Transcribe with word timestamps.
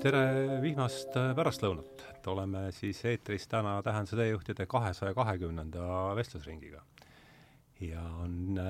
tere 0.00 0.60
vihmast 0.62 1.12
pärastlõunat, 1.36 2.04
et 2.14 2.28
oleme 2.32 2.62
siis 2.72 3.02
eetris 3.04 3.44
täna 3.50 3.74
Tähenduse 3.84 4.16
teejuhtide 4.16 4.64
kahesaja 4.70 5.12
kahekümnenda 5.14 6.14
vestlusringiga. 6.16 6.80
ja 7.80 8.02
on, 8.22 8.60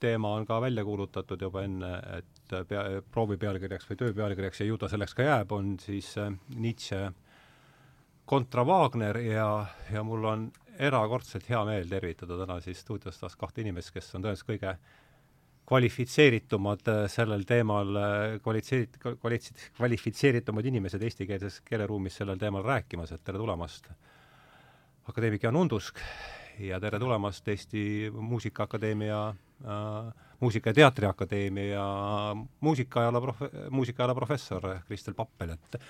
teema 0.00 0.34
on 0.34 0.46
ka 0.46 0.60
välja 0.60 0.84
kuulutatud 0.84 1.40
juba 1.42 1.62
enne, 1.64 1.92
et 2.18 2.54
pea, 2.68 2.84
proovi 3.12 3.36
pealkirjaks 3.36 3.88
või 3.88 4.00
töö 4.02 4.12
pealkirjaks 4.20 4.60
ja 4.60 4.68
ju 4.68 4.76
ta 4.78 4.88
selleks 4.92 5.16
ka 5.16 5.24
jääb, 5.24 5.52
on 5.52 5.76
siis 5.80 6.12
äh, 6.18 6.32
Nietzsche 6.56 7.10
kontra 8.28 8.64
Wagner 8.64 9.18
ja, 9.24 9.66
ja 9.92 10.04
mul 10.04 10.24
on 10.24 10.48
erakordselt 10.78 11.48
hea 11.48 11.64
meel 11.64 11.88
tervitada 11.88 12.38
täna 12.44 12.60
siis 12.60 12.84
stuudios 12.84 13.20
taas 13.20 13.36
kahte 13.36 13.64
inimest, 13.64 13.94
kes 13.94 14.12
on 14.14 14.24
tõenäoliselt 14.24 14.52
kõige 14.52 14.76
kvalifitseeritumad 15.68 16.88
äh, 16.88 17.02
sellel 17.12 17.44
teemal, 17.48 17.96
äh, 17.96 18.38
kvalifitseerit-, 18.44 18.98
kvalifitseerit-, 19.02 19.70
kvalifitseeritumad 19.76 20.64
inimesed 20.64 21.02
eestikeelses 21.04 21.60
keeleruumis 21.66 22.16
sellel 22.22 22.40
teemal 22.40 22.64
rääkimas, 22.64 23.12
et 23.12 23.24
tere 23.24 23.40
tulemast, 23.40 23.90
akadeemik 25.08 25.44
Jaan 25.44 25.56
Undusk 25.60 26.00
ja 26.64 26.80
tere 26.80 26.98
tulemast 26.98 27.48
Eesti 27.48 27.82
Muusikaakadeemia 28.14 29.20
äh,, 29.28 30.14
Muusika- 30.40 30.70
ja 30.70 30.74
Teatriakadeemia 30.74 31.84
muusikaajaloo 32.60 33.20
prof-, 33.20 33.70
muusikaajaloo 33.70 34.14
professor 34.14 34.68
Kristel 34.86 35.14
Pappel, 35.14 35.50
et 35.50 35.80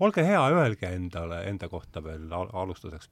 olge 0.00 0.24
hea, 0.26 0.40
öelge 0.48 0.88
endale, 0.88 1.42
enda 1.50 1.68
kohta 1.68 2.02
veel 2.04 2.32
al 2.32 2.48
alustuseks 2.52 3.10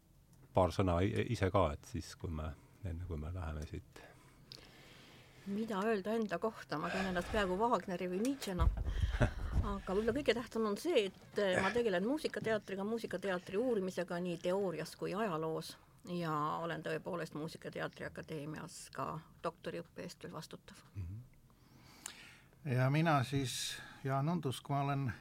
paar 0.55 0.73
sõna 0.73 0.99
ise 1.05 1.51
ka, 1.53 1.67
et 1.77 1.93
siis, 1.93 2.15
kui 2.17 2.33
me, 2.33 2.49
enne 2.85 3.05
kui 3.09 3.21
me 3.21 3.31
läheme 3.35 3.69
siit 3.69 4.03
mida 5.47 5.81
öelda 5.83 6.15
enda 6.15 6.39
kohta, 6.39 6.79
ma 6.79 6.91
tunnen 6.91 7.11
ennast 7.13 7.33
peaaegu 7.33 7.57
Wagneri 7.59 8.09
või 8.11 8.21
Nietzschena. 8.23 8.69
aga 9.63 9.95
võib-olla 9.95 10.15
kõige 10.17 10.35
tähtsam 10.35 10.67
on 10.67 10.77
see, 10.79 11.07
et 11.07 11.41
ma 11.63 11.71
tegelen 11.71 12.07
muusikateatriga, 12.07 12.85
muusikateatri 12.85 13.59
uurimisega 13.59 14.19
nii 14.21 14.39
teoorias 14.43 14.97
kui 14.97 15.15
ajaloos 15.15 15.77
ja 16.11 16.33
olen 16.63 16.83
tõepoolest 16.83 17.35
Muusikateatri 17.39 18.07
Akadeemias 18.07 18.89
ka 18.95 19.15
doktoriõppe 19.45 20.03
eest 20.03 20.23
veel 20.23 20.33
vastutav 20.33 20.77
mm. 20.95 21.03
-hmm. 21.03 22.73
ja 22.75 22.91
mina 22.91 23.23
siis, 23.25 23.79
Jaan 24.05 24.29
Undusk, 24.29 24.69
ma 24.69 24.81
olen 24.83 25.13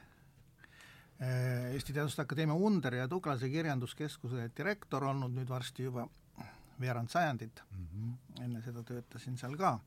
eh, 1.20 1.72
Eesti 1.72 1.92
Teaduste 1.92 2.22
Akadeemia 2.22 2.54
Under 2.54 2.94
ja 2.94 3.08
Tuglase 3.08 3.48
Kirjanduskeskuse 3.48 4.50
direktor 4.56 5.04
olnud 5.04 5.30
nüüd 5.30 5.48
varsti 5.48 5.82
juba 5.82 6.08
veerand 6.82 7.08
sajandit 7.08 7.62
mm, 7.70 7.86
-hmm. 7.86 8.44
enne 8.44 8.62
seda 8.62 8.82
töötasin 8.82 9.38
seal 9.38 9.56
ka. 9.56 9.78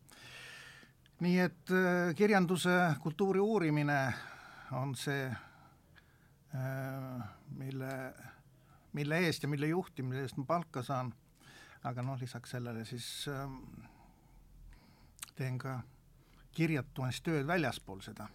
nii 1.20 1.40
et 1.40 1.72
äh, 1.72 2.16
kirjanduse, 2.16 2.96
kultuuri 3.00 3.40
uurimine 3.40 4.14
on 4.72 4.96
see 4.96 5.26
äh,, 6.56 7.24
mille, 7.50 8.14
mille 8.94 9.18
eest 9.18 9.44
ja 9.44 9.50
mille 9.50 9.68
juhtimise 9.68 10.22
eest 10.22 10.38
ma 10.38 10.46
palka 10.46 10.84
saan, 10.84 11.14
aga 11.84 12.02
noh, 12.02 12.20
lisaks 12.20 12.52
sellele 12.52 12.86
siis 12.86 13.28
äh, 13.28 13.50
teen 15.36 15.58
ka 15.58 15.80
kirjatumas 16.52 17.22
tööd 17.22 17.48
väljaspool 17.48 18.02
seda 18.02 18.28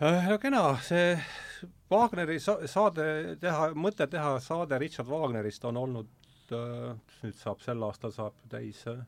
äh, 0.00 0.28
no 0.28 0.38
kena, 0.38 0.78
see 0.82 1.18
Wagneri 1.92 2.38
sa-, 2.40 2.60
saade 2.66 3.36
teha, 3.40 3.70
mõte 3.76 4.06
teha 4.08 4.36
saade 4.40 4.78
Richard 4.80 5.08
Wagnerist 5.08 5.64
on 5.68 5.76
olnud 5.76 6.21
nüüd 6.52 7.36
saab, 7.38 7.60
sel 7.64 7.82
aastal 7.86 8.14
saab 8.14 8.38
täis 8.52 8.84
äh, 8.90 9.02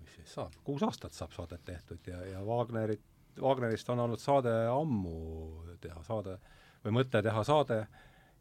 mis 0.00 0.14
siis 0.18 0.34
saab, 0.34 0.54
kuus 0.64 0.82
aastat 0.86 1.16
saab 1.16 1.32
saadet 1.36 1.64
tehtud 1.64 2.06
ja, 2.06 2.20
ja 2.26 2.44
Wagnerit, 2.46 3.02
Wagnerist 3.40 3.88
on 3.92 4.00
olnud 4.06 4.20
saade 4.20 4.52
ammu 4.70 5.76
teha 5.80 6.02
saade 6.06 6.36
või 6.84 6.96
mõte 7.00 7.22
teha 7.22 7.44
saade 7.44 7.80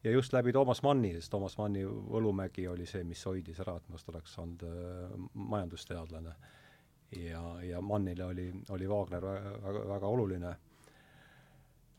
ja 0.04 0.12
just 0.12 0.34
läbi 0.34 0.54
Toomas 0.56 0.82
Manni, 0.84 1.14
sest 1.18 1.32
Toomas 1.32 1.58
Manni 1.60 1.84
Võlumägi 1.86 2.68
oli 2.72 2.88
see, 2.88 3.04
mis 3.04 3.24
hoidis 3.28 3.60
ära, 3.60 3.76
et 3.78 3.90
minust 3.90 4.10
oleks 4.10 4.38
olnud 4.40 4.64
äh, 4.68 5.18
majandusteadlane. 5.34 6.36
ja, 7.20 7.44
ja 7.64 7.82
Mannile 7.82 8.26
oli, 8.26 8.52
oli 8.70 8.88
Wagner 8.88 9.26
väga, 9.26 9.58
väga, 9.64 9.88
väga 9.94 10.08
oluline. 10.08 10.56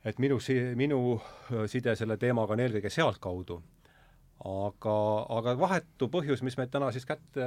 et 0.04 0.18
minu 0.18 0.40
si-, 0.40 0.74
minu 0.74 1.20
side 1.66 1.96
selle 1.96 2.16
teemaga 2.16 2.52
on 2.52 2.60
eelkõige 2.60 2.90
sealtkaudu 2.90 3.62
aga, 4.40 4.94
aga 5.36 5.54
vahetu 5.60 6.08
põhjus, 6.12 6.40
mis 6.46 6.56
meid 6.56 6.72
täna 6.72 6.88
siis 6.94 7.04
kätte, 7.08 7.46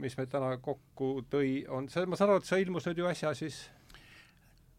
mis 0.00 0.16
meid 0.16 0.30
täna 0.32 0.54
kokku 0.62 1.20
tõi, 1.30 1.60
on 1.68 1.88
see, 1.92 2.06
ma 2.08 2.16
saan 2.16 2.32
aru, 2.32 2.40
et 2.40 2.48
see 2.48 2.62
ilmus 2.64 2.88
nüüd 2.88 3.02
ju 3.02 3.08
äsja 3.10 3.34
siis 3.36 3.66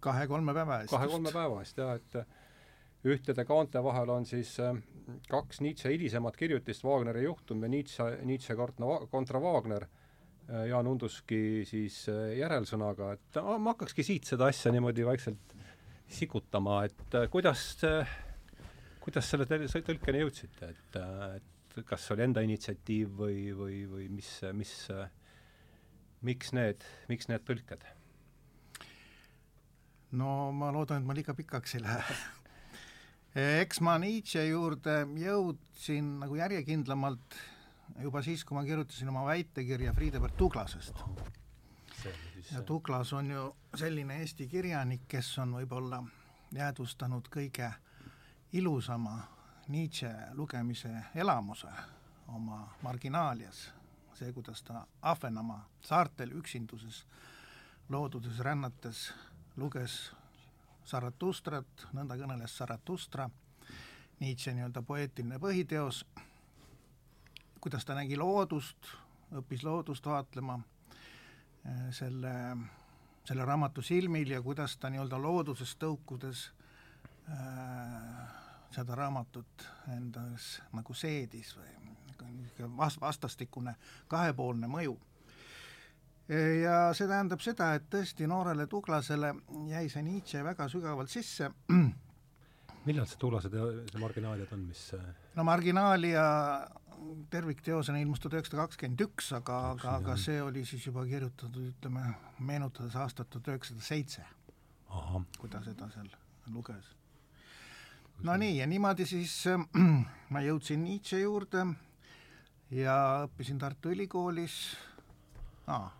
kahe-kolme 0.01 0.55
päeva 0.57 0.81
eest. 0.81 0.93
kahe-kolme 0.93 1.33
päeva 1.33 1.59
eest, 1.61 1.77
jah, 1.77 1.99
et 1.99 3.11
ühtede 3.11 3.45
kaante 3.45 3.81
vahel 3.83 4.09
on 4.13 4.25
siis 4.29 4.55
äh, 4.61 4.77
kaks 5.29 5.61
Nietzsche 5.61 5.93
hilisemat 5.93 6.37
kirjutist, 6.37 6.85
Wagneri 6.85 7.25
juhtum 7.27 7.61
ja 7.65 7.69
Nietzsche, 7.69 8.09
Nietzsche 8.25 8.57
kontra 8.57 9.41
Wagner, 9.41 9.85
äh, 10.49 10.65
Jaan 10.69 10.89
Unduski 10.89 11.61
siis 11.69 12.03
äh, 12.09 12.39
järelsõnaga, 12.41 13.13
et 13.17 13.41
ma 13.45 13.75
hakkakski 13.75 14.05
siit 14.05 14.29
seda 14.29 14.49
asja 14.49 14.73
niimoodi 14.73 15.05
vaikselt 15.05 15.57
sikutama, 16.11 16.83
et 16.89 17.17
kuidas 17.31 17.77
kuidas 19.01 19.29
selle 19.31 19.47
tõlkeni 19.47 20.21
jõudsite, 20.21 20.69
et, 20.73 20.97
et 21.37 21.50
et 21.77 21.87
kas 21.87 22.09
oli 22.11 22.25
enda 22.27 22.43
initsiatiiv 22.43 23.15
või, 23.21 23.39
või, 23.55 23.79
või 23.87 24.09
mis, 24.11 24.29
mis, 24.57 24.75
miks 26.21 26.51
need, 26.57 26.83
miks 27.09 27.31
need 27.31 27.47
tõlked? 27.47 27.87
no 30.19 30.51
ma 30.51 30.71
loodan, 30.75 31.01
et 31.01 31.07
ma 31.07 31.15
liiga 31.15 31.35
pikaks 31.37 31.77
ei 31.77 31.85
lähe 31.85 32.19
eks 33.35 33.79
ma 33.79 33.95
Nietzsche 34.01 34.43
juurde 34.49 35.05
jõudsin 35.15 36.17
nagu 36.19 36.35
järjekindlamalt 36.35 37.37
juba 38.03 38.21
siis, 38.23 38.43
kui 38.43 38.57
ma 38.57 38.63
kirjutasin 38.67 39.09
oma 39.11 39.23
väitekirja 39.29 39.93
Friedebert 39.95 40.35
Tuglasest 40.37 40.99
oh,. 41.05 41.29
ja 42.51 42.63
Tuglas 42.67 43.13
on 43.13 43.31
ju 43.31 43.45
selline 43.79 44.19
Eesti 44.19 44.47
kirjanik, 44.51 45.07
kes 45.07 45.37
on 45.39 45.55
võib-olla 45.61 46.01
jäädvustanud 46.51 47.29
kõige 47.31 47.71
ilusama 48.59 49.15
Nietzsche 49.67 50.09
lugemise 50.33 50.89
elamuse 51.15 51.67
oma 52.27 52.63
marginaalias, 52.81 53.71
see, 54.13 54.33
kuidas 54.33 54.63
ta 54.63 54.87
Ahvenamaa 55.01 55.67
saartel 55.81 56.31
üksinduses 56.31 57.05
looduses 57.89 58.39
rännates 58.39 59.11
luges 59.57 60.11
Zaratustrat, 60.87 61.85
nõnda 61.93 62.17
kõneles 62.17 62.57
Zaratustra, 62.57 63.29
Nietzsche 64.19 64.53
nii-öelda 64.53 64.81
poeetiline 64.85 65.37
põhiteos, 65.39 66.03
kuidas 67.61 67.85
ta 67.85 67.95
nägi 67.95 68.17
loodust, 68.17 68.91
õppis 69.37 69.63
loodust 69.63 70.05
vaatlema 70.05 70.57
eh, 71.65 71.87
selle, 71.95 72.33
selle 73.25 73.45
raamatu 73.45 73.81
silmil 73.85 74.33
ja 74.33 74.41
kuidas 74.41 74.77
ta 74.77 74.89
nii-öelda 74.89 75.21
loodusest 75.21 75.79
tõukudes 75.81 76.47
äh, 77.29 78.40
seda 78.75 78.95
raamatut 78.95 79.65
endas 79.91 80.57
nagu 80.75 80.93
seedis 80.95 81.55
või 81.57 81.71
niisugune 82.31 82.77
vast-, 82.77 83.01
vastastikune 83.01 83.75
kahepoolne 84.07 84.69
mõju. 84.71 84.97
ja 86.61 86.75
see 86.95 87.07
tähendab 87.09 87.41
seda, 87.43 87.73
et 87.75 87.89
tõesti 87.91 88.27
noorele 88.29 88.67
Tuglasele 88.71 89.33
jäi 89.67 89.89
see 89.89 90.03
Nietzsche 90.05 90.43
väga 90.43 90.69
sügavalt 90.71 91.09
sisse. 91.09 91.49
millal 92.85 93.07
see 93.09 93.19
Tuglase 93.19 93.49
teo-, 93.49 93.71
see 93.91 93.99
Marginaaliad 93.99 94.53
on, 94.53 94.67
mis 94.69 94.85
no 95.35 95.43
Marginaalia 95.43 96.23
tervikteosena 97.33 97.99
ilmus 97.99 98.21
tuhat 98.21 98.37
üheksasada 98.37 98.67
kakskümmend 98.67 99.01
üks, 99.07 99.31
aga, 99.33 99.57
aga, 99.71 99.95
aga 99.97 100.17
see 100.21 100.37
oli 100.41 100.61
siis 100.69 100.85
juba 100.85 101.03
kirjutatud, 101.09 101.71
ütleme, 101.73 102.13
meenutades 102.39 102.95
aastat 102.95 103.29
tuhat 103.33 103.49
üheksasada 103.55 103.85
seitse, 103.85 104.25
kui 105.39 105.49
ta 105.49 105.63
seda 105.65 105.89
seal 105.95 106.11
luges 106.53 107.00
no 108.23 108.37
nii, 108.37 108.57
ja 108.57 108.67
niimoodi 108.67 109.05
siis 109.05 109.33
äh, 109.47 109.63
ma 110.33 110.41
jõudsin 110.45 110.83
Nietzsche 110.85 111.21
juurde 111.21 111.65
ja 112.71 112.95
õppisin 113.25 113.59
Tartu 113.59 113.91
Ülikoolis. 113.95 114.57
Ah,, 115.71 115.91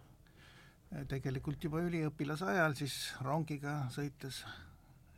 tegelikult 1.08 1.64
juba 1.64 1.82
üliõpilase 1.86 2.50
ajal 2.52 2.76
siis 2.76 2.96
rongiga 3.24 3.86
sõites 3.94 4.42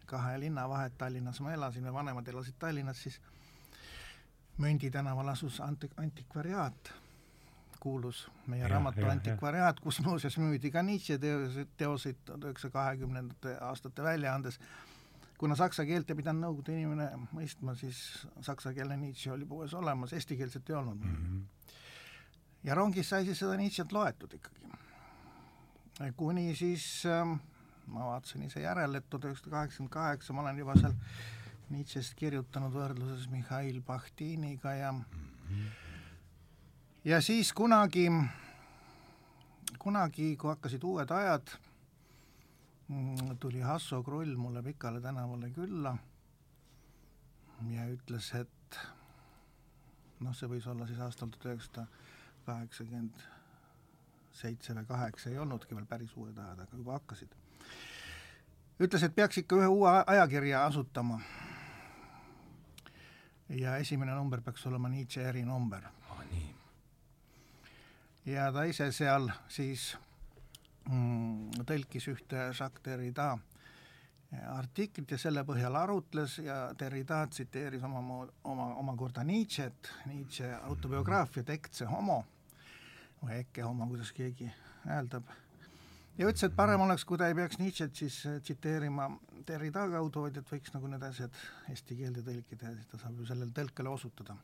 kahe 0.06 0.36
linna 0.40 0.68
vahet 0.70 0.94
Tallinnas 0.98 1.40
ma 1.42 1.54
elasin 1.56 1.86
ja 1.88 1.94
vanemad 1.94 2.28
elasid 2.28 2.60
Tallinnas, 2.60 3.04
siis 3.04 3.20
Mündi 4.62 4.92
tänaval 4.94 5.32
asus 5.32 5.58
anti-, 5.66 5.90
antikvariaat, 5.98 6.92
kuulus 7.80 8.28
meie 8.48 8.62
ja, 8.62 8.68
raamatu 8.70 9.02
ja, 9.02 9.12
Antikvariaat, 9.12 9.80
kus 9.82 9.98
muuseas 10.06 10.38
müüdi 10.38 10.70
ka 10.72 10.84
Nietzsche 10.86 11.18
teoseid, 11.18 11.72
teoseid 11.78 12.34
üheksasaja 12.38 12.76
kahekümnendate 12.76 13.56
aastate 13.66 14.06
väljaandes 14.06 14.60
kuna 15.44 15.56
saksa 15.60 15.84
keelt 15.84 16.08
ei 16.08 16.16
pidanud 16.16 16.40
nõukogude 16.40 16.72
inimene 16.78 17.10
mõistma, 17.36 17.74
siis 17.76 17.98
saksakeelne 18.46 18.96
Nietzsche 18.96 19.34
oli 19.34 19.44
poes 19.44 19.74
olemas, 19.76 20.14
eestikeelset 20.16 20.70
ei 20.72 20.76
olnud 20.80 21.02
mm. 21.04 21.16
-hmm. 21.18 21.72
ja 22.64 22.76
rongis 22.80 23.10
sai 23.10 23.26
siis 23.28 23.42
seda 23.44 23.58
Nietzsche't 23.60 23.92
loetud 23.92 24.34
ikkagi. 24.38 24.72
kuni 26.16 26.56
siis 26.56 26.86
äh, 27.06 27.28
ma 27.88 28.06
vaatasin 28.06 28.44
ise 28.48 28.64
järele, 28.64 28.98
et 28.98 29.10
tuhat 29.10 29.26
üheksasada 29.26 29.56
kaheksakümmend 29.56 29.94
kaheksa 29.94 30.34
ma 30.34 30.42
olen 30.42 30.64
juba 30.64 30.78
seal 30.80 30.96
Nietzsche'st 31.70 32.16
kirjutanud 32.16 32.72
võrdluses 32.74 33.28
Mihhail 33.30 33.82
Bahtiniga 33.82 34.74
ja 34.74 34.94
ja 37.06 37.22
siis 37.22 37.54
kunagi, 37.54 38.08
kunagi, 39.80 40.38
kui 40.38 40.56
hakkasid 40.56 40.84
uued 40.84 41.12
ajad, 41.12 41.58
tuli 43.40 43.62
Hasso 43.62 44.04
Krull 44.04 44.36
mulle 44.36 44.64
Pikale 44.64 45.02
tänavale 45.02 45.50
külla 45.50 45.98
ja 47.72 47.86
ütles, 47.88 48.32
et 48.36 48.80
noh, 50.20 50.34
see 50.36 50.50
võis 50.52 50.68
olla 50.68 50.88
siis 50.88 51.00
aastal 51.04 51.32
tuhat 51.32 51.52
üheksasada 51.52 51.86
kaheksakümmend 52.46 53.24
seitse 54.34 54.74
või 54.74 54.86
kaheksa, 54.90 55.30
ei 55.30 55.40
olnudki 55.40 55.76
veel 55.78 55.86
päris 55.88 56.14
uued 56.18 56.38
ajad, 56.38 56.64
aga 56.66 56.78
juba 56.78 56.98
hakkasid. 56.98 57.36
ütles, 58.80 59.04
et 59.04 59.16
peaks 59.16 59.38
ikka 59.38 59.62
ühe 59.62 59.68
uue 59.68 59.92
ajakirja 60.08 60.66
asutama. 60.66 61.20
ja 63.50 63.78
esimene 63.78 64.16
number 64.16 64.42
peaks 64.42 64.66
olema 64.66 64.90
Nietzsche 64.90 65.22
erinumber 65.30 65.86
ah,. 65.86 66.24
nii. 66.32 66.56
ja 68.26 68.52
ta 68.52 68.64
ise 68.64 68.92
seal 68.92 69.30
siis 69.48 69.98
mm, 69.98 70.03
tõlkis 70.84 72.10
ühte 72.12 72.50
Jacques 72.52 72.84
Derrida 72.86 73.34
artiklit 74.54 75.12
ja 75.14 75.18
selle 75.22 75.44
põhjal 75.46 75.76
arutles 75.78 76.40
ja 76.44 76.58
Derrida 76.80 77.22
tsiteeris 77.30 77.84
oma, 77.86 78.24
oma, 78.44 78.68
omakorda 78.82 79.24
Nietzsche't, 79.24 79.92
Nietzsche 80.10 80.50
autobiograafia 80.64 81.44
Tekse 81.48 81.86
homo. 81.86 82.24
Või 83.22 83.40
Eke 83.40 83.64
homo, 83.64 83.88
kuidas 83.88 84.12
keegi 84.12 84.50
hääldab, 84.84 85.30
ja 86.18 86.28
ütles, 86.28 86.44
et 86.46 86.56
parem 86.56 86.82
oleks, 86.84 87.06
kui 87.08 87.18
ta 87.18 87.30
ei 87.30 87.38
peaks 87.38 87.60
Nietzsche't 87.62 87.96
siis 87.96 88.18
äh, 88.30 88.40
tsiteerima 88.44 89.08
Derrida 89.48 89.86
kaudu, 89.92 90.26
vaid 90.26 90.40
et 90.40 90.50
võiks 90.50 90.74
nagu 90.76 90.90
need 90.92 91.04
asjad 91.08 91.38
eesti 91.72 91.98
keelde 92.00 92.26
tõlkida 92.26 92.70
ja 92.70 92.76
siis 92.78 92.90
ta 92.92 93.00
saab 93.02 93.22
ju 93.22 93.30
sellele 93.30 93.56
tõlkele 93.56 93.92
osutada. 93.92 94.36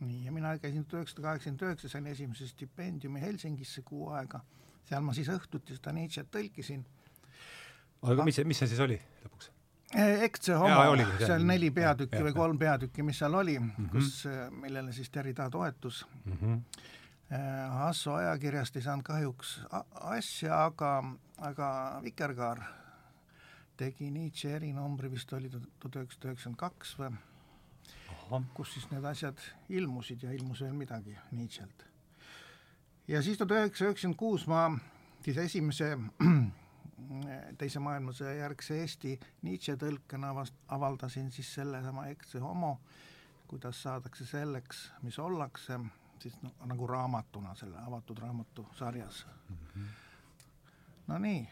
Nii, 0.00 0.24
ja 0.24 0.32
mina 0.32 0.54
käisin 0.58 0.84
tuhat 0.84 1.02
üheksasada 1.04 1.26
kaheksakümmend 1.28 1.66
üheksa, 1.68 1.88
sain 1.92 2.06
esimese 2.06 2.48
stipendiumi 2.48 3.20
Helsingisse 3.20 3.82
kuu 3.86 4.08
aega, 4.16 4.40
seal 4.88 5.04
ma 5.04 5.14
siis 5.16 5.28
õhtuti 5.32 5.76
seda 5.76 5.92
Nietzsche't 5.96 6.32
tõlkisin 6.34 6.86
aga 8.08 8.24
mis 8.24 8.38
see, 8.38 8.46
mis 8.48 8.60
see 8.60 8.70
siis 8.70 8.80
oli 8.84 8.96
lõpuks? 9.24 9.50
eks 10.26 10.46
see 10.48 10.56
homo, 10.56 10.94
seal 11.18 11.44
neli 11.46 11.70
peatükki 11.74 12.20
ja, 12.20 12.24
või 12.28 12.34
kolm 12.36 12.58
peatükki, 12.60 13.04
mis 13.06 13.18
seal 13.20 13.34
oli 13.34 13.58
mm, 13.58 13.70
-hmm. 13.76 13.90
kus, 13.92 14.24
äh, 14.30 14.48
millele 14.54 14.94
siis 14.96 15.10
Derrida 15.14 15.50
toetus 15.50 16.06
mm. 16.24 16.38
-hmm. 16.40 16.88
Hasso 17.70 18.14
ajakirjast 18.14 18.76
ei 18.76 18.82
saanud 18.82 19.04
kahjuks 19.06 19.60
asja, 19.94 20.64
aga, 20.64 21.04
aga 21.38 22.00
Vikerkaar 22.02 22.62
tegi 23.76 24.10
Nietzsche 24.10 24.50
erinumbri, 24.56 25.10
vist 25.10 25.32
oli 25.32 25.50
tuhat 25.50 25.96
üheksasada 25.96 26.32
üheksakümmend 26.32 26.58
kaks 26.58 26.96
või, 26.98 27.12
kus 28.54 28.74
siis 28.74 28.90
need 28.90 29.04
asjad 29.04 29.38
ilmusid 29.68 30.22
ja 30.22 30.32
ilmus 30.32 30.60
veel 30.60 30.74
midagi 30.74 31.16
Nietzsche'lt. 31.32 31.84
ja 33.08 33.22
siis 33.22 33.38
tuhat 33.38 33.50
üheksasada 33.50 33.90
üheksakümmend 33.90 34.18
kuus 34.18 34.46
ma 34.46 34.64
siis 35.24 35.36
esimese 35.36 35.96
teise 37.60 37.80
maailmasõja 37.82 38.34
järgse 38.38 38.80
Eesti 38.80 39.14
Nietzsche 39.42 39.76
tõlkena 39.80 40.32
vast-, 40.36 40.58
avaldasin 40.68 41.30
siis 41.34 41.54
sellesama 41.54 42.06
Exe 42.12 42.42
homo, 42.42 42.78
kuidas 43.50 43.82
saadakse 43.82 44.26
selleks, 44.26 44.90
mis 45.02 45.18
ollakse, 45.18 45.78
siis 46.22 46.36
no, 46.42 46.52
nagu 46.70 46.86
raamatuna 46.86 47.54
selle 47.58 47.80
avatud 47.82 48.18
raamatu 48.18 48.66
sarjas 48.78 49.26
mm. 49.48 49.56
-hmm. 49.56 49.86
no 51.06 51.18
nii, 51.18 51.48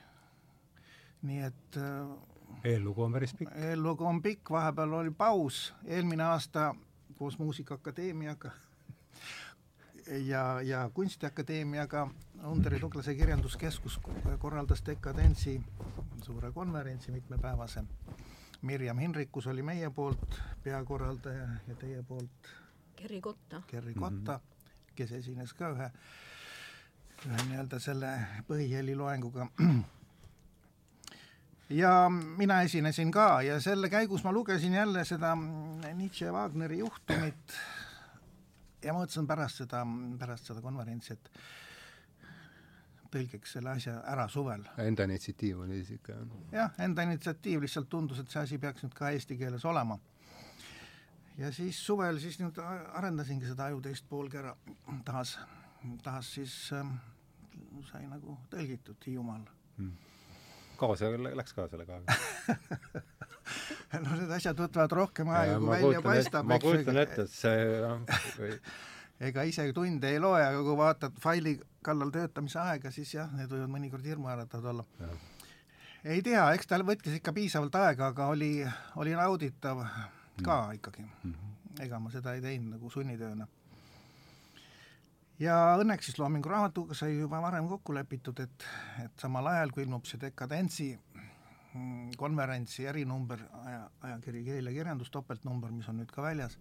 nii 1.22 1.42
et 1.42 1.76
äh, 1.76 2.37
eellugu 2.64 3.02
on 3.02 3.12
päris 3.12 3.34
pikk. 3.34 3.50
eellugu 3.54 4.04
on 4.04 4.22
pikk, 4.22 4.50
vahepeal 4.50 4.92
oli 4.92 5.10
paus, 5.10 5.74
eelmine 5.84 6.24
aasta 6.24 6.74
koos 7.18 7.38
Muusikaakadeemiaga 7.38 8.50
ja, 10.30 10.62
ja 10.62 10.90
Kunstiakadeemiaga 10.94 12.08
Underi 12.44 12.80
Tuglase 12.80 13.14
Kirjanduskeskus 13.14 14.00
korraldas 14.38 14.82
dekadentsi 14.86 15.60
suure 16.22 16.52
konverentsi 16.52 17.12
mitmepäevase. 17.12 17.84
Mirjam 18.62 18.98
Hinrikus 18.98 19.46
oli 19.46 19.62
meie 19.62 19.90
poolt 19.90 20.40
peakorraldaja 20.62 21.48
ja 21.68 21.74
teie 21.74 22.02
poolt 22.02 22.48
Kerri 22.96 23.20
Kotta. 23.20 23.62
Kerri 23.66 23.94
Kotta 23.94 24.32
mm, 24.32 24.38
-hmm. 24.38 24.92
kes 24.94 25.12
esines 25.12 25.54
ka 25.54 25.70
ühe, 25.70 25.90
ühe 27.26 27.36
nii-öelda 27.48 27.78
selle 27.78 28.10
põhiheli 28.48 28.96
loenguga. 28.96 29.46
ja 31.70 32.08
mina 32.10 32.62
esinesin 32.62 33.10
ka 33.12 33.42
ja 33.42 33.60
selle 33.60 33.90
käigus 33.90 34.24
ma 34.24 34.32
lugesin 34.32 34.74
jälle 34.74 35.04
seda 35.04 35.34
Nietzsche 35.94 36.32
Wagneri 36.32 36.78
juhtumit 36.78 37.56
ja 38.84 38.94
mõtlesin 38.94 39.26
pärast 39.26 39.62
seda, 39.64 39.82
pärast 40.18 40.50
seda 40.50 40.62
konverentsi, 40.64 41.16
et 41.16 41.30
tõlgiks 43.12 43.54
selle 43.56 43.72
asja 43.72 43.96
ära 44.06 44.26
suvel. 44.28 44.64
Enda 44.84 45.06
initsiatiiv 45.08 45.64
oli 45.64 45.80
siis 45.80 45.98
ikka? 45.98 46.18
jah, 46.52 46.72
enda 46.84 47.04
initsiatiiv, 47.08 47.62
lihtsalt 47.64 47.88
tundus, 47.90 48.20
et 48.22 48.30
see 48.32 48.42
asi 48.44 48.58
peaks 48.62 48.84
nüüd 48.84 48.96
ka 48.96 49.12
eesti 49.16 49.38
keeles 49.40 49.64
olema. 49.64 49.98
ja 51.38 51.52
siis 51.52 51.78
suvel 51.86 52.18
siis 52.20 52.40
nüüd 52.40 52.58
arendasingi 52.62 53.48
seda 53.48 53.68
aju 53.68 53.80
teist 53.82 54.08
poolgi 54.08 54.40
ära, 54.40 54.54
taas, 55.04 55.38
taas 56.02 56.34
siis 56.34 56.54
äh, 56.76 56.92
sai 57.92 58.06
nagu 58.08 58.38
tõlgitud 58.50 59.06
Hiiumaal 59.06 59.44
hmm.. 59.78 59.92
Kaua 60.78 60.96
see 60.98 61.22
läks 61.28 61.54
ka 61.56 61.68
sellega 61.70 62.00
no 64.04 64.18
need 64.18 64.30
asjad 64.36 64.58
võtavad 64.58 64.94
rohkem 64.98 65.30
aega, 65.32 65.56
kui 65.62 65.72
välja 65.72 66.02
paistab. 66.04 66.48
ma 66.48 66.58
kujutan 66.62 67.00
ette, 67.02 67.24
et 67.24 67.32
see 67.32 67.64
või... 68.38 68.52
ega 69.30 69.44
ise 69.48 69.66
tunde 69.76 70.12
ei 70.12 70.20
loe, 70.22 70.42
aga 70.44 70.60
kui 70.64 70.76
vaatad 70.78 71.18
faili 71.22 71.56
kallal 71.84 72.12
töötamise 72.14 72.60
aega, 72.62 72.92
siis 72.94 73.14
jah, 73.16 73.30
need 73.38 73.50
võivad 73.52 73.72
mõnikord 73.72 74.06
hirmuäratavad 74.08 74.70
olla. 74.74 75.10
ei 76.04 76.22
tea, 76.26 76.44
eks 76.56 76.70
tal 76.70 76.86
võttis 76.88 77.18
ikka 77.20 77.34
piisavalt 77.36 77.80
aega, 77.80 78.12
aga 78.12 78.30
oli, 78.34 78.52
oli 79.00 79.16
nauditav 79.18 79.84
ka 80.42 80.58
mm. 80.66 80.80
ikkagi 80.80 81.04
mm. 81.04 81.32
-hmm. 81.32 81.86
ega 81.86 82.00
ma 82.02 82.12
seda 82.14 82.34
ei 82.34 82.44
teinud 82.44 82.76
nagu 82.76 82.90
sunnitööna. 82.90 83.48
Ja 85.38 85.56
õnneks 85.78 86.10
siis 86.10 86.18
Loomingu 86.18 86.48
Raamatuga 86.48 86.94
sai 86.94 87.18
juba 87.18 87.40
varem 87.42 87.68
kokku 87.68 87.94
lepitud, 87.94 88.40
et, 88.40 88.68
et 89.04 89.20
samal 89.20 89.46
ajal, 89.46 89.70
kui 89.74 89.86
ilmub 89.86 90.06
see 90.06 90.20
dekadentsi 90.20 90.92
Mm, 91.78 92.10
konverentsi 92.16 92.86
erinumber, 92.88 93.42
aja, 93.64 93.82
ajakiri 94.00 94.40
Keel 94.44 94.70
ja 94.70 94.72
kirjandus, 94.72 95.10
topeltnumber, 95.12 95.72
mis 95.74 95.88
on 95.90 95.98
nüüd 96.00 96.12
ka 96.14 96.22
väljas, 96.24 96.56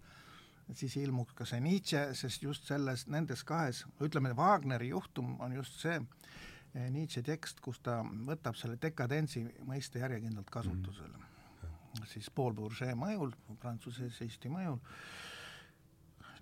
siis 0.76 0.98
ilmuks 1.00 1.32
ka 1.38 1.46
see 1.48 1.62
Nietzsche, 1.64 2.02
sest 2.18 2.44
just 2.44 2.68
selles, 2.68 3.06
nendes 3.08 3.42
kahes, 3.48 3.86
ütleme, 4.04 4.34
Wagneri 4.36 4.90
juhtum 4.92 5.32
on 5.40 5.56
just 5.56 5.80
see 5.80 5.96
eh, 5.96 6.90
Nietzsche 6.92 7.22
tekst, 7.24 7.62
kus 7.64 7.80
ta 7.80 8.02
võtab 8.04 8.58
selle 8.60 8.76
dekadentsi 8.82 9.46
mõiste 9.66 10.04
järjekindlalt 10.04 10.52
kasutusele 10.52 11.16
mm. 11.16 11.24
-hmm. 11.64 12.06
siis 12.12 12.28
Paul 12.30 12.52
Bourget 12.54 12.94
mõjul, 12.94 13.32
prantsuse 13.64 14.06
esseisti 14.12 14.52
mõjul, 14.52 14.78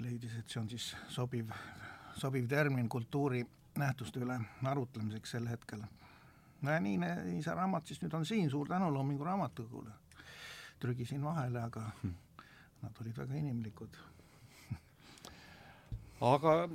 leidis, 0.03 0.35
et 0.43 0.51
see 0.51 0.61
on 0.61 0.69
siis 0.69 0.91
sobiv, 1.09 1.55
sobiv 2.17 2.49
termin 2.49 2.89
kultuurinähtuste 2.89 4.21
üle 4.25 4.39
arutlemiseks 4.65 5.37
sel 5.37 5.49
hetkel. 5.51 5.85
No 6.63 6.73
ja 6.73 6.81
nii, 6.81 6.99
nii 6.99 7.43
see 7.45 7.55
raamat 7.55 7.87
siis 7.89 8.01
nüüd 8.03 8.15
on 8.17 8.27
siin, 8.27 8.51
suur 8.51 8.69
tänu 8.69 8.89
Loomingu 8.95 9.25
Raamatukogule. 9.25 9.91
trügisin 10.81 11.23
vahele, 11.25 11.63
aga 11.63 11.83
nad 12.83 12.99
olid 13.01 13.17
väga 13.17 13.35
inimlikud. 13.35 13.97
Aga 16.33 16.69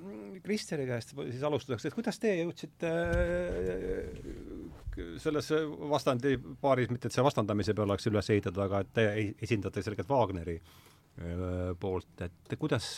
Kristjani 0.43 0.85
käest 0.89 1.13
siis 1.17 1.43
alustuseks, 1.43 1.85
et 1.85 1.93
kuidas 1.93 2.19
teie 2.21 2.41
jõudsite 2.43 2.89
äh, 2.89 4.31
selles 5.21 5.51
vastandi 5.89 6.37
paaris, 6.61 6.89
mitte 6.93 7.09
et 7.09 7.15
see 7.15 7.25
vastandamise 7.25 7.73
peale 7.77 7.93
oleks 7.93 8.09
üles 8.09 8.29
ehitatud, 8.33 8.61
aga 8.65 8.81
et 8.83 8.91
te 8.93 9.05
esindate 9.45 9.83
selgelt 9.85 10.09
Wagneri 10.09 10.57
äh, 10.57 10.65
poolt, 11.79 12.25
et 12.25 12.57
kuidas, 12.59 12.89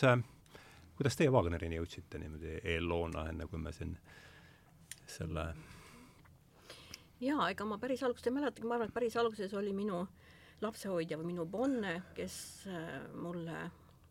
kuidas 0.98 1.18
teie 1.18 1.32
Wagnerini 1.34 1.80
jõudsite 1.80 2.20
niimoodi 2.22 2.60
eelloona, 2.76 3.28
enne 3.30 3.48
kui 3.48 3.60
me 3.60 3.72
siin 3.74 3.96
selle 5.08 5.48
jaa, 7.24 7.50
ega 7.50 7.66
ma 7.66 7.78
päris 7.82 8.04
algust 8.04 8.28
ei 8.28 8.36
mäletagi, 8.36 8.68
ma 8.68 8.78
arvan, 8.78 8.92
et 8.92 8.96
päris 8.96 9.18
alguses 9.18 9.54
oli 9.58 9.74
minu 9.76 10.04
lapsehoidja 10.64 11.18
või 11.20 11.32
minu 11.34 11.46
bonne, 11.50 11.96
kes 12.16 12.36
äh, 12.72 12.90
mulle 13.16 13.70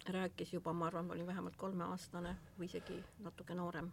rääkis 0.08 0.52
juba, 0.56 0.72
ma 0.72 0.88
arvan, 0.88 1.06
ma 1.06 1.16
olin 1.16 1.26
vähemalt 1.26 1.56
kolmeaastane 1.56 2.34
või 2.58 2.68
isegi 2.68 2.98
natuke 3.24 3.54
noorem, 3.54 3.90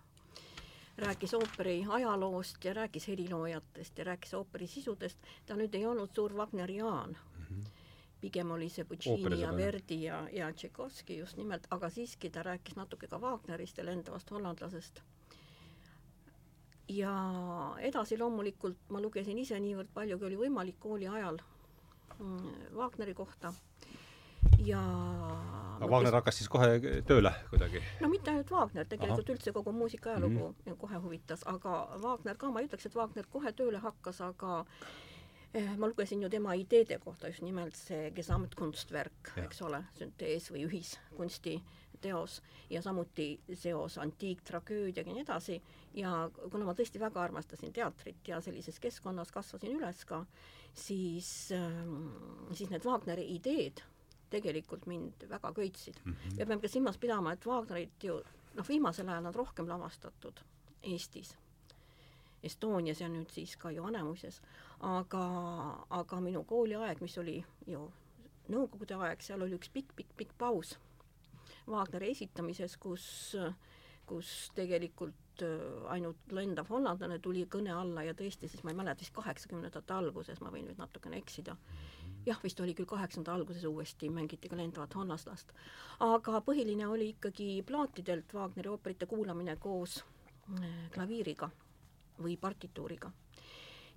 rääkis 0.98 1.36
ooperi 1.38 1.84
ajaloost 2.00 2.66
ja 2.66 2.74
rääkis 2.74 3.08
heliloojatest 3.08 3.98
ja 3.98 4.08
rääkis 4.12 4.34
ooperi 4.34 4.68
sisudest, 4.68 5.30
ta 5.46 5.56
nüüd 5.60 5.76
ei 5.78 5.86
olnud 5.86 6.16
suur 6.16 6.34
Wagneriaan 6.36 7.16
mm. 7.16 7.46
-hmm 7.46 7.79
pigem 8.22 8.52
oli 8.52 8.70
see 8.70 8.84
Puccini 8.86 9.42
ja 9.42 9.56
Verdi 9.56 10.04
ja, 10.04 10.24
ja 10.34 10.52
Tšaikovski 10.54 11.18
just 11.18 11.38
nimelt, 11.38 11.68
aga 11.72 11.90
siiski 11.90 12.30
ta 12.30 12.44
rääkis 12.44 12.76
natuke 12.76 13.08
ka 13.08 13.20
Wagnerist 13.20 13.78
ja 13.78 13.86
lendavast 13.86 14.32
hollandlasest 14.32 15.02
ja 16.90 17.14
edasi 17.80 18.18
loomulikult 18.18 18.90
ma 18.90 19.02
lugesin 19.02 19.38
ise 19.38 19.60
niivõrd 19.60 19.92
palju, 19.94 20.18
kui 20.20 20.32
oli 20.32 20.40
võimalik 20.44 20.80
kooli 20.80 21.08
ajal 21.08 21.40
mm, 22.18 22.76
Wagneri 22.76 23.14
kohta 23.14 23.54
ja 24.66 24.80
aga 25.78 25.90
Wagner 25.92 26.16
hakkas 26.20 26.40
siis 26.40 26.50
kohe 26.52 26.80
tööle 27.08 27.32
kuidagi? 27.52 27.82
no 28.02 28.10
mitte 28.12 28.34
ainult 28.34 28.52
Wagner, 28.52 28.88
tegelikult 28.90 29.28
Aha. 29.28 29.36
üldse 29.36 29.54
kogu 29.56 29.74
muusika 29.76 30.14
ajalugu 30.14 30.48
mm 30.48 30.56
-hmm. 30.66 30.80
kohe 30.82 31.04
huvitas, 31.04 31.46
aga 31.46 31.76
Wagner 32.02 32.38
ka, 32.38 32.52
ma 32.52 32.60
ei 32.60 32.68
ütleks, 32.68 32.86
et 32.86 32.96
Wagner 32.96 33.28
kohe 33.30 33.54
tööle 33.54 33.78
hakkas, 33.78 34.22
aga 34.22 34.66
ma 35.54 35.88
lugesin 35.88 36.22
ju 36.22 36.30
tema 36.30 36.54
ideede 36.54 37.00
kohta 37.00 37.28
just 37.28 37.42
nimelt 37.42 37.76
see 37.76 38.12
Gesamtkunstwerk, 38.16 39.32
eks 39.44 39.62
ole, 39.66 39.84
süntees 39.98 40.52
või 40.54 40.66
ühiskunsti 40.68 41.56
teos 42.02 42.42
ja 42.70 42.82
samuti 42.82 43.40
seos 43.54 43.98
antiiktragöödiaga 43.98 45.10
ja 45.10 45.16
nii 45.16 45.24
edasi 45.26 45.58
ja 45.98 46.14
kuna 46.52 46.68
ma 46.68 46.76
tõesti 46.78 47.02
väga 47.02 47.24
armastasin 47.24 47.74
teatrit 47.74 48.28
ja 48.28 48.42
sellises 48.42 48.80
keskkonnas 48.80 49.34
kasvasin 49.36 49.76
üles 49.76 50.06
ka, 50.08 50.22
siis, 50.74 51.52
ähm, 51.56 52.12
siis 52.54 52.70
need 52.70 52.86
Wagneri 52.86 53.26
ideed 53.36 53.82
tegelikult 54.30 54.86
mind 54.86 55.26
väga 55.30 55.52
köitsid 55.54 56.00
mm. 56.04 56.14
-hmm. 56.14 56.38
me 56.38 56.46
peame 56.46 56.62
ka 56.62 56.68
silmas 56.68 56.98
pidama, 56.98 57.34
et 57.34 57.46
Wagnerit 57.46 58.04
ju 58.04 58.22
noh, 58.54 58.68
viimasel 58.68 59.10
ajal 59.10 59.26
on 59.26 59.36
rohkem 59.36 59.68
lavastatud 59.68 60.40
Eestis, 60.84 61.36
Estonias 62.44 63.02
ja 63.02 63.10
nüüd 63.12 63.32
siis 63.36 63.56
ka 63.60 63.72
Johannemuises, 63.72 64.42
aga, 64.80 65.24
aga 65.90 66.20
minu 66.24 66.44
kooliaeg, 66.48 67.02
mis 67.04 67.18
oli 67.20 67.40
ju 67.68 67.88
nõukogude 68.50 68.96
aeg, 69.00 69.24
seal 69.24 69.44
oli 69.46 69.58
üks 69.60 69.72
pikk-pikk-pikk 69.74 70.38
paus 70.40 70.78
Wagneri 71.70 72.10
esitamises, 72.16 72.78
kus, 72.82 73.06
kus 74.10 74.30
tegelikult 74.58 75.44
äh, 75.46 75.86
ainult 75.94 76.34
lendav 76.34 76.70
hollandlane 76.72 77.20
tuli 77.22 77.46
kõne 77.52 77.76
alla 77.76 78.04
ja 78.08 78.16
tõesti, 78.18 78.50
siis 78.50 78.64
ma 78.66 78.74
ei 78.74 78.80
mäleta, 78.80 79.04
vist 79.04 79.14
kaheksakümnendate 79.14 79.94
alguses, 79.94 80.42
ma 80.42 80.50
võin 80.54 80.66
nüüd 80.70 80.82
natukene 80.82 81.20
eksida. 81.22 81.56
Jah, 82.26 82.42
vist 82.44 82.60
oli 82.60 82.74
küll 82.76 82.90
kaheksanda 82.90 83.36
alguses 83.36 83.64
uuesti 83.70 84.10
mängiti 84.12 84.50
ka 84.50 84.58
lendavat 84.58 84.98
hollandlast. 84.98 85.54
aga 86.04 86.42
põhiline 86.46 86.88
oli 86.90 87.14
ikkagi 87.14 87.64
plaatidelt 87.66 88.34
Wagneri 88.34 88.74
ooperite 88.74 89.06
kuulamine 89.06 89.56
koos 89.62 90.02
äh, 90.02 90.90
klaviiriga 90.94 91.52
või 92.22 92.38
partituuriga. 92.38 93.12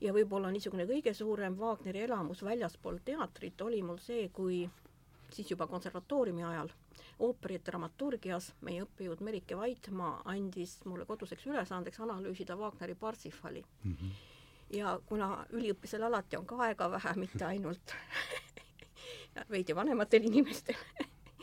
ja 0.01 0.13
võib-olla 0.13 0.51
niisugune 0.51 0.87
kõige 0.87 1.15
suurem 1.15 1.59
Wagneri 1.59 2.01
elamus 2.07 2.43
väljaspool 2.43 2.99
teatrit 3.05 3.61
oli 3.61 3.83
mul 3.83 3.99
see, 3.99 4.29
kui 4.29 4.71
siis 5.31 5.51
juba 5.51 5.67
konservatooriumi 5.67 6.45
ajal 6.45 6.73
ooperi 7.19 7.61
dramaturgias 7.67 8.53
meie 8.61 8.83
õppejõud 8.83 9.21
Merike 9.21 9.57
Vaitmaa 9.57 10.23
andis 10.25 10.81
mulle 10.85 11.07
koduseks 11.07 11.47
ülesandeks 11.47 12.01
analüüsida 12.01 12.57
Wagneri 12.59 12.95
Parsifali 12.95 13.65
mm. 13.85 13.97
-hmm 13.97 14.21
ja 14.73 15.01
kuna 15.07 15.47
üliõpilasel 15.53 16.07
alati 16.07 16.39
on 16.39 16.47
ka 16.49 16.59
aega 16.67 16.89
vähe, 16.91 17.15
mitte 17.21 17.45
ainult 17.45 17.95
veidi 19.53 19.77
vanematel 19.77 20.29
inimestel 20.31 20.79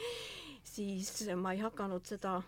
siis 0.74 1.12
ma 1.38 1.53
ei 1.53 1.62
hakanud 1.62 2.05
seda 2.09 2.39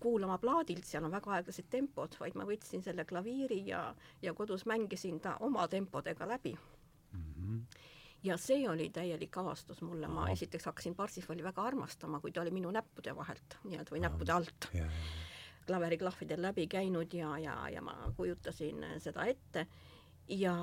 kuulama 0.00 0.38
plaadilt, 0.38 0.84
seal 0.84 1.04
on 1.04 1.12
väga 1.12 1.32
aeglased 1.36 1.68
tempod, 1.70 2.16
vaid 2.20 2.36
ma 2.38 2.46
võtsin 2.48 2.82
selle 2.84 3.04
klaviiri 3.04 3.62
ja, 3.66 3.82
ja 4.22 4.34
kodus 4.34 4.66
mängisin 4.66 5.20
ta 5.20 5.36
oma 5.40 5.66
tempodega 5.68 6.28
läbi 6.28 6.54
mm. 6.54 7.24
-hmm. 7.34 7.60
ja 8.22 8.36
see 8.36 8.68
oli 8.68 8.90
täielik 8.90 9.36
avastus 9.36 9.82
mulle, 9.82 10.08
ma 10.08 10.22
Aha. 10.22 10.32
esiteks 10.32 10.64
hakkasin 10.64 10.94
Parsifali 10.94 11.44
väga 11.44 11.62
armastama, 11.62 12.20
kui 12.20 12.32
ta 12.32 12.40
oli 12.40 12.50
minu 12.50 12.70
näppude 12.70 13.16
vahelt 13.16 13.58
nii-öelda 13.64 13.90
või 13.90 14.00
näppude 14.00 14.32
alt. 14.32 14.70
klaveriklahvidel 15.66 16.42
läbi 16.42 16.66
käinud 16.66 17.12
ja, 17.14 17.38
ja, 17.38 17.68
ja 17.68 17.82
ma 17.82 18.12
kujutasin 18.16 18.86
seda 18.98 19.24
ette 19.24 19.66
ja, 20.30 20.56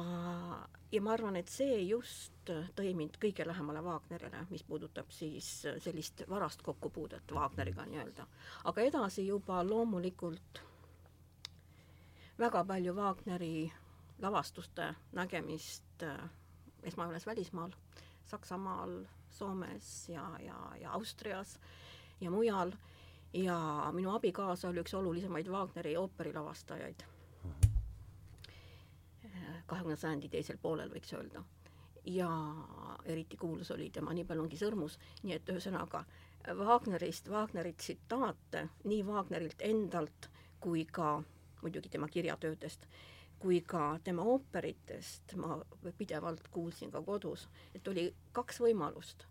ja 0.91 1.01
ma 1.01 1.13
arvan, 1.13 1.35
et 1.35 1.51
see 1.51 1.81
just 1.83 2.51
tõi 2.75 2.93
mind 2.95 3.17
kõige 3.21 3.45
lähemale 3.47 3.81
Wagnerile, 3.83 4.45
mis 4.49 4.63
puudutab 4.63 5.11
siis 5.11 5.49
sellist 5.83 6.23
varast 6.29 6.63
kokkupuudet 6.63 7.31
Wagneriga 7.35 7.85
nii-öelda. 7.85 8.27
aga 8.63 8.81
edasi 8.81 9.27
juba 9.27 9.63
loomulikult 9.67 10.61
väga 12.39 12.63
palju 12.63 12.95
Wagneri 12.95 13.71
lavastuste 14.21 14.93
nägemist 15.11 16.03
äh, 16.03 16.29
esmajoones 16.83 17.25
välismaal, 17.25 17.71
Saksamaal, 18.25 19.03
Soomes 19.29 20.09
ja, 20.09 20.29
ja, 20.39 20.57
ja 20.81 20.91
Austrias 20.91 21.59
ja 22.21 22.31
mujal 22.31 22.71
ja 23.33 23.91
minu 23.93 24.15
abikaasa 24.15 24.69
oli 24.69 24.81
üks 24.81 24.93
olulisemaid 24.93 25.51
Wagneri 25.51 25.97
ooperilavastajaid 25.97 27.03
kahekümnenda 29.67 30.01
sajandi 30.01 30.29
teisel 30.31 30.57
poolel, 30.61 30.91
võiks 30.93 31.13
öelda. 31.13 31.43
ja 32.07 32.29
eriti 33.05 33.37
kuulus 33.37 33.71
oli 33.71 33.89
tema 33.91 34.13
Nibelungi 34.15 34.57
sõrmus, 34.57 34.95
nii 35.23 35.33
et 35.35 35.49
ühesõnaga 35.51 36.05
Wagnerist, 36.55 37.27
Wagneri 37.29 37.73
tsitaate 37.73 38.67
nii 38.87 39.03
Wagnerilt 39.03 39.61
endalt 39.67 40.29
kui 40.59 40.85
ka 40.85 41.17
muidugi 41.61 41.89
tema 41.89 42.07
kirjatöödest, 42.07 42.87
kui 43.39 43.59
ka 43.61 43.99
tema 44.03 44.23
ooperitest 44.23 45.35
ma 45.35 45.59
pidevalt 45.97 46.47
kuulsin 46.51 46.91
ka 46.91 47.01
kodus, 47.01 47.49
et 47.75 47.87
oli 47.87 48.13
kaks 48.31 48.61
võimalust 48.63 49.27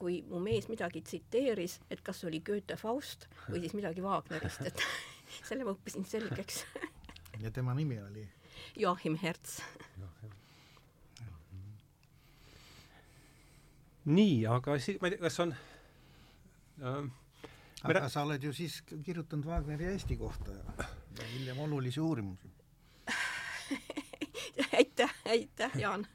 kui 0.00 0.22
mu 0.28 0.40
mees 0.40 0.68
midagi 0.68 1.02
tsiteeris, 1.04 1.80
et 1.90 2.00
kas 2.00 2.24
oli 2.24 2.40
Goethe 2.40 2.76
Faust 2.76 3.26
või 3.48 3.60
siis 3.60 3.76
midagi 3.76 4.04
Wagnerist, 4.04 4.64
et 4.64 4.84
selle 5.48 5.64
ma 5.64 5.74
õppisin 5.76 6.04
selgeks 6.08 6.64
ja 7.40 7.50
tema 7.50 7.74
nimi 7.74 8.00
oli? 8.00 8.28
Joachim 8.76 9.16
Herts. 9.22 9.60
nii, 14.04 14.46
aga 14.46 14.78
si-, 14.80 14.96
ma 15.00 15.08
ei 15.08 15.16
tea, 15.16 15.22
kas 15.22 15.40
on 15.44 15.54
ähm, 16.82 17.10
aga 17.84 18.08
sa 18.08 18.24
oled 18.24 18.42
ju 18.44 18.52
siis 18.56 18.80
kirjutanud 18.88 19.46
Wagneri 19.46 19.90
Eesti 19.92 20.16
kohta 20.20 20.56
ja, 20.56 20.86
ja 21.18 21.28
hiljem 21.34 21.60
olulisi 21.66 22.00
uurimusi 22.00 22.50
aitäh, 25.00 25.14
aitäh, 25.28 25.80
Jaan. 25.80 26.06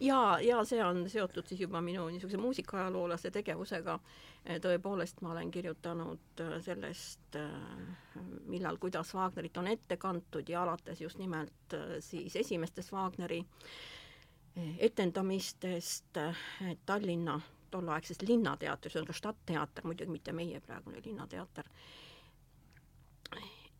ja, 0.00 0.38
ja 0.40 0.64
see 0.64 0.84
on 0.84 1.04
seotud 1.10 1.46
siis 1.46 1.60
juba 1.60 1.80
minu 1.80 2.06
niisuguse 2.08 2.40
muusikaajaloolased 2.40 3.32
tegevusega. 3.32 3.98
tõepoolest, 4.62 5.20
ma 5.22 5.32
olen 5.32 5.50
kirjutanud 5.50 6.40
äh, 6.40 6.56
sellest, 6.60 7.36
äh, 7.36 8.22
millal, 8.50 8.76
kuidas 8.76 9.14
Wagnerit 9.14 9.56
on 9.56 9.66
ette 9.66 9.96
kantud 9.96 10.48
ja 10.48 10.62
alates 10.62 11.00
just 11.00 11.18
nimelt 11.18 11.76
siis 12.00 12.36
esimestest 12.36 12.92
Wagneri 12.92 13.44
etendamistest 14.78 16.18
Tallinna 16.86 17.40
tolleaegsest 17.70 18.22
Linnateatris, 18.22 18.92
see 18.92 19.00
on 19.00 19.06
ka 19.06 19.12
Stadtteater, 19.16 19.86
muidugi 19.86 20.10
mitte 20.10 20.32
meie 20.32 20.60
praegune 20.60 21.00
Linnateater 21.04 21.68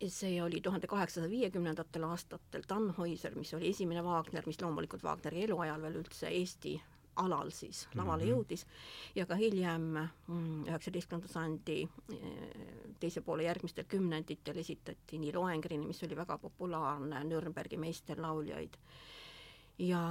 see 0.09 0.41
oli 0.43 0.61
tuhande 0.61 0.87
kaheksasaja 0.87 1.29
viiekümnendatel 1.29 2.03
aastatel 2.03 2.65
Tannhäuser, 2.67 3.35
mis 3.35 3.53
oli 3.53 3.69
esimene 3.69 4.03
Wagner, 4.03 4.43
mis 4.45 4.61
loomulikult 4.61 5.03
Wagneri 5.03 5.43
eluajal 5.43 5.81
veel 5.81 6.01
üldse 6.01 6.27
Eesti 6.27 6.77
alal 7.15 7.51
siis 7.51 7.87
lavale 7.95 8.23
mm 8.23 8.29
-hmm. 8.29 8.33
jõudis 8.33 8.65
ja 9.15 9.25
ka 9.25 9.35
hiljem 9.35 9.81
mm, 10.27 10.65
üheksateistkümnenda 10.67 11.27
sajandi 11.33 11.89
eh, 12.13 12.95
teise 12.99 13.21
poole 13.21 13.43
järgmistel 13.43 13.85
kümnenditel 13.87 14.57
esitati 14.57 15.19
nii 15.19 15.33
Lohengrini, 15.33 15.87
mis 15.87 16.03
oli 16.03 16.15
väga 16.15 16.37
populaarne, 16.37 17.23
Nürnbergi 17.23 17.77
meisterlauljaid 17.77 18.77
ja 19.77 20.01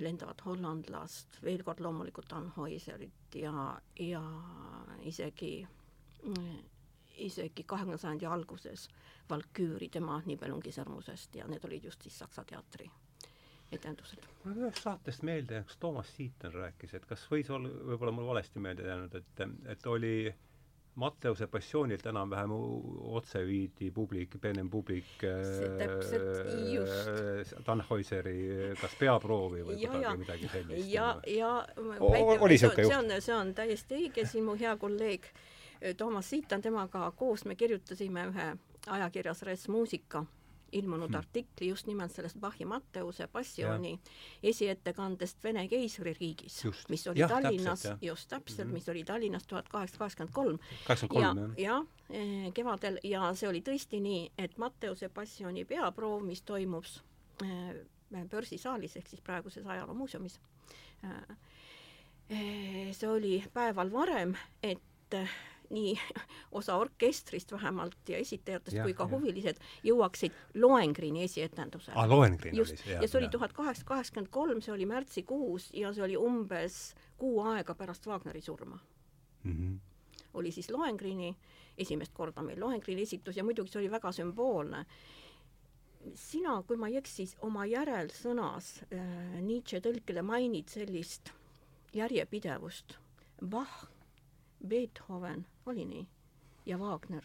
lendavat 0.00 0.44
hollandlast, 0.44 1.42
veel 1.42 1.62
kord 1.62 1.80
loomulikult 1.80 2.28
Tannhäuserit 2.28 3.34
ja, 3.34 3.80
ja 3.98 4.22
isegi 5.02 5.68
mm, 6.22 6.58
isegi 7.26 7.64
kahekümnenda 7.66 8.00
sajandi 8.02 8.26
alguses 8.26 8.88
Valküüri 9.30 9.88
tema 9.88 10.20
Nibelungi 10.26 10.72
sõrmusest 10.74 11.36
ja 11.38 11.46
need 11.46 11.64
olid 11.64 11.84
just 11.90 12.02
siis 12.02 12.18
Saksa 12.18 12.44
teatri 12.44 12.90
etendused. 13.72 14.26
mul 14.44 14.62
ühest 14.64 14.82
saatest 14.82 15.22
meelde, 15.26 15.62
kas 15.66 15.78
Toomas 15.80 16.12
Siiton 16.16 16.54
rääkis, 16.54 16.94
et 16.98 17.06
kas 17.06 17.26
võis 17.30 17.50
olla, 17.54 17.70
võib-olla 17.90 18.14
mul 18.14 18.30
valesti 18.32 18.62
meelde 18.62 18.88
jäänud, 18.88 19.14
et, 19.20 19.44
et 19.74 19.86
oli 19.86 20.14
Matteuse 21.00 21.46
passioonilt 21.46 22.06
enam-vähem 22.10 22.50
otse 23.14 23.44
viidi 23.46 23.90
publik, 23.94 24.34
Benem 24.42 24.70
publik 24.70 25.22
äh, 25.24 25.30
Tannhäuseri 27.64 28.74
kas 28.80 28.96
peaproovi 28.98 29.62
või 29.68 29.78
ja, 29.78 29.92
kuidagi 29.92 30.08
ja, 30.08 30.16
midagi 30.24 30.50
sellist. 30.52 30.90
ja, 30.90 31.06
ja 31.30 31.52
niisugune 31.78 32.58
juht? 32.58 32.74
see 32.90 32.98
on, 32.98 33.14
see 33.22 33.36
on 33.36 33.54
täiesti 33.54 34.00
õige, 34.00 34.26
siin 34.26 34.44
mu 34.48 34.58
hea 34.58 34.74
kolleeg 34.82 35.30
Toomas 35.96 36.30
Siitan, 36.30 36.62
temaga 36.62 37.10
koos 37.16 37.44
me 37.44 37.54
kirjutasime 37.56 38.26
ühe 38.32 38.50
ajakirjas 38.86 39.42
Res 39.42 39.68
Muusika 39.68 40.24
ilmunud 40.72 41.08
hmm. 41.08 41.18
artikli 41.18 41.68
just 41.68 41.86
nimelt 41.86 42.12
sellest 42.12 42.38
Bachi 42.40 42.64
Matteuse 42.64 43.26
passiooni 43.26 43.90
ja. 43.90 43.98
esiettekandest 44.42 45.44
Vene 45.44 45.68
keisririigis, 45.68 46.62
mis 46.88 47.06
oli 47.06 47.20
ja, 47.20 47.28
Tallinnas, 47.28 47.82
just 48.02 48.28
täpselt 48.28 48.68
mm, 48.68 48.70
-hmm. 48.70 48.74
mis 48.74 48.88
oli 48.88 49.04
Tallinnas 49.04 49.46
tuhat 49.46 49.68
kaheksasada 49.68 49.98
kaheksakümmend 49.98 50.34
kolm. 50.34 50.58
kaheksakümmend 50.86 51.38
kolm, 51.38 51.54
jah. 51.56 51.56
jah, 51.58 51.86
eh, 52.10 52.52
kevadel 52.52 52.98
ja 53.04 53.34
see 53.34 53.48
oli 53.48 53.62
tõesti 53.68 54.00
nii, 54.00 54.32
et 54.38 54.58
Matteuse 54.58 55.08
Passioni 55.08 55.64
peaproov, 55.64 56.22
mis 56.22 56.42
toimub 56.42 56.84
eh, 57.44 57.74
börsisaalis 58.30 58.96
ehk 58.96 59.08
siis 59.08 59.20
praeguses 59.20 59.66
ajaloomuuseumis, 59.66 60.40
see 62.92 63.08
oli 63.08 63.44
päeval 63.52 63.92
varem, 63.92 64.34
et 64.62 65.14
nii 65.70 65.94
osa 66.60 66.76
orkestrist 66.76 67.52
vähemalt 67.52 68.08
ja 68.08 68.18
esitajatest 68.18 68.76
ja, 68.76 68.84
kui 68.84 68.94
ka 68.94 69.06
ja. 69.06 69.10
huvilised 69.14 69.60
jõuaksid 69.86 70.34
Lohengrini 70.54 71.24
esietendusele. 71.24 71.96
aa, 71.98 72.08
Lohengrin 72.08 72.54
oli 72.54 72.66
see, 72.66 72.92
jah. 72.92 73.02
ja 73.02 73.08
see 73.08 73.20
oli 73.20 73.30
tuhat 73.32 73.54
kaheksasada 73.56 73.88
kaheksakümmend 73.94 74.32
kolm, 74.34 74.64
see 74.64 74.74
oli 74.74 74.88
märtsikuus 74.90 75.70
ja 75.76 75.92
see 75.94 76.04
oli 76.04 76.18
umbes 76.18 76.80
kuu 77.20 77.40
aega 77.52 77.74
pärast 77.74 78.06
Wagneri 78.06 78.40
surma 78.40 78.78
mm. 79.44 79.52
-hmm. 79.52 79.78
oli 80.34 80.52
siis 80.52 80.70
Lohengrini, 80.70 81.36
esimest 81.78 82.12
korda 82.14 82.42
meil 82.42 82.60
Lohengrini 82.60 83.02
esitus 83.02 83.36
ja 83.36 83.44
muidugi 83.44 83.72
see 83.72 83.82
oli 83.82 83.90
väga 83.90 84.12
sümboolne 84.12 84.84
sina, 86.14 86.62
kui 86.66 86.76
ma 86.76 86.88
ei 86.88 86.96
eksi, 86.96 87.26
oma 87.46 87.66
järelsõnas 87.68 88.72
äh, 88.92 89.40
Nietzsche 89.44 89.80
tõlkele 89.84 90.22
mainid 90.22 90.68
sellist 90.72 91.32
järjepidevust. 91.92 92.96
Bach 93.40 93.88
Beethoven, 94.66 95.46
oli 95.66 95.84
nii? 95.84 96.08
ja 96.66 96.78
Wagner. 96.78 97.24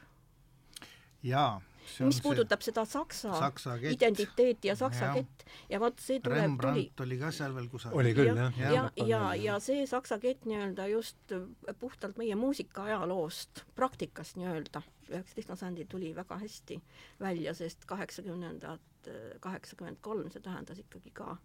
jaa. 1.23 1.61
mis 1.99 2.21
puudutab 2.21 2.61
seda 2.65 2.85
saksa, 2.85 3.33
saksa 3.39 3.77
kett. 3.77 3.93
identiteeti 3.93 4.67
ja 4.67 4.75
saksa 4.75 5.05
ja. 5.05 5.13
kett 5.13 5.43
ja 5.69 5.79
vot 5.79 5.99
see 6.01 6.19
tuleb, 6.19 6.39
Rembrandt 6.41 6.95
tuli 6.95 7.15
oli 7.15 7.19
ka 7.21 7.31
seal 7.35 7.53
veel 7.55 7.67
kusagil. 7.69 7.99
oli 7.99 8.13
küll, 8.17 8.31
jah. 8.31 8.59
ja, 8.59 8.71
ja, 8.71 8.83
ja, 8.95 9.05
ja, 9.07 9.21
ja 9.43 9.57
see 9.61 9.85
saksa 9.89 10.17
kett 10.21 10.47
nii-öelda 10.49 10.87
just 10.89 11.35
puhtalt 11.79 12.17
meie 12.21 12.37
muusikaajaloost, 12.39 13.65
praktikast 13.77 14.39
nii-öelda, 14.41 14.81
üheksateistkümnendal 15.11 15.61
sajandil 15.61 15.89
tuli 15.91 16.13
väga 16.15 16.39
hästi 16.41 16.79
välja, 17.21 17.53
sest 17.57 17.85
kaheksakümnendad, 17.89 19.11
kaheksakümmend 19.45 20.01
kolm, 20.01 20.31
see 20.33 20.41
tähendas 20.45 20.81
ikkagi 20.81 21.13
ka 21.13 21.35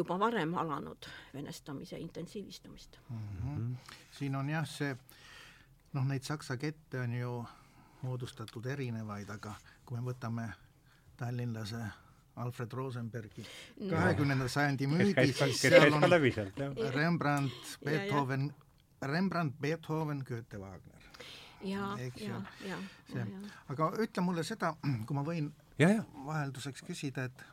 juba 0.00 0.18
varem 0.18 0.54
alanud 0.58 1.08
venestamise 1.34 1.98
intensiivistumist 2.00 2.98
mm. 3.08 3.16
-hmm. 3.44 3.96
siin 4.18 4.36
on 4.36 4.48
jah, 4.50 4.68
see 4.68 4.96
noh, 5.92 6.04
neid 6.06 6.22
saksa 6.26 6.56
kette 6.56 7.00
on 7.00 7.14
ju 7.14 7.32
moodustatud 8.02 8.66
erinevaid, 8.66 9.30
aga 9.30 9.54
kui 9.84 9.98
me 9.98 10.04
võtame 10.12 10.46
tallinlase 11.20 11.82
Alfred 12.40 12.72
Rosenbergi 12.72 13.44
kahekümnenda 13.90 14.46
no. 14.46 14.48
sajandi 14.48 14.86
müügi, 14.88 15.32
siis 15.32 15.60
seal 15.60 15.92
on 15.92 16.06
Rembrandt, 16.94 17.74
Beethoven, 17.84 18.48
Rembrandt, 19.02 19.58
Beethoven, 19.60 20.24
Goethe, 20.28 20.60
Wagner. 20.60 21.08
ja, 21.64 21.98
ja, 22.16 22.40
ja. 22.64 23.26
aga 23.68 23.90
ütle 24.00 24.24
mulle 24.24 24.44
seda, 24.46 24.72
kui 25.06 25.16
ma 25.16 25.26
võin 25.26 25.50
ja, 25.78 25.90
ja. 25.90 26.04
vahelduseks 26.24 26.86
küsida, 26.86 27.26
et 27.28 27.44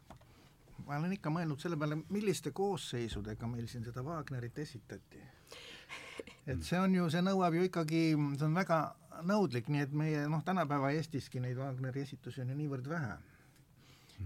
ma 0.87 0.97
olen 0.97 1.17
ikka 1.17 1.31
mõelnud 1.33 1.61
selle 1.61 1.77
peale, 1.79 1.99
milliste 2.13 2.53
koosseisudega 2.55 3.49
meil 3.51 3.67
siin 3.67 3.83
seda 3.85 4.03
Wagnerit 4.05 4.57
esitati. 4.63 5.21
et 6.47 6.63
see 6.63 6.79
on 6.79 6.95
ju, 6.95 7.09
see 7.11 7.23
nõuab 7.25 7.57
ju 7.57 7.67
ikkagi, 7.67 8.03
see 8.37 8.47
on 8.47 8.55
väga 8.55 8.81
nõudlik, 9.27 9.69
nii 9.73 9.83
et 9.83 9.95
meie 9.97 10.27
noh, 10.31 10.43
tänapäeva 10.45 10.91
Eestiski 10.95 11.41
neid 11.43 11.57
Wagneri 11.59 12.05
esitusi 12.05 12.41
on 12.43 12.53
ju 12.53 12.59
niivõrd 12.59 12.87
vähe. 12.89 13.17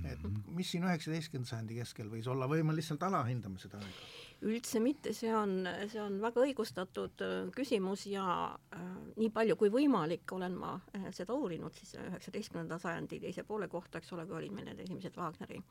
et 0.05 0.21
mhm. 0.23 0.43
mis 0.55 0.69
siin 0.71 0.85
üheksateistkümnenda 0.87 1.49
sajandi 1.49 1.81
keskel 1.81 2.07
võis 2.11 2.27
olla 2.31 2.47
või 2.47 2.63
me 2.63 2.75
lihtsalt 2.75 3.03
alahindame 3.03 3.59
seda 3.59 3.81
aega? 3.81 4.05
Üldse 4.41 4.79
mitte, 4.81 5.13
see 5.13 5.29
on, 5.35 5.67
see 5.91 6.01
on 6.01 6.17
väga 6.21 6.41
õigustatud 6.45 7.21
äh, 7.25 7.49
küsimus 7.55 8.07
ja 8.09 8.25
äh, 8.73 8.85
nii 9.19 9.29
palju 9.33 9.57
kui 9.59 9.69
võimalik 9.73 10.33
olen 10.33 10.55
ma 10.57 10.73
äh, 10.97 11.09
seda 11.13 11.35
uurinud 11.37 11.75
siis 11.77 11.93
üheksateistkümnenda 12.01 12.79
sajandi 12.81 13.19
teise 13.21 13.45
poole 13.45 13.69
kohta, 13.69 14.01
eks 14.01 14.13
ole, 14.15 14.25
kui 14.25 14.39
olid 14.39 14.55
meil 14.55 14.71
need 14.71 14.81
esimesed 14.85 15.17
Wagneri 15.19 15.61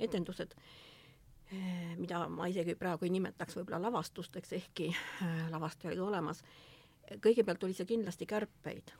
etendused 0.00 0.56
äh,, 0.56 1.96
mida 2.00 2.22
ma 2.32 2.48
isegi 2.48 2.76
praegu 2.78 3.04
ei 3.04 3.12
nimetaks 3.18 3.58
võib-olla 3.58 3.82
lavastusteks, 3.88 4.54
ehkki 4.62 4.88
äh, 4.94 5.42
lavastaja 5.52 5.92
oli 5.92 6.04
olemas. 6.08 6.42
kõigepealt 7.22 7.64
oli 7.64 7.76
see 7.76 7.86
kindlasti 7.86 8.26
kärpeid 8.26 8.94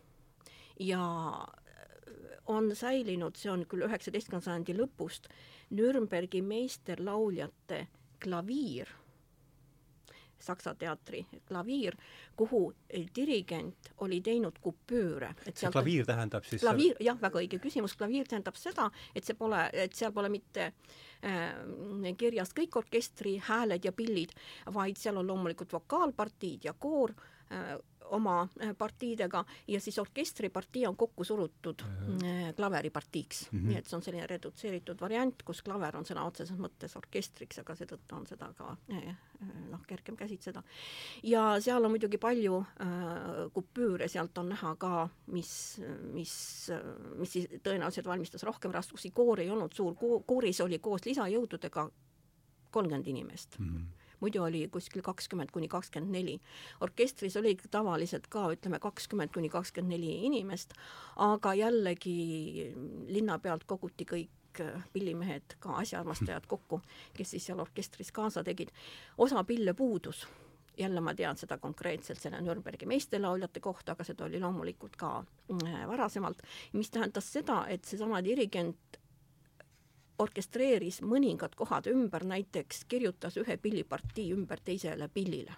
ja 0.80 1.00
äh, 1.32 2.36
on 2.46 2.76
säilinud, 2.76 3.40
see 3.40 3.50
on 3.50 3.64
küll 3.64 3.88
üheksateistkümnenda 3.88 4.44
sajandi 4.44 4.76
lõpust, 4.76 5.32
Nürnbergi 5.72 6.44
meisterlauljate 6.44 7.86
klaviir 8.22 8.92
Saksa 10.38 10.74
teatri 10.78 11.22
klaviir, 11.48 11.96
kuhu 12.36 12.60
dirigent 13.16 13.90
oli 14.04 14.20
teinud 14.20 14.58
kupüüre. 14.60 15.32
see 15.54 15.70
klaviir 15.72 16.06
tähendab 16.06 16.44
siis 16.44 16.62
klaviir, 16.62 16.96
jah, 17.00 17.18
väga 17.20 17.40
õige 17.40 17.60
küsimus, 17.62 17.96
klaviir 17.96 18.28
tähendab 18.28 18.56
seda, 18.60 18.90
et 19.14 19.24
see 19.24 19.34
pole, 19.34 19.62
et 19.72 19.94
seal 19.96 20.12
pole 20.12 20.28
mitte 20.32 20.70
äh, 20.70 22.14
kirjas 22.18 22.52
kõik 22.56 22.76
orkestri 22.82 23.38
hääled 23.48 23.84
ja 23.84 23.92
pillid, 23.92 24.34
vaid 24.74 25.00
seal 25.00 25.16
on 25.16 25.26
loomulikult 25.26 25.72
vokaalpartiid 25.72 26.68
ja 26.68 26.76
koor 26.78 27.14
äh,, 27.50 27.76
oma 28.10 28.48
äh, 28.62 28.72
partiidega 28.78 29.44
ja 29.68 29.80
siis 29.80 29.98
orkestripartii 29.98 30.86
on 30.86 30.96
kokku 30.96 31.24
surutud 31.24 31.82
äh, 31.82 32.54
klaveripartiiks 32.56 33.48
mm, 33.50 33.58
-hmm. 33.58 33.68
nii 33.68 33.78
et 33.78 33.86
see 33.86 33.96
on 33.96 34.02
selline 34.02 34.26
redutseeritud 34.26 35.00
variant, 35.00 35.42
kus 35.42 35.62
klaver 35.62 35.96
on 35.96 36.06
sõna 36.06 36.26
otseses 36.26 36.58
mõttes 36.58 36.96
orkestriks, 36.96 37.58
aga 37.58 37.74
seetõttu 37.74 38.16
on 38.16 38.26
seda 38.26 38.52
ka 38.56 38.76
äh, 38.92 39.16
noh, 39.70 39.82
kergem 39.86 40.16
käsitleda. 40.16 40.62
ja 41.22 41.60
seal 41.60 41.84
on 41.84 41.90
muidugi 41.90 42.18
palju 42.18 42.60
äh, 42.60 43.52
kupüüre, 43.52 44.08
sealt 44.08 44.38
on 44.38 44.48
näha 44.48 44.74
ka, 44.76 45.08
mis, 45.26 45.80
mis, 46.12 46.34
mis 47.16 47.32
siis 47.32 47.48
tõenäoliselt 47.62 48.06
valmistas 48.06 48.42
rohkem 48.42 48.72
raskusi, 48.72 49.10
koor 49.10 49.40
ei 49.40 49.50
olnud 49.50 49.72
suur, 49.72 49.94
kooris 50.26 50.60
oli 50.60 50.78
koos 50.78 51.04
lisajõududega 51.06 51.90
kolmkümmend 52.70 53.06
inimest 53.06 53.58
mm. 53.58 53.66
-hmm 53.66 54.05
muidu 54.20 54.42
oli 54.42 54.68
kuskil 54.72 55.02
kakskümmend 55.02 55.50
kuni 55.52 55.68
kakskümmend 55.68 56.12
neli. 56.12 56.40
orkestris 56.80 57.36
oli 57.36 57.56
tavaliselt 57.70 58.26
ka 58.26 58.48
ütleme 58.52 58.78
kakskümmend 58.78 59.32
kuni 59.34 59.48
kakskümmend 59.48 59.92
neli 59.92 60.24
inimest, 60.26 60.74
aga 61.16 61.54
jällegi 61.54 62.72
linna 63.08 63.38
pealt 63.38 63.64
koguti 63.64 64.06
kõik 64.08 64.60
äh, 64.60 64.82
pillimehed, 64.92 65.58
ka 65.60 65.76
asjaarmastajad 65.82 66.46
kokku, 66.46 66.80
kes 67.14 67.30
siis 67.30 67.46
seal 67.46 67.60
orkestris 67.60 68.12
kaasa 68.12 68.44
tegid. 68.44 68.72
osa 69.18 69.44
pille 69.44 69.74
puudus, 69.74 70.26
jälle 70.78 71.00
ma 71.00 71.14
tean 71.14 71.36
seda 71.36 71.58
konkreetselt 71.58 72.20
selle 72.20 72.40
Nürnbergi 72.40 72.86
meesterlauljate 72.86 73.60
kohta, 73.60 73.92
aga 73.92 74.04
seda 74.04 74.24
oli 74.24 74.40
loomulikult 74.40 74.96
ka 74.96 75.18
äh, 75.64 75.88
varasemalt, 75.88 76.42
mis 76.72 76.90
tähendas 76.90 77.32
seda, 77.32 77.64
et 77.68 77.84
seesama 77.84 78.24
dirigent 78.24 79.00
orkestreeris 80.18 81.02
mõningad 81.02 81.54
kohad 81.56 81.86
ümber, 81.90 82.24
näiteks 82.24 82.84
kirjutas 82.88 83.36
ühe 83.36 83.56
pillipartii 83.56 84.30
ümber 84.32 84.60
teisele 84.64 85.08
pillile 85.08 85.54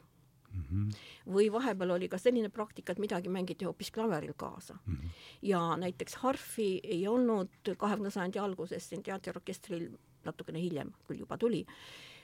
mm. 0.53 0.65
-hmm. 0.71 0.97
või 1.35 1.53
vahepeal 1.53 1.91
oli 1.91 2.09
ka 2.09 2.19
selline 2.19 2.49
praktika, 2.49 2.93
et 2.93 2.99
midagi 2.99 3.29
mängiti 3.29 3.65
hoopis 3.65 3.91
klaveril 3.91 4.35
kaasa 4.37 4.79
mm. 4.87 4.95
-hmm. 4.95 5.09
ja 5.43 5.77
näiteks 5.77 6.15
harfi 6.15 6.81
ei 6.85 7.09
olnud 7.09 7.75
kahekümnenda 7.77 8.11
sajandi 8.11 8.39
alguses 8.39 8.89
siin 8.89 9.03
teatriorkestril, 9.03 9.91
natukene 10.25 10.61
hiljem 10.61 10.93
küll 11.07 11.19
juba 11.19 11.39
tuli, 11.39 11.67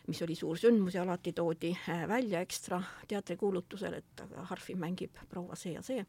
mis 0.06 0.22
oli 0.22 0.34
suur 0.34 0.58
sündmus 0.58 0.94
ja 0.94 1.02
alati 1.02 1.32
toodi 1.32 1.76
äh, 1.88 2.08
välja 2.08 2.40
ekstra 2.40 2.82
teatrikuulutusel, 3.08 3.92
et 3.92 4.22
harfi 4.36 4.74
mängib 4.74 5.10
proua 5.28 5.54
see 5.54 5.72
ja 5.72 5.82
see 5.82 6.04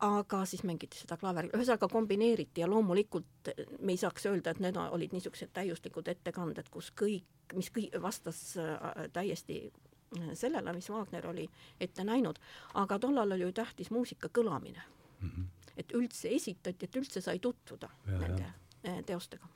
aga 0.00 0.44
siis 0.48 0.62
mängiti 0.64 0.98
seda 1.00 1.16
klaveril, 1.20 1.52
ühesõnaga 1.56 1.88
kombineeriti 1.92 2.62
ja 2.62 2.68
loomulikult 2.70 3.50
me 3.80 3.92
ei 3.92 4.00
saaks 4.00 4.26
öelda, 4.30 4.54
et 4.54 4.62
need 4.64 4.78
olid 4.80 5.12
niisugused 5.12 5.52
täiuslikud 5.56 6.08
ettekanded, 6.08 6.70
kus 6.72 6.90
kõik, 6.96 7.26
mis 7.56 7.68
kõik 7.74 7.96
vastas 8.02 8.40
äh, 8.60 9.02
täiesti 9.12 9.60
äh, 9.68 10.30
sellele, 10.38 10.72
mis 10.76 10.88
Wagner 10.92 11.28
oli 11.28 11.48
ette 11.80 12.04
näinud, 12.04 12.40
aga 12.80 12.98
tollal 12.98 13.36
oli 13.36 13.48
ju 13.48 13.52
tähtis 13.60 13.90
muusika 13.90 14.32
kõlamine 14.38 14.80
mm. 15.20 15.28
-hmm. 15.28 15.74
et 15.76 15.92
üldse 15.92 16.32
esitati, 16.34 16.88
et 16.88 16.96
üldse 16.96 17.20
sai 17.20 17.38
tutvuda 17.38 17.90
ja, 18.06 18.18
nende 18.18 18.42
ja. 18.42 18.54
Äh, 18.88 19.04
teostega 19.04 19.46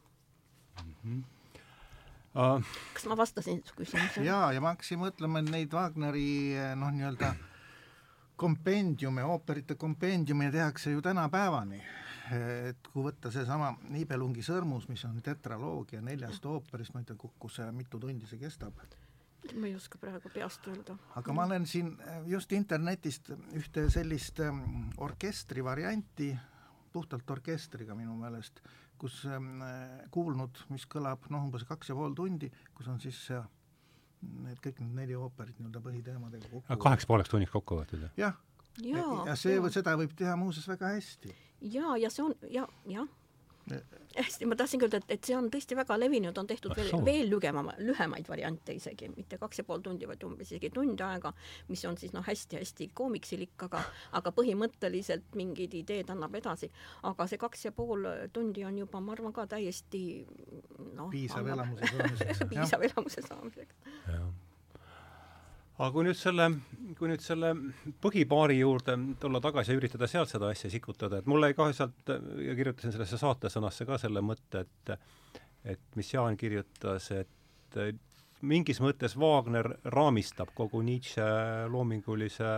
mm. 0.84 0.94
-hmm. 1.04 1.22
Uh. 2.34 2.62
kas 2.94 3.04
ma 3.06 3.16
vastasin 3.16 3.62
su 3.64 3.74
küsimusele? 3.76 4.26
jaa, 4.26 4.52
ja 4.52 4.60
ma 4.60 4.74
hakkasin 4.74 4.98
mõtlema, 4.98 5.38
et 5.38 5.50
neid 5.50 5.72
Wagneri 5.72 6.56
noh, 6.76 6.90
nii-öelda 6.90 7.34
kompendiume, 8.36 9.24
ooperite 9.24 9.74
kompendiume 9.74 10.50
tehakse 10.52 10.90
ju 10.90 11.02
tänapäevani. 11.02 11.82
et 12.64 12.88
kui 12.88 13.02
võtta 13.04 13.28
seesama 13.28 13.74
Niibelungi 13.92 14.40
sõrmus, 14.42 14.86
mis 14.88 15.02
on 15.04 15.18
tetraloogia 15.22 16.00
neljast 16.00 16.46
ooperist, 16.48 16.94
ma 16.94 17.02
ei 17.02 17.10
tea, 17.10 17.18
kokku 17.20 17.50
see, 17.52 17.66
mitu 17.76 18.00
tundi 18.00 18.26
see 18.26 18.40
kestab? 18.40 18.78
ma 19.52 19.68
ei 19.68 19.74
oska 19.76 19.98
praegu 20.00 20.30
peast 20.32 20.66
öelda. 20.72 20.96
aga 21.20 21.32
ma 21.36 21.44
olen 21.44 21.66
siin 21.68 21.90
just 22.26 22.52
internetist 22.56 23.28
ühte 23.52 23.90
sellist 23.92 24.40
ähm, 24.40 24.88
orkestri 24.96 25.64
varianti, 25.64 26.30
puhtalt 26.92 27.30
orkestriga 27.30 27.94
minu 27.94 28.16
meelest, 28.16 28.62
kus 28.98 29.20
ähm, 29.28 29.60
kuulnud, 30.10 30.64
mis 30.72 30.88
kõlab 30.88 31.28
noh, 31.28 31.44
umbes 31.44 31.68
kaks 31.68 31.92
ja 31.92 31.98
pool 31.98 32.16
tundi, 32.16 32.48
kus 32.72 32.88
on 32.88 33.00
siis 33.04 33.20
see 33.28 33.42
need 34.44 34.60
kõik 34.64 34.80
need 34.82 34.94
neli 35.00 35.16
ooperit 35.18 35.58
nii-öelda 35.58 35.82
põhiteemadega 35.84 36.50
kokku. 36.50 36.78
kaheks 36.86 37.06
pooleks 37.10 37.32
tunniks 37.32 37.52
kokku 37.54 37.80
võetud? 37.80 38.06
jah, 38.20 38.38
jaa, 38.82 39.24
ja 39.28 39.36
see 39.38 39.56
jaa., 39.56 39.72
seda 39.74 39.96
võib 40.00 40.14
teha 40.18 40.36
muuseas 40.40 40.68
väga 40.68 40.94
hästi. 40.96 41.34
jaa, 41.76 41.96
ja 42.00 42.10
see 42.10 42.24
on 42.26 42.34
ja, 42.50 42.66
jah. 42.90 43.08
hästi, 44.16 44.46
ma 44.46 44.56
tahtsingi 44.56 44.86
öelda, 44.86 45.00
et, 45.02 45.14
et 45.16 45.28
see 45.28 45.36
on 45.36 45.48
tõesti 45.52 45.76
väga 45.78 45.96
levinud, 45.98 46.36
on 46.38 46.48
tehtud 46.48 46.74
veel 46.76 46.92
veel 47.06 47.30
lügema, 47.30 47.64
lühemaid 47.80 48.28
variante 48.30 48.76
isegi, 48.76 49.08
mitte 49.16 49.38
kaks 49.40 49.62
ja 49.62 49.66
pool 49.68 49.82
tundi, 49.84 50.08
vaid 50.08 50.22
umbes 50.26 50.52
isegi 50.52 50.70
tund 50.74 51.00
aega, 51.04 51.32
mis 51.68 51.84
on 51.88 51.98
siis 52.00 52.14
noh, 52.16 52.24
hästi-hästi 52.26 52.90
koomiksilik, 52.94 53.54
aga 53.66 53.82
aga 54.20 54.34
põhimõtteliselt 54.36 55.34
mingid 55.38 55.74
ideed 55.80 56.12
annab 56.14 56.34
edasi. 56.38 56.70
aga 57.02 57.26
see 57.30 57.40
kaks 57.40 57.66
ja 57.68 57.72
pool 57.72 58.06
tundi 58.32 58.64
on 58.64 58.78
juba, 58.78 59.00
ma 59.00 59.16
arvan 59.16 59.34
ka 59.34 59.46
täiesti 59.50 60.04
noh. 60.94 61.10
piisav 61.14 61.46
elamuse 61.56 61.92
saamiseks. 61.92 62.44
piisav 62.50 62.90
elamuse 62.90 63.28
saamiseks. 63.28 63.76
jah. 64.08 64.28
Aga 65.78 65.90
kui 65.90 66.04
nüüd 66.06 66.18
selle, 66.18 66.48
kui 66.98 67.10
nüüd 67.10 67.22
selle 67.24 67.50
põhipaari 68.02 68.60
juurde 68.60 68.94
tulla 69.20 69.40
tagasi 69.42 69.72
ja 69.72 69.78
üritada 69.80 70.08
sealt 70.10 70.30
seda 70.30 70.52
asja 70.54 70.70
sikutada, 70.70 71.18
et 71.18 71.30
mulle 71.30 71.50
ka 71.58 71.70
sealt 71.74 72.12
ja 72.44 72.54
kirjutasin 72.54 72.94
sellesse 72.94 73.18
saatesõnasse 73.18 73.86
ka 73.88 73.98
selle 74.02 74.22
mõtte, 74.24 74.64
et 74.64 74.96
et 75.64 75.96
mis 75.96 76.10
Jaan 76.12 76.36
kirjutas, 76.36 77.08
et 77.16 77.78
mingis 78.44 78.82
mõttes 78.84 79.14
Wagner 79.16 79.70
raamistab 79.94 80.52
kogu 80.54 80.82
Nietzsche 80.84 81.24
loomingulise 81.72 82.50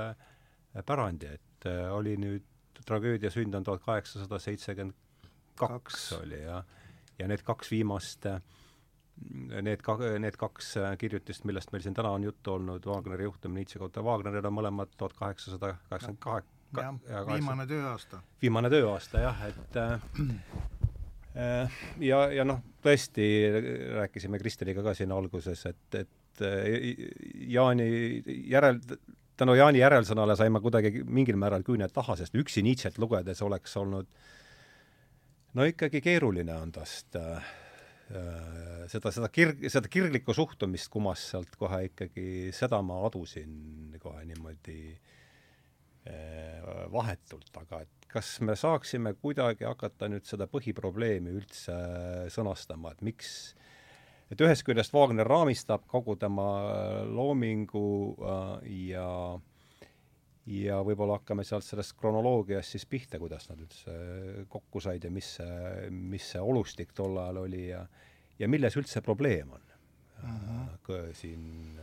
pärandi, 0.87 1.31
et 1.38 1.68
oli 1.94 2.16
nüüd 2.20 2.83
tragöödia 2.87 3.31
sünd 3.33 3.55
on 3.55 3.64
tuhat 3.64 3.85
kaheksasada 3.87 4.38
seitsekümmend 4.42 4.94
kaks. 5.57 6.12
oli 6.20 6.42
jah, 6.42 6.64
ja 7.18 7.29
need 7.31 7.42
kaks 7.46 7.70
viimast 7.72 8.26
need 9.62 9.83
ka-, 9.85 9.98
need 10.20 10.37
kaks 10.40 10.74
kirjutist, 11.00 11.46
millest 11.48 11.72
meil 11.72 11.85
siin 11.85 11.96
täna 11.96 12.12
on 12.16 12.26
juttu 12.29 12.57
olnud, 12.59 12.87
Wagneri 12.87 13.24
juhtum 13.29 13.57
Nietzsche 13.57 13.81
kohta, 13.81 14.05
Wagneril 14.05 14.46
on 14.46 14.59
mõlemad 14.59 14.92
tuhat 14.96 15.16
kaheksasada 15.18 15.74
kaheksakümmend 15.88 16.22
jah 16.24 16.44
kaheksa, 16.74 17.24
viimane 17.31 17.66
tööaasta. 17.68 18.20
viimane 18.42 18.70
tööaasta 18.72 19.22
jah, 19.22 19.42
et 19.48 19.79
äh, 19.81 20.00
ja, 22.02 22.22
ja 22.33 22.46
noh, 22.48 22.62
tõesti 22.85 23.26
rääkisime 23.96 24.40
Kristeliga 24.42 24.85
ka 24.87 24.94
siin 24.96 25.12
alguses, 25.14 25.66
et, 25.70 26.00
et 26.02 26.44
äh, 26.44 26.64
Jaani 27.55 27.88
järel, 28.50 28.81
tänu 29.37 29.57
Jaani 29.59 29.83
järelsõnale 29.83 30.37
sain 30.38 30.55
ma 30.55 30.62
kuidagi 30.64 31.05
mingil 31.05 31.38
määral 31.40 31.66
küüned 31.66 31.94
taha, 31.94 32.18
sest 32.18 32.37
üksi 32.38 32.64
Nietzsche't 32.66 33.00
lugedes 33.02 33.42
oleks 33.46 33.76
olnud 33.81 34.11
no 35.57 35.64
ikkagi 35.64 36.02
keeruline 36.05 36.57
on 36.61 36.72
tast 36.74 37.16
äh, 37.16 37.37
äh, 37.37 37.65
seda, 38.07 39.11
seda 39.14 39.29
kirg, 39.33 39.66
seda 39.73 39.90
kirglikku 39.90 40.35
suhtumist 40.37 40.90
kumas 40.92 41.25
sealt 41.33 41.57
kohe 41.59 41.87
ikkagi, 41.88 42.53
seda 42.55 42.79
ma 42.87 43.01
adusin 43.09 43.97
kohe 44.03 44.23
niimoodi 44.29 44.81
äh, 44.95 46.62
vahetult, 46.92 47.51
aga 47.62 47.83
et 47.87 48.09
kas 48.12 48.37
me 48.47 48.55
saaksime 48.57 49.16
kuidagi 49.19 49.66
hakata 49.66 50.09
nüüd 50.12 50.27
seda 50.29 50.47
põhiprobleemi 50.51 51.35
üldse 51.35 51.77
sõnastama, 52.33 52.95
et 52.95 53.03
miks? 53.07 53.33
Et 54.31 54.40
ühest 54.42 54.64
küljest 54.66 54.95
Wagner 54.95 55.27
raamistab 55.29 55.85
kogu 55.90 56.16
tema 56.19 56.47
loomingu 57.07 57.87
äh, 58.19 58.71
ja 60.47 60.81
võib-olla 60.87 61.19
hakkame 61.19 61.45
sealt 61.45 61.65
sellest 61.67 61.97
kronoloogiast 61.99 62.77
siis 62.77 62.87
pihta, 62.87 63.19
kuidas 63.19 63.49
nad 63.51 63.61
üldse 63.61 63.95
kokku 64.49 64.81
said 64.81 65.05
ja 65.05 65.11
mis 65.11 65.37
see, 65.41 65.89
mis 65.91 66.31
see 66.35 66.43
olustik 66.43 66.93
tol 66.95 67.19
ajal 67.19 67.43
oli 67.47 67.69
ja 67.69 67.87
ja 68.39 68.49
milles 68.49 68.77
üldse 68.77 69.01
probleem 69.01 69.53
on 69.53 69.61
mm 70.23 70.39
-hmm. 70.39 71.13
siin 71.13 71.81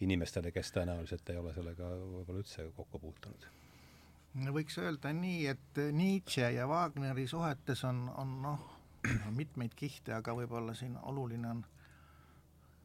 inimestele, 0.00 0.50
kes 0.52 0.72
tõenäoliselt 0.72 1.30
ei 1.30 1.36
ole 1.36 1.54
sellega 1.54 1.88
võib-olla 1.88 2.38
üldse 2.38 2.70
kokku 2.76 2.98
puutunud. 2.98 3.46
võiks 4.52 4.78
öelda 4.78 5.12
nii, 5.12 5.46
et 5.46 5.78
Nietzsche 5.92 6.50
ja 6.52 6.66
Wagneri 6.66 7.26
suhetes 7.26 7.84
on, 7.84 8.10
on 8.16 8.42
noh, 8.42 8.60
mitmeid 9.30 9.74
kihte, 9.74 10.12
aga 10.14 10.34
võib-olla 10.34 10.74
siin 10.74 10.96
oluline 11.02 11.48
on 11.50 11.64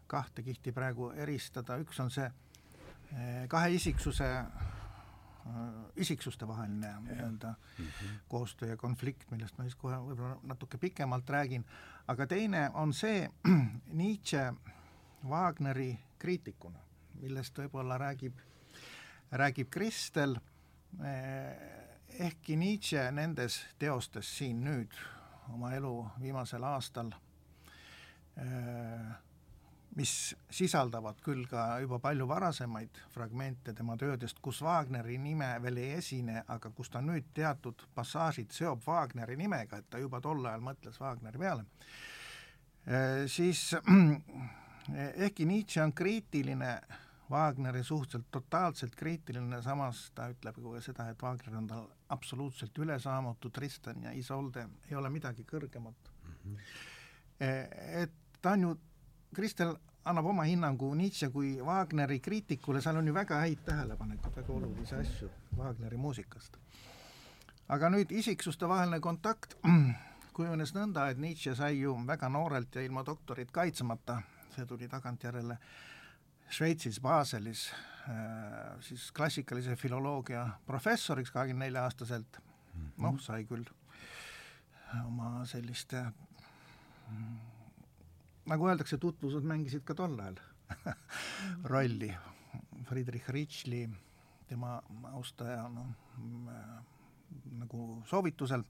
kahte 0.07 0.43
kihti 0.43 0.71
praegu 0.71 1.11
eristada, 1.11 1.77
üks 1.77 1.99
on 1.99 2.11
see 2.11 2.25
eh, 2.25 3.47
kahe 3.47 3.71
isiksuse, 3.71 4.45
isiksuste 5.95 6.47
vaheline 6.47 6.93
nii-öelda 7.05 7.53
koostöö 8.27 8.69
ja 8.69 8.77
konflikt, 8.77 9.31
millest 9.31 9.57
ma 9.57 9.63
siis 9.65 9.75
kohe 9.75 9.97
võib-olla 9.97 10.37
natuke 10.43 10.77
pikemalt 10.77 11.29
räägin, 11.29 11.65
aga 12.07 12.27
teine 12.27 12.69
on 12.73 12.93
see 12.93 13.29
Nietzsche 14.01 14.53
Wagneri 15.29 15.99
kriitikuna, 16.19 16.79
millest 17.21 17.57
võib-olla 17.57 17.97
räägib, 17.97 18.37
räägib 19.31 19.69
Kristel. 19.69 20.37
Eh, 21.05 22.25
ehkki 22.27 22.55
Nietzsche 22.59 23.03
nendes 23.11 23.61
teostes 23.79 24.29
siin 24.37 24.63
nüüd 24.65 24.95
oma 25.53 25.73
elu 25.73 25.93
viimasel 26.21 26.63
aastal, 26.63 27.11
mis 29.95 30.35
sisaldavad 30.49 31.19
küll 31.23 31.43
ka 31.51 31.79
juba 31.83 31.99
palju 31.99 32.27
varasemaid 32.29 33.01
fragmente 33.11 33.73
tema 33.75 33.97
töödest, 33.99 34.39
kus 34.41 34.61
Wagneri 34.63 35.17
nime 35.19 35.49
veel 35.63 35.81
ei 35.81 35.97
esine, 35.97 36.43
aga 36.47 36.71
kus 36.75 36.89
ta 36.89 37.01
nüüd 37.03 37.33
teatud 37.35 37.83
passaažid 37.95 38.55
seob 38.55 38.85
Wagneri 38.87 39.35
nimega, 39.37 39.81
et 39.81 39.89
ta 39.89 39.99
juba 39.99 40.21
tol 40.23 40.45
ajal 40.45 40.63
mõtles 40.63 40.99
Wagneri 41.01 41.41
peale, 41.41 41.65
siis 43.27 43.73
ehkki 45.27 45.45
Nietzsche 45.45 45.83
on 45.83 45.93
kriitiline 45.93 46.75
Wagneri 47.31 47.83
suhteliselt 47.83 48.27
totaalselt 48.31 48.95
kriitiline, 48.95 49.61
samas 49.63 50.09
ta 50.15 50.27
ütleb 50.33 50.57
ka 50.59 50.81
seda, 50.83 51.07
et 51.11 51.21
Wagner 51.23 51.57
on 51.57 51.67
tal 51.69 51.85
absoluutselt 52.11 52.77
ülesaamatu, 52.83 53.49
Tristan 53.55 54.03
ja 54.03 54.11
Isolde 54.11 54.67
ei 54.89 54.97
ole 54.99 55.09
midagi 55.09 55.45
kõrgemat 55.47 56.11
mm. 56.23 56.33
-hmm. 56.33 56.57
Et 58.01 58.11
ta 58.41 58.51
on 58.51 58.61
ju, 58.61 58.73
Kristel 59.35 59.75
annab 60.05 60.25
oma 60.25 60.43
hinnangu 60.43 60.93
Nietzsche 60.97 61.29
kui 61.31 61.53
Wagneri 61.63 62.19
kriitikule, 62.19 62.81
seal 62.81 62.97
on 62.99 63.07
ju 63.07 63.13
väga 63.15 63.37
häid 63.43 63.61
tähelepanekuid, 63.65 64.35
väga 64.35 64.53
olulisi 64.53 64.95
asju 64.95 65.29
Wagneri 65.57 65.97
muusikast. 65.97 66.57
aga 67.71 67.89
nüüd 67.89 68.11
isiksuste 68.11 68.67
vaheline 68.67 68.99
kontakt 68.99 69.55
kujunes 70.35 70.73
nõnda, 70.75 71.07
et 71.09 71.17
Nietzsche 71.17 71.55
sai 71.55 71.79
ju 71.79 71.95
väga 72.07 72.29
noorelt 72.29 72.75
ja 72.75 72.81
ilma 72.81 73.05
doktorit 73.07 73.51
kaitsmata, 73.51 74.21
see 74.55 74.65
tuli 74.65 74.87
tagantjärele 74.87 75.57
Šveitsis 76.51 76.99
Baselis 76.99 77.69
siis 78.81 79.11
klassikalise 79.11 79.75
filoloogia 79.75 80.47
professoriks 80.65 81.31
kahekümne 81.31 81.65
nelja 81.65 81.85
aastaselt, 81.85 82.41
noh, 82.97 83.19
sai 83.21 83.45
küll 83.45 83.65
oma 85.05 85.45
selliste 85.47 86.03
nagu 88.49 88.67
öeldakse, 88.67 88.97
tutvused 88.97 89.45
mängisid 89.47 89.83
ka 89.85 89.95
tol 89.97 90.17
ajal 90.19 90.39
rolli. 91.71 92.11
Friedrich 92.87 93.29
Ritschli, 93.29 93.85
tema 94.49 94.81
austaja, 95.13 95.67
noh, 95.69 95.91
nagu 97.59 98.01
soovitusel. 98.09 98.63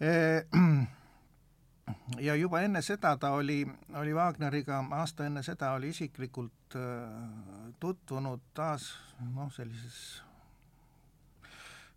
E 0.00 0.12
ja 2.26 2.34
juba 2.38 2.60
enne 2.62 2.82
seda 2.82 3.16
ta 3.18 3.32
oli, 3.34 3.62
oli 3.98 4.14
Wagneriga, 4.14 4.82
aasta 4.98 5.26
enne 5.26 5.42
seda 5.42 5.72
oli 5.76 5.90
isiklikult 5.94 6.76
äh, 6.78 7.72
tutvunud 7.80 8.44
taas 8.54 8.92
noh, 9.32 9.50
sellises 9.52 10.22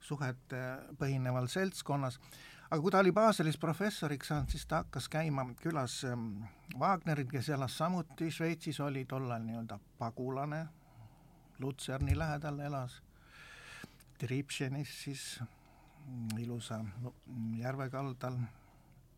suhete 0.05 0.61
põhineval 0.99 1.47
seltskonnas, 1.49 2.19
aga 2.75 2.83
kui 2.83 2.91
ta 2.91 2.99
oli 2.99 3.11
Baselis 3.15 3.55
professoriks 3.57 4.27
saanud, 4.27 4.51
siis 4.51 4.65
ta 4.67 4.81
hakkas 4.83 5.07
käima 5.11 5.45
külas 5.61 6.01
ähm, 6.09 6.43
Wagnerit, 6.79 7.29
kes 7.31 7.49
elas 7.55 7.77
samuti 7.77 8.27
Šveitsis, 8.31 8.81
oli 8.83 9.05
tol 9.07 9.29
ajal 9.29 9.45
nii-öelda 9.47 9.79
pagulane, 9.99 10.65
Lutserni 11.63 12.17
lähedal 12.19 12.59
elas, 12.59 12.99
Tripšenis 14.19 14.91
siis 15.05 15.23
ilusa 16.39 16.81
järve 17.57 17.87
kaldal 17.89 18.37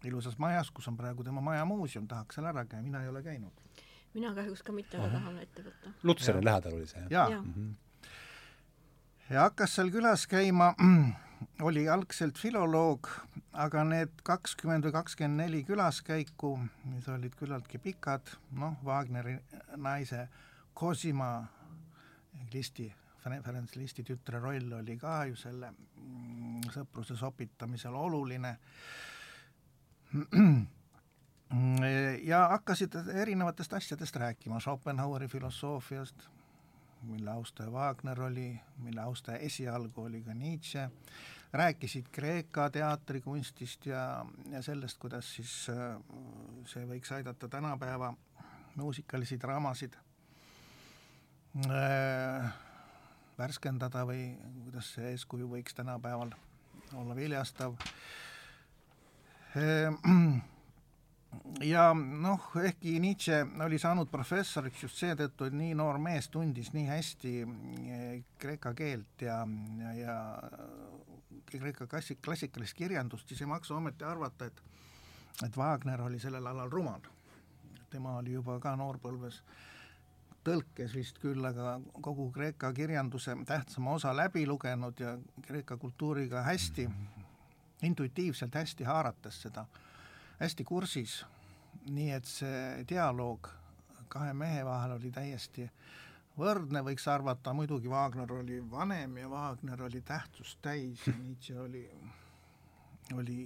ilusas 0.06 0.38
majas, 0.38 0.70
kus 0.72 0.88
on 0.88 0.98
praegu 0.98 1.26
tema 1.26 1.42
majamuuseum, 1.42 2.06
tahaks 2.08 2.38
seal 2.38 2.52
ära 2.54 2.66
käia, 2.70 2.86
mina 2.86 3.02
ei 3.02 3.10
ole 3.10 3.24
käinud. 3.26 3.66
mina 4.14 4.36
kahjuks 4.38 4.64
ka 4.64 4.72
mitte, 4.72 4.98
aga 4.98 5.10
tahan 5.18 5.40
ette 5.42 5.66
võtta. 5.66 5.98
Lutseri 6.04 6.46
lähedal 6.46 6.78
oli 6.78 6.88
see, 6.88 7.02
jah? 7.02 7.10
jaa 7.10 7.30
ja. 7.30 7.36
ja. 7.36 7.42
Mm. 7.42 7.54
-hmm. 7.54 8.12
ja 9.34 9.48
hakkas 9.50 9.76
seal 9.76 9.90
külas 9.90 10.28
käima, 10.28 10.76
oli 11.62 11.88
algselt 11.90 12.38
filoloog, 12.38 13.10
aga 13.54 13.84
need 13.88 14.22
kakskümmend 14.28 14.88
või 14.88 14.96
kakskümmend 14.96 15.44
neli 15.44 15.64
külaskäiku, 15.68 16.54
mis 16.92 17.10
olid 17.14 17.36
küllaltki 17.40 17.82
pikad, 17.82 18.30
noh, 18.58 18.78
Wagneri 18.86 19.38
naise 19.78 20.28
Cosima 20.78 21.32
Listi 22.54 22.92
Ferenc 23.28 23.76
Listi 23.76 24.04
tütre 24.08 24.40
roll 24.40 24.72
oli 24.78 24.96
ka 25.00 25.26
ju 25.28 25.36
selle 25.40 25.72
sõpruse 26.74 27.18
sopitamisel 27.20 27.96
oluline. 27.96 28.54
Ja 32.28 32.40
hakkasid 32.54 32.96
erinevatest 33.14 33.74
asjadest 33.74 34.16
rääkima, 34.20 34.60
Schopenhaueri 34.64 35.28
filosoofiast, 35.32 36.28
mille 37.02 37.32
austaja 37.32 37.70
Wagner 37.70 38.22
oli, 38.22 38.60
mille 38.78 39.02
austaja 39.02 39.38
esialgu 39.38 40.02
oli 40.02 40.22
ka 40.22 40.34
Nietzsche, 40.34 40.90
rääkisid 41.54 42.06
Kreeka 42.12 42.70
teatrikunstist 42.70 43.86
ja, 43.86 44.26
ja 44.52 44.62
sellest, 44.62 44.98
kuidas 44.98 45.36
siis 45.36 45.70
äh, 45.70 45.98
see 46.66 46.86
võiks 46.86 47.12
aidata 47.16 47.48
tänapäeva 47.48 48.14
muusikalisi 48.76 49.40
draamasid 49.42 49.96
äh, 51.66 52.52
värskendada 53.38 54.04
või 54.06 54.36
kuidas 54.66 54.94
see 54.98 55.14
eeskuju 55.14 55.50
võiks 55.50 55.74
tänapäeval 55.78 56.32
olla 56.94 57.16
viljastav. 57.16 57.76
Äh, 59.58 59.94
ja 61.62 61.90
noh, 61.94 62.50
ehkki 62.64 62.98
Nietzsche 63.00 63.42
oli 63.66 63.80
saanud 63.82 64.10
professoriks 64.12 64.84
just 64.84 65.00
seetõttu, 65.02 65.48
et 65.48 65.56
nii 65.58 65.76
noor 65.78 66.00
mees 66.02 66.30
tundis 66.34 66.72
nii 66.76 66.88
hästi 66.90 67.34
eh, 67.44 68.24
kreeka 68.40 68.74
keelt 68.78 69.26
ja, 69.26 69.42
ja, 69.82 69.94
ja 69.98 70.18
kreeka 71.52 71.88
klassik-, 71.88 72.22
klassikalist 72.24 72.78
kirjandust, 72.78 73.28
siis 73.30 73.42
ei 73.42 73.50
maksa 73.50 73.76
ometi 73.78 74.08
arvata, 74.08 74.50
et 74.52 74.64
et 75.46 75.58
Wagner 75.58 76.02
oli 76.02 76.20
sellel 76.20 76.48
alal 76.50 76.70
rumal. 76.70 77.02
tema 77.90 78.18
oli 78.18 78.34
juba 78.34 78.60
ka 78.60 78.76
noorpõlves 78.76 79.42
tõlkes 80.44 80.96
vist 80.96 81.20
küll, 81.22 81.46
aga 81.46 81.80
kogu 82.02 82.32
Kreeka 82.32 82.74
kirjanduse 82.74 83.36
tähtsama 83.46 83.94
osa 83.94 84.16
läbi 84.16 84.48
lugenud 84.48 85.00
ja 85.00 85.18
Kreeka 85.42 85.78
kultuuriga 85.78 86.42
hästi, 86.42 86.90
intuitiivselt 87.84 88.56
hästi 88.56 88.84
haarates 88.84 89.42
seda 89.42 89.62
äh, 89.62 89.87
hästi 90.40 90.64
kursis, 90.64 91.22
nii 91.90 92.12
et 92.18 92.26
see 92.30 92.84
dialoog 92.90 93.50
kahe 94.08 94.34
mehe 94.34 94.66
vahel 94.66 94.96
oli 94.98 95.12
täiesti 95.12 95.68
võrdne, 96.38 96.84
võiks 96.86 97.08
arvata, 97.10 97.54
muidugi 97.58 97.90
Wagner 97.92 98.32
oli 98.34 98.60
vanem 98.72 99.18
ja 99.18 99.30
Wagner 99.32 99.82
oli 99.88 100.02
tähtsust 100.06 100.62
täis 100.62 101.02
ja 101.08 101.14
Nietzsche 101.18 101.58
oli, 101.60 101.84
oli 103.18 103.42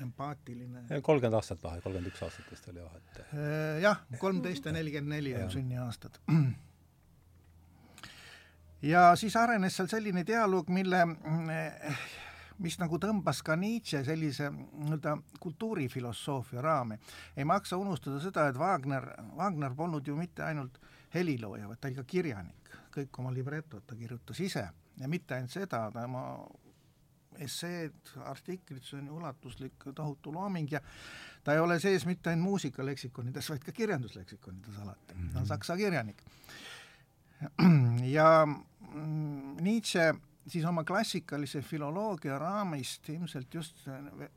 empaatiline. 0.00 0.84
kolmkümmend 1.02 1.36
aastat 1.38 1.62
vahe, 1.62 1.80
kolmkümmend 1.84 2.12
üks 2.12 2.24
aastat 2.24 2.50
vist 2.50 2.68
oli 2.72 2.82
vahet. 2.82 3.22
Äh, 3.22 3.80
jah, 3.84 4.02
kolmteist 4.18 4.66
ja 4.66 4.72
nelikümmend 4.72 5.16
neli 5.18 5.34
on 5.36 5.50
sünniaastad. 5.50 6.18
ja 8.92 9.10
siis 9.16 9.36
arenes 9.36 9.76
seal 9.76 9.92
selline 9.92 10.26
dialoog, 10.26 10.72
mille 10.72 11.04
mis 12.62 12.78
nagu 12.78 12.98
tõmbas 13.02 13.42
ka 13.44 13.56
Nietzsche 13.58 14.02
sellise 14.06 14.50
nii-öelda 14.52 15.16
kultuurifilosoofia 15.40 16.62
raami. 16.62 16.98
ei 17.36 17.44
maksa 17.44 17.76
unustada 17.76 18.20
seda, 18.20 18.48
et 18.48 18.58
Wagner, 18.58 19.08
Wagner 19.36 19.74
polnud 19.74 20.06
ju 20.06 20.16
mitte 20.16 20.44
ainult 20.46 20.78
helilooja, 21.14 21.68
vaid 21.68 21.80
ta 21.80 21.88
oli 21.88 21.98
ka 21.98 22.04
kirjanik, 22.04 22.74
kõik 22.94 23.18
oma 23.18 23.32
libretod 23.34 23.86
ta 23.86 23.96
kirjutas 23.96 24.40
ise 24.40 24.68
ja 25.00 25.08
mitte 25.08 25.34
ainult 25.34 25.52
seda, 25.52 25.86
tema 25.94 26.24
esseed, 27.42 28.14
artiklid, 28.28 28.82
see 28.84 29.00
on 29.00 29.08
ulatuslik 29.18 29.86
tohutu 29.94 30.32
looming 30.34 30.68
ja 30.72 30.80
ta 31.44 31.54
ei 31.56 31.62
ole 31.62 31.78
sees 31.80 32.04
mitte 32.06 32.30
ainult 32.30 32.50
muusikaleksikonides, 32.50 33.48
vaid 33.50 33.64
ka 33.64 33.72
kirjandusleksikonides 33.72 34.78
alati 34.78 35.14
mm, 35.14 35.20
-hmm. 35.20 35.32
ta 35.32 35.38
on 35.38 35.44
mhm. 35.44 35.48
saksa 35.48 35.76
kirjanik. 35.76 36.22
ja 38.16 38.46
mm, 38.46 39.56
Nietzsche 39.60 40.14
siis 40.46 40.64
oma 40.64 40.84
klassikalise 40.84 41.62
filoloogia 41.62 42.38
raamist 42.38 43.08
ilmselt 43.08 43.54
just 43.54 43.84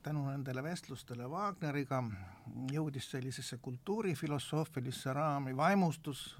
tänu 0.02 0.26
nendele 0.30 0.62
vestlustele 0.62 1.28
Wagneriga 1.30 2.02
jõudis 2.72 3.10
sellisesse 3.10 3.58
kultuurifilosoofilisse 3.62 5.12
raami, 5.12 5.56
vaimustus 5.56 6.36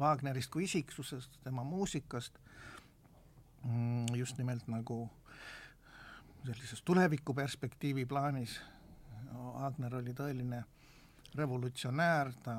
Wagnerist 0.00 0.50
kui 0.50 0.64
isiksusest, 0.64 1.36
tema 1.44 1.64
muusikast, 1.64 2.38
mm, 3.64 4.06
just 4.16 4.38
nimelt 4.38 4.68
nagu 4.68 5.10
sellises 6.46 6.82
tulevikuperspektiivi 6.82 8.06
plaanis. 8.06 8.60
Wagner 9.32 9.94
oli 9.96 10.12
tõeline 10.12 10.64
revolutsionäär, 11.34 12.32
ta 12.42 12.56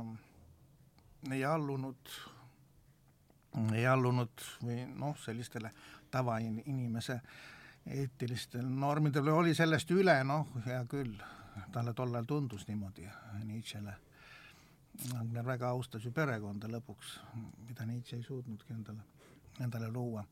ei 1.31 1.43
allunud, 1.45 2.13
ei 3.75 3.85
allunud 3.87 4.45
või 4.63 4.79
noh, 4.87 5.17
sellistele 5.19 5.73
tavainimese 6.13 7.19
eetilistel 7.85 8.65
normidel 8.65 9.27
oli 9.33 9.55
sellest 9.55 9.91
üle, 9.91 10.15
noh, 10.27 10.47
hea 10.65 10.83
küll, 10.89 11.17
talle 11.73 11.93
tol 11.93 12.13
ajal 12.13 12.29
tundus 12.29 12.67
niimoodi, 12.69 13.07
Nietzschele. 13.43 13.95
Wagner 15.09 15.45
väga 15.45 15.71
austas 15.73 16.03
ju 16.05 16.11
perekonda 16.13 16.69
lõpuks, 16.69 17.15
mida 17.67 17.85
Nietzsche 17.89 18.19
ei 18.19 18.23
suutnudki 18.23 18.75
endale, 18.75 19.01
endale 19.59 19.89
luua. 19.91 20.23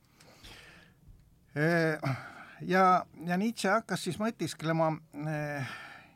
Ja, 1.55 2.83
ja 3.25 3.37
Nietzsche 3.41 3.71
hakkas 3.73 4.05
siis 4.05 4.19
mõtisklema 4.21 4.91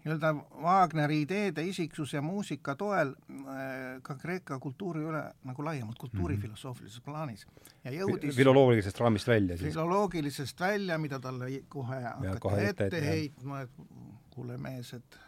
nii-öelda 0.05 0.33
Wagneri 0.61 1.21
ideede, 1.21 1.63
isiksuse 1.65 2.17
ja 2.17 2.21
muusika 2.21 2.75
toel 2.75 3.09
äh, 3.09 4.01
ka 4.05 4.15
Kreeka 4.21 4.59
kultuuri 4.59 5.01
üle 5.01 5.23
nagu 5.43 5.65
laiemalt 5.65 5.97
kultuurifilosoofilises 5.97 7.01
mhm. 7.01 7.05
plaanis 7.05 7.47
ja 7.83 7.93
jõudis 7.95 8.35
filoloogilisest 8.37 9.01
raamist 9.01 9.27
välja 9.27 9.57
siis? 9.57 9.73
filoloogilisest 9.73 10.59
välja, 10.59 10.97
mida 11.01 11.19
talle 11.19 11.49
kohe 11.69 12.01
hakati 12.05 12.69
ette, 12.69 12.89
ette 12.91 13.01
heitma, 13.07 13.61
et 13.65 13.81
kuule 14.35 14.57
mees, 14.61 14.93
et 14.93 15.19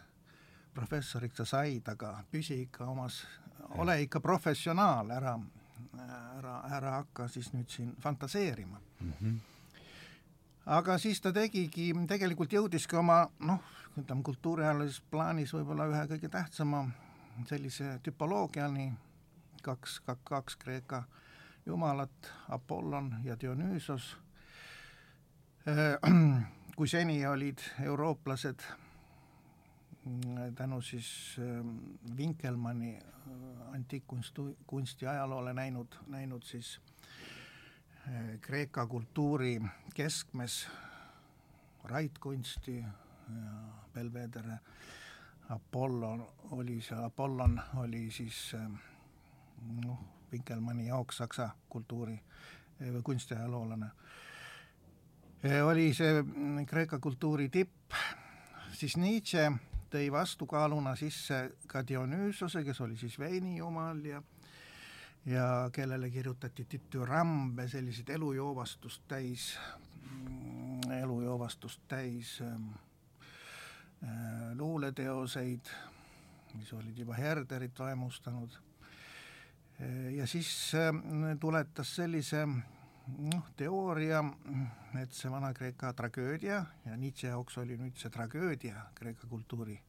professoriks 0.74 1.42
sa 1.42 1.48
said, 1.56 1.90
aga 1.90 2.14
püsi 2.30 2.60
ikka 2.68 2.86
omas, 2.86 3.22
ole 3.82 3.98
ikka 4.04 4.20
professionaal, 4.22 5.10
ära, 5.10 5.34
ära, 6.38 6.58
ära 6.78 6.98
hakka 7.00 7.26
siis 7.32 7.50
nüüd 7.56 7.70
siin 7.72 7.94
fantaseerima 8.02 8.78
mm. 8.78 9.12
-hmm 9.20 9.38
aga 10.68 10.98
siis 11.00 11.20
ta 11.24 11.32
tegigi, 11.32 11.90
tegelikult 12.08 12.52
jõudiski 12.52 12.96
oma 13.00 13.22
noh, 13.40 13.60
ütleme 13.96 14.24
kultuuriajalises 14.26 15.00
plaanis 15.10 15.54
võib-olla 15.56 15.86
ühe 15.88 16.02
kõige 16.10 16.28
tähtsama 16.32 16.82
sellise 17.48 17.94
tüpoloogiani, 18.04 18.90
kaks, 19.64 20.00
kaks, 20.04 20.24
kaks 20.28 20.58
Kreeka 20.60 21.02
jumalat, 21.66 22.32
Apollon 22.48 23.14
ja 23.24 23.36
Dionüüsos. 23.40 24.16
kui 26.78 26.88
seni 26.88 27.18
olid 27.26 27.60
eurooplased 27.82 28.62
mm, 30.04 30.54
tänu 30.56 30.78
siis 30.80 31.36
Winkelmanni 32.16 32.94
äh, 32.94 33.74
antiikkunsti, 33.74 34.40
kunsti 34.66 35.06
ajaloole 35.06 35.52
näinud, 35.52 35.98
näinud 36.06 36.46
siis 36.46 36.78
äh, 36.78 36.97
Kreeka 38.40 38.86
kultuuri 38.86 39.60
keskmes 39.94 40.68
raidkunsti 41.84 42.78
ja 42.78 43.52
Belvedere 43.94 44.58
Apollo 45.48 46.34
oli 46.50 46.80
see, 46.80 46.96
Apollon 47.04 47.60
oli 47.76 48.10
siis 48.10 48.56
noh, 49.84 49.98
Winkelmanni 50.32 50.86
jaoks 50.86 51.16
saksa 51.16 51.50
kultuuri 51.68 52.18
või 52.80 53.02
kunstiajaloolane. 53.02 53.90
oli 55.64 55.92
see 55.94 56.24
Kreeka 56.66 56.98
kultuuri 56.98 57.48
tipp, 57.48 57.92
siis 58.72 58.96
Nietzsche 58.96 59.50
tõi 59.90 60.10
vastukaaluna 60.12 60.96
sisse 60.96 61.50
ka 61.66 61.82
Dionüüsose, 61.88 62.64
kes 62.64 62.80
oli 62.80 62.96
siis 62.96 63.18
veinijumal 63.18 64.04
ja 64.04 64.22
ja 65.28 65.68
kellele 65.72 66.10
kirjutati 66.10 66.64
ditürambe, 66.70 67.68
selliseid 67.68 68.08
elujoovastust 68.16 69.02
täis, 69.08 69.50
elujoovastust 70.88 71.84
täis 71.88 72.38
ähm, 72.42 72.70
Äh, 74.02 74.54
luuleteoseid, 74.54 75.66
mis 76.54 76.72
olid 76.72 76.98
juba 76.98 77.16
Herderit 77.18 77.78
vaimustanud, 77.78 78.52
äh, 79.80 80.12
ja 80.14 80.26
siis 80.26 80.72
äh, 80.74 80.92
tuletas 81.40 81.96
sellise 81.96 82.44
noh, 82.46 83.48
teooria, 83.58 84.20
et 85.02 85.18
see 85.18 85.32
Vana-Kreeka 85.32 85.90
tragöödia 85.98 86.60
ja 86.84 86.96
Nietzsche 86.96 87.32
jaoks 87.32 87.58
oli 87.58 87.74
nüüd 87.80 87.98
see 87.98 88.12
tragöödia 88.14 88.84
Kreeka 88.94 89.26
kultuuri 89.26 89.80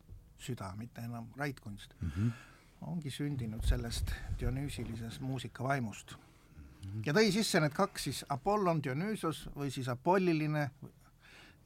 süda, 0.41 0.71
mitte 0.79 1.05
enam 1.05 1.29
raidkunst 1.37 1.93
mm, 2.01 2.09
-hmm. 2.09 2.31
Ongi 2.81 3.11
sündinud 3.11 3.65
sellest 3.67 4.13
Dionüüsilisest 4.39 5.21
muusikavaimust 5.21 6.15
mm. 6.15 6.91
-hmm. 6.91 7.03
ja 7.05 7.13
tõi 7.13 7.31
sisse 7.31 7.59
need 7.59 7.73
kaks 7.73 8.03
siis, 8.03 8.25
Apollon 8.29 8.83
Dionüüsos 8.83 9.49
või 9.55 9.71
siis 9.71 9.87
apolliline 9.87 10.69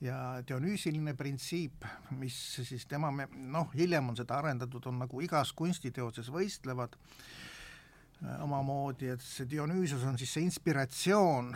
ja 0.02 0.43
Dionüüsiline 0.47 1.13
printsiip, 1.13 1.86
mis 2.12 2.36
siis 2.56 2.86
tema, 2.86 3.12
noh, 3.36 3.71
hiljem 3.76 4.10
on 4.10 4.17
seda 4.19 4.38
arendatud, 4.41 4.86
on 4.86 4.99
nagu 4.99 5.21
igas 5.21 5.54
kunstiteoses 5.54 6.32
võistlevad 6.34 6.97
äh, 6.97 8.43
omamoodi, 8.43 9.13
et 9.13 9.23
see 9.23 9.47
Dionüüsos 9.49 10.04
on 10.08 10.17
siis 10.19 10.34
see 10.34 10.43
inspiratsioon, 10.43 11.54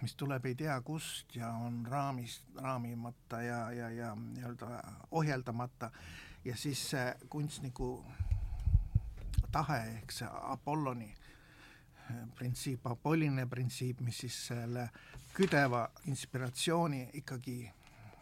mis 0.00 0.16
tuleb 0.20 0.46
ei 0.46 0.54
tea 0.54 0.76
kust 0.84 1.36
ja 1.36 1.50
on 1.64 1.82
raamis, 1.88 2.40
raamimata 2.60 3.42
ja, 3.42 3.60
ja, 3.72 3.90
ja 3.90 4.12
nii-öelda 4.14 4.80
ohjeldamata 5.10 5.90
ja 6.44 6.56
siis 6.56 6.90
see 6.90 7.06
kunstniku 7.32 8.04
tahe 9.54 9.78
ehk 9.98 10.12
see 10.12 10.28
Apolloni 10.54 11.12
printsiip, 12.34 12.86
apolline 12.86 13.46
printsiip, 13.46 14.00
mis 14.04 14.18
siis 14.24 14.36
selle 14.50 14.88
küdeva 15.34 15.86
inspiratsiooni 16.10 17.08
ikkagi 17.20 17.58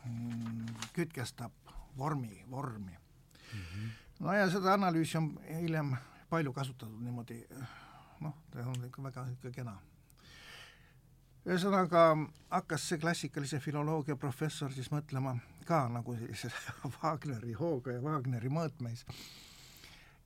mm, 0.04 0.66
kütkestab 0.94 1.52
vormi, 1.98 2.44
vormi 2.50 2.92
mm. 2.92 3.60
-hmm. 3.60 3.88
no 4.20 4.34
ja 4.34 4.50
seda 4.50 4.74
analüüsi 4.74 5.18
on 5.18 5.38
hiljem 5.48 5.96
palju 6.30 6.52
kasutatud 6.52 7.00
niimoodi, 7.02 7.44
noh, 8.20 8.36
ta 8.50 8.66
on 8.66 8.84
ikka 8.84 9.02
väga 9.02 9.26
ikka 9.32 9.50
kena. 9.50 9.76
ühesõnaga 11.46 12.16
hakkas 12.50 12.88
see 12.88 12.98
klassikalise 12.98 13.58
filoloogia 13.60 14.16
professor 14.16 14.72
siis 14.72 14.90
mõtlema 14.90 15.36
ka 15.64 15.88
nagu 15.88 16.16
sellise 16.16 16.52
Wagneri 17.02 17.52
hooga 17.52 17.92
ja 17.92 18.02
Wagneri 18.02 18.48
mõõtmeis 18.48 19.04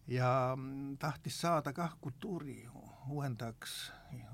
ja 0.09 0.57
tahtis 0.99 1.41
saada 1.41 1.73
kah 1.73 1.97
kultuuri 2.01 2.69
uuendajaks, 3.09 3.93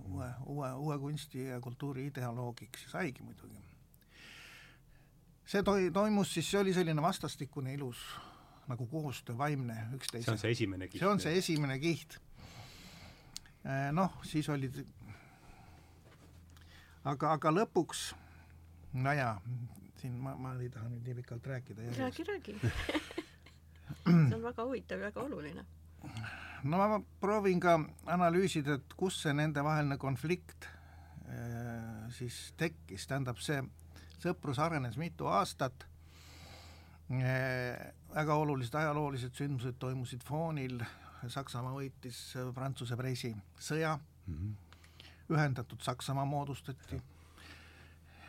uue, 0.08 0.28
uue, 0.46 0.72
uue 0.72 0.98
kunsti 0.98 1.44
ja 1.44 1.60
kultuuri 1.60 2.06
ideoloogiks 2.06 2.84
ja 2.84 2.90
saigi 2.90 3.22
muidugi. 3.22 3.62
see 5.46 5.62
toi-, 5.62 5.90
toimus 5.92 6.34
siis, 6.34 6.50
see 6.50 6.60
oli 6.60 6.74
selline 6.74 7.02
vastastikune 7.02 7.74
ilus 7.74 7.98
nagu 8.68 8.86
koostöö, 8.86 9.38
vaimne 9.38 9.76
üksteise 9.94 10.24
see 10.24 10.32
on 10.32 10.38
see 10.38 10.50
esimene 10.50 10.88
kiht? 10.88 11.00
see 11.00 11.08
on 11.08 11.20
see 11.20 11.38
esimene 11.38 11.78
kiht. 11.78 12.18
Eh, 13.64 13.90
noh, 13.92 14.14
siis 14.26 14.48
olid 14.48 14.80
aga, 17.04 17.32
aga 17.32 17.52
lõpuks, 17.52 18.12
no 18.98 19.14
jaa, 19.16 19.36
siin 20.00 20.16
ma, 20.22 20.34
ma 20.38 20.54
ei 20.58 20.70
taha 20.72 20.90
nüüd 20.90 21.06
nii 21.08 21.18
pikalt 21.22 21.46
rääkida. 21.46 21.90
räägi, 21.98 22.28
räägi 22.28 22.58
see 24.12 24.36
on 24.38 24.42
väga 24.42 24.64
huvitav 24.68 24.98
ja 24.98 25.10
väga 25.10 25.20
oluline. 25.20 25.64
no 26.64 26.78
ma 26.78 27.00
proovin 27.20 27.60
ka 27.60 27.78
analüüsida, 28.06 28.78
et 28.78 28.94
kus 28.96 29.22
see 29.22 29.34
nendevaheline 29.34 29.98
konflikt 29.98 30.68
äh, 31.28 32.10
siis 32.16 32.52
tekkis, 32.56 33.06
tähendab 33.06 33.40
see 33.42 33.62
sõprus 34.22 34.60
arenes 34.62 34.98
mitu 35.00 35.26
aastat. 35.30 35.86
Äh,, 37.12 37.92
väga 38.14 38.34
olulised 38.40 38.74
ajaloolised 38.78 39.34
sündmused 39.36 39.78
toimusid 39.80 40.24
foonil, 40.24 40.82
Saksamaa 41.28 41.74
võitis 41.76 42.18
Prantsuse 42.54 42.96
preisi 42.98 43.30
sõja. 43.60 43.98
Mm, 44.26 44.34
-hmm. 44.34 44.54
ühendatud 45.30 45.80
Saksamaa 45.80 46.24
moodustati. 46.24 47.02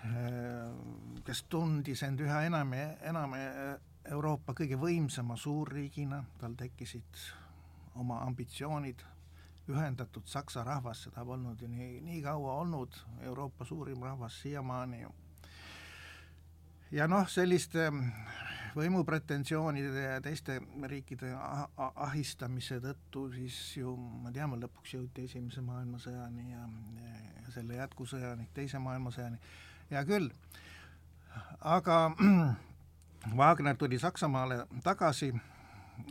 Äh, 0.05 1.23
kes 1.25 1.43
tundis 1.49 2.03
end 2.03 2.19
üha 2.19 2.43
enam 2.43 2.73
ja 2.73 2.87
enam 3.01 3.33
Euroopa 4.11 4.53
kõige 4.57 4.75
võimsama 4.79 5.37
suurriigina, 5.39 6.23
tal 6.39 6.57
tekkisid 6.59 7.19
oma 7.95 8.19
ambitsioonid, 8.25 9.03
ühendatud 9.71 10.27
Saksa 10.27 10.63
rahvas, 10.67 11.05
seda 11.05 11.23
polnud 11.25 11.61
ju 11.61 11.69
nii, 11.71 12.01
nii 12.03 12.21
kaua 12.25 12.57
olnud, 12.63 12.97
Euroopa 13.23 13.65
suurim 13.65 14.03
rahvas 14.03 14.41
siiamaani 14.41 15.01
ju. 15.01 15.13
ja 16.91 17.07
noh, 17.07 17.29
selliste 17.29 17.87
võimupretensioonide 18.75 20.03
ja 20.03 20.19
teiste 20.21 20.59
riikide 20.89 21.31
ahistamise 21.77 22.79
tõttu 22.83 23.27
siis 23.35 23.57
ju 23.77 23.95
me 23.95 24.33
teame, 24.35 24.57
lõpuks 24.61 24.97
jõuti 24.97 25.27
Esimese 25.29 25.61
maailmasõjani 25.61 26.49
ja, 26.51 26.67
ja 27.45 27.55
selle 27.55 27.79
jätkusõjani, 27.79 28.49
Teise 28.53 28.81
maailmasõjani, 28.83 29.39
hea 29.93 30.03
küll, 30.09 30.29
aga 31.61 31.99
Wagner 33.31 33.77
tuli 33.77 33.99
Saksamaale 33.99 34.67
tagasi 34.83 35.33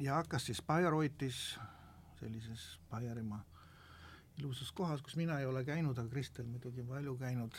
ja 0.00 0.14
hakkas 0.14 0.46
siis 0.46 0.62
Bayreuthes, 0.62 1.58
sellises 2.20 2.80
Baierimaa 2.90 3.44
ilusas 4.38 4.72
kohas, 4.72 5.02
kus 5.02 5.16
mina 5.16 5.38
ei 5.38 5.46
ole 5.46 5.64
käinud, 5.64 5.98
aga 5.98 6.08
Kristel 6.08 6.46
muidugi 6.48 6.82
palju 6.88 7.16
käinud, 7.20 7.56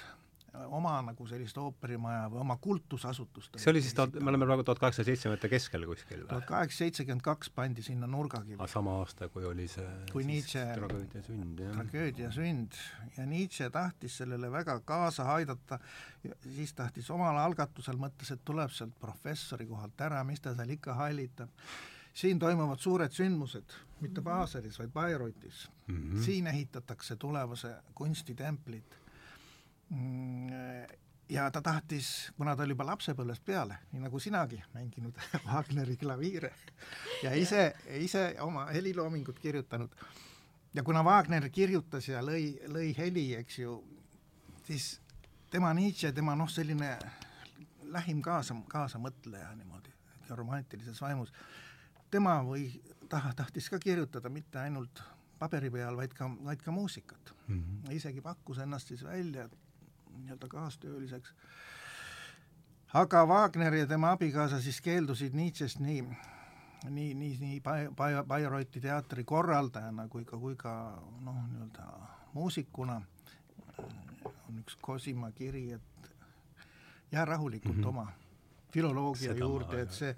oma 0.54 0.94
nagu 1.02 1.26
sellist 1.28 1.58
ooperimaja 1.58 2.28
või 2.30 2.42
oma 2.44 2.58
kultusasutust. 2.62 3.58
see 3.58 3.72
oli 3.72 3.82
siis 3.82 3.96
tuhat, 3.98 4.14
me 4.22 4.30
oleme 4.30 4.46
praegu 4.46 4.66
tuhat 4.68 4.82
kaheksasaja 4.82 5.08
seitsmekümnendate 5.10 5.50
keskel 5.50 5.86
kuskil 5.90 6.20
või? 6.22 6.30
tuhat 6.30 6.46
kaheksasada 6.50 6.84
seitsekümmend 6.84 7.26
kaks 7.26 7.50
pandi 7.56 7.86
sinna 7.86 8.08
nurgakivi. 8.08 8.68
sama 8.70 8.98
aasta, 9.02 9.30
kui 9.34 9.46
oli 9.50 9.68
see 9.72 9.88
kui 10.12 10.26
Nietzsche 10.30 10.66
tragöödia 10.78 11.24
sünd, 11.26 11.64
jah. 11.66 11.74
tragöödia 11.78 12.32
sünd 12.36 12.78
ja 13.18 13.26
Nietzsche 13.30 13.70
tahtis 13.74 14.20
sellele 14.22 14.52
väga 14.54 14.78
kaasa 14.86 15.26
aidata, 15.34 15.80
siis 16.44 16.74
tahtis 16.78 17.10
omal 17.14 17.40
algatusel, 17.42 17.98
mõtles, 17.98 18.36
et 18.36 18.46
tuleb 18.46 18.74
sealt 18.74 18.94
professori 19.02 19.66
kohalt 19.70 20.06
ära, 20.06 20.22
mis 20.28 20.44
ta 20.44 20.54
seal 20.58 20.78
ikka 20.78 20.98
hallitab 21.02 21.50
siin 22.14 22.38
toimuvad 22.40 22.78
suured 22.78 23.10
sündmused, 23.10 23.74
mitte 24.06 24.22
Baselis, 24.22 24.78
vaid 24.80 24.92
Bayreuthes 24.94 25.70
mm. 25.88 25.96
-hmm. 25.96 26.26
siin 26.26 26.48
ehitatakse 26.48 27.16
tulevase 27.16 27.74
kunstitemplit 27.96 29.03
ja 31.30 31.52
ta 31.52 31.62
tahtis, 31.62 32.32
kuna 32.38 32.56
ta 32.56 32.64
oli 32.64 32.76
juba 32.76 32.86
lapsepõlvest 32.86 33.46
peale, 33.46 33.78
nii 33.92 34.04
nagu 34.04 34.20
sinagi, 34.20 34.60
mänginud 34.74 35.18
Wagneri 35.48 35.98
klaviire 35.98 36.54
ja 37.24 37.34
ise, 37.38 37.74
ise 38.00 38.36
oma 38.42 38.66
heliloomingut 38.74 39.40
kirjutanud, 39.40 39.96
ja 40.74 40.84
kuna 40.84 41.04
Wagner 41.04 41.50
kirjutas 41.50 42.08
ja 42.08 42.22
lõi, 42.26 42.58
lõi 42.68 42.94
heli, 42.98 43.28
eks 43.40 43.60
ju, 43.60 43.78
siis 44.68 45.00
tema 45.54 45.74
Nietzsche, 45.74 46.12
tema 46.12 46.36
noh, 46.36 46.50
selline 46.50 46.96
lähim 47.94 48.22
kaasa, 48.26 48.56
kaasamõtleja 48.70 49.52
niimoodi, 49.58 49.94
romantilises 50.34 51.02
vaimus, 51.02 51.34
tema 52.12 52.40
või 52.46 52.70
taha, 53.10 53.34
tahtis 53.38 53.70
ka 53.70 53.80
kirjutada 53.80 54.30
mitte 54.34 54.60
ainult 54.62 55.04
paberi 55.40 55.70
peal, 55.74 55.98
vaid 55.98 56.14
ka, 56.18 56.30
vaid 56.46 56.62
ka 56.64 56.72
muusikat 56.72 57.34
mm. 57.48 57.60
-hmm. 57.60 57.94
isegi 57.94 58.22
pakkus 58.22 58.58
ennast 58.64 58.88
siis 58.88 59.04
välja, 59.04 59.46
et 59.46 59.63
nii-öelda 60.18 60.48
kaastööliseks. 60.48 61.34
aga 62.94 63.26
Wagner 63.26 63.74
ja 63.74 63.88
tema 63.88 64.12
abikaasa 64.12 64.62
siis 64.62 64.82
keeldusid 64.82 65.34
Nietzsche'st 65.34 65.80
nii, 65.80 66.02
nii, 66.90 67.14
nii, 67.14 67.38
nii 67.40 67.62
Bayreuthi 68.28 68.82
teatri 68.82 69.24
korraldajana 69.24 70.08
kui 70.08 70.26
ka, 70.26 70.38
kui 70.38 70.56
ka 70.56 70.74
noh, 71.22 71.40
nii-öelda 71.48 71.88
muusikuna 72.34 73.02
on 73.78 74.60
üks 74.60 74.78
Cosima 74.86 75.32
kiri, 75.32 75.72
et 75.72 76.14
jää 77.12 77.26
rahulikult 77.26 77.76
mm 77.76 77.84
-hmm. 77.84 77.88
oma 77.88 78.12
filoloogia 78.72 79.34
Seda 79.34 79.40
juurde, 79.40 79.82
et 79.82 79.92
see 79.92 80.16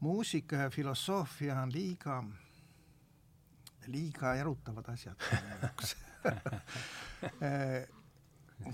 muusika 0.00 0.56
ja 0.56 0.70
filosoofia 0.70 1.60
on 1.62 1.72
liiga, 1.72 2.24
liiga 3.86 4.34
erutavad 4.34 4.88
asjad 4.88 5.16
minu 5.32 5.58
jaoks 5.62 5.96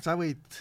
sa 0.04 0.16
võid, 0.18 0.60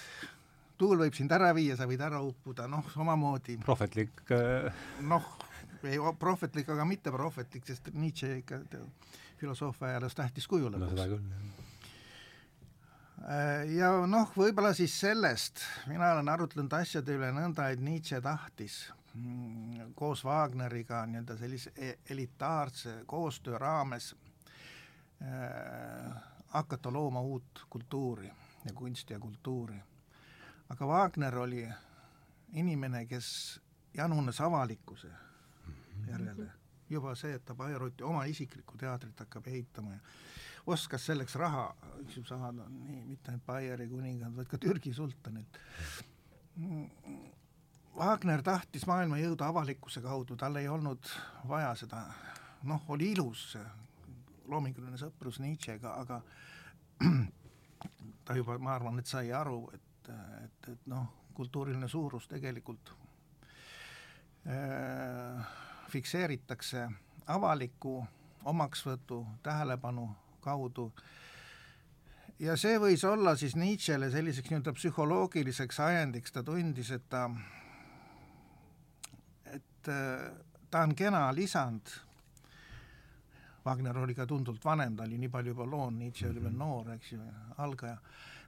tuul 0.79 0.99
võib 1.03 1.15
sind 1.17 1.31
ära 1.35 1.51
viia, 1.57 1.77
sa 1.77 1.87
võid 1.89 2.01
ära 2.03 2.21
uppuda, 2.25 2.67
noh, 2.71 2.85
samamoodi. 2.93 3.59
prohvetlik 3.65 4.23
äh... 4.35 4.69
noh, 5.05 5.25
ei 5.83 5.99
prohvetlik, 6.19 6.69
aga 6.73 6.85
mitte 6.87 7.11
prohvetlik, 7.13 7.65
sest 7.67 7.91
Nietzsche 7.93 8.39
ikka 8.41 8.61
filosoofia 9.39 9.93
ajaloos 9.93 10.15
tähtis 10.17 10.47
kuju 10.47 10.71
lõpuks. 10.71 10.85
no 10.85 10.95
seda 10.95 11.07
küll, 11.11 11.33
jah 11.33 11.65
äh, 13.27 13.65
ja 13.75 13.91
noh, 14.07 14.31
võib-olla 14.35 14.73
siis 14.77 14.95
sellest, 14.99 15.63
mina 15.91 16.13
olen 16.15 16.31
arutlenud 16.31 16.73
asjade 16.79 17.15
üle 17.15 17.31
nõnda, 17.35 17.69
et 17.73 17.83
Nietzsche 17.83 18.21
tahtis 18.23 18.81
mm, 19.13 19.93
koos 19.99 20.23
Wagneriga 20.27 21.05
nii-öelda 21.07 21.37
sellise 21.39 21.73
e-, 21.75 21.97
elitaarse 22.09 23.01
koostöö 23.09 23.59
raames 23.61 24.13
äh, 25.23 26.11
hakata 26.55 26.91
looma 26.91 27.21
uut 27.21 27.65
kultuuri 27.69 28.31
ja 28.65 28.73
kunsti 28.73 29.13
ja 29.13 29.19
kultuuri. 29.19 29.79
aga 30.69 30.85
Wagner 30.85 31.37
oli 31.37 31.67
inimene, 32.53 33.05
kes 33.05 33.61
janunes 33.93 34.41
avalikkuse 34.41 35.07
järele. 36.07 36.51
juba 36.89 37.15
see, 37.15 37.33
et 37.35 37.45
ta 37.45 37.55
Bayreuthi 37.55 38.03
oma 38.03 38.23
isiklikku 38.25 38.77
teatrit 38.77 39.19
hakkab 39.19 39.47
ehitama 39.47 39.93
ja 39.93 39.99
oskas 40.65 41.05
selleks 41.05 41.35
raha, 41.35 41.75
eks 42.03 42.17
ju, 42.17 42.23
saada, 42.27 42.65
nii, 42.69 43.03
mitte 43.07 43.31
ainult 43.31 43.45
Bayeri 43.45 43.87
kuningad, 43.89 44.35
vaid 44.35 44.49
ka 44.49 44.57
Türgi 44.61 44.93
sultanilt. 44.93 45.59
Wagner 47.97 48.43
tahtis 48.45 48.85
maailma 48.87 49.19
jõuda 49.19 49.49
avalikkuse 49.49 50.01
kaudu, 50.01 50.37
tal 50.39 50.55
ei 50.59 50.67
olnud 50.69 51.09
vaja 51.49 51.73
seda, 51.79 52.03
noh, 52.69 52.85
oli 52.93 53.11
ilus 53.15 53.57
loominguline 54.49 54.97
sõprus 54.97 55.39
Nietzschega, 55.43 55.93
aga 56.03 56.21
ta 58.25 58.35
juba, 58.37 58.57
ma 58.57 58.75
arvan, 58.75 58.99
et 58.99 59.07
sai 59.07 59.31
aru, 59.33 59.63
et, 59.73 60.11
et, 60.43 60.69
et 60.73 60.87
noh, 60.91 61.07
kultuuriline 61.33 61.87
suurus 61.87 62.27
tegelikult 62.27 62.91
äh, 64.47 65.45
fikseeritakse 65.89 66.87
avaliku 67.27 67.99
omaksvõtu, 68.49 69.25
tähelepanu 69.43 70.09
kaudu. 70.41 70.89
Ja 72.39 72.55
see 72.57 72.77
võis 72.79 73.03
olla 73.03 73.35
siis 73.35 73.55
Nietzschele 73.59 74.11
selliseks 74.11 74.51
nii-öelda 74.51 74.73
psühholoogiliseks 74.77 75.79
ajendiks, 75.83 76.31
ta 76.31 76.43
tundis, 76.43 76.91
et 76.95 77.09
ta, 77.11 77.25
et 79.51 79.91
äh, 79.91 80.29
ta 80.71 80.85
on 80.85 80.95
kena 80.95 81.27
lisand 81.35 81.91
Wagner 83.69 83.97
oli 84.01 84.15
ka 84.17 84.25
tunduvalt 84.25 84.65
vanem, 84.65 84.95
ta 84.97 85.05
oli 85.05 85.17
nii 85.21 85.29
palju 85.29 85.53
juba 85.53 85.65
loonud, 85.69 85.99
Nietzsche 86.01 86.29
oli 86.29 86.41
veel 86.43 86.55
noor, 86.57 86.93
eks 86.95 87.11
ju, 87.13 87.19
algaja. 87.61 87.97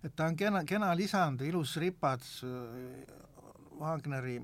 et 0.04 0.16
ta 0.16 0.26
on 0.26 0.38
kena, 0.38 0.64
kena 0.66 0.94
lisand, 0.98 1.42
ilus 1.46 1.78
ripats 1.78 2.40
äh, 2.48 3.20
Wagneri 3.82 4.40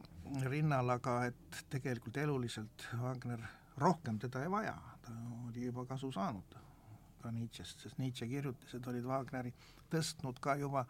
rinnal, 0.49 0.89
aga 0.89 1.19
et 1.29 1.63
tegelikult 1.69 2.17
eluliselt 2.17 2.87
Wagner 3.01 3.41
rohkem 3.77 4.19
teda 4.19 4.43
ei 4.43 4.51
vaja, 4.51 4.75
ta 5.01 5.13
oli 5.47 5.65
juba 5.65 5.85
kasu 5.85 6.11
saanud 6.11 6.57
ka 7.21 7.31
Nietzsche'st, 7.31 7.85
sest 7.85 7.97
Nietzsche 8.01 8.27
kirjutised 8.29 8.85
olid 8.89 9.05
Wagneri 9.05 9.53
tõstnud 9.91 10.41
ka 10.41 10.55
juba 10.59 10.85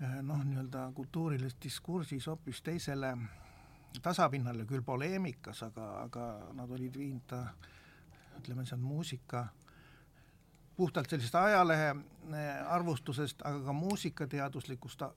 eh, 0.00 0.20
noh, 0.22 0.42
nii-öelda 0.46 0.88
kultuurilises 0.96 1.58
diskursis 1.62 2.28
hoopis 2.30 2.62
teisele 2.66 3.14
tasapinnale, 4.02 4.66
küll 4.68 4.84
poleemikas, 4.84 5.62
aga, 5.66 5.86
aga 6.04 6.26
nad 6.56 6.70
olid 6.70 6.98
viinud 6.98 7.24
ta 7.30 7.42
ütleme, 8.38 8.66
see 8.66 8.76
on 8.76 8.84
muusika 8.84 9.46
puhtalt 10.76 11.10
sellisest 11.10 11.34
ajalehe 11.34 11.88
eh, 11.90 12.72
arvustusest, 12.72 13.42
aga 13.48 13.62
ka 13.64 13.72
muusikateaduslikust 13.72 15.02
äh, 15.02 15.10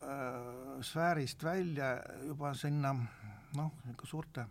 sfäärist 0.82 1.44
välja 1.44 1.98
juba 2.28 2.54
sinna 2.54 2.94
noh, 2.94 3.72
niisugune 3.84 4.10
suurte, 4.10 4.46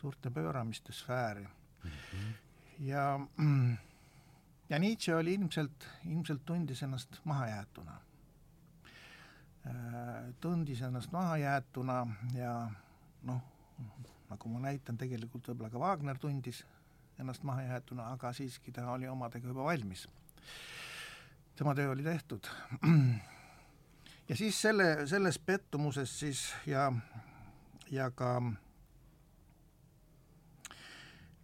suurte 0.00 0.30
pööramiste 0.30 0.92
sfääri 0.92 1.44
mm. 1.44 1.90
-hmm. 1.90 2.32
ja 2.78 3.18
ja 4.72 4.78
Nietzsche 4.78 5.14
oli 5.14 5.34
ilmselt, 5.34 5.88
ilmselt 6.08 6.44
tundis 6.44 6.82
ennast 6.82 7.20
mahajäetuna. 7.24 8.00
Äh, 9.66 9.74
tundis 10.40 10.80
ennast 10.82 11.12
mahajäetuna 11.12 12.06
ja 12.34 12.70
noh, 13.22 13.42
nagu 14.30 14.48
ma 14.48 14.62
näitan, 14.64 14.98
tegelikult 14.98 15.48
võib-olla 15.48 15.70
ka 15.70 15.82
Wagner 15.82 16.18
tundis 16.18 16.64
ennast 17.18 17.42
mahajäetuna, 17.42 18.12
aga 18.12 18.32
siiski 18.32 18.72
ta 18.72 18.90
oli 18.90 19.08
omadega 19.08 19.48
juba 19.48 19.64
valmis. 19.64 20.08
tema 21.56 21.74
töö 21.74 21.90
oli 21.90 22.02
tehtud. 22.02 22.46
ja 24.28 24.36
siis 24.36 24.62
selle, 24.62 25.06
selles 25.06 25.38
pettumuses 25.38 26.20
siis 26.20 26.54
ja, 26.66 26.92
ja 27.90 28.10
ka 28.10 28.42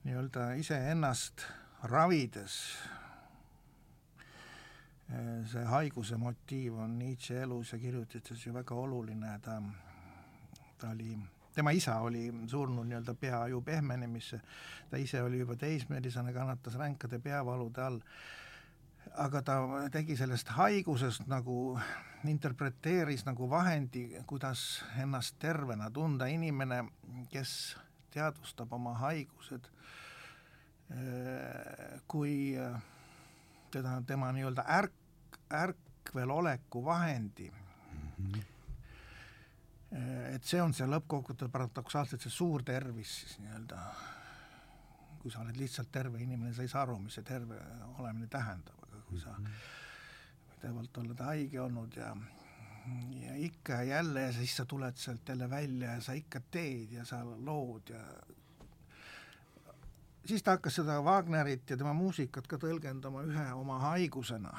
nii-öelda 0.05 0.53
iseennast 0.53 1.45
ravides 1.83 2.79
see 5.49 5.65
haiguse 5.65 6.17
motiiv 6.21 6.77
on 6.85 6.99
Nietzsche 6.99 7.43
elus 7.43 7.73
ja 7.73 7.79
kirjutistes 7.79 8.47
ju 8.47 8.53
väga 8.53 8.75
oluline, 8.77 9.39
ta, 9.41 9.57
ta 10.79 10.91
oli, 10.93 11.17
tema 11.59 11.73
isa 11.75 11.97
oli 12.07 12.29
surnud 12.47 12.87
nii-öelda 12.87 13.15
peaju 13.19 13.63
pehmenemisse, 13.67 14.39
ta 14.91 14.97
ise 14.97 15.23
oli 15.23 15.41
juba 15.41 15.57
teismelisena, 15.59 16.33
kannatas 16.33 16.77
ränkade 16.79 17.19
peavalude 17.19 17.83
all, 17.83 17.97
aga 19.19 19.43
ta 19.43 19.57
tegi 19.91 20.15
sellest 20.17 20.53
haigusest 20.55 21.27
nagu, 21.27 21.79
interpreteeris 22.31 23.25
nagu 23.27 23.49
vahendi, 23.51 24.05
kuidas 24.27 24.85
ennast 25.03 25.35
tervena 25.43 25.91
tunda, 25.91 26.29
inimene, 26.31 26.85
kes 27.33 27.55
teadvustab 28.15 28.73
oma 28.79 28.95
haigused, 29.01 29.67
kui 32.09 32.37
teda, 33.75 33.97
tema 34.07 34.31
nii-öelda 34.37 34.63
ärk, 34.77 35.43
ärkveloleku 35.63 36.85
vahendi 36.85 37.51
mm. 37.51 38.31
-hmm. 38.31 38.58
Et 39.91 40.45
see 40.45 40.61
on 40.61 40.75
see 40.77 40.87
lõppkokkuvõttes 40.89 41.53
paradoksaalselt 41.53 42.25
see 42.25 42.33
suur 42.33 42.63
tervis 42.67 43.13
siis 43.23 43.39
nii-öelda, 43.41 43.83
kui 45.23 45.33
sa 45.33 45.41
oled 45.41 45.57
lihtsalt 45.57 45.91
terve 45.93 46.21
inimene, 46.23 46.53
sa 46.55 46.63
ei 46.63 46.73
saa 46.73 46.83
aru, 46.85 46.99
mis 47.05 47.17
see 47.19 47.27
terve 47.27 47.61
olemine 47.99 48.29
tähendab, 48.33 48.83
aga 48.89 49.01
kui 49.09 49.21
sa 49.21 49.33
mhm. 49.37 49.63
pidevalt 50.55 51.01
oled 51.05 51.25
haige 51.29 51.63
olnud 51.65 51.97
ja 51.97 52.13
ja 53.21 53.35
ikka 53.37 53.73
ja 53.73 53.83
jälle 53.83 54.23
ja 54.23 54.33
siis 54.33 54.57
sa 54.57 54.65
tuled 54.65 54.97
sealt 54.97 55.29
jälle 55.29 55.51
välja 55.51 55.91
ja 55.93 56.01
sa 56.01 56.13
ikka 56.17 56.41
teed 56.51 56.93
ja 56.93 57.05
sa 57.05 57.21
lood 57.25 57.91
ja 57.93 58.01
siis 60.25 60.43
ta 60.43 60.57
hakkas 60.57 60.79
seda 60.81 61.01
Wagnerit 61.05 61.71
ja 61.71 61.77
tema 61.77 61.93
muusikat 61.93 62.47
ka 62.49 62.57
tõlgendama 62.57 63.25
ühe 63.29 63.47
oma 63.53 63.79
haigusena 63.79 64.53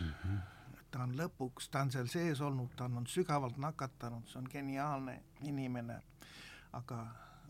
mm. 0.00 0.10
-hmm. 0.10 0.57
Ta 0.90 1.02
on 1.04 1.14
lõpuks, 1.18 1.68
ta 1.70 1.82
on 1.84 1.92
seal 1.92 2.08
sees 2.08 2.40
olnud, 2.40 2.74
ta 2.76 2.88
on 2.88 3.06
sügavalt 3.06 3.58
nakatanud, 3.60 4.26
see 4.28 4.40
on 4.40 4.48
geniaalne 4.52 5.18
inimene, 5.48 5.98
aga, 6.78 7.00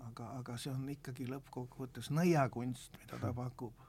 aga, 0.09 0.31
aga 0.41 0.57
see 0.59 0.73
on 0.73 0.89
ikkagi 0.95 1.29
lõppkokkuvõttes 1.31 2.11
nõiakunst, 2.15 2.99
mida 3.03 3.21
ta 3.23 3.33
pakub. 3.35 3.85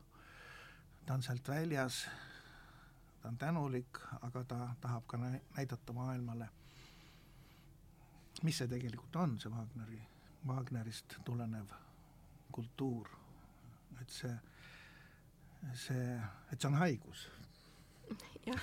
ta 1.06 1.18
on 1.18 1.24
sealt 1.26 1.47
väljas, 1.47 2.04
ta 3.22 3.30
on 3.30 3.38
tänulik, 3.38 4.02
aga 4.22 4.43
ta 4.43 4.60
tahab 4.82 5.08
ka 5.08 5.18
näidata 5.18 5.93
maailmale, 5.93 6.50
mis 8.43 8.58
see 8.58 8.68
tegelikult 8.68 9.16
on, 9.16 9.39
see 9.39 9.52
Wagneri, 9.52 10.04
Wagnerist 10.47 11.18
tulenev 11.26 11.74
kultuur 12.52 13.20
et 14.02 14.12
see, 14.12 14.36
see, 15.74 16.08
et 16.52 16.62
see 16.62 16.70
on 16.70 16.78
haigus. 16.80 17.28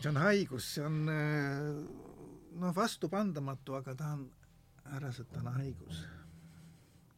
see 0.00 0.10
on 0.10 0.18
haigus, 0.20 0.64
see 0.76 0.84
on 0.84 0.96
noh, 1.08 2.72
vastupandamatu, 2.76 3.70
aga 3.80 3.90
ta 3.98 4.06
on 4.18 4.22
härrasõtane 4.92 5.50
haigus. 5.58 5.96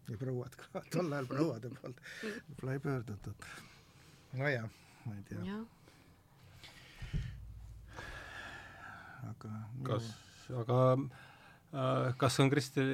ja 0.09 0.15
prouad 0.21 0.55
ka, 0.61 0.83
tol 0.95 1.13
ajal 1.13 1.31
prouade 1.31 1.69
poolt 1.81 1.99
võib-olla 2.23 2.71
ei 2.77 2.85
pöördutud. 2.89 3.39
nojah, 4.39 4.67
ma 5.07 5.13
ei 5.19 5.25
tea. 5.31 5.61
aga 9.31 9.51
kas, 9.87 10.05
aga 10.63 10.79
Äh, 11.77 12.15
kas 12.17 12.39
on 12.41 12.51
Kristel 12.51 12.89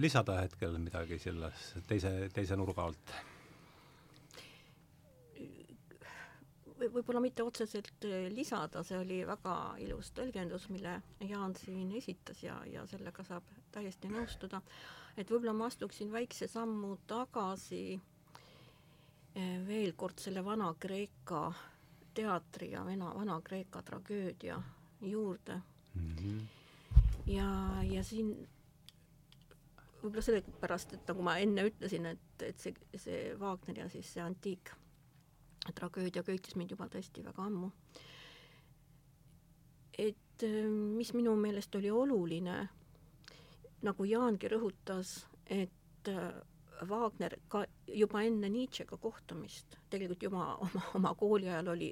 lisada 0.00 0.40
hetkel 0.42 0.74
midagi 0.82 1.16
selles 1.22 1.70
teise, 1.88 2.10
teise 2.34 2.56
nurga 2.58 2.88
alt? 2.88 3.12
Võib-olla 6.92 7.20
mitte 7.20 7.44
otseselt 7.46 8.04
äh, 8.08 8.26
lisada, 8.32 8.82
see 8.86 8.98
oli 8.98 9.20
väga 9.26 9.56
ilus 9.84 10.12
tõlgendus, 10.16 10.68
mille 10.72 10.98
Jaan 11.28 11.54
siin 11.58 11.92
esitas 11.96 12.42
ja, 12.42 12.58
ja 12.70 12.86
sellega 12.90 13.24
saab 13.24 13.46
täiesti 13.74 14.10
nõustuda. 14.12 14.62
et 15.16 15.30
võib-olla 15.30 15.52
ma 15.56 15.70
astuksin 15.70 16.12
väikse 16.12 16.48
sammu 16.48 16.96
tagasi 17.06 17.84
äh, 17.96 19.56
veel 19.66 19.96
kord 19.96 20.18
selle 20.20 20.44
Vana-Kreeka 20.44 21.46
teatri 22.16 22.70
ja 22.72 22.84
vana, 22.84 23.14
Vana-Kreeka 23.14 23.82
tragöödia 23.82 24.62
juurde 25.00 25.60
mm. 25.94 26.14
-hmm 26.16 26.46
ja, 27.26 27.48
ja 27.90 28.04
siin 28.06 28.32
võib-olla 30.02 30.24
sellepärast, 30.24 30.96
et 30.96 31.10
nagu 31.10 31.24
ma 31.26 31.36
enne 31.42 31.66
ütlesin, 31.70 32.10
et, 32.12 32.42
et 32.46 32.62
see, 32.62 32.74
see 33.00 33.20
Wagner 33.40 33.84
ja 33.84 33.88
siis 33.92 34.12
see 34.14 34.22
antiiktragöödia 35.66 36.22
köitis 36.22 36.56
mind 36.56 36.70
juba 36.70 36.88
tõesti 36.88 37.24
väga 37.24 37.42
ammu. 37.42 37.70
et 39.98 40.42
mis 40.68 41.14
minu 41.14 41.32
meelest 41.36 41.74
oli 41.74 41.90
oluline, 41.90 42.68
nagu 43.82 44.04
Jaangi 44.04 44.48
rõhutas, 44.52 45.26
et 45.46 46.10
Wagner 46.84 47.38
ka 47.48 47.64
juba 47.88 48.20
enne 48.26 48.48
Nietzschega 48.52 48.96
kohtumist, 49.00 49.78
tegelikult 49.90 50.22
juba 50.22 50.42
oma, 50.66 50.82
oma 50.94 51.14
kooli 51.14 51.48
ajal 51.48 51.72
oli 51.72 51.88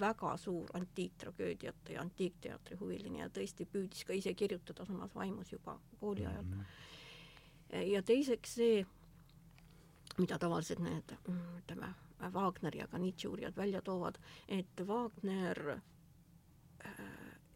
väga 0.00 0.36
suur 0.38 0.70
antiiktragöödiate 0.78 1.96
ja 1.96 2.04
antiikteatri 2.04 2.78
huviline 2.80 3.24
ja 3.24 3.30
tõesti 3.34 3.66
püüdis 3.66 4.04
ka 4.06 4.14
ise 4.14 4.34
kirjutada 4.38 4.86
samas 4.86 5.14
vaimus 5.14 5.52
juba 5.52 5.78
kooli 6.00 6.26
ajal 6.26 6.44
mm. 6.44 6.52
-hmm. 6.52 7.82
ja 7.92 8.02
teiseks 8.02 8.54
see, 8.54 8.86
mida 10.18 10.38
tavaliselt 10.38 10.78
need 10.78 11.16
ütleme, 11.58 11.94
Wagneri 12.32 12.78
ja 12.78 12.86
ka 12.86 12.98
Nietzsche 12.98 13.28
uurijad 13.28 13.56
välja 13.56 13.82
toovad, 13.82 14.18
et 14.48 14.86
Wagner 14.86 15.70
äh, 15.70 16.92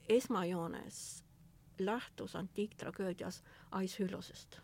esmajoones 0.08 1.24
lähtus 1.78 2.36
antiiktragöödias 2.36 3.42
Aishülosest 3.70 4.60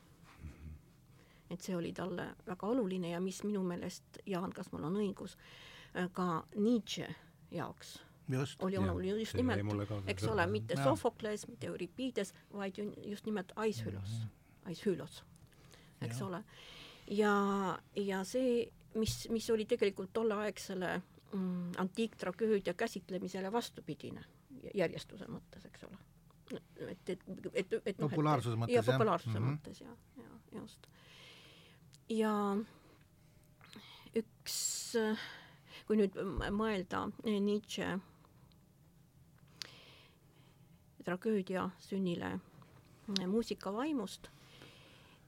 et 1.50 1.64
see 1.64 1.76
oli 1.76 1.92
talle 1.96 2.28
väga 2.46 2.66
oluline 2.66 3.10
ja 3.10 3.20
mis 3.20 3.40
minu 3.44 3.62
meelest, 3.64 4.20
Jaan, 4.26 4.52
kas 4.52 4.70
mul 4.72 4.84
on 4.88 4.98
õigus, 5.00 5.36
äh, 5.96 6.08
ka 6.12 6.44
Nietzsche 6.56 7.08
jaoks 7.50 7.98
just, 8.28 8.62
oli 8.62 8.78
oluline 8.78 9.20
just 9.22 9.36
nimelt, 9.38 9.64
eks 10.06 10.26
ole, 10.28 10.46
mitte 10.46 10.76
ja. 10.76 10.84
Sofokles, 10.84 11.46
mitte 11.48 11.70
Euripides, 11.70 12.34
vaid 12.52 12.80
just 13.04 13.26
nimelt 13.26 13.52
Aishülos 13.56 14.10
-hmm. 14.18 14.68
Aishülos, 14.68 15.22
eks 16.00 16.20
ja. 16.20 16.26
ole. 16.26 16.44
ja, 17.06 17.78
ja 17.96 18.24
see, 18.24 18.72
mis, 18.94 19.28
mis 19.30 19.50
oli 19.50 19.66
tegelikult 19.68 20.12
tolleaegsele 20.12 21.02
mm, 21.32 21.72
antiiktragöödia 21.78 22.74
käsitlemisele 22.74 23.52
vastupidine 23.52 24.24
järjestuse 24.74 25.28
mõttes, 25.30 25.66
eks 25.68 25.84
ole. 25.84 25.98
et, 26.88 27.10
et, 27.10 27.22
et, 27.52 27.72
et 27.84 27.98
noh, 27.98 28.08
populaarsuse 28.10 28.56
mõttes, 28.56 28.74
jah? 28.74 28.86
populaarsuse 28.86 29.38
mm 29.38 29.44
-hmm. 29.44 29.58
mõttes 29.58 29.80
ja, 29.80 29.96
ja 30.22 30.60
just 30.60 30.88
ja 32.08 32.32
üks, 34.16 34.96
kui 35.86 35.98
nüüd 36.00 36.16
mõelda 36.56 37.04
Nietzsche 37.24 37.98
tragöödia 41.04 41.68
sünnile 41.80 42.34
muusikavaimust, 43.28 44.28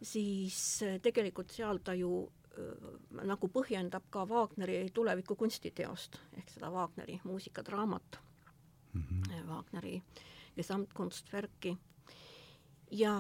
siis 0.02 0.58
tegelikult 1.04 1.52
seal 1.52 1.80
ta 1.84 1.94
ju 1.96 2.28
nagu 3.22 3.48
põhjendab 3.48 4.08
ka 4.10 4.24
Wagneri 4.28 4.90
tuleviku 4.94 5.36
kunstiteost 5.36 6.18
ehk 6.36 6.50
seda 6.50 6.70
Wagneri 6.74 7.20
muusikadraamat 7.24 8.18
mm, 8.92 9.02
-hmm. 9.02 9.46
Wagneri 9.48 10.02
Gesamtkunstwerki. 10.56 11.76
ja 12.90 13.14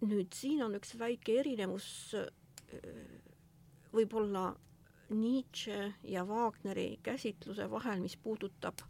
nüüd 0.00 0.34
siin 0.34 0.62
on 0.62 0.74
üks 0.74 0.98
väike 0.98 1.38
erinevus 1.40 2.14
võib-olla 3.92 4.54
Nietzsche 5.08 5.94
ja 6.02 6.24
Wagneri 6.26 6.98
käsitluse 7.02 7.70
vahel, 7.70 8.00
mis 8.00 8.16
puudutab 8.16 8.82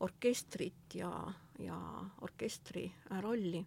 orkestrit 0.00 0.94
ja, 0.94 1.10
ja 1.58 1.78
orkestri 2.20 2.92
rolli. 3.20 3.66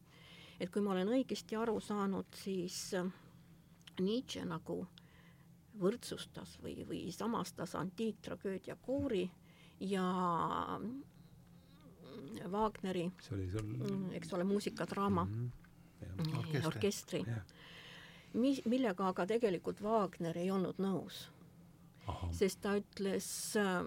et 0.60 0.70
kui 0.70 0.82
ma 0.82 0.92
olen 0.92 1.10
õigesti 1.10 1.58
aru 1.58 1.80
saanud, 1.82 2.26
siis 2.38 2.94
Nietzsche 4.00 4.46
nagu 4.46 4.88
võrdsustas 5.82 6.58
või, 6.64 6.86
või 6.88 7.12
samastas 7.12 7.76
antiiktragöödia 7.76 8.76
koori 8.76 9.30
ja 9.80 10.04
Wagneri, 12.52 13.12
see 13.22 13.36
oli 13.36 13.50
sul 13.52 13.66
mm, 13.66 14.12
eks 14.20 14.34
ole, 14.34 14.44
muusikadraama 14.48 15.26
mm 15.26 15.52
-hmm. 16.02 16.38
orkestri, 16.38 16.68
orkestri., 16.68 17.24
mis, 18.34 18.62
millega 18.66 19.08
aga 19.08 19.26
tegelikult 19.26 19.82
Wagner 19.82 20.38
ei 20.38 20.52
olnud 20.52 20.80
nõus. 20.80 21.30
sest 22.32 22.62
ta 22.62 22.76
ütles 22.78 23.56
äh, 23.56 23.86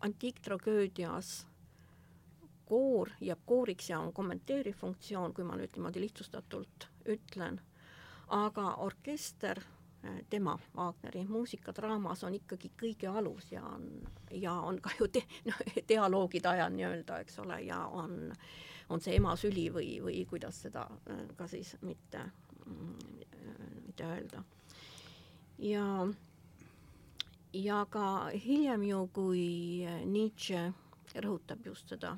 antiiktragöödias 0.00 1.46
koor 2.64 3.10
jääb 3.20 3.40
kooriks 3.46 3.90
ja 3.90 4.00
on 4.00 4.12
kommenteeriv 4.12 4.74
funktsioon, 4.76 5.34
kui 5.34 5.44
ma 5.44 5.56
nüüd 5.56 5.76
niimoodi 5.76 6.00
lihtsustatult 6.00 6.88
ütlen, 7.06 7.60
aga 8.28 8.74
orkester 8.84 9.60
tema, 10.30 10.58
Wagneri 10.76 11.24
muusikadraamas 11.24 12.24
on 12.24 12.34
ikkagi 12.34 12.70
kõige 12.80 13.08
alus 13.08 13.50
ja 13.52 13.62
on, 13.64 13.86
ja 14.30 14.52
on 14.52 14.80
ka 14.82 14.92
ju 14.98 15.08
te, 15.08 15.22
noh, 15.48 15.62
dialoogide 15.88 16.48
ajal 16.48 16.72
nii-öelda, 16.74 17.20
eks 17.24 17.38
ole, 17.44 17.60
ja 17.64 17.84
on, 17.86 18.32
on 18.88 19.00
see 19.00 19.16
ema 19.16 19.36
süli 19.40 19.68
või, 19.72 19.88
või 20.04 20.24
kuidas 20.28 20.60
seda 20.66 20.86
äh, 21.10 21.24
ka 21.36 21.48
siis 21.48 21.74
mitte, 21.82 22.24
mitte 23.86 24.06
öelda. 24.10 24.44
ja, 25.58 25.88
ja 27.52 27.80
ka 27.90 28.06
hiljem 28.34 28.88
ju, 28.90 29.06
kui 29.12 29.48
Nietzsche 30.04 30.70
rõhutab 31.14 31.66
just 31.66 31.88
seda 31.88 32.16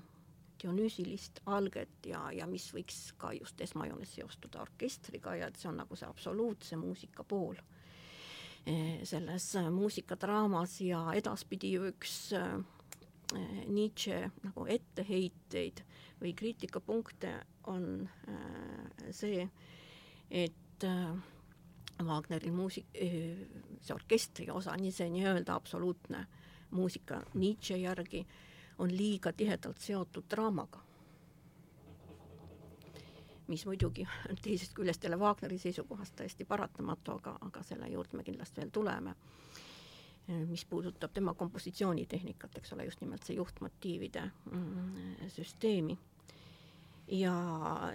dionüüsilist 0.67 1.41
alget 1.47 2.07
ja, 2.11 2.27
ja 2.35 2.47
mis 2.51 2.67
võiks 2.75 3.13
ka 3.21 3.31
just 3.37 3.61
esmajoones 3.63 4.17
seostuda 4.19 4.65
orkestriga 4.65 5.37
ja 5.39 5.51
et 5.51 5.59
see 5.61 5.71
on 5.71 5.79
nagu 5.81 5.97
see 5.97 6.09
absoluutse 6.09 6.79
muusika 6.81 7.25
pool. 7.25 7.59
Eh, 8.67 9.05
selles 9.07 9.53
äh, 9.57 9.69
muusikadraamas 9.71 10.81
ja 10.83 11.05
edaspidi 11.15 11.77
üks 11.79 12.33
äh, 12.35 12.57
Nietzsche 13.67 14.25
nagu 14.43 14.67
etteheiteid 14.71 15.83
või 16.21 16.33
kriitikapunkte 16.35 17.31
on 17.71 18.09
äh, 18.27 19.13
see, 19.15 19.47
et 20.31 20.87
Wagneri 22.07 22.51
muusik-, 22.53 22.91
see 22.93 23.95
orkestri 23.95 24.51
osa, 24.53 24.75
nii 24.77 24.91
see 24.93 25.09
nii-öelda 25.15 25.55
absoluutne 25.57 26.27
muusika 26.75 27.23
Nietzsche 27.39 27.79
järgi 27.81 28.27
on 28.79 28.97
liiga 28.97 29.33
tihedalt 29.33 29.79
seotud 29.79 30.25
draamaga 30.31 30.87
mis 33.47 33.67
muidugi 33.67 34.07
teisest 34.43 34.75
küljest 34.75 35.05
jälle 35.05 35.17
Wagneri 35.17 35.59
seisukohast 35.59 36.17
täiesti 36.17 36.45
paratamatu, 36.45 37.13
aga, 37.13 37.39
aga 37.41 37.63
selle 37.63 37.89
juurde 37.89 38.17
me 38.17 38.25
kindlasti 38.25 38.61
veel 38.61 38.71
tuleme. 38.71 39.15
mis 40.27 40.65
puudutab 40.65 41.13
tema 41.15 41.35
kompositsioonitehnikat, 41.35 42.57
eks 42.59 42.73
ole, 42.73 42.85
just 42.85 43.01
nimelt 43.01 43.23
see 43.23 43.37
juhtmotiivide 43.37 44.25
mm, 44.51 45.29
süsteemi. 45.29 45.99
ja 47.09 47.33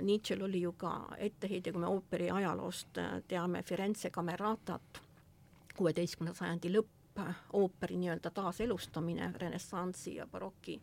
Nietzsche'l 0.02 0.44
oli 0.44 0.62
ju 0.62 0.72
ka 0.72 1.08
etteheide, 1.18 1.72
kui 1.72 1.82
me 1.82 1.88
ooperi 1.88 2.30
ajaloost 2.32 2.98
teame 3.28 3.64
Firenze 3.64 4.10
Cameratat, 4.10 5.02
kuueteistkümnenda 5.76 6.38
sajandi 6.38 6.72
lõpp, 6.72 7.01
ooperi 7.54 7.98
nii-öelda 8.02 8.32
taaselustamine 8.36 9.32
renessansi 9.42 10.16
ja 10.16 10.28
baroki 10.28 10.82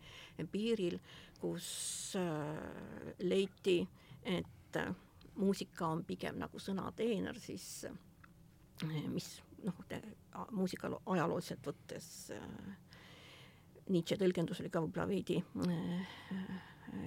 piiril, 0.52 0.98
kus 1.40 1.68
äh, 2.16 3.14
leiti, 3.18 3.80
et 4.24 4.76
äh, 4.76 4.94
muusika 5.36 5.86
on 5.86 6.04
pigem 6.04 6.38
nagu 6.42 6.60
sõnateener, 6.62 7.38
siis 7.40 7.86
äh, 7.88 9.04
mis 9.08 9.30
noh, 9.64 9.78
muusika 10.50 10.90
ajalooliselt 11.06 11.66
võttes 11.66 12.10
Nietzsche 13.88 14.18
tõlgendus 14.20 14.60
oli 14.60 14.70
ka 14.70 14.82
võib-olla 14.84 15.06
veidi 15.08 15.38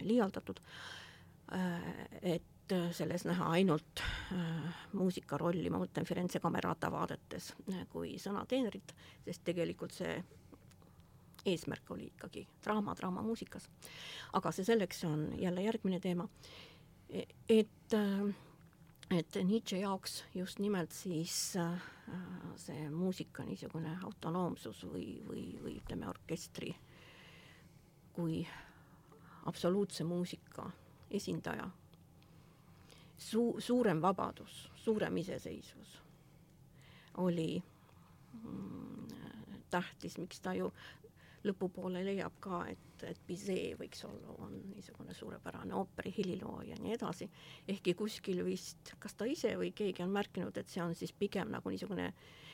liialdatud, 0.01 0.57
et 2.21 2.50
selles 2.95 3.25
näha 3.27 3.49
ainult 3.55 4.03
muusika 4.93 5.37
rolli, 5.37 5.69
ma 5.69 5.81
mõtlen 5.81 6.07
Firenze 6.07 6.39
Camerata 6.39 6.91
vaadetes 6.91 7.51
kui 7.91 8.15
sõnateenrit, 8.21 8.93
sest 9.25 9.43
tegelikult 9.47 9.95
see 9.95 10.15
eesmärk 11.45 11.89
oli 11.91 12.11
ikkagi 12.11 12.45
draama, 12.63 12.93
draama 12.97 13.23
muusikas. 13.25 13.69
aga 14.33 14.51
see 14.51 14.65
selleks 14.65 15.03
on 15.09 15.29
jälle 15.41 15.63
järgmine 15.65 15.99
teema 15.99 16.27
et, 17.49 17.93
äh, 17.93 18.33
et 19.17 19.35
Nietzsche 19.43 19.79
jaoks 19.79 20.23
just 20.35 20.59
nimelt 20.59 20.91
siis 20.91 21.55
äh, 21.55 21.81
see 22.55 22.89
muusika 22.89 23.43
niisugune 23.43 23.97
autonoomsus 24.03 24.85
või, 24.87 25.19
või, 25.27 25.45
või 25.63 25.75
ütleme, 25.81 26.07
orkestri 26.09 26.73
kui 28.13 28.41
absoluutse 29.47 30.03
muusika 30.03 30.69
esindaja, 31.11 31.69
suu-, 33.21 33.59
suurem 33.61 34.01
vabadus, 34.01 34.69
suurem 34.75 35.17
iseseisvus 35.17 35.99
oli 37.17 37.63
mm, 38.43 39.07
tähtis, 39.69 40.17
miks 40.17 40.39
ta 40.39 40.53
ju 40.55 40.71
lõpupoole 41.43 42.03
leiab 42.05 42.35
ka, 42.43 42.61
et, 42.69 43.03
et 43.07 43.21
Bizet 43.27 43.79
võiks 43.79 44.03
olla, 44.05 44.35
on 44.45 44.53
niisugune 44.75 45.13
suurepärane 45.17 45.73
ooperi 45.75 46.13
helilooja 46.17 46.75
ja 46.75 46.81
nii 46.81 46.93
edasi, 46.95 47.27
ehkki 47.73 47.95
kuskil 47.97 48.43
vist, 48.45 48.93
kas 49.01 49.17
ta 49.17 49.25
ise 49.25 49.55
või 49.57 49.71
keegi 49.75 50.05
on 50.05 50.13
märkinud, 50.13 50.57
et 50.57 50.69
see 50.69 50.83
on 50.83 50.93
siis 50.97 51.13
pigem 51.17 51.49
nagu 51.53 51.73
niisugune, 51.73 52.11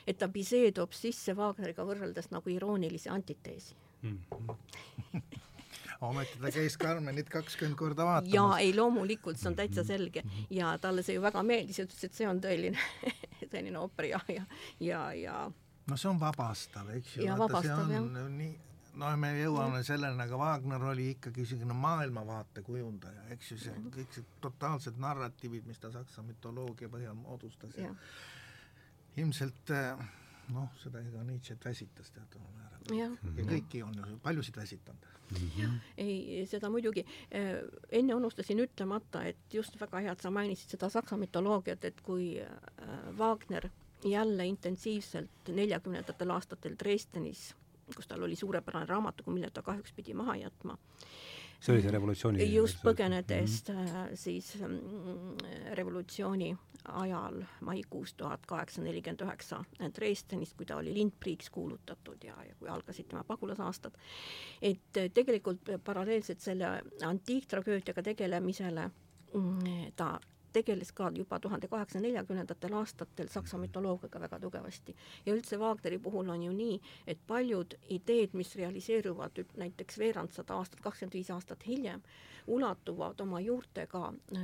et 0.08 0.18
ta 0.18 0.30
Bizet 0.32 0.78
toob 0.80 0.96
sisse 0.96 1.36
Wagneriga 1.36 1.84
võrreldes 1.84 2.32
nagu 2.32 2.54
iroonilise 2.54 3.12
antiteesi 3.12 3.76
mm. 4.02 4.18
-hmm. 4.32 5.22
ometi 6.06 6.38
ta 6.42 6.52
käis 6.54 6.76
Carmenit 6.78 7.30
kakskümmend 7.32 7.78
korda 7.78 8.04
vaatamas. 8.06 8.34
jaa, 8.34 8.58
ei 8.62 8.74
loomulikult, 8.76 9.40
see 9.40 9.50
on 9.50 9.56
täitsa 9.58 9.84
selge 9.84 10.22
ja 10.50 10.76
talle 10.82 11.02
see 11.06 11.18
ju 11.18 11.24
väga 11.24 11.42
meeldis 11.42 11.80
ja 11.80 11.88
ütles, 11.88 12.04
et 12.04 12.14
see 12.14 12.28
on 12.28 12.42
tõeline 12.44 12.78
tõeline 13.52 13.82
ooper 13.82 14.12
ja, 14.12 14.22
ja, 14.32 14.46
ja, 14.80 15.02
ja 15.18 15.42
no 15.88 15.98
see 15.98 16.10
on 16.10 16.20
vabastav, 16.20 16.90
eks 16.96 17.16
ju. 17.16 17.26
ja 17.26 17.36
vabastav, 17.38 17.90
jah. 17.92 18.08
nii 18.28 18.54
no 18.98 19.10
me 19.20 19.30
jõuame 19.38 19.82
selleni, 19.86 20.22
aga 20.24 20.38
Wagner 20.40 20.88
oli 20.90 21.12
ikkagi 21.14 21.44
niisugune 21.44 21.76
maailmavaate 21.78 22.64
kujundaja, 22.66 23.28
eks 23.34 23.52
ju, 23.52 23.60
see 23.62 23.84
kõik 23.94 24.16
see 24.16 24.26
totaalsed 24.42 24.98
narratiivid, 25.02 25.68
mis 25.70 25.78
ta 25.78 25.92
saksa 25.94 26.24
mütoloogia 26.26 26.90
põhjal 26.90 27.14
moodustas 27.18 27.78
ja, 27.78 27.92
ja 27.92 29.22
ilmselt 29.22 29.70
eh, 29.74 30.08
noh, 30.54 30.68
seda 30.82 31.02
ega 31.04 31.22
Nietzsche't 31.26 31.64
väsitas 31.64 32.10
teataval 32.14 32.50
määral. 32.56 32.82
ja 32.96 33.08
kõiki 33.52 33.82
on 33.84 33.96
ju, 34.00 34.18
paljusid 34.22 34.56
väsitanud 34.56 35.08
mm. 35.30 35.50
-hmm. 35.56 35.78
ei, 35.96 36.46
seda 36.46 36.70
muidugi. 36.70 37.04
Eh, 37.30 37.60
enne 37.90 38.14
unustasin 38.14 38.60
ütlemata, 38.64 39.24
et 39.24 39.54
just 39.54 39.80
väga 39.80 40.00
hea, 40.00 40.12
et 40.12 40.20
sa 40.20 40.30
mainisid 40.30 40.76
seda 40.76 40.88
saksa 40.88 41.16
mütoloogiat, 41.16 41.84
et 41.84 42.00
kui 42.00 42.38
eh, 42.38 42.48
Wagner 43.18 43.68
jälle 44.04 44.46
intensiivselt 44.46 45.48
neljakümnendatel 45.48 46.30
aastatel 46.30 46.76
Dresdenis 46.78 47.54
kus 47.96 48.06
tal 48.06 48.22
oli 48.22 48.36
suurepärane 48.36 48.86
raamatukogu, 48.86 49.34
mille 49.34 49.50
ta 49.50 49.62
kahjuks 49.62 49.92
pidi 49.92 50.14
maha 50.14 50.36
jätma. 50.36 50.78
See 51.58 51.74
oli 51.74 51.82
see 51.82 51.90
revolutsiooni 51.90 52.48
just 52.52 52.82
põgenedes 52.84 53.62
mm 53.68 53.84
-hmm. 53.84 54.16
siis 54.16 54.52
revolutsiooni 55.74 56.56
ajal 56.88 57.42
maikuus 57.60 58.14
tuhat 58.14 58.46
kaheksasada 58.46 58.86
nelikümmend 58.86 59.20
üheksa 59.26 59.64
Dresdenist, 59.96 60.56
kui 60.56 60.66
ta 60.66 60.76
oli 60.76 60.94
lindpriiks 60.94 61.50
kuulutatud 61.50 62.24
ja, 62.24 62.36
ja 62.48 62.54
kui 62.58 62.68
algasid 62.68 63.08
tema 63.08 63.24
pagulasaastad. 63.24 63.92
et 64.62 65.02
tegelikult 65.14 65.70
paralleelselt 65.84 66.40
selle 66.40 66.82
antiiktragöödiaga 67.02 68.02
tegelemisele 68.02 68.90
mm, 69.34 69.92
ta 69.96 70.20
tegeles 70.52 70.92
ka 70.92 71.10
juba 71.14 71.38
tuhande 71.40 71.68
kaheksasaja 71.68 72.02
neljakümnendatel 72.02 72.74
aastatel 72.80 73.28
saksa 73.28 73.58
mütoloogiaga 73.58 74.20
väga 74.20 74.40
tugevasti. 74.40 74.96
ja 75.26 75.34
üldse 75.34 75.58
Wagneri 75.58 75.98
puhul 75.98 76.28
on 76.28 76.42
ju 76.42 76.52
nii, 76.52 76.80
et 77.06 77.18
paljud 77.26 77.74
ideed, 77.88 78.32
mis 78.32 78.56
realiseeruvad 78.56 79.44
näiteks 79.56 79.98
veerandsada 79.98 80.54
aastat, 80.54 80.80
kakskümmend 80.80 81.14
viis 81.14 81.30
aastat 81.30 81.66
hiljem, 81.66 82.02
ulatuvad 82.46 83.20
oma 83.20 83.40
juurtega 83.40 84.12
äh, 84.36 84.42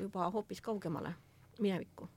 juba 0.00 0.30
hoopis 0.30 0.60
kaugemale 0.60 1.14
minevikku. 1.58 2.08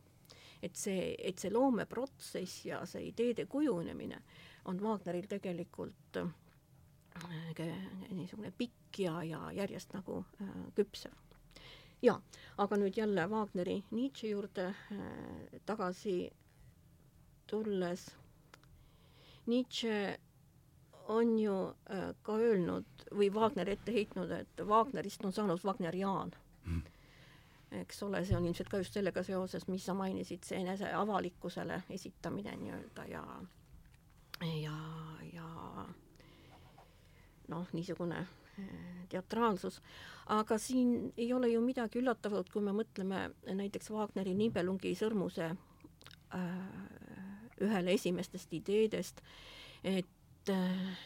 et 0.62 0.76
see, 0.76 1.16
et 1.18 1.40
see 1.42 1.50
loomeprotsess 1.54 2.66
ja 2.66 2.86
see 2.86 3.08
ideede 3.08 3.46
kujunemine 3.50 4.22
on 4.66 4.82
Wagneril 4.82 5.26
tegelikult 5.28 6.18
äh, 6.22 6.30
niisugune 8.10 8.54
pikk 8.58 9.00
ja, 9.00 9.24
ja 9.24 9.52
järjest 9.52 9.94
nagu 9.94 10.24
äh, 10.42 10.48
küpsev. 10.76 11.16
Ja, 12.02 12.16
aga 12.58 12.78
nüüd 12.82 12.98
jälle 12.98 13.28
Wagneri 13.32 13.80
Nietzsche 13.92 14.30
juurde 14.32 14.68
äh, 14.68 15.60
tagasi 15.66 16.16
tulles. 17.48 18.08
Nietzsche 19.46 20.18
on 21.08 21.36
ju 21.40 21.56
äh, 21.90 22.12
ka 22.24 22.38
öelnud 22.38 23.06
või 23.12 23.30
Wagner 23.34 23.70
ette 23.74 23.92
heitnud, 23.96 24.32
et 24.32 24.66
Wagnerist 24.70 25.26
on 25.26 25.34
saanud 25.36 25.64
Wagneriaan 25.66 26.32
mm 26.66 26.82
eks 27.72 28.04
ole, 28.04 28.20
see 28.28 28.36
on 28.36 28.46
ilmselt 28.46 28.70
ka 28.70 28.80
just 28.82 28.94
sellega 28.98 29.22
seoses, 29.24 29.64
mis 29.72 29.86
sa 29.88 29.94
mainisid, 29.96 30.44
see 30.44 30.58
enese 30.60 30.90
avalikkusele 30.96 31.78
esitamine 31.96 32.52
nii-öelda 32.60 33.06
ja 33.08 33.22
ja, 34.60 34.74
ja 35.34 35.46
noh, 37.48 37.68
niisugune 37.74 38.26
teatraalsus, 39.12 39.82
aga 40.32 40.58
siin 40.58 41.12
ei 41.18 41.34
ole 41.34 41.50
ju 41.52 41.62
midagi 41.64 42.00
üllatavat, 42.00 42.50
kui 42.54 42.64
me 42.64 42.74
mõtleme 42.76 43.30
näiteks 43.48 43.92
Wagneri 43.92 44.34
Nibelungi 44.38 44.94
sõrmuse 44.96 45.52
äh, 45.52 46.52
ühele 47.62 47.96
esimestest 47.98 48.54
ideedest, 48.56 49.22
et 49.84 50.50
äh, 50.50 51.00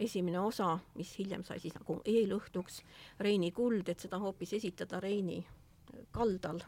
esimene 0.00 0.40
osa, 0.40 0.78
mis 0.98 1.12
hiljem 1.18 1.44
sai 1.46 1.60
siis 1.62 1.74
nagu 1.76 2.00
eelõhtuks, 2.08 2.80
Reini 3.22 3.52
kuld, 3.54 3.88
et 3.88 4.02
seda 4.02 4.18
hoopis 4.22 4.56
esitada 4.58 5.00
Reini 5.00 5.44
kaldal. 6.14 6.60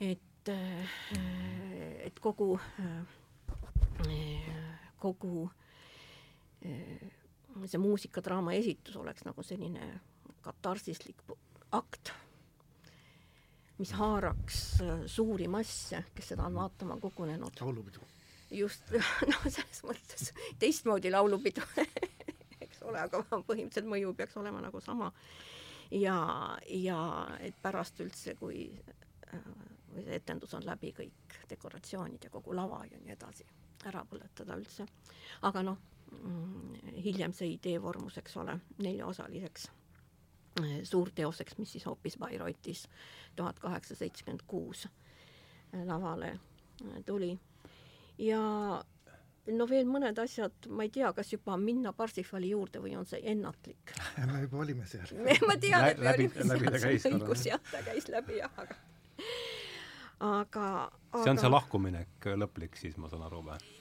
et, 0.00 0.48
et 0.48 2.20
kogu, 2.20 2.58
kogu 5.00 5.48
see 7.64 7.80
muusikadraama 7.80 8.54
esitus 8.58 8.96
oleks 9.00 9.24
nagu 9.26 9.42
selline 9.42 9.88
katarsislik 10.44 11.22
akt, 11.74 12.12
mis 13.78 13.92
haaraks 13.92 14.60
äh, 14.80 15.00
suuri 15.10 15.48
masse, 15.48 16.04
kes 16.14 16.32
seda 16.32 16.46
on 16.46 16.54
vaatama 16.54 16.96
kogunenud. 17.00 17.60
laulupidu. 17.60 18.00
just, 18.50 18.90
noh, 19.32 19.48
selles 19.48 19.82
mõttes 19.84 20.30
teistmoodi 20.58 21.10
laulupidu 21.10 21.64
eks 22.64 22.82
ole, 22.82 23.00
aga 23.02 23.22
põhimõtteliselt 23.30 23.90
mõju 23.90 24.14
peaks 24.14 24.36
olema 24.36 24.62
nagu 24.64 24.80
sama. 24.80 25.12
ja, 25.90 26.18
ja 26.68 27.00
et 27.40 27.58
pärast 27.62 28.00
üldse, 28.00 28.36
kui 28.38 28.68
äh, 29.32 29.50
või 29.96 30.04
see 30.04 30.16
etendus 30.20 30.54
on 30.54 30.64
läbi, 30.66 30.92
kõik 30.92 31.36
dekoratsioonid 31.50 32.24
ja 32.24 32.30
kogu 32.30 32.54
lava 32.56 32.82
ja 32.90 32.98
nii 33.00 33.14
edasi, 33.16 33.46
ära 33.88 34.04
põletada 34.08 34.56
üldse. 34.60 34.86
aga 35.42 35.62
noh 35.66 35.95
hiljem 37.04 37.32
see 37.32 37.54
idee 37.54 37.82
vormus, 37.82 38.18
eks 38.18 38.36
ole, 38.40 38.58
neljaosaliseks 38.82 39.68
eh, 40.62 40.80
suurteoseks, 40.82 41.58
mis 41.58 41.72
siis 41.76 41.86
hoopis 41.86 42.18
Bayreuthes 42.18 42.86
tuhat 43.36 43.58
kaheksasada 43.58 43.98
seitsekümmend 43.98 44.44
kuus 44.46 44.86
eh, 44.86 45.84
lavale 45.84 46.32
eh, 46.32 47.00
tuli. 47.06 47.38
ja 48.18 48.40
no 49.46 49.68
veel 49.70 49.86
mõned 49.86 50.18
asjad, 50.18 50.68
ma 50.68 50.86
ei 50.86 50.90
tea, 50.90 51.12
kas 51.14 51.32
juba 51.32 51.56
minna 51.60 51.92
Parsifali 51.92 52.50
juurde 52.50 52.82
või 52.82 52.96
on 52.98 53.06
see 53.06 53.22
ennatlik 53.30 53.94
me 54.32 54.42
juba 54.46 54.62
olime 54.64 54.86
seal 54.90 55.14
ma 55.46 55.58
tean, 55.60 55.90
et 55.92 56.02
me 56.02 56.10
läbi, 56.10 56.30
olime 56.30 56.78
seal, 56.78 56.98
see 56.98 57.14
on 57.14 57.20
õigus 57.20 57.46
jah, 57.50 57.62
ta 57.70 57.82
käis 57.86 58.10
läbi 58.12 58.40
jah, 58.40 58.60
aga 58.64 58.78
aga, 60.18 60.68
aga 61.12 61.22
see 61.22 61.34
on 61.34 61.42
see 61.44 61.52
lahkuminek 61.52 62.30
lõplik 62.40 62.78
siis, 62.80 62.96
ma 62.96 63.12
saan 63.12 63.26
aru 63.28 63.44
või? 63.46 63.75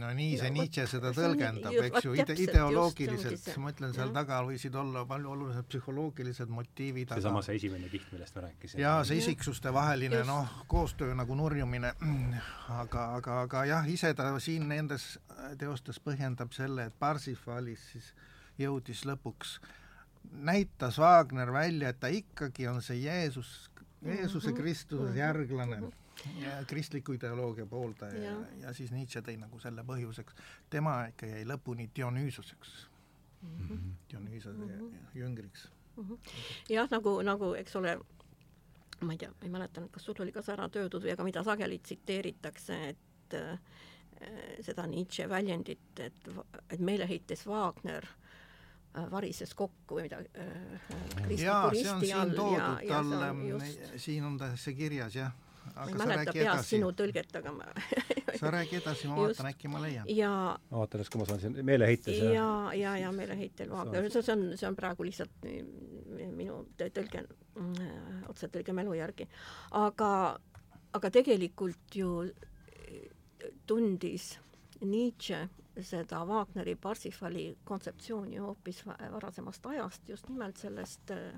No 0.00 0.10
nii 0.16 0.36
see 0.40 0.50
Nietzsche 0.54 0.84
seda 0.90 1.10
tõlgendab, 1.16 1.76
eks 1.88 2.06
ju, 2.06 2.14
ide-, 2.18 2.36
ideoloogiliselt, 2.46 3.48
ma 3.62 3.72
ütlen, 3.74 3.94
seal 3.96 4.12
taga 4.14 4.40
võisid 4.46 4.76
olla 4.78 5.04
palju 5.08 5.32
olulised 5.34 5.68
psühholoogilised 5.70 6.52
motiivid. 6.52 7.14
seesama 7.14 7.42
see 7.46 7.58
esimene 7.60 7.90
kiht, 7.92 8.06
millest 8.12 8.36
me 8.38 8.46
rääkisime. 8.46 8.82
jaa, 8.82 8.98
see 9.08 9.20
isiksuste 9.22 9.72
vaheline 9.74 10.22
noh, 10.28 10.52
koostöö 10.70 11.14
nagu 11.18 11.36
nurjumine, 11.38 11.94
aga, 12.80 13.08
aga, 13.20 13.40
aga 13.46 13.64
jah, 13.70 13.88
ise 13.90 14.14
ta 14.18 14.30
siin 14.42 14.68
nendes 14.70 15.14
teostes 15.60 16.00
põhjendab 16.04 16.54
selle, 16.56 16.90
et 16.90 16.98
Parsifalis 16.98 17.90
siis 17.94 18.12
jõudis 18.60 19.04
lõpuks, 19.08 19.58
näitas 20.44 20.98
Wagner 21.02 21.52
välja, 21.52 21.90
et 21.90 22.00
ta 22.00 22.12
ikkagi 22.12 22.68
on 22.70 22.80
see 22.82 23.02
Jeesus, 23.04 23.70
Jeesuse 24.04 24.50
mhm. 24.52 24.56
Kristuse 24.60 25.10
mhm. 25.10 25.18
järglane 25.18 25.76
mm. 25.80 25.84
-hmm 25.84 26.03
ja 26.40 26.64
kristliku 26.66 27.12
ideoloogia 27.12 27.66
pooldaja 27.66 28.22
ja, 28.22 28.34
ja, 28.62 28.72
siis 28.74 28.92
Nietzsche 28.92 29.22
tõi 29.24 29.36
nagu 29.40 29.58
selle 29.62 29.84
põhjuseks, 29.86 30.36
tema 30.70 31.04
ikka 31.10 31.28
jäi 31.30 31.44
lõpuni 31.48 31.88
Dionüüsuseks 31.96 32.74
mm, 33.42 33.68
-hmm. 33.68 33.94
Dionüüsuse 34.10 34.58
mm 34.58 34.68
-hmm. 34.68 35.18
jüngriks 35.20 35.68
mm. 35.96 36.04
-hmm. 36.04 36.18
jah, 36.68 36.90
nagu, 36.90 37.22
nagu 37.22 37.54
eks 37.54 37.76
ole, 37.76 37.98
ma 39.00 39.12
ei 39.12 39.18
tea, 39.18 39.32
ei 39.42 39.48
mäleta 39.48 39.80
nüüd, 39.80 39.90
kas 39.90 40.04
sul 40.04 40.14
oli 40.18 40.32
ka 40.32 40.42
see 40.42 40.54
ära 40.56 40.68
töödud 40.68 41.04
või, 41.04 41.12
aga 41.12 41.24
mida 41.24 41.44
sageli 41.44 41.78
tsiteeritakse, 41.78 42.88
et 42.88 43.34
äh, 43.34 43.58
seda 44.60 44.86
Nietzsche 44.86 45.28
väljendit, 45.28 46.00
et, 46.00 46.28
et 46.70 46.80
meeleheites 46.80 47.46
Wagner 47.46 48.04
äh, 48.04 49.10
varises 49.10 49.54
kokku 49.54 49.94
või 49.98 50.02
midagi 50.02 50.28
äh,. 50.34 51.40
jaa, 51.40 51.70
see 51.74 51.90
on 51.90 52.00
siin 52.00 52.36
toodud 52.36 52.88
tal, 52.88 53.98
siin 53.98 54.24
on 54.24 54.38
ta 54.38 54.56
see 54.56 54.74
kirjas 54.74 55.14
jah 55.14 55.43
ma 55.74 55.86
ei 55.88 55.94
mäleta 55.98 56.32
peast 56.32 56.70
sinu 56.70 56.90
tõlget, 56.96 57.32
aga 57.40 57.52
ma 57.54 57.66
sa 58.40 58.50
räägi 58.54 58.78
edasi, 58.78 59.08
ma 59.10 59.18
vaatan, 59.18 59.48
äkki 59.50 59.70
ma 59.72 59.82
leian. 59.82 60.08
ja 60.10 60.30
ma 60.70 60.82
vaatan, 60.82 61.02
kas 61.02 61.18
ma 61.18 61.26
saan 61.30 61.42
siin 61.42 61.58
meeleheites 61.66 62.20
ja 62.20 62.30
ja, 62.30 62.48
ja, 62.78 62.94
ja 63.04 63.12
meeleheitel 63.14 63.72
vaatan, 63.72 64.10
see 64.12 64.24
on, 64.34 64.46
see 64.60 64.68
on 64.68 64.78
praegu 64.78 65.06
lihtsalt 65.06 65.48
minu 66.34 66.60
tõlge, 66.80 67.24
mm, 67.58 68.24
otsetõlge 68.32 68.76
mälu 68.76 68.96
järgi. 68.98 69.28
aga, 69.80 70.10
aga 70.98 71.12
tegelikult 71.18 71.98
ju 72.00 72.14
tundis 73.66 74.34
Nietzsche 74.84 75.38
seda 75.82 76.20
Wagneri 76.28 76.74
Parsifali 76.78 77.48
kontseptsiooni 77.66 78.38
hoopis 78.42 78.84
varasemast 78.86 79.66
ajast, 79.66 80.08
just 80.08 80.28
nimelt 80.28 80.60
sellest 80.60 81.10
äh, 81.10 81.34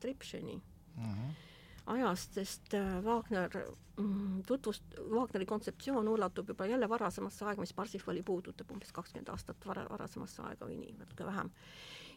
Tripšeni 0.00 0.56
mm. 0.56 1.12
-hmm 1.12 1.45
ajast, 1.86 2.38
sest 2.38 2.74
äh, 2.74 3.04
Wagner 3.04 3.50
mm, 3.96 4.42
tutvust-, 4.48 4.96
Wagneri 5.10 5.46
kontseptsioon 5.46 6.08
ulatub 6.08 6.48
juba 6.48 6.66
jälle 6.66 6.88
varasemasse 6.88 7.44
aega, 7.44 7.60
mis 7.60 7.74
Parsifali 7.74 8.22
puudutab, 8.22 8.70
umbes 8.70 8.92
kakskümmend 8.92 9.28
aastat 9.34 9.66
vara, 9.66 9.86
varasemasse 9.90 10.42
aega 10.42 10.66
või 10.66 10.80
nii, 10.80 10.96
natuke 10.98 11.26
vähem. 11.26 11.50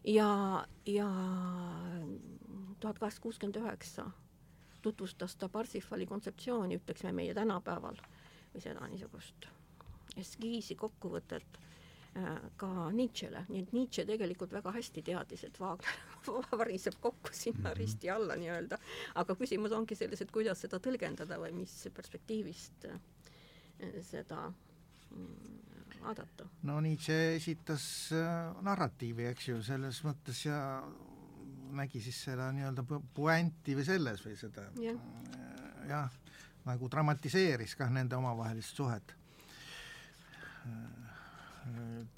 ja, 0.04 0.32
ja 0.86 1.10
tuhat 2.80 3.00
kaheksasada 3.00 3.24
kuuskümmend 3.24 3.62
üheksa 3.62 4.10
tutvustas 4.82 5.36
ta 5.36 5.50
Parsifali 5.50 6.06
kontseptsiooni, 6.06 6.80
ütleksime 6.80 7.12
meie 7.12 7.34
tänapäeval, 7.34 8.00
või 8.54 8.64
seda 8.64 8.88
niisugust 8.88 9.50
eskiisi 10.18 10.76
kokkuvõtet 10.76 11.60
ka 12.60 12.70
Nietzschele, 12.92 13.44
nii 13.50 13.62
et 13.64 13.74
Nietzsche 13.76 14.04
tegelikult 14.08 14.54
väga 14.54 14.74
hästi 14.76 15.04
teadis, 15.06 15.44
et 15.46 15.60
Wagner 15.62 16.00
variseb 16.62 16.98
kokku 17.00 17.30
sinna 17.32 17.70
-hmm. 17.70 17.78
risti 17.78 18.10
alla 18.10 18.36
nii-öelda, 18.36 18.80
aga 19.16 19.36
küsimus 19.36 19.72
ongi 19.72 19.96
selles, 19.96 20.22
et 20.22 20.32
kuidas 20.32 20.62
seda 20.62 20.80
tõlgendada 20.80 21.40
või 21.40 21.54
mis 21.62 21.76
perspektiivist 21.96 22.86
äh, 22.90 23.00
seda 24.02 24.50
mm, 24.50 25.60
vaadata. 26.02 26.50
no 26.64 26.80
Nietzsche 26.82 27.36
esitas 27.36 28.12
äh, 28.12 28.62
narratiivi, 28.62 29.26
eks 29.26 29.48
ju, 29.48 29.62
selles 29.64 30.04
mõttes 30.04 30.46
ja 30.46 30.84
nägi 31.72 32.02
siis 32.02 32.24
seda 32.24 32.52
nii-öelda 32.52 32.84
puänti 33.14 33.76
või 33.78 33.86
selles 33.86 34.26
või 34.26 34.36
seda 34.36 34.66
jah 34.82 34.98
ja, 35.90 36.08
nagu 36.66 36.90
dramatiseeris 36.92 37.76
kah 37.80 37.92
nende 37.94 38.18
omavahelist 38.20 38.76
suhet 38.76 39.16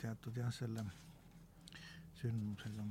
teatud 0.02 0.38
jah, 0.38 0.52
selle 0.54 0.86
sündmusega. 2.22 2.86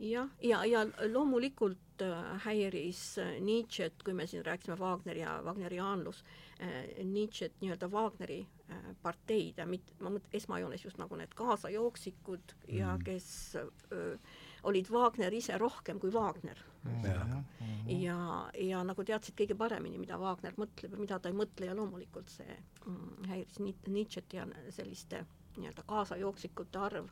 jah, 0.00 0.28
ja, 0.40 0.64
ja, 0.64 0.82
ja 0.84 1.12
loomulikult 1.12 2.02
äh, 2.02 2.38
häiris 2.44 3.18
äh, 3.18 3.40
Nietzsche't, 3.44 4.04
kui 4.04 4.14
me 4.16 4.26
siin 4.26 4.44
rääkisime 4.46 4.78
Wagneri 4.78 5.20
ja 5.20 5.40
Wagneriaanlus 5.44 6.24
äh,, 6.60 7.04
Nietzsche't 7.04 7.60
nii-öelda 7.60 7.90
Wagneri 7.92 8.40
äh, 8.70 8.94
parteid 9.02 9.60
ja 9.60 9.66
mit-, 9.66 9.92
ma 10.00 10.12
mõtlen 10.12 10.40
esmajoones 10.40 10.84
just 10.84 11.00
nagu 11.00 11.16
need 11.20 11.34
kaasajooksikud 11.36 12.56
mm. 12.56 12.76
ja 12.78 12.96
kes 13.04 13.30
äh, 13.60 14.38
olid 14.62 14.90
Wagner 14.92 15.34
ise 15.34 15.58
rohkem 15.58 16.00
kui 16.00 16.12
Wagner 16.12 16.64
Jah. 17.04 17.42
ja, 17.86 18.16
ja 18.56 18.80
nagu 18.88 19.04
teadsid 19.04 19.36
kõige 19.36 19.56
paremini, 19.58 19.98
mida 20.00 20.16
Wagner 20.20 20.56
mõtleb 20.56 20.94
ja 20.94 21.00
mida 21.00 21.18
ta 21.20 21.28
ei 21.28 21.36
mõtle 21.36 21.68
ja 21.68 21.74
loomulikult 21.76 22.32
see 22.32 22.56
mm, 22.86 23.28
häiris 23.28 23.60
Ni- 23.60 23.76
Nietzsche't 23.92 24.32
ja 24.32 24.46
selliste 24.72 25.26
nii-öelda 25.56 25.82
kaasajookslikute 25.86 26.78
arv 26.78 27.08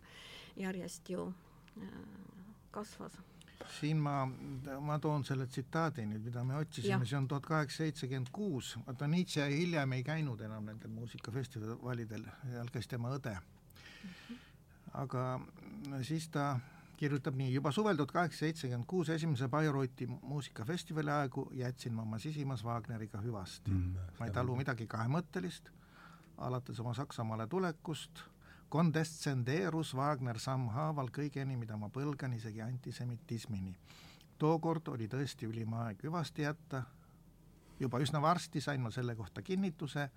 järjest 0.57 1.11
ju 1.11 1.27
äh, 1.83 1.99
kasvas. 2.71 3.19
siin 3.81 3.97
ma, 3.97 4.29
ma 4.81 4.99
toon 5.03 5.25
selle 5.27 5.47
tsitaadi 5.47 6.07
nüüd, 6.07 6.23
mida 6.31 6.45
me 6.47 6.55
otsisime, 6.57 7.05
see 7.05 7.19
on 7.19 7.27
tuhat 7.29 7.47
kaheksasada 7.47 7.89
seitsekümmend 7.89 8.31
kuus, 8.33 8.77
vaata 8.87 9.09
Nietzsche 9.11 9.49
hiljem 9.51 9.93
ei 9.93 10.05
käinud 10.07 10.41
enam 10.47 10.71
nendel 10.71 10.93
muusikafestivalidel, 10.95 12.27
seal 12.53 12.71
käis 12.73 12.89
tema 12.89 13.11
õde. 13.17 13.35
aga 15.03 15.25
siis 16.07 16.29
ta 16.33 16.53
kirjutab 16.99 17.37
nii, 17.39 17.51
juba 17.55 17.73
suvel 17.75 17.99
tuhat 17.99 18.13
kaheksasada 18.15 18.47
seitsekümmend 18.47 18.87
kuus 18.91 19.11
esimese 19.15 19.49
Bayreuthi 19.49 20.07
muusikafestivali 20.07 21.11
aegu 21.15 21.49
jätsin 21.55 21.95
ma 21.95 22.03
oma 22.03 22.19
sisimas 22.19 22.65
Wagneriga 22.65 23.21
hüvasti. 23.23 23.71
Mm, 23.71 24.09
ma 24.19 24.27
ei 24.27 24.35
talu 24.35 24.57
midagi 24.59 24.87
kahemõttelist, 24.91 25.71
alates 26.39 26.81
oma 26.81 26.95
Saksamaale 26.95 27.47
tulekust, 27.47 28.23
kondescendeerus 28.69 29.95
Wagner 29.97 30.39
sammhaaval 30.39 31.11
kõigeni, 31.15 31.57
mida 31.57 31.77
ma 31.77 31.89
põlgan, 31.89 32.35
isegi 32.37 32.63
antisemitismini. 32.63 33.75
tookord 34.39 34.89
oli 34.89 35.09
tõesti 35.09 35.47
ülim 35.47 35.73
aeg 35.75 36.03
hüvasti 36.05 36.43
jätta, 36.43 36.83
juba 37.81 37.99
üsna 37.99 38.23
varsti 38.23 38.61
sain 38.61 38.81
ma 38.81 38.91
selle 38.91 39.17
kohta 39.17 39.43
kinnituse, 39.43 40.11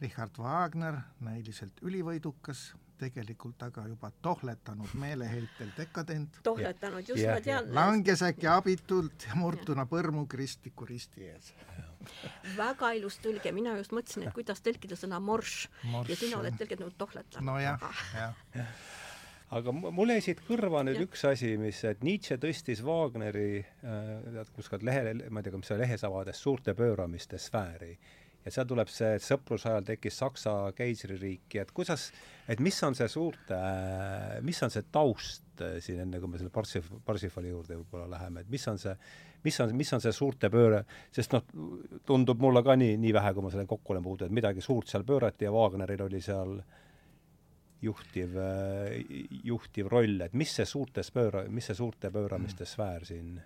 Richard 0.00 0.38
Wagner, 0.38 0.96
näiliselt 1.20 1.82
ülivõidukas, 1.82 2.72
tegelikult 3.02 3.62
aga 3.66 3.84
juba 3.90 4.10
tohletanud 4.22 4.92
meeleheitel 4.98 5.72
dekadent, 5.76 6.38
tohletanud, 6.46 7.06
just 7.08 7.22
Jah, 7.22 7.34
ma 7.34 7.44
tean, 7.44 7.70
langes 7.74 8.22
äkki 8.22 8.46
abitult 8.50 9.26
ja 9.26 9.34
murtuna 9.38 9.86
põrmu 9.90 10.26
kristliku 10.30 10.86
risti 10.86 11.26
ees. 11.32 11.52
väga 12.56 12.92
ilus 12.98 13.18
tõlge, 13.22 13.52
mina 13.54 13.76
just 13.78 13.94
mõtlesin, 13.94 14.26
et 14.28 14.34
kuidas 14.34 14.62
tõlkida 14.62 14.98
sõna 14.98 15.20
morš 15.22 15.68
ja 16.08 16.16
sina 16.18 16.38
oled 16.38 16.58
tõlgendanud 16.58 16.98
tohletanud. 16.98 17.46
nojah, 17.46 17.82
jah. 18.14 18.74
aga 19.50 19.74
mu- 19.74 19.90
mul 19.94 20.14
jäi 20.14 20.20
siit 20.28 20.40
kõrva 20.46 20.82
nüüd 20.86 20.98
Jah. 21.00 21.08
üks 21.08 21.24
asi, 21.28 21.56
mis, 21.58 21.82
et 21.84 22.02
Nietzsche 22.06 22.38
tõstis 22.42 22.82
Wagneri 22.86 23.60
äh, 23.60 24.02
tead 24.32 24.50
kuskilt 24.54 24.82
lehe, 24.86 25.14
ma 25.30 25.40
ei 25.42 25.46
tea, 25.46 25.58
mis 25.58 25.66
see 25.70 25.78
lehes 25.78 26.04
avades, 26.06 26.38
suurte 26.42 26.74
pööramiste 26.78 27.38
sfääri. 27.38 27.96
Ja 28.44 28.52
seal 28.52 28.68
tuleb 28.68 28.90
see, 28.90 29.16
sõpruse 29.22 29.70
ajal 29.70 29.86
tekkis 29.86 30.18
Saksa 30.18 30.54
keisririik. 30.76 31.46
Ja 31.54 31.66
et 31.66 31.72
kuidas, 31.74 32.08
et 32.50 32.62
mis 32.62 32.78
on 32.86 32.96
see 32.98 33.08
suurte 33.10 33.58
äh,, 33.58 34.38
mis 34.44 34.62
on 34.66 34.72
see 34.74 34.86
taust 34.94 35.62
äh, 35.62 35.78
siin, 35.84 36.02
enne 36.06 36.20
kui 36.22 36.32
me 36.32 36.40
selle 36.40 36.52
Parsif-, 36.54 36.90
Parsifali 37.06 37.52
juurde 37.52 37.78
võib-olla 37.78 38.10
läheme, 38.16 38.42
et 38.42 38.52
mis 38.52 38.66
on 38.70 38.80
see, 38.82 38.94
mis 39.46 39.60
on, 39.62 39.74
mis 39.78 39.92
on 39.94 40.04
see 40.04 40.14
suurte 40.16 40.50
pööre, 40.52 40.84
sest 41.14 41.34
noh, 41.36 41.46
tundub 42.08 42.42
mulle 42.42 42.64
ka 42.66 42.76
nii, 42.78 42.98
nii 43.02 43.14
vähe, 43.18 43.34
kui 43.34 43.46
ma 43.46 43.52
sellega 43.54 43.72
kokku 43.74 43.94
olen 43.94 44.06
puutunud, 44.06 44.34
midagi 44.34 44.64
suurt 44.64 44.90
seal 44.90 45.06
pöörati 45.06 45.48
ja 45.48 45.54
Wagneril 45.54 46.06
oli 46.08 46.22
seal 46.22 46.58
juhtiv, 47.82 48.36
juhtiv 49.42 49.88
roll, 49.90 50.20
et 50.22 50.34
mis 50.38 50.52
see 50.54 50.66
suurtes 50.68 51.10
pööra-, 51.14 51.48
mis 51.50 51.66
see 51.70 51.78
suurte 51.78 52.12
pööramiste 52.14 52.66
sfäär 52.68 53.06
siin, 53.06 53.40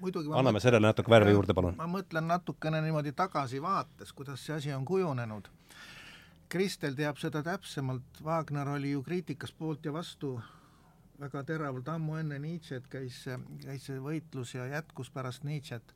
muidugi 0.00 0.32
anname 0.36 0.60
sellele 0.60 0.86
natuke 0.86 1.12
värvi 1.12 1.34
juurde, 1.34 1.54
palun. 1.56 1.76
ma 1.78 1.88
mõtlen 1.90 2.26
natukene 2.30 2.80
niimoodi 2.84 3.12
tagasivaates, 3.16 4.12
kuidas 4.16 4.44
see 4.46 4.56
asi 4.56 4.72
on 4.74 4.84
kujunenud. 4.84 5.50
Kristel 6.50 6.96
teab 6.98 7.18
seda 7.22 7.44
täpsemalt, 7.46 8.24
Wagner 8.26 8.68
oli 8.72 8.90
ju 8.96 9.04
kriitikas 9.06 9.52
poolt 9.54 9.84
ja 9.86 9.92
vastu 9.94 10.40
väga 11.20 11.42
teravalt 11.46 11.88
ammu 11.92 12.16
enne 12.20 12.38
Nietzsche't 12.40 12.88
käis 12.90 13.20
käis 13.60 13.84
see 13.86 14.00
võitlus 14.00 14.54
ja 14.56 14.66
jätkus 14.70 15.10
pärast 15.12 15.44
Nietzsche't. 15.44 15.94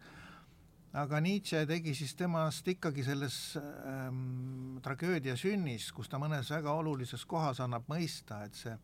aga 0.92 1.20
Nietzsche 1.20 1.64
tegi 1.66 1.94
siis 1.94 2.14
temast 2.14 2.68
ikkagi 2.68 3.02
selles 3.02 3.58
ähm, 3.58 4.78
tragöödia 4.82 5.36
sünnis, 5.36 5.90
kus 5.92 6.08
ta 6.08 6.20
mõnes 6.22 6.50
väga 6.54 6.72
olulises 6.72 7.24
kohas 7.26 7.60
annab 7.64 7.88
mõista, 7.90 8.44
et 8.44 8.54
see 8.54 8.76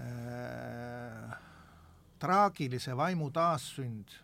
äh, 0.00 1.36
traagilise 2.22 2.94
vaimu 2.96 3.30
taassünd, 3.34 4.14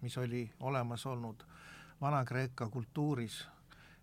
mis 0.00 0.16
oli 0.18 0.42
olemas 0.60 1.06
olnud 1.06 1.44
Vana-Kreeka 2.00 2.68
kultuuris 2.68 3.44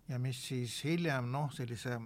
ja 0.08 0.18
mis 0.18 0.40
siis 0.48 0.78
hiljem 0.84 1.28
noh, 1.32 1.50
sellise 1.52 1.98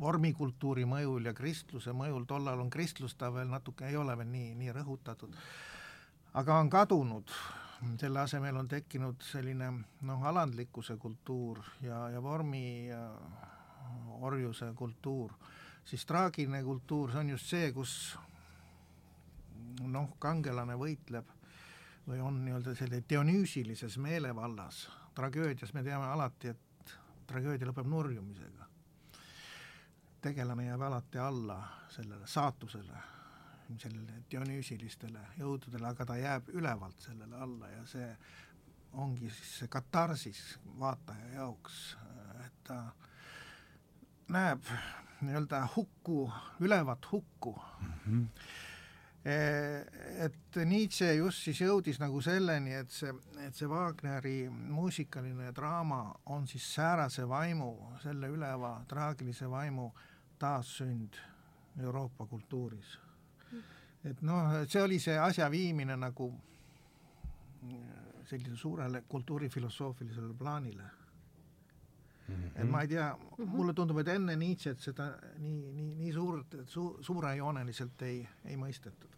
vormikultuuri 0.00 0.86
mõjul 0.88 1.28
ja 1.28 1.34
kristluse 1.36 1.92
mõjul, 1.92 2.24
tollal 2.30 2.60
on 2.62 2.70
kristlust 2.70 3.18
ta 3.20 3.28
veel 3.34 3.50
natuke, 3.52 3.88
ei 3.88 3.96
ole 4.00 4.14
veel 4.16 4.30
nii, 4.32 4.54
nii 4.62 4.72
rõhutatud, 4.78 5.34
aga 6.40 6.56
on 6.62 6.70
kadunud, 6.72 7.34
selle 8.00 8.22
asemel 8.22 8.56
on 8.62 8.70
tekkinud 8.70 9.20
selline 9.26 9.72
noh, 10.08 10.24
alandlikkuse 10.30 10.96
kultuur 10.96 11.60
ja, 11.84 12.06
ja 12.14 12.22
vormi 12.22 12.86
ja 12.86 13.02
orjuse 14.24 14.70
kultuur, 14.78 15.36
siis 15.84 16.06
traagiline 16.06 16.62
kultuur, 16.64 17.12
see 17.12 17.20
on 17.26 17.34
just 17.34 17.52
see, 17.52 17.68
kus 17.76 17.98
noh, 19.86 20.14
kangelane 20.18 20.76
võitleb 20.78 21.34
või 22.08 22.20
on 22.24 22.40
nii-öelda 22.44 22.74
selle 22.76 23.02
dionüüsilises 23.10 23.98
meelevallas, 24.00 24.86
tragöödias 25.14 25.74
me 25.76 25.82
teame 25.84 26.08
alati, 26.08 26.54
et 26.54 26.94
tragöödia 27.28 27.68
lõpeb 27.68 27.88
nurjumisega. 27.90 28.66
tegelane 30.20 30.64
jääb 30.64 30.80
alati 30.82 31.18
alla 31.18 31.58
sellele 31.88 32.26
saatusele, 32.26 33.02
sellele 33.78 34.22
dionüüsilistele 34.30 35.20
jõududele, 35.38 35.86
aga 35.86 36.04
ta 36.04 36.16
jääb 36.16 36.48
ülevalt 36.48 37.00
sellele 37.00 37.36
alla 37.36 37.68
ja 37.68 37.86
see 37.86 38.16
ongi 38.92 39.30
siis 39.30 39.58
see 39.58 39.68
katarsis 39.68 40.58
vaataja 40.78 41.28
jaoks, 41.34 41.96
et 42.46 42.64
ta 42.64 42.80
näeb 44.28 44.64
nii-öelda 45.20 45.68
hukku, 45.76 46.32
ülevat 46.60 47.12
hukku 47.12 47.54
mm. 47.80 47.92
-hmm 48.06 48.67
et 49.28 50.58
Nietzsche 50.64 51.10
just 51.18 51.44
siis 51.44 51.60
jõudis 51.60 51.98
nagu 52.00 52.20
selleni, 52.24 52.72
et 52.78 52.92
see, 52.94 53.12
et 53.44 53.54
see 53.54 53.68
Wagneri 53.68 54.36
muusikaline 54.48 55.50
draama 55.56 56.02
on 56.34 56.46
siis 56.46 56.64
säärase 56.74 57.26
vaimu, 57.28 57.72
selle 58.02 58.30
üleva 58.32 58.78
traagilise 58.88 59.50
vaimu 59.50 59.90
taassünd 60.38 61.18
Euroopa 61.82 62.26
kultuuris. 62.26 62.98
et 64.04 64.22
noh, 64.22 64.62
see 64.68 64.82
oli 64.82 65.00
see 65.02 65.18
asja 65.18 65.50
viimine 65.50 65.96
nagu 65.96 66.30
sellisele 68.28 68.56
suurele 68.56 69.02
kultuurifilosoofilisele 69.08 70.34
plaanile 70.38 70.84
Mm 72.28 72.34
-hmm. 72.34 72.60
et 72.60 72.70
ma 72.70 72.80
ei 72.80 72.88
tea 72.88 73.12
-hmm. 73.12 73.44
mulle 73.46 73.72
tundub, 73.72 73.98
et 73.98 74.08
enne 74.08 74.36
Nietzsche't 74.36 74.80
seda 74.80 75.12
nii, 75.38 75.72
nii, 75.72 75.94
nii 75.94 76.12
suurt 76.12 76.56
su,, 76.66 76.98
suurejooneliselt 77.00 78.02
ei, 78.02 78.28
ei 78.44 78.56
mõistetud. 78.56 79.17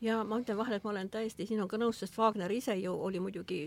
Ja 0.00 0.20
ma 0.24 0.40
ütlen 0.40 0.58
vahele, 0.58 0.76
et 0.80 0.84
ma 0.84 0.92
olen 0.92 1.10
täiesti 1.12 1.46
sinuga 1.48 1.78
nõus, 1.80 2.00
sest 2.02 2.16
Wagner 2.18 2.52
ise 2.52 2.76
ju 2.80 2.92
oli 2.92 3.20
muidugi 3.22 3.60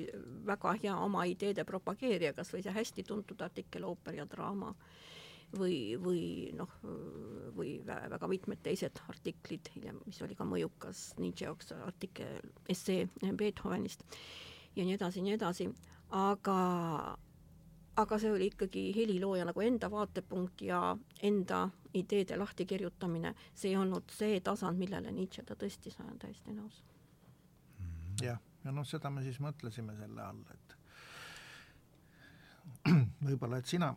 väga 0.46 0.76
hea 0.84 0.96
oma 0.98 1.26
ideede 1.30 1.66
propageerija, 1.66 2.34
kas 2.38 2.54
või 2.54 2.64
see 2.66 2.76
hästi 2.76 3.06
tuntud 3.08 3.42
artikkel 3.42 3.88
Ooper 3.90 4.20
ja 4.20 4.26
draama 4.30 4.74
või, 5.58 5.98
või 5.98 6.24
noh, 6.58 6.76
või 7.58 7.80
väga 7.86 8.30
mitmed 8.30 8.62
teised 8.64 9.02
artiklid 9.10 9.72
hiljem, 9.76 10.02
mis 10.06 10.22
oli 10.22 10.38
ka 10.38 10.46
mõjukas 10.46 11.16
Nietzsche 11.18 11.48
jaoks 11.48 11.74
artikkel, 11.80 12.52
essee 12.70 13.08
Beethovenist 13.34 14.06
ja 14.76 14.86
nii 14.86 15.00
edasi, 15.00 15.26
nii 15.26 15.38
edasi, 15.40 15.70
aga 16.14 16.60
aga 18.00 18.20
see 18.20 18.32
oli 18.32 18.48
ikkagi 18.54 18.84
helilooja 18.96 19.46
nagu 19.50 19.62
enda 19.62 19.90
vaatepunkt 19.92 20.62
ja 20.62 20.98
enda 21.24 21.70
ideede 21.94 22.38
lahtikirjutamine, 22.38 23.34
see 23.56 23.72
ei 23.74 23.78
olnud 23.78 24.12
see 24.14 24.40
tasand, 24.46 24.80
millele 24.80 25.12
Nietzsche 25.12 25.44
ta 25.44 25.58
tõstis, 25.60 25.98
olen 26.04 26.20
täiesti 26.22 26.56
nõus. 26.56 26.84
jah, 28.22 28.40
ja 28.64 28.72
noh, 28.76 28.88
seda 28.88 29.10
me 29.10 29.24
siis 29.26 29.40
mõtlesime 29.44 29.96
selle 29.98 30.22
all, 30.24 30.44
et 30.54 30.78
võib-olla, 33.28 33.60
et 33.60 33.68
sina, 33.68 33.94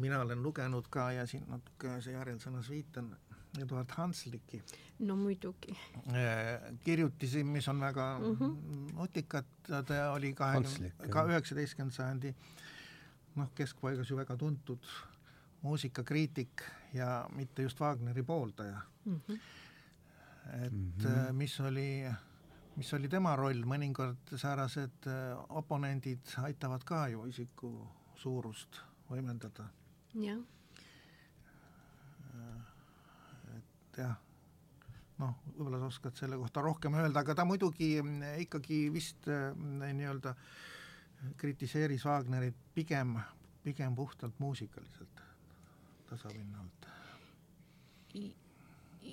mina 0.00 0.20
olen 0.24 0.42
lugenud 0.42 0.90
ka 0.90 1.10
ja 1.14 1.26
siin 1.30 1.46
natuke 1.48 2.00
see 2.02 2.16
järelsõnas 2.16 2.70
viitan 2.70 3.14
Eduard 3.56 3.92
Hansliki. 3.96 4.60
no 4.98 5.16
muidugi. 5.16 5.72
kirjutisi, 6.84 7.44
mis 7.44 7.68
on 7.68 7.80
väga 7.80 8.18
mm 8.18 8.36
-hmm. 8.36 8.94
nutikad, 8.94 9.44
ta 9.62 10.12
oli 10.12 10.34
kahekümne, 10.34 10.92
ka 11.10 11.24
üheksateistkümnenda 11.24 11.94
sajandi 11.94 12.34
noh, 13.36 13.52
keskpaigas 13.54 14.10
ju 14.10 14.16
väga 14.16 14.36
tuntud 14.36 14.88
muusikakriitik 15.62 16.62
ja 16.94 17.26
mitte 17.34 17.62
just 17.62 17.80
Wagneri 17.80 18.22
pooldaja 18.22 18.80
mm. 19.04 19.20
-hmm. 19.28 19.38
et 20.66 20.72
mm 20.72 20.92
-hmm. 20.98 21.32
mis 21.32 21.60
oli, 21.60 22.06
mis 22.76 22.94
oli 22.94 23.08
tema 23.08 23.36
roll, 23.36 23.64
mõnikord 23.64 24.36
säärased 24.36 25.08
oponendid 25.48 26.36
aitavad 26.42 26.84
ka 26.84 27.08
ju 27.08 27.26
isiku 27.26 27.88
suurust 28.14 28.80
võimendada. 29.10 29.68
jah. 30.14 30.38
et 33.56 33.98
jah, 33.98 34.16
noh, 35.18 35.34
võib-olla 35.56 35.78
sa 35.78 35.86
oskad 35.86 36.16
selle 36.16 36.36
kohta 36.36 36.60
rohkem 36.60 36.94
öelda, 36.94 37.20
aga 37.20 37.34
ta 37.34 37.44
muidugi 37.44 38.02
ikkagi 38.38 38.92
vist 38.92 39.28
nii-öelda 39.56 40.34
kritiseeris 41.36 42.04
Wagnerit 42.04 42.56
pigem, 42.74 43.16
pigem 43.62 43.94
puhtalt 43.94 44.38
muusikaliselt, 44.38 45.22
tasapinnalt 46.10 46.86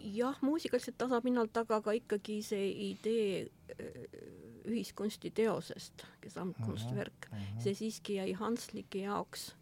jah, 0.03 0.37
muusikaliselt 0.41 0.97
tasapinnalt, 0.97 1.57
aga 1.57 1.81
ka 1.81 1.93
ikkagi 1.97 2.39
see 2.45 2.69
idee 2.89 3.47
ühiskunstiteosest, 4.63 6.05
Gesamtkunstwerk 6.21 7.27
uh, 7.31 7.37
-huh. 7.37 7.63
see 7.63 7.73
siiski 7.75 8.15
jäi 8.15 8.31
Hanslike 8.31 8.99
jaoks 8.99 9.55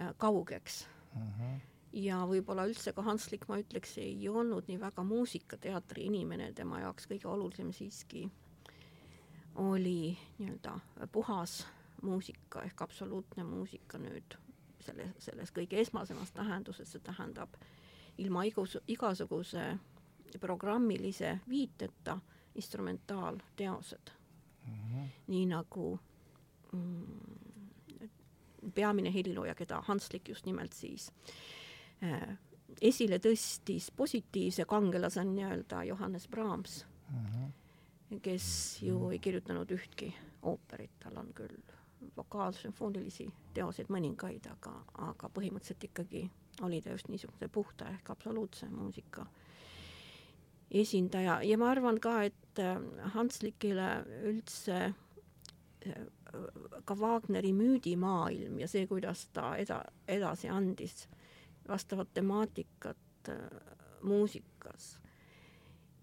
äh, 0.00 0.14
kaugeks 0.16 0.86
uh. 1.16 1.22
-huh. 1.22 1.60
ja 1.92 2.22
võib-olla 2.26 2.66
üldse 2.68 2.92
ka 2.92 3.02
Hanslik, 3.02 3.48
ma 3.48 3.58
ütleks, 3.58 3.98
ei 3.98 4.28
olnud 4.28 4.64
nii 4.68 4.80
väga 4.80 5.04
muusikateatri 5.04 6.04
inimene, 6.04 6.52
tema 6.52 6.80
jaoks 6.80 7.06
kõige 7.06 7.28
olulisem 7.28 7.72
siiski 7.72 8.30
oli 9.58 10.18
nii-öelda 10.38 10.78
puhas 11.12 11.66
muusika 12.02 12.62
ehk 12.62 12.82
absoluutne 12.82 13.44
muusika 13.44 13.98
nüüd 13.98 14.36
selle, 14.80 15.10
selles 15.18 15.50
kõige 15.54 15.80
esmasemas 15.82 16.30
tähenduses, 16.32 16.92
see 16.92 17.02
tähendab 17.04 17.56
ilma 18.18 18.44
igus, 18.46 18.78
igasuguse 18.88 19.64
programmilise 20.40 21.38
viiteta 21.48 22.18
instrumentaalteosed 22.54 24.10
mm. 24.66 24.72
-hmm. 24.72 25.08
nii 25.26 25.46
nagu 25.46 25.98
mm, 26.72 27.20
peamine 28.74 29.14
helilooja, 29.14 29.54
keda 29.54 29.82
Hanslik 29.86 30.28
just 30.28 30.46
nimelt 30.46 30.72
siis 30.72 31.12
äh, 32.02 32.38
esile 32.80 33.18
tõstis 33.18 33.90
positiivse 33.96 34.64
kangelase 34.64 35.24
nii-öelda 35.24 35.84
Johannes 35.84 36.28
Brahms 36.28 36.86
mm, 37.10 37.26
-hmm. 37.26 37.67
Kes 38.22 38.78
ju 38.82 38.98
mhm. 38.98 39.12
ei 39.12 39.18
kirjutanud 39.18 39.70
ühtki 39.70 40.12
ooperit, 40.42 40.94
tal 41.00 41.16
on 41.20 41.32
küll 41.34 41.58
vokaalsümfoonilisi 42.16 43.26
teoseid 43.54 43.90
mõningaid, 43.90 44.46
aga, 44.52 44.72
aga 45.10 45.30
põhimõtteliselt 45.34 45.88
ikkagi 45.90 46.28
oli 46.62 46.80
ta 46.82 46.94
just 46.94 47.08
niisuguse 47.10 47.48
puhta 47.52 47.88
ehk 47.90 48.10
absoluutse 48.10 48.68
muusika 48.70 49.26
esindaja 50.70 51.40
ja 51.42 51.58
ma 51.58 51.70
arvan 51.72 52.00
ka, 52.00 52.22
et 52.28 52.62
äh, 52.62 52.78
Hanslikile 53.14 53.88
üldse 54.28 54.78
äh, 55.86 56.00
ka 56.84 56.96
Wagneri 56.98 57.52
müüdimaailm 57.56 58.58
ja 58.60 58.68
see, 58.68 58.86
kuidas 58.86 59.26
ta 59.32 59.54
eda-, 59.60 59.84
edasi 60.08 60.50
andis 60.52 61.06
vastavat 61.68 62.12
temaatikat 62.14 63.32
äh, 63.32 63.76
muusikas, 64.02 64.98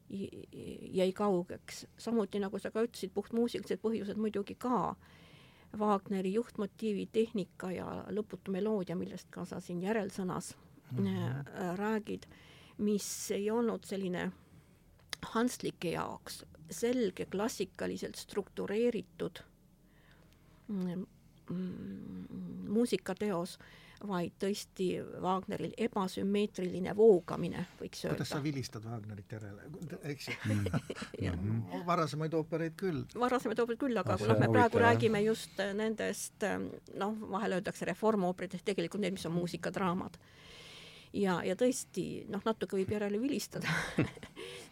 jäi 0.09 1.11
kaugeks. 1.13 1.85
samuti, 1.97 2.39
nagu 2.39 2.59
sa 2.59 2.71
ka 2.71 2.83
ütlesid, 2.85 3.13
puhtmuusikalised 3.13 3.81
põhjused 3.81 4.17
muidugi 4.21 4.55
ka. 4.55 4.95
Wagneri 5.75 6.33
juhtmotiivi 6.33 7.09
tehnika 7.11 7.71
ja 7.71 8.05
lõputu 8.07 8.51
meloodia, 8.51 8.95
millest 8.95 9.27
ka 9.29 9.45
sa 9.45 9.59
siin 9.59 9.81
järelsõnas 9.81 10.55
mm 10.91 11.05
-hmm. 11.05 11.75
räägid, 11.75 12.23
mis 12.77 13.31
ei 13.31 13.51
olnud 13.51 13.83
selline 13.83 14.31
Hanslike 15.33 15.89
jaoks 15.89 16.45
selge 16.71 17.25
klassikaliselt 17.25 18.15
struktureeritud 18.15 19.39
mm, 20.67 21.05
mm, 21.49 22.27
muusikateos, 22.69 23.59
vaid 24.07 24.35
tõesti 24.41 24.87
Wagneril 25.23 25.73
ebasümmeetriline 25.87 26.95
voogamine, 26.97 27.65
võiks 27.79 28.03
öelda. 28.03 28.15
kuidas 28.17 28.33
sa 28.33 28.41
vilistad 28.43 28.85
Wagnerit 28.85 29.31
järele, 29.31 29.69
eks 30.11 30.29
ju 30.29 30.35
mm. 30.51 31.85
varasemaid 31.91 32.33
oopereid 32.33 32.75
küll. 32.79 33.03
varasemaid 33.19 33.63
oopereid 33.63 33.81
küll, 33.85 34.01
aga 34.01 34.17
kui 34.19 34.27
noh, 34.29 34.39
me 34.39 34.49
praegu 34.51 34.77
huvitav. 34.77 34.87
räägime 34.89 35.23
just 35.25 35.63
nendest 35.79 36.47
noh, 36.99 37.15
vahel 37.37 37.59
öeldakse 37.59 37.87
reformooperitest, 37.91 38.65
tegelikult 38.67 39.05
need, 39.05 39.15
mis 39.17 39.25
on 39.29 39.37
muusikadraamad 39.37 40.19
ja, 41.15 41.39
ja 41.45 41.55
tõesti 41.59 42.25
noh, 42.31 42.43
natuke 42.45 42.77
võib 42.79 42.91
järele 42.95 43.19
vilistada 43.21 43.71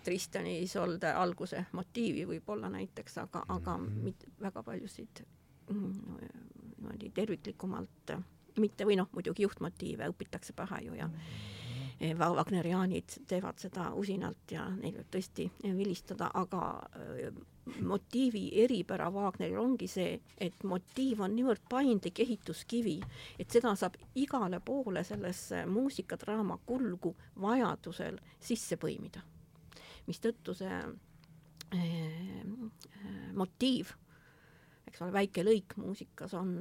Tristani 0.06 0.60
Isolde 0.64 1.14
alguse 1.16 1.66
motiivi 1.78 2.26
võib-olla 2.28 2.70
näiteks, 2.74 3.18
aga, 3.24 3.46
aga 3.48 3.78
mhm. 3.78 4.04
mit, 4.04 4.28
väga 4.42 4.64
paljusid 4.64 5.24
mm, 5.70 5.94
niimoodi 6.78 7.12
terviklikumalt 7.16 8.16
mitte 8.62 8.86
või 8.86 8.98
noh, 9.00 9.10
muidugi 9.14 9.46
juhtmotiive 9.46 10.10
õpitakse 10.14 10.54
pähe 10.58 10.84
ju 10.86 10.98
ja 11.00 11.08
mm. 11.08 11.18
Wagneriaanid 12.20 13.14
teevad 13.28 13.62
seda 13.62 13.92
usinalt 13.96 14.52
ja 14.52 14.66
neil 14.76 14.98
võib 14.98 15.10
tõesti 15.14 15.46
vilistada, 15.64 16.28
aga 16.34 16.82
motiivi 17.82 18.50
eripära 18.64 19.08
Wagneril 19.14 19.60
ongi 19.62 19.88
see, 19.88 20.18
et 20.38 20.66
motiiv 20.68 21.22
on 21.24 21.36
niivõrd 21.36 21.64
paindlik 21.70 22.20
ehituskivi, 22.20 22.98
et 23.40 23.52
seda 23.52 23.72
saab 23.80 23.96
igale 24.20 24.60
poole 24.60 25.04
sellesse 25.08 25.64
muusikadraama 25.70 26.60
kulgu 26.66 27.16
vajadusel 27.40 28.20
sisse 28.40 28.78
põimida. 28.82 29.24
mistõttu 30.08 30.54
see 30.54 30.80
motiiv, 33.34 33.94
eks 34.94 35.02
ole, 35.02 35.14
väike 35.14 35.42
lõik 35.42 35.74
muusikas 35.82 36.36
on, 36.38 36.54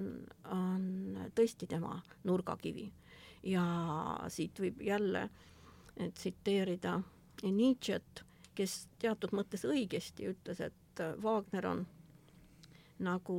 on 0.49 0.85
tõesti 1.37 1.69
tema 1.69 1.99
nurgakivi 2.25 2.87
ja 3.45 3.65
siit 4.33 4.57
võib 4.63 4.81
jälle 4.81 5.27
tsiteerida 6.17 7.01
Nietzsche't, 7.43 8.23
kes 8.57 8.87
teatud 9.03 9.35
mõttes 9.37 9.67
õigesti 9.69 10.31
ütles, 10.31 10.61
et 10.65 11.03
Wagner 11.21 11.67
on 11.67 11.83
nagu 13.03 13.37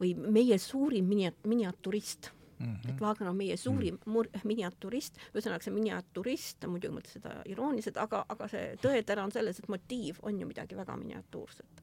või 0.00 0.14
meie 0.14 0.58
suurim 0.60 1.10
miniat-, 1.10 1.42
miniaturist 1.48 2.30
mm. 2.58 2.66
-hmm. 2.66 2.90
et 2.90 3.00
Wagner 3.00 3.30
on 3.30 3.36
meie 3.36 3.56
suurim 3.56 3.98
mm 4.06 4.12
-hmm. 4.22 4.44
miniaturist, 4.44 5.18
ühesõnaga 5.34 5.64
see 5.64 5.74
miniaturist, 5.74 6.66
muidugi 6.66 6.94
mõtles 6.94 7.18
seda 7.18 7.42
irooniliselt, 7.44 7.96
aga, 7.96 8.24
aga 8.28 8.48
see 8.48 8.76
tõetera 8.82 9.24
on 9.24 9.32
selles, 9.32 9.58
et 9.58 9.68
motiiv 9.68 10.22
on 10.22 10.40
ju 10.40 10.46
midagi 10.46 10.76
väga 10.76 10.96
miniatuurset. 10.96 11.82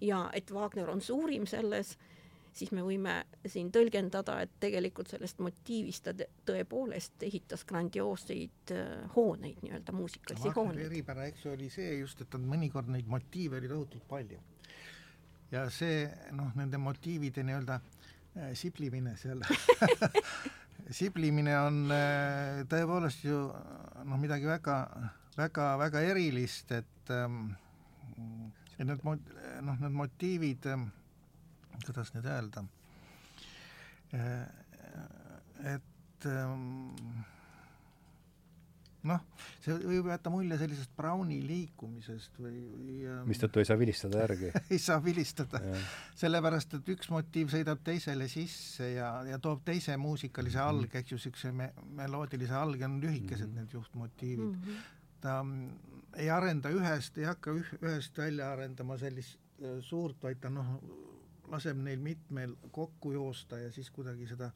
Ja 0.00 0.26
et 0.32 0.50
Wagner 0.52 0.90
on 0.90 1.00
suurim 1.00 1.46
selles 1.46 1.96
siis 2.56 2.72
me 2.72 2.82
võime 2.84 3.16
siin 3.48 3.70
tõlgendada, 3.72 4.38
et 4.44 4.52
tegelikult 4.60 5.10
sellest 5.12 5.40
motiivist 5.44 6.06
ta 6.06 6.14
tõepoolest 6.48 7.26
ehitas 7.26 7.66
grandioosseid 7.68 8.72
äh, 8.74 9.04
hooneid, 9.16 9.60
nii-öelda 9.64 9.94
muusikalisi 9.96 10.52
hooneid. 10.56 10.86
eripära, 10.88 11.26
eks 11.30 11.44
ju, 11.44 11.52
oli 11.56 11.68
see 11.72 11.98
just, 12.00 12.22
et 12.24 12.36
on 12.38 12.46
mõnikord 12.48 12.88
neid 12.92 13.08
motiive 13.12 13.60
oli 13.60 13.70
tohutult 13.72 14.06
palju. 14.08 14.40
ja 15.52 15.66
see 15.70 16.06
noh, 16.34 16.52
nende 16.58 16.80
motiivide 16.80 17.44
nii-öelda 17.46 17.80
äh, 17.80 18.54
siblimine 18.58 19.16
seal 19.20 19.44
siblimine 21.00 21.58
on 21.60 21.84
äh, 21.94 22.64
tõepoolest 22.70 23.24
ju 23.26 23.46
noh, 24.04 24.20
midagi 24.22 24.48
väga, 24.48 24.80
väga, 25.36 25.72
väga 25.84 26.06
erilist, 26.12 26.72
et 26.72 27.12
ähm, 27.14 27.50
et 28.78 28.84
need 28.84 29.02
mod-, 29.04 29.34
noh, 29.64 29.80
need 29.80 29.96
motiivid 29.96 30.66
ähm, 30.72 30.90
kuidas 31.84 32.12
nüüd 32.14 32.28
öelda, 32.30 32.64
et 35.66 36.28
ähm, 36.30 36.92
noh, 39.06 39.22
see 39.62 39.76
võib 39.76 40.08
jätta 40.10 40.32
mulje 40.32 40.58
sellisest 40.60 40.92
Browni 40.98 41.38
liikumisest 41.46 42.40
või, 42.42 42.56
või 42.72 42.96
ähm, 43.06 43.22
mistõttu 43.28 43.62
ei 43.62 43.68
saa 43.68 43.78
vilistada 43.78 44.22
järgi 44.24 44.50
ei 44.74 44.80
saa 44.82 44.98
vilistada, 45.04 45.60
sellepärast 46.18 46.78
et 46.78 46.90
üks 46.96 47.10
motiiv 47.12 47.52
sõidab 47.54 47.82
teisele 47.86 48.28
sisse 48.32 48.92
ja, 48.96 49.10
ja 49.28 49.40
toob 49.42 49.64
teise 49.66 49.96
muusikalise 50.00 50.60
mhm. 50.60 50.68
alge, 50.68 51.02
eks 51.02 51.14
ju, 51.14 51.20
niisuguse 51.20 51.54
me-, 51.56 51.72
meloodilise 52.00 52.56
alge 52.56 52.88
on 52.88 53.00
lühikesed 53.02 53.46
mm 53.46 53.52
-hmm. 53.52 53.66
need 53.66 53.78
juhtmotiivid 53.78 54.46
mm. 54.46 54.62
-hmm. 54.62 54.94
Ta 55.26 55.40
mm, 55.42 55.92
ei 56.22 56.30
arenda 56.30 56.70
ühest, 56.72 57.18
ei 57.18 57.28
hakka 57.28 57.54
üh, 57.58 57.74
ühest 57.82 58.18
välja 58.18 58.52
arendama 58.54 58.98
sellist 59.00 59.38
äh, 59.60 59.78
suurt, 59.84 60.22
vaid 60.22 60.40
ta 60.42 60.52
noh, 60.52 60.76
laseb 61.52 61.78
neil 61.82 62.02
mitmel 62.02 62.56
kokku 62.74 63.12
joosta 63.14 63.58
ja 63.58 63.72
siis 63.74 63.90
kuidagi 63.94 64.28
seda 64.30 64.50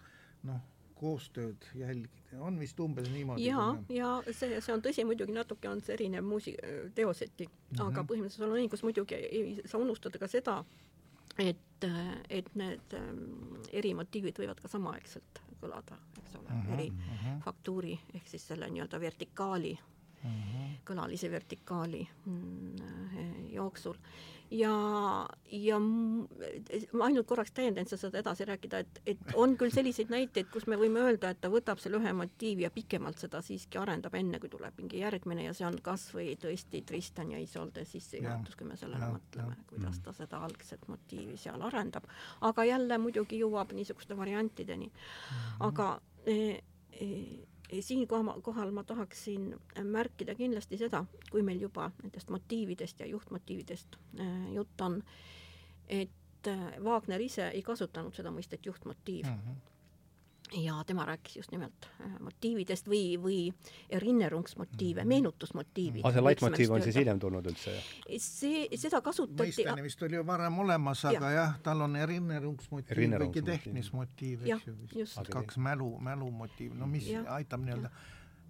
noh, 0.48 0.60
koostööd 1.00 1.64
jälgida, 1.78 2.40
on 2.44 2.58
vist 2.60 2.80
umbes 2.80 3.08
niimoodi? 3.08 3.46
ja, 3.46 3.70
ja 3.94 4.10
see, 4.36 4.58
see 4.60 4.74
on 4.74 4.82
tõsi, 4.84 5.04
muidugi 5.08 5.32
natuke 5.32 5.70
on 5.70 5.80
see 5.84 5.96
erinev 5.96 6.26
muusi-, 6.28 6.58
teoseti 6.94 7.46
mm, 7.46 7.54
-hmm. 7.72 7.86
aga 7.86 8.04
põhimõtteliselt 8.04 8.44
sul 8.44 8.50
on 8.50 8.60
õigus, 8.60 8.84
muidugi 8.84 9.20
ei 9.20 9.54
saa 9.64 9.80
unustada 9.80 10.20
ka 10.20 10.28
seda, 10.28 10.58
et, 11.40 11.86
et 12.28 12.50
need 12.58 12.98
ähm, 12.98 13.22
erimotiivid 13.72 14.42
võivad 14.42 14.60
ka 14.60 14.68
samaaegselt 14.68 15.40
kõlada, 15.60 15.96
eks 16.20 16.36
ole 16.36 16.48
mm, 16.48 16.60
-hmm, 16.60 16.74
eri 16.74 16.90
mm 16.90 16.98
-hmm. 16.98 17.40
faktuuri 17.44 17.98
ehk 18.14 18.28
siis 18.28 18.46
selle 18.48 18.68
nii-öelda 18.70 19.00
vertikaali. 19.00 19.78
Kõlalise 20.84 21.30
vertikaali 21.30 22.02
mm, 22.26 23.50
jooksul. 23.54 23.96
Ja, 24.50 24.72
ja 25.54 25.76
ma 25.78 27.04
ainult 27.06 27.28
korraks 27.30 27.52
täiendan, 27.54 27.86
saad 27.86 28.16
edasi 28.18 28.44
rääkida, 28.48 28.80
et, 28.82 28.96
et 29.12 29.34
on 29.38 29.52
küll 29.58 29.70
selliseid 29.70 30.10
näiteid, 30.10 30.48
kus 30.50 30.66
me 30.66 30.74
võime 30.80 31.04
öelda, 31.06 31.30
et 31.30 31.38
ta 31.38 31.46
võtab 31.52 31.78
selle 31.78 32.00
ühe 32.00 32.10
motiivi 32.18 32.66
ja 32.66 32.70
pikemalt 32.74 33.22
seda 33.22 33.38
siiski 33.46 33.78
arendab, 33.78 34.16
enne 34.18 34.40
kui 34.42 34.50
tuleb 34.50 34.80
mingi 34.82 35.04
järgmine 35.04 35.44
ja 35.46 35.54
see 35.54 35.68
on 35.68 35.78
kas 35.86 36.08
või 36.16 36.32
tõesti 36.42 36.82
Tristan 36.86 37.30
ja 37.30 37.38
Isolde 37.38 37.84
sissejuhatus, 37.86 38.58
kui 38.58 38.66
me 38.66 38.78
sellele 38.80 39.12
mõtleme, 39.12 39.54
kuidas 39.70 40.02
ta 40.02 40.16
seda 40.18 40.42
algset 40.48 40.82
motiivi 40.90 41.38
seal 41.38 41.62
arendab. 41.70 42.10
aga 42.40 42.66
jälle 42.66 42.98
muidugi 42.98 43.38
jõuab 43.44 43.70
niisuguste 43.78 44.18
variantideni. 44.18 44.90
aga 45.60 45.92
e, 46.26 46.36
e, 46.90 47.06
siinkohal 47.80 48.40
kohal 48.42 48.70
ma 48.74 48.84
tahaksin 48.84 49.54
märkida 49.82 50.34
kindlasti 50.34 50.78
seda, 50.78 51.04
kui 51.30 51.42
meil 51.42 51.60
juba 51.60 51.90
nendest 52.02 52.30
motiividest 52.30 53.00
ja 53.00 53.06
juhtmotiividest 53.06 53.96
äh, 54.20 54.52
jutt 54.54 54.80
on, 54.80 55.02
et 55.88 56.48
äh, 56.48 56.84
Wagner 56.84 57.20
ise 57.20 57.48
ei 57.48 57.62
kasutanud 57.62 58.14
seda 58.14 58.32
mõistet 58.34 58.66
juhtmotiiv 58.66 59.26
mm. 59.26 59.42
-hmm 59.44 59.69
ja 60.53 60.84
tema 60.86 61.05
rääkis 61.05 61.36
just 61.36 61.53
nimelt 61.53 61.86
äh, 62.01 62.11
motiividest 62.20 62.88
või, 62.88 63.14
või 63.22 63.38
erinnerungsmotiive, 63.90 65.05
meenutusmotiive. 65.05 66.03
aga 66.03 66.12
see 66.14 66.24
laitmotiiv 66.24 66.74
on 66.74 66.82
siis 66.82 66.98
hiljem 67.01 67.20
tulnud 67.22 67.46
üldse? 67.53 67.74
see, 68.18 68.66
seda 68.80 69.01
kasutati 69.05 69.51
mõisteni 69.51 69.86
vist 69.86 70.03
oli 70.07 70.18
ju 70.18 70.26
varem 70.26 70.59
olemas, 70.64 71.05
aga 71.11 71.30
ja. 71.30 71.32
jah, 71.38 71.57
tal 71.62 71.86
on 71.86 71.96
erinnerungsmotiiv, 71.96 73.16
kuigi 73.24 73.46
tehnismotiiv, 73.46 74.46
eks 74.46 74.70
ju 74.70 74.76
vist, 74.94 75.32
kaks 75.32 75.59
mälu, 75.62 75.92
mälumotiivi, 76.03 76.78
no 76.78 76.90
mis 76.90 77.11
ja. 77.11 77.24
aitab 77.38 77.66
nii-öelda 77.66 77.92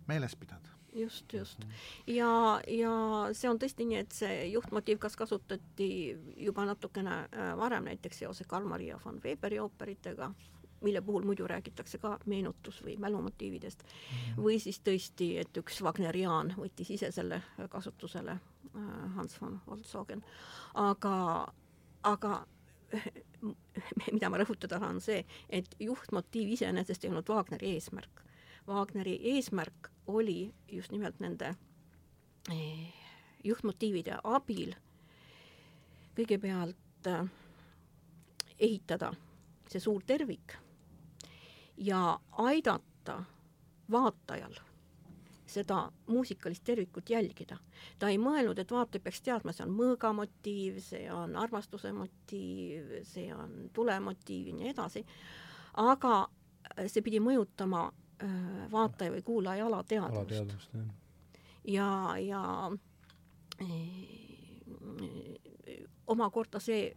meeles 0.09 0.37
pidada 0.37 0.79
just, 0.93 1.33
just. 1.33 1.67
ja, 2.07 2.61
ja 2.67 2.95
see 3.37 3.51
on 3.51 3.61
tõesti 3.61 3.87
nii, 3.87 4.01
et 4.05 4.15
see 4.15 4.47
juhtmotiiv 4.55 4.99
kas 5.03 5.17
kasutati 5.19 5.91
juba 6.37 6.65
natukene 6.69 7.21
äh, 7.29 7.53
varem 7.59 7.87
näiteks 7.91 8.25
seoses 8.25 8.49
Karl 8.51 8.67
Maria 8.69 8.99
von 9.05 9.21
Weberi 9.25 9.61
ooperitega 9.63 10.33
mille 10.81 11.01
puhul 11.01 11.25
muidu 11.29 11.47
räägitakse 11.47 11.99
ka 11.99 12.19
meenutus- 12.27 12.83
või 12.85 12.97
mälumotiividest 12.99 13.83
mm, 13.83 13.89
-hmm. 13.89 14.43
või 14.45 14.59
siis 14.59 14.81
tõesti, 14.81 15.39
et 15.41 15.57
üks 15.57 15.83
Wagneriaan 15.83 16.55
võttis 16.57 16.91
ise 16.91 17.11
selle 17.11 17.43
kasutusele, 17.69 18.31
äh, 18.31 19.15
Hans 19.15 19.41
von 19.41 19.61
Holtzhogen, 19.67 20.25
aga, 20.75 21.47
aga 22.03 22.47
mida 24.13 24.31
ma 24.31 24.39
rõhutada 24.39 24.79
tahan, 24.79 24.97
on 24.97 25.01
see, 25.01 25.25
et 25.49 25.77
juhtmotiiv 25.81 26.49
iseenesest 26.57 27.05
ei 27.05 27.11
olnud 27.11 27.29
Wagneri 27.29 27.75
eesmärk. 27.75 28.23
Wagneri 28.69 29.19
eesmärk 29.35 29.91
oli 30.07 30.55
just 30.69 30.93
nimelt 30.93 31.21
nende 31.21 31.55
eh, 32.51 32.95
juhtmotiivide 33.45 34.19
abil 34.25 34.75
kõigepealt 36.17 37.09
äh, 37.09 37.29
ehitada 38.59 39.13
see 39.71 39.81
suur 39.81 40.03
tervik 40.07 40.57
ja 41.81 42.21
aidata 42.33 43.23
vaatajal 43.91 44.55
seda 45.51 45.93
muusikalist 46.07 46.65
tervikut 46.65 47.11
jälgida. 47.11 47.57
ta 47.99 48.09
ei 48.09 48.19
mõelnud, 48.19 48.59
et 48.59 48.71
vaataja 48.71 49.03
peaks 49.03 49.23
teadma, 49.27 49.53
see 49.53 49.65
on 49.67 49.73
mõõga 49.75 50.13
motiiv, 50.15 50.79
see 50.85 51.09
on 51.13 51.35
armastuse 51.37 51.93
motiiv, 51.93 52.93
see 53.09 53.33
on 53.35 53.71
tulemotiiv 53.75 54.53
ja 54.53 54.59
nii 54.61 54.71
edasi, 54.71 55.05
aga 55.83 56.29
see 56.87 57.03
pidi 57.03 57.21
mõjutama 57.25 57.89
äh, 57.89 58.31
vaataja 58.73 59.15
või 59.17 59.23
kuulaja 59.27 59.67
alateadvust. 59.67 60.77
ja, 61.65 61.91
ja 62.23 62.43
äh, 63.63 63.71
omakorda 66.07 66.61
see 66.63 66.93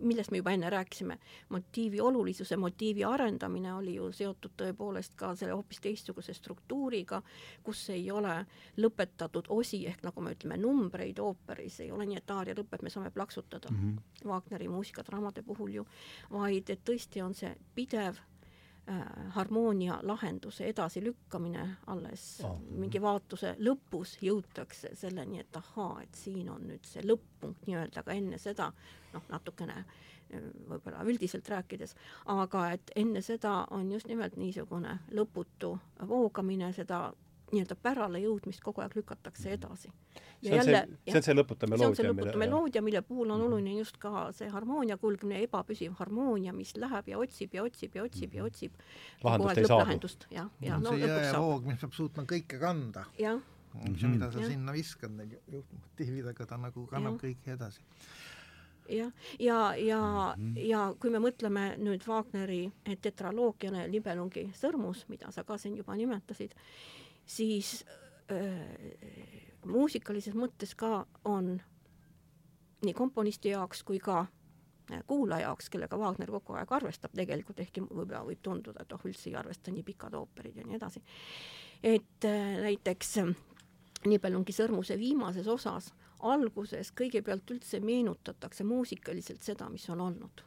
millest 0.00 0.30
me 0.30 0.40
juba 0.40 0.52
enne 0.54 0.70
rääkisime, 0.70 1.18
motiivi 1.48 2.00
olulisuse, 2.00 2.56
motiivi 2.56 3.04
arendamine 3.04 3.74
oli 3.74 3.94
ju 3.94 4.10
seotud 4.12 4.54
tõepoolest 4.60 5.16
ka 5.16 5.34
selle 5.34 5.56
hoopis 5.56 5.80
teistsuguse 5.80 6.34
struktuuriga, 6.34 7.22
kus 7.62 7.88
ei 7.94 8.10
ole 8.10 8.38
lõpetatud 8.76 9.50
osi 9.56 9.84
ehk 9.86 10.04
nagu 10.06 10.24
me 10.24 10.34
ütleme, 10.36 10.60
numbreid 10.60 11.18
ooperis, 11.22 11.80
ei 11.80 11.90
ole 11.90 12.06
nii, 12.06 12.20
et 12.22 12.30
aaria 12.30 12.54
lõpeb, 12.58 12.82
me 12.82 12.90
saame 12.90 13.10
plaksutada 13.10 13.70
mm 13.70 13.76
-hmm. 13.82 14.28
Wagneri 14.28 14.68
muusikadraamade 14.68 15.42
puhul 15.42 15.74
ju, 15.74 15.86
vaid 16.30 16.70
et 16.70 16.80
tõesti 16.84 17.22
on 17.22 17.34
see 17.34 17.56
pidev 17.74 18.16
harmoonia 19.34 19.96
lahenduse 20.06 20.68
edasilükkamine 20.70 21.62
alles 21.90 22.26
oh. 22.46 22.60
mingi 22.70 23.00
vaatuse 23.02 23.56
lõpus 23.58 24.12
jõutakse 24.22 24.92
selleni, 24.94 25.40
et 25.42 25.56
ahaa, 25.58 26.04
et 26.04 26.14
siin 26.14 26.50
on 26.52 26.68
nüüd 26.70 26.86
see 26.86 27.02
lõpp-punkt 27.02 27.66
nii-öelda, 27.66 28.04
aga 28.04 28.14
enne 28.14 28.38
seda 28.38 28.68
noh, 29.12 29.24
natukene 29.32 29.80
äh, 29.80 29.96
võib-olla 30.68 31.04
üldiselt 31.06 31.48
rääkides, 31.48 31.94
aga 32.32 32.70
et 32.76 32.90
enne 32.96 33.22
seda 33.22 33.66
on 33.70 33.90
just 33.92 34.08
nimelt 34.10 34.36
niisugune 34.36 34.98
lõputu 35.14 35.76
voogamine, 36.08 36.72
seda 36.76 37.12
nii-öelda 37.52 37.76
pärale 37.78 38.20
jõudmist 38.22 38.62
kogu 38.64 38.82
aeg 38.82 38.96
lükatakse 38.98 39.52
edasi. 39.54 39.90
see 40.42 40.52
on 40.52 40.58
jälle, 40.58 40.80
see, 40.86 41.10
see 41.10 41.18
on 41.20 41.26
see 41.26 41.36
lõputa 41.36 41.68
meloodia. 41.70 41.86
see 41.86 41.90
on 41.90 41.96
see 41.96 42.08
lõputa 42.10 42.40
meloodia, 42.42 42.82
mille 42.82 43.02
puhul 43.02 43.30
on 43.30 43.40
mhm. 43.40 43.46
oluline 43.46 43.74
just 43.78 43.98
ka 44.02 44.26
see 44.36 44.48
harmoonia 44.52 44.96
kulgemine, 45.02 45.42
ebapüsiv 45.46 45.96
harmoonia, 46.00 46.52
mis 46.52 46.74
läheb 46.76 47.12
ja 47.12 47.18
otsib 47.22 47.54
ja 47.54 47.66
otsib 47.66 47.94
ja 47.94 48.06
otsib 48.06 48.34
ja 48.34 48.44
otsib. 48.44 48.78
lahendust 49.24 49.58
ei 49.58 49.66
saabu. 49.66 50.08
jah, 50.34 50.50
ja 50.60 50.78
no, 50.78 50.94
see 50.94 51.10
jäähoog, 51.12 51.68
mis 51.70 51.82
peab 51.84 51.98
suutma 52.00 52.26
kõike 52.34 52.60
kanda. 52.62 53.06
jah. 53.18 53.42
see, 53.86 54.08
mida 54.08 54.30
sa 54.32 54.42
ja. 54.42 54.48
sinna 54.54 54.72
viskad, 54.72 55.14
need 55.16 55.38
juhtmotiivid, 55.52 56.32
aga 56.34 56.46
ta 56.46 56.58
nagu 56.60 56.86
kannab 56.90 57.20
ja. 57.20 57.28
kõike 57.28 57.54
edasi 57.58 57.84
jah, 58.88 59.12
ja, 59.38 59.74
ja, 59.76 59.76
ja, 59.76 60.34
ja 60.62 60.82
kui 61.00 61.10
me 61.10 61.20
mõtleme 61.22 61.72
nüüd 61.80 62.04
Wagneri 62.08 62.66
tetraloogiale 63.02 63.86
Libelungi 63.90 64.48
sõrmus, 64.56 65.04
mida 65.10 65.30
sa 65.34 65.44
ka 65.46 65.58
siin 65.60 65.76
juba 65.78 65.96
nimetasid, 65.98 66.54
siis 67.26 67.84
äh, 68.32 69.56
muusikalises 69.66 70.34
mõttes 70.34 70.74
ka 70.78 71.06
on 71.24 71.56
nii 72.84 72.94
komponisti 72.94 73.54
jaoks 73.54 73.82
kui 73.82 73.98
ka 73.98 74.26
kuulaja 75.06 75.48
jaoks, 75.48 75.70
kellega 75.70 75.98
Wagner 75.98 76.30
kogu 76.30 76.54
aeg 76.54 76.72
arvestab 76.72 77.14
tegelikult, 77.16 77.58
ehkki 77.60 77.82
võib-olla 77.82 78.22
võib 78.28 78.42
tunduda, 78.42 78.84
et 78.84 78.92
oh, 78.94 79.02
üldse 79.08 79.30
ei 79.30 79.36
arvesta 79.38 79.74
nii 79.74 79.82
pikad 79.82 80.14
ooperid 80.14 80.60
ja 80.60 80.66
nii 80.66 80.78
edasi. 80.78 81.02
et 81.82 82.24
äh, 82.24 82.58
näiteks 82.62 83.16
Nibelungi 84.06 84.52
sõrmuse 84.54 84.94
viimases 84.98 85.48
osas 85.50 85.88
alguses 86.22 86.92
kõigepealt 86.94 87.50
üldse 87.50 87.80
meenutatakse 87.80 88.64
muusikaliselt 88.64 89.42
seda, 89.42 89.68
mis 89.68 89.88
on 89.90 90.00
olnud. 90.00 90.44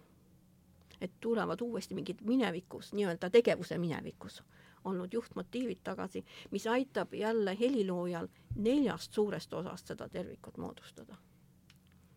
et 1.02 1.12
tulevad 1.20 1.62
uuesti 1.62 1.96
mingid 1.96 2.22
minevikus, 2.28 2.94
nii-öelda 2.94 3.30
tegevuse 3.30 3.78
minevikus 3.78 4.42
olnud 4.84 5.14
juhtmotiivid 5.14 5.84
tagasi, 5.84 6.26
mis 6.52 6.68
aitab 6.68 7.14
jälle 7.14 7.58
heliloojal 7.60 8.28
neljast 8.56 9.14
suurest 9.14 9.54
osast 9.54 9.88
seda 9.88 10.10
tervikut 10.10 10.58
moodustada 10.58 11.16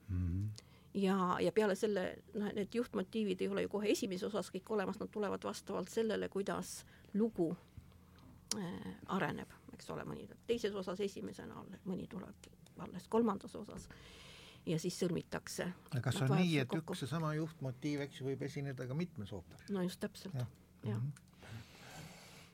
mm. 0.09 0.29
-hmm 0.29 0.73
ja, 0.95 1.37
ja 1.41 1.53
peale 1.53 1.75
selle, 1.75 2.17
noh, 2.35 2.53
need 2.53 2.75
juhtmotiivid 2.75 3.41
ei 3.41 3.49
ole 3.49 3.63
ju 3.63 3.69
kohe 3.69 3.93
esimeses 3.93 4.29
osas 4.29 4.51
kõik 4.53 4.73
olemas, 4.75 4.99
nad 5.01 5.11
tulevad 5.13 5.45
vastavalt 5.45 5.89
sellele, 5.89 6.29
kuidas 6.29 6.83
lugu 7.15 7.51
äh, 8.59 8.97
areneb, 9.17 9.49
eks 9.73 9.91
ole, 9.91 10.05
mõni 10.09 10.29
teises 10.47 10.75
osas 10.75 11.01
esimesena, 11.01 11.65
mõni 11.85 12.09
tuleb 12.11 12.51
alles 12.79 13.09
kolmandas 13.09 13.57
osas 13.57 13.89
ja 14.67 14.79
siis 14.79 14.99
sõlmitakse. 15.01 15.73
kas 16.03 16.23
on 16.23 16.37
nii, 16.37 16.59
et 16.63 16.69
kokku. 16.69 16.93
üks 16.93 17.05
seesama 17.05 17.35
juhtmotiiv, 17.35 18.07
eks 18.07 18.21
ju, 18.21 18.29
võib 18.31 18.47
esineda 18.47 18.87
ka 18.87 18.95
mitmes 18.95 19.33
ooperis? 19.33 19.69
no 19.71 19.83
just 19.83 20.01
täpselt 20.01 20.35
ja., 20.35 20.47
jah 20.85 20.99
mm 20.99 21.09
-hmm 21.09 21.32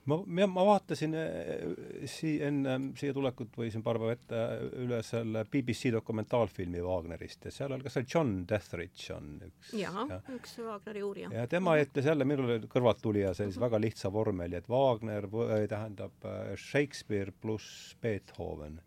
ma, 0.09 0.47
ma 0.49 0.65
vaatasin 0.69 1.15
äh, 1.19 2.07
sii-, 2.09 2.41
enne 2.49 2.77
siia 2.99 3.15
tulekut 3.17 3.55
või 3.59 3.71
siin 3.73 3.85
paar 3.87 4.01
päeva 4.01 4.17
ette 4.17 4.43
üle 4.85 5.01
selle 5.07 5.45
BBC 5.51 5.93
dokumentaalfilmi 5.95 6.83
Wagnerist 6.85 7.49
ja 7.49 7.55
seal 7.55 7.77
oli, 7.77 7.87
kas 7.87 7.99
see 7.99 8.09
John 8.09 8.35
Deathridge 8.49 9.13
on 9.17 9.31
üks 9.49 9.75
jaa 9.79 10.07
ja., 10.11 10.21
üks 10.37 10.59
Wagneri 10.65 11.05
uurija. 11.07 11.33
ja 11.35 11.47
tema 11.51 11.77
ütles 11.81 12.11
jälle, 12.11 12.29
minule 12.29 12.61
kõrvalt 12.71 13.03
tuli 13.05 13.25
ja 13.25 13.35
sellise 13.35 13.59
mm 13.59 13.63
-hmm. 13.63 13.69
väga 13.69 13.83
lihtsa 13.87 14.13
vormeli, 14.13 14.59
et 14.59 14.69
Wagner 14.69 15.29
tähendab 15.69 16.25
äh, 16.25 16.55
Shakespeare 16.57 17.33
pluss 17.33 17.97
Beethoven 18.03 18.81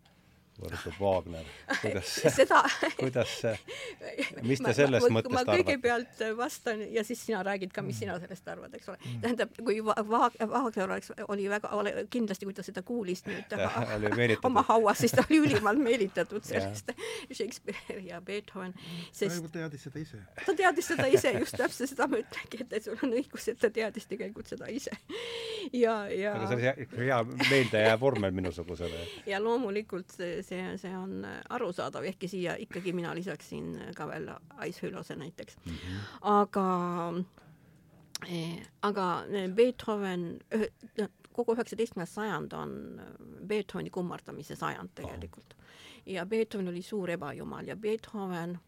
võrdub 0.62 0.98
Wagner, 1.02 1.48
kuidas 1.80 2.14
seda 2.36 2.62
kuidas 2.98 3.34
see, 3.42 3.54
mis 4.50 4.62
te 4.62 4.74
sellest 4.76 5.08
ma, 5.08 5.18
mõttest 5.18 5.32
arvate? 5.32 5.50
ma 5.50 5.56
kõigepealt 5.58 6.24
vastan 6.38 6.84
ja 6.92 7.04
siis 7.06 7.22
sina 7.26 7.42
räägid 7.46 7.74
ka, 7.74 7.84
mis 7.86 7.98
sina 8.02 8.18
sellest 8.22 8.48
arvad, 8.52 8.74
eks 8.78 8.90
ole 8.92 8.98
mm.. 9.00 9.20
tähendab, 9.24 9.56
kui 9.58 9.80
Wagner 9.82 10.86
oleks, 10.86 11.12
oli 11.32 11.48
väga, 11.50 11.72
kindlasti, 12.12 12.48
kui 12.48 12.56
ta 12.56 12.64
seda 12.66 12.84
kuulis 12.86 13.24
nüüd 13.28 13.56
oma 14.48 14.64
hauas, 14.68 15.02
siis 15.02 15.14
ta 15.16 15.24
oli 15.28 15.42
ülimalt 15.46 15.82
meelitatud 15.82 16.44
sellest 16.50 16.92
Shakespeare 17.32 18.00
ja 18.06 18.20
Beethoven, 18.24 18.74
sest 19.12 19.42
ta 19.48 19.52
teadis 19.58 19.86
seda 19.88 20.02
ise. 20.02 20.22
ta 20.46 20.56
teadis 20.56 20.90
seda 20.92 21.08
ise, 21.10 21.34
just 21.40 21.58
täpselt 21.58 21.92
seda 21.92 22.08
ma 22.10 22.20
ütlengi, 22.22 22.62
et 22.68 22.86
sul 22.86 22.98
on 23.02 23.16
õigus, 23.18 23.48
et 23.52 23.60
ta 23.60 23.70
teadis 23.72 24.08
tegelikult 24.10 24.50
seda 24.52 24.70
ise. 24.72 24.94
ja, 25.72 25.96
ja 26.10 26.36
aga 26.36 26.50
see 26.50 26.58
oli 26.58 26.66
hea, 26.68 26.88
hea 27.06 27.20
meeldejääv 27.50 28.00
vormel 28.02 28.34
minusugusele. 28.36 29.06
ja 29.26 29.40
loomulikult 29.42 30.12
see, 30.16 30.42
see, 30.52 30.76
see 30.80 30.96
on 30.96 31.26
arusaadav, 31.48 32.04
ehkki 32.12 32.28
siia 32.28 32.56
ikkagi 32.60 32.92
mina 32.96 33.14
lisaksin 33.16 33.72
ka 33.96 34.06
veel 34.10 34.28
Ice 34.68 34.86
Hülose 34.86 35.16
näiteks 35.16 35.56
mm. 35.64 35.72
-hmm. 35.72 36.02
aga 36.20 36.66
eh, 38.28 38.66
aga 38.82 39.06
Beethoven, 39.54 40.26
kogu 41.32 41.54
üheksateistkümnes 41.56 42.14
sajand 42.14 42.52
on 42.52 43.00
Beethoveni 43.46 43.90
kummardamise 43.90 44.56
sajand 44.56 44.90
tegelikult. 44.94 45.56
ja 46.06 46.26
Beethoven 46.26 46.68
oli 46.68 46.82
suur 46.82 47.10
ebajumal 47.10 47.66
ja 47.66 47.76
Beethoven 47.76 48.58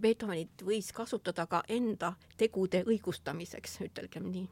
Beethovenit 0.00 0.62
võis 0.64 0.92
kasutada 0.92 1.46
ka 1.46 1.62
enda 1.68 2.14
tegude 2.36 2.82
õigustamiseks, 2.88 3.80
ütelgem 3.86 4.30
nii. 4.32 4.48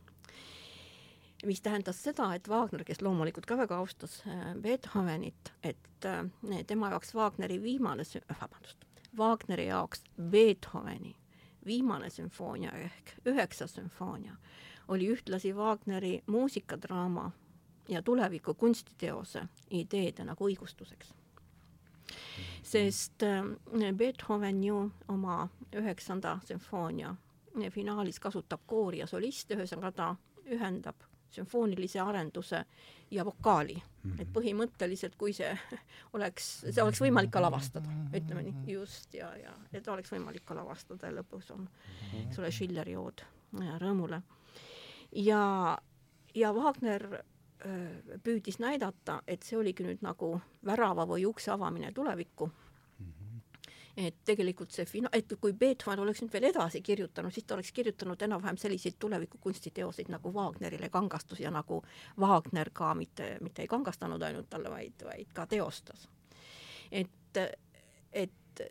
Mis 1.47 1.61
tähendas 1.61 2.03
seda, 2.03 2.35
et 2.35 2.49
Wagner, 2.49 2.85
kes 2.85 3.01
loomulikult 3.03 3.47
ka 3.47 3.57
väga 3.57 3.79
austas 3.81 4.21
äh, 4.27 4.55
Beethovenit, 4.61 5.53
et 5.63 6.05
äh, 6.05 6.65
tema 6.67 6.91
jaoks 6.91 7.15
Wagneri 7.15 7.63
viimane, 7.63 8.05
vabandust, 8.41 8.85
Wagneri 9.17 9.67
jaoks 9.67 10.05
Beethoveni 10.31 11.17
viimane 11.67 12.11
sümfoonia 12.11 12.73
ehk 12.73 13.15
üheksas 13.27 13.75
sümfoonia 13.75 14.37
oli 14.89 15.09
ühtlasi 15.13 15.55
Wagneri 15.57 16.23
muusikadraama 16.27 17.31
ja 17.89 18.03
tuleviku 18.03 18.55
kunstiteose 18.55 19.43
ideede 19.71 20.25
nagu 20.25 20.49
õigustuseks. 20.49 21.15
Sest 22.63 23.23
äh, 23.23 23.45
Beethoven 23.97 24.65
ju 24.65 24.91
oma 25.09 25.49
üheksanda 25.73 26.39
sümfoonia 26.45 27.15
finaalis 27.71 28.21
kasutab 28.21 28.61
koori 28.67 28.99
ja 28.99 29.07
soliste, 29.07 29.55
ühesõnaga 29.55 29.93
ta 29.93 30.11
ühendab 30.47 31.10
sümfoonilise 31.31 32.01
arenduse 32.01 32.65
ja 33.11 33.25
vokaali 33.25 33.75
mm. 33.75 34.11
-hmm. 34.11 34.23
et 34.23 34.29
põhimõtteliselt, 34.37 35.17
kui 35.19 35.33
see 35.33 35.59
oleks, 36.17 36.51
see 36.71 36.83
oleks 36.83 37.01
võimalik 37.01 37.31
ka 37.31 37.43
lavastada, 37.43 37.91
ütleme 38.15 38.43
nii, 38.43 38.73
just, 38.75 39.15
ja, 39.15 39.37
ja 39.37 39.55
et 39.73 39.89
oleks 39.89 40.13
võimalik 40.13 40.45
ka 40.45 40.55
lavastada 40.55 41.07
ja 41.07 41.19
lõpus 41.21 41.51
on, 41.55 41.69
eks 42.27 42.39
ole, 42.39 42.51
Schilleri 42.51 42.97
ood 42.97 43.25
rõõmule. 43.53 44.23
ja, 45.13 45.79
ja 46.35 46.53
Wagner 46.55 47.25
püüdis 48.23 48.59
näidata, 48.59 49.21
et 49.29 49.43
see 49.43 49.59
oligi 49.59 49.85
nüüd 49.85 50.03
nagu 50.05 50.41
värava 50.67 51.07
või 51.07 51.27
ukse 51.29 51.51
avamine 51.53 51.93
tulevikku. 51.93 52.51
Et 54.01 54.17
tegelikult 54.25 54.73
see 54.73 54.87
fina-, 54.89 55.11
et 55.13 55.33
kui 55.41 55.53
Beethoven 55.53 56.01
oleks 56.01 56.23
nüüd 56.23 56.33
veel 56.33 56.49
edasi 56.51 56.81
kirjutanud, 56.83 57.33
siis 57.35 57.47
ta 57.47 57.55
oleks 57.57 57.73
kirjutanud 57.77 58.23
enam-vähem 58.23 58.57
selliseid 58.61 58.97
tulevikukunstiteoseid 58.99 60.09
nagu 60.13 60.33
Wagnerile 60.35 60.89
kangastus 60.89 61.41
ja 61.41 61.51
nagu 61.51 61.83
Wagner 62.21 62.71
ka 62.73 62.95
mitte, 62.95 63.37
mitte 63.41 63.63
ei 63.63 63.69
kangastanud 63.69 64.23
ainult 64.23 64.51
talle, 64.51 64.71
vaid, 64.71 65.05
vaid 65.05 65.33
ka 65.35 65.47
teostas. 65.47 66.09
et, 66.91 67.37
et 68.13 68.63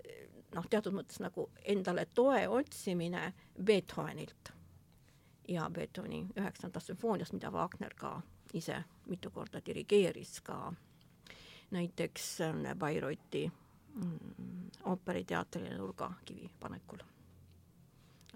noh, 0.56 0.66
teatud 0.70 0.96
mõttes 0.96 1.22
nagu 1.22 1.50
endale 1.64 2.06
toe 2.16 2.48
otsimine 2.48 3.34
Beethovenilt 3.64 4.54
ja 5.48 5.70
Beethoveni 5.74 6.26
üheksandast 6.38 6.92
sümfooniast, 6.92 7.34
mida 7.34 7.52
Wagner 7.54 7.94
ka 7.98 8.22
ise 8.54 8.84
mitu 9.06 9.30
korda 9.30 9.62
dirigeeris 9.66 10.40
ka 10.42 10.74
näiteks 11.72 12.38
Bayreuthi 12.80 13.50
ooperiteatri 14.90 15.70
nurgakivi 15.70 16.52
panekul. 16.60 17.00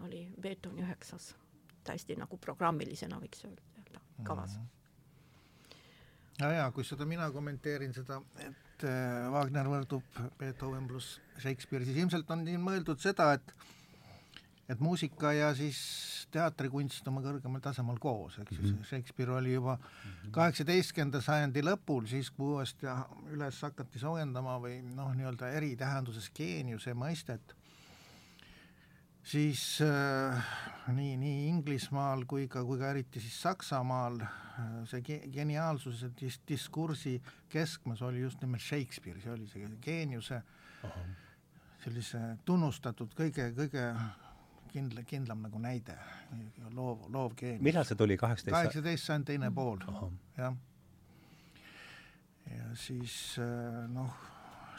oli 0.04 0.26
Beethoveni 0.42 0.82
üheksas, 0.82 1.36
täiesti 1.84 2.16
nagu 2.16 2.38
programmilisena 2.38 3.20
võiks 3.22 3.46
öelda 3.46 4.02
kavas 4.24 4.58
mm. 4.58 4.64
-hmm. 4.64 5.76
ja, 6.40 6.52
ja 6.52 6.72
kui 6.72 6.84
seda 6.84 7.06
mina 7.06 7.32
kommenteerin 7.32 7.94
seda, 7.94 8.22
et 8.40 8.84
äh, 8.84 9.32
Wagner 9.32 9.68
võrdub 9.68 10.20
Beethoven 10.38 10.88
pluss 10.88 11.20
Shakespeare, 11.40 11.86
siis 11.86 11.98
ilmselt 11.98 12.32
on 12.32 12.46
siin 12.46 12.62
mõeldud 12.62 13.00
seda, 13.00 13.34
et 13.34 13.56
et 14.70 14.80
muusika 14.80 15.34
ja 15.36 15.50
siis 15.56 15.80
teatrikunst 16.32 17.08
oma 17.12 17.22
kõrgemal 17.24 17.62
tasemel 17.64 18.00
koos, 18.02 18.38
eks 18.40 18.56
ju 18.58 18.62
mm 18.62 18.70
-hmm., 18.70 18.86
Shakespeare 18.88 19.32
oli 19.32 19.54
juba 19.54 19.78
kaheksateistkümnenda 20.32 21.22
sajandi 21.22 21.62
lõpul, 21.62 22.08
siis 22.08 22.32
kui 22.32 22.54
uuesti 22.56 22.88
üles 23.32 23.60
hakati 23.62 24.00
soojendama 24.00 24.58
või 24.60 24.82
noh, 24.96 25.12
nii-öelda 25.16 25.50
eritähenduses 25.60 26.32
geeniuse 26.36 26.94
mõistet, 26.94 27.56
siis 29.24 29.82
äh, 29.82 30.44
nii, 30.88 31.18
nii 31.18 31.48
Inglismaal 31.48 32.26
kui 32.26 32.48
ka, 32.48 32.64
kui 32.64 32.80
ka 32.80 32.90
eriti 32.90 33.20
siis 33.20 33.42
Saksamaal 33.42 34.22
äh, 34.22 34.84
see 34.86 35.02
ge-, 35.02 35.30
geniaalsuse 35.32 36.12
dis-, 36.22 36.42
diskursi 36.48 37.22
keskmes 37.50 38.02
oli 38.02 38.22
just 38.22 38.42
nimelt 38.42 38.62
Shakespeare, 38.62 39.22
see 39.22 39.32
oli 39.32 39.48
see 39.48 39.70
geeniuse 39.82 40.42
Aha. 40.84 41.06
sellise 41.84 42.38
tunnustatud 42.46 43.14
kõige, 43.16 43.52
kõige 43.56 43.90
kindla, 44.74 45.04
kindlam 45.08 45.44
nagu 45.46 45.62
näide, 45.62 45.96
loov, 46.74 47.08
loovgeenius. 47.14 47.64
millal 47.66 47.86
see 47.88 47.98
tuli, 48.00 48.18
kaheksateist? 48.20 48.56
kaheksateist 48.56 49.10
sajand 49.10 49.30
teine 49.30 49.50
pool, 49.54 49.82
jah. 50.38 50.56
ja 52.50 52.70
siis 52.80 53.16
äh, 53.42 53.84
noh, 53.94 54.16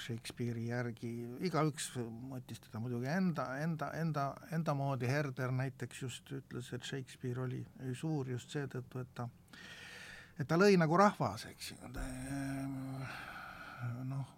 Shakespeare'i 0.05 0.67
järgi 0.69 1.13
igaüks 1.47 1.93
mõttis 2.29 2.61
teda 2.67 2.83
muidugi 2.83 3.09
enda, 3.09 3.47
enda, 3.63 3.93
enda, 4.01 4.27
enda 4.53 4.75
moodi, 4.77 5.09
Herder 5.09 5.55
näiteks 5.55 6.03
just 6.03 6.35
ütles, 6.35 6.73
et 6.75 6.85
Shakespeare 6.85 7.45
oli, 7.47 7.63
oli 7.83 7.95
suur 7.99 8.35
just 8.35 8.53
seetõttu, 8.55 9.05
et 9.05 9.15
ta, 9.15 9.29
et 10.39 10.51
ta 10.51 10.59
lõi 10.59 10.75
nagu 10.81 10.99
rahvas, 10.99 11.47
eks 11.53 11.73
ju, 11.73 11.95
noh, 14.11 14.37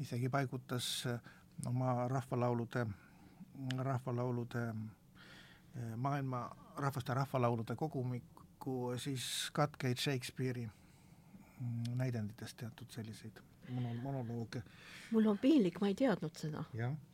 isegi 0.00 0.32
paigutas 0.32 0.90
oma 1.70 2.08
rahvalaulude 2.10 2.88
rahvalaulude, 3.78 4.68
eh, 4.68 5.96
maailma 5.96 6.50
rahvaste 6.76 7.14
rahvalaulude 7.14 7.76
kogumiku 7.76 8.92
siis 8.96 9.50
katkeid 9.52 9.96
Shakespeare'i 9.98 10.66
mm, 10.66 11.96
näidenditest 11.96 12.56
teatud 12.56 12.90
selliseid 12.90 13.40
mono-, 13.68 13.94
monolooge. 14.02 14.62
mul 15.10 15.26
on 15.26 15.38
piinlik, 15.38 15.80
ma 15.80 15.88
ei 15.88 15.94
teadnud 15.94 16.36
seda. 16.36 16.64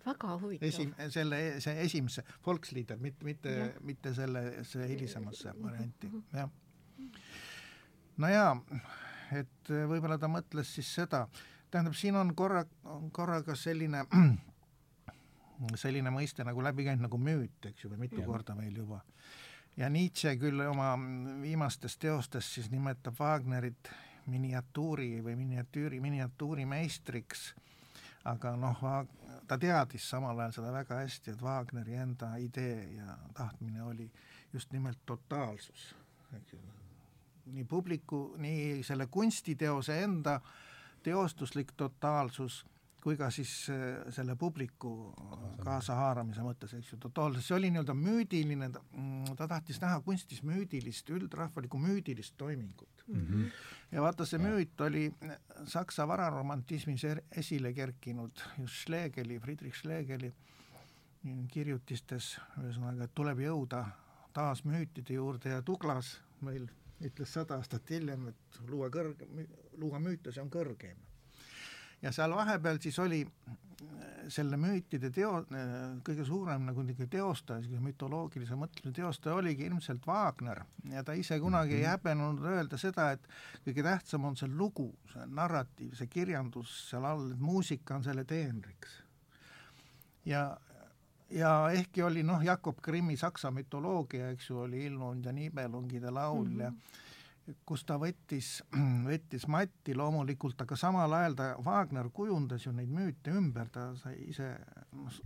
väga 0.07 0.39
huvitav. 0.41 0.69
esim-, 0.69 0.95
selle, 1.11 1.61
see 1.61 1.77
esimese, 1.85 2.25
Volkslieder, 2.47 2.99
mitte, 2.99 3.25
mitte, 3.25 3.75
mitte 3.81 4.15
selle, 4.15 4.65
see 4.65 4.89
hilisemasse 4.89 5.55
varianti, 5.63 6.09
mhm. 6.09 6.23
jah. 6.33 6.51
no 8.17 8.29
jaa, 8.29 8.53
et 9.33 9.73
võib-olla 9.93 10.19
ta 10.19 10.29
mõtles 10.29 10.75
siis 10.75 10.95
seda, 10.95 11.27
tähendab, 11.71 11.95
siin 11.95 12.17
on 12.17 12.35
korra, 12.35 12.65
korraga 13.13 13.57
selline 13.57 14.05
selline 15.77 16.11
mõiste 16.11 16.45
nagu 16.47 16.63
läbi 16.65 16.87
käinud 16.87 17.07
nagu 17.07 17.19
müüt, 17.21 17.71
eks 17.71 17.85
ju, 17.85 17.91
või 17.93 18.07
mitu 18.07 18.21
ja. 18.23 18.27
korda 18.27 18.55
meil 18.59 18.77
juba. 18.77 19.01
ja 19.77 19.89
Nietzsche 19.91 20.37
küll 20.37 20.61
oma 20.67 20.95
viimastes 21.43 21.99
teostes 21.99 22.55
siis 22.55 22.71
nimetab 22.71 23.19
Wagnerit 23.21 23.91
miniatuuri 24.27 25.21
või 25.25 25.37
miniatüüri, 25.37 26.01
miniatuurimeistriks, 26.01 27.55
aga 28.29 28.55
noh, 28.57 28.83
ta 29.49 29.59
teadis 29.59 30.09
samal 30.11 30.39
ajal 30.39 30.59
seda 30.59 30.73
väga 30.75 31.01
hästi, 31.03 31.35
et 31.35 31.43
Wagneri 31.43 31.97
enda 31.99 32.35
idee 32.39 32.85
ja 32.97 33.17
tahtmine 33.35 33.83
oli 33.83 34.11
just 34.53 34.73
nimelt 34.73 34.99
totaalsus, 35.07 35.95
eks 36.37 36.53
ju. 36.53 36.61
nii 37.51 37.65
publiku, 37.65 38.35
nii 38.39 38.83
selle 38.87 39.07
kunstiteose 39.07 40.03
enda 40.03 40.41
teostuslik 41.03 41.73
totaalsus 41.77 42.65
kui 43.01 43.17
ka 43.17 43.31
siis 43.33 43.53
äh, 43.73 44.01
selle 44.13 44.37
publiku 44.37 44.91
kaasahaaramise 45.65 46.45
mõttes, 46.45 46.75
eks 46.77 46.93
ju, 46.93 46.99
totaalselt, 47.01 47.45
see 47.47 47.57
oli 47.57 47.71
nii-öelda 47.73 47.97
müüdiline, 47.97 48.69
mm, 48.71 49.35
ta 49.39 49.49
tahtis 49.49 49.81
näha 49.83 50.01
kunstis 50.05 50.43
müüdilist, 50.47 51.09
üldrahvalikku 51.17 51.81
müüdilist 51.81 52.37
toimingut 52.41 53.05
mm. 53.07 53.27
-hmm. 53.27 53.51
ja 53.93 54.03
vaata, 54.03 54.27
see 54.27 54.41
müüt 54.43 54.81
oli 54.87 55.09
Saksa 55.65 56.09
vararomantismis 56.09 57.05
er-, 57.05 57.25
esile 57.31 57.73
kerkinud 57.73 58.45
just 58.59 58.85
Schlegeli, 58.85 59.41
Friedrich 59.41 59.77
Schlegeli 59.77 60.33
kirjutistes, 61.53 62.39
ühesõnaga, 62.61 63.05
et 63.05 63.15
tuleb 63.15 63.41
jõuda 63.45 63.85
taas 64.33 64.65
müütide 64.65 65.15
juurde 65.15 65.51
ja 65.57 65.63
Douglas 65.67 66.19
meil 66.41 66.69
ütles 67.05 67.33
sada 67.33 67.57
aastat 67.57 67.91
hiljem, 67.91 68.29
et 68.29 68.61
luua 68.69 68.89
kõrge, 68.93 69.29
luua 69.77 70.01
müüte, 70.01 70.33
see 70.33 70.43
on 70.43 70.51
kõrgeim 70.53 70.97
ja 72.03 72.13
seal 72.13 72.35
vahepeal 72.35 72.79
siis 72.81 72.99
oli 72.99 73.21
äh, 73.25 73.59
selle 74.33 74.57
müütide 74.61 75.11
teo-, 75.15 75.43
äh, 75.57 75.75
kõige 76.07 76.25
suurem 76.27 76.65
nagu 76.69 76.85
niisugune 76.85 77.11
teostaja, 77.13 77.61
niisugune 77.61 77.91
mütoloogilise 77.91 78.59
mõtlemise 78.59 78.97
teostaja 79.01 79.37
oligi 79.41 79.67
ilmselt 79.69 80.07
Wagner 80.09 80.63
ja 80.93 81.05
ta 81.07 81.17
ise 81.19 81.41
kunagi 81.43 81.77
ei 81.79 81.85
mhm. 81.85 81.91
häbenenud 81.91 82.49
öelda 82.55 82.81
seda, 82.81 83.11
et 83.17 83.29
kõige 83.67 83.85
tähtsam 83.87 84.27
on 84.31 84.39
see 84.41 84.49
lugu, 84.49 84.91
see 85.13 85.29
narratiiv, 85.29 85.95
see 85.99 86.11
kirjandus 86.11 86.73
seal 86.89 87.07
all, 87.09 87.31
et 87.35 87.45
muusika 87.45 87.99
on 87.99 88.07
selle 88.07 88.25
teenriks. 88.25 89.03
ja, 90.25 90.45
ja 91.31 91.55
ehkki 91.75 92.03
oli 92.03 92.25
noh, 92.27 92.43
Jakob 92.45 92.81
Grimmi 92.83 93.17
Saksa 93.17 93.51
mütoloogia, 93.51 94.33
eks 94.35 94.51
ju, 94.51 94.65
oli 94.67 94.85
ilmunud 94.87 95.25
ja 95.25 95.33
Nibelungide 95.33 96.11
laul 96.11 96.45
mm 96.45 96.57
-hmm. 96.57 96.63
ja 96.63 96.73
kus 97.67 97.85
ta 97.89 97.99
võttis, 98.01 98.61
võttis 99.11 99.47
matti 99.51 99.95
loomulikult, 99.97 100.61
aga 100.63 100.77
samal 100.77 101.13
ajal 101.21 101.37
ta, 101.39 101.51
Wagner 101.67 102.11
kujundas 102.15 102.67
ju 102.67 102.73
neid 102.73 102.91
müüte 102.93 103.35
ümber, 103.35 103.69
ta 103.73 103.91
sai 104.01 104.17
ise 104.31 104.53
noh, 104.93 105.21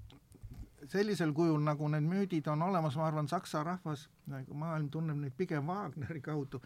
sellisel 0.91 1.33
kujul, 1.33 1.61
nagu 1.65 1.89
need 1.89 2.05
müüdid 2.05 2.49
on 2.53 2.63
olemas, 2.63 2.97
ma 3.01 3.07
arvan, 3.09 3.29
saksa 3.29 3.63
rahvas, 3.65 4.09
nagu 4.31 4.57
maailm 4.59 4.91
tunneb 4.93 5.21
neid 5.21 5.37
pigem 5.37 5.71
Wagneri 5.71 6.21
kaudu 6.25 6.61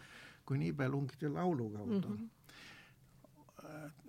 kui 0.49 0.57
Nibelungide 0.57 1.29
laulu 1.29 1.69
kaudu 1.69 2.09
mm. 2.09 2.17
-hmm. 2.17 2.29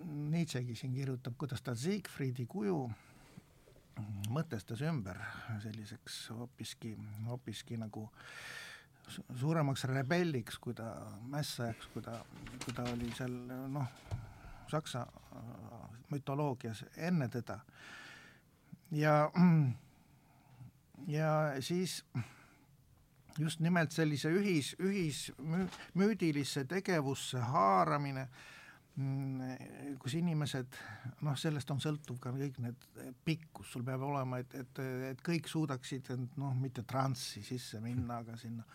Nietzschegi 0.05 0.75
siin 0.75 0.93
kirjutab, 0.93 1.33
kuidas 1.37 1.61
ta 1.61 1.75
Siegfriedi 1.75 2.45
kuju 2.45 2.91
mõtestas 4.29 4.81
ümber 4.81 5.17
selliseks 5.63 6.29
hoopiski, 6.29 6.97
hoopiski 7.27 7.77
nagu 7.77 8.09
suuremaks 9.39 9.85
rebelliks, 9.91 10.59
kui 10.59 10.73
ta, 10.77 10.93
mässajaks, 11.31 11.89
kui 11.93 12.03
ta, 12.05 12.17
kui 12.65 12.75
ta 12.77 12.85
oli 12.93 13.11
seal 13.17 13.33
noh, 13.71 13.87
saksa 14.71 15.05
mütoloogias 16.11 16.85
enne 16.97 17.27
teda. 17.31 17.59
ja 18.91 19.31
ja 21.07 21.53
siis 21.59 22.03
just 23.39 23.59
nimelt 23.59 23.91
sellise 23.91 24.31
ühis, 24.33 24.73
ühismüüdilisse 24.79 26.65
tegevusse 26.69 27.39
haaramine, 27.51 28.27
mm, 28.95 29.95
kus 30.01 30.15
inimesed, 30.19 30.79
noh, 31.25 31.37
sellest 31.39 31.71
on 31.71 31.81
sõltuv 31.83 32.19
ka 32.21 32.33
kõik 32.35 32.59
need 32.63 32.87
pikkus, 33.25 33.71
sul 33.71 33.85
peab 33.87 34.03
olema, 34.07 34.41
et, 34.43 34.55
et, 34.55 34.83
et 35.11 35.23
kõik 35.25 35.49
suudaksid 35.51 36.11
noh, 36.41 36.55
mitte 36.59 36.83
transsi 36.87 37.43
sisse 37.45 37.81
minna, 37.83 38.21
aga 38.21 38.37
sinna 38.39 38.65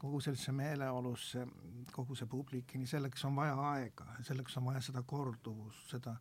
kogu 0.00 0.20
sellisesse 0.20 0.52
meeleolusse, 0.52 1.46
kogu 1.92 2.16
see 2.18 2.28
publikini, 2.30 2.86
selleks 2.86 3.24
on 3.24 3.36
vaja 3.36 3.56
aega, 3.70 4.06
selleks 4.26 4.56
on 4.60 4.68
vaja 4.70 4.82
seda 4.84 5.02
korduvust, 5.06 5.88
seda 5.90 6.16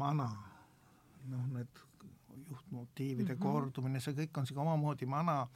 mana, 0.00 0.28
noh, 1.28 1.46
need 1.52 1.84
juhtmotiivide 2.50 3.34
mm 3.34 3.38
-hmm. 3.38 3.42
kordumine, 3.42 4.00
see 4.00 4.14
kõik 4.14 4.38
on 4.38 4.46
sihuke 4.46 4.62
omamoodi 4.62 5.06
mana 5.06 5.44
mm, 5.44 5.50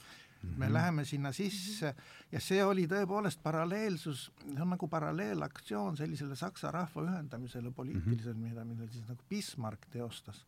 -hmm. 0.51 0.59
me 0.59 0.67
mhm. 0.67 0.75
läheme 0.75 1.05
sinna 1.05 1.33
sisse 1.33 1.91
-hmm. 1.91 2.29
ja 2.33 2.41
see 2.41 2.65
oli 2.65 2.87
tõepoolest 2.87 3.43
paralleelsus, 3.43 4.33
see 4.53 4.63
on 4.63 4.71
nagu 4.71 4.89
paralleelaktsioon 4.89 5.97
sellisele 5.97 6.37
saksa 6.37 6.71
rahva 6.71 7.03
ühendamisele 7.03 7.71
poliitiliselt 7.71 8.37
mm, 8.37 8.45
-hmm. 8.45 8.49
mida, 8.49 8.65
mida 8.65 8.93
siis 8.93 9.09
nagu 9.09 9.23
Bismarck 9.31 9.87
teostas 9.91 10.47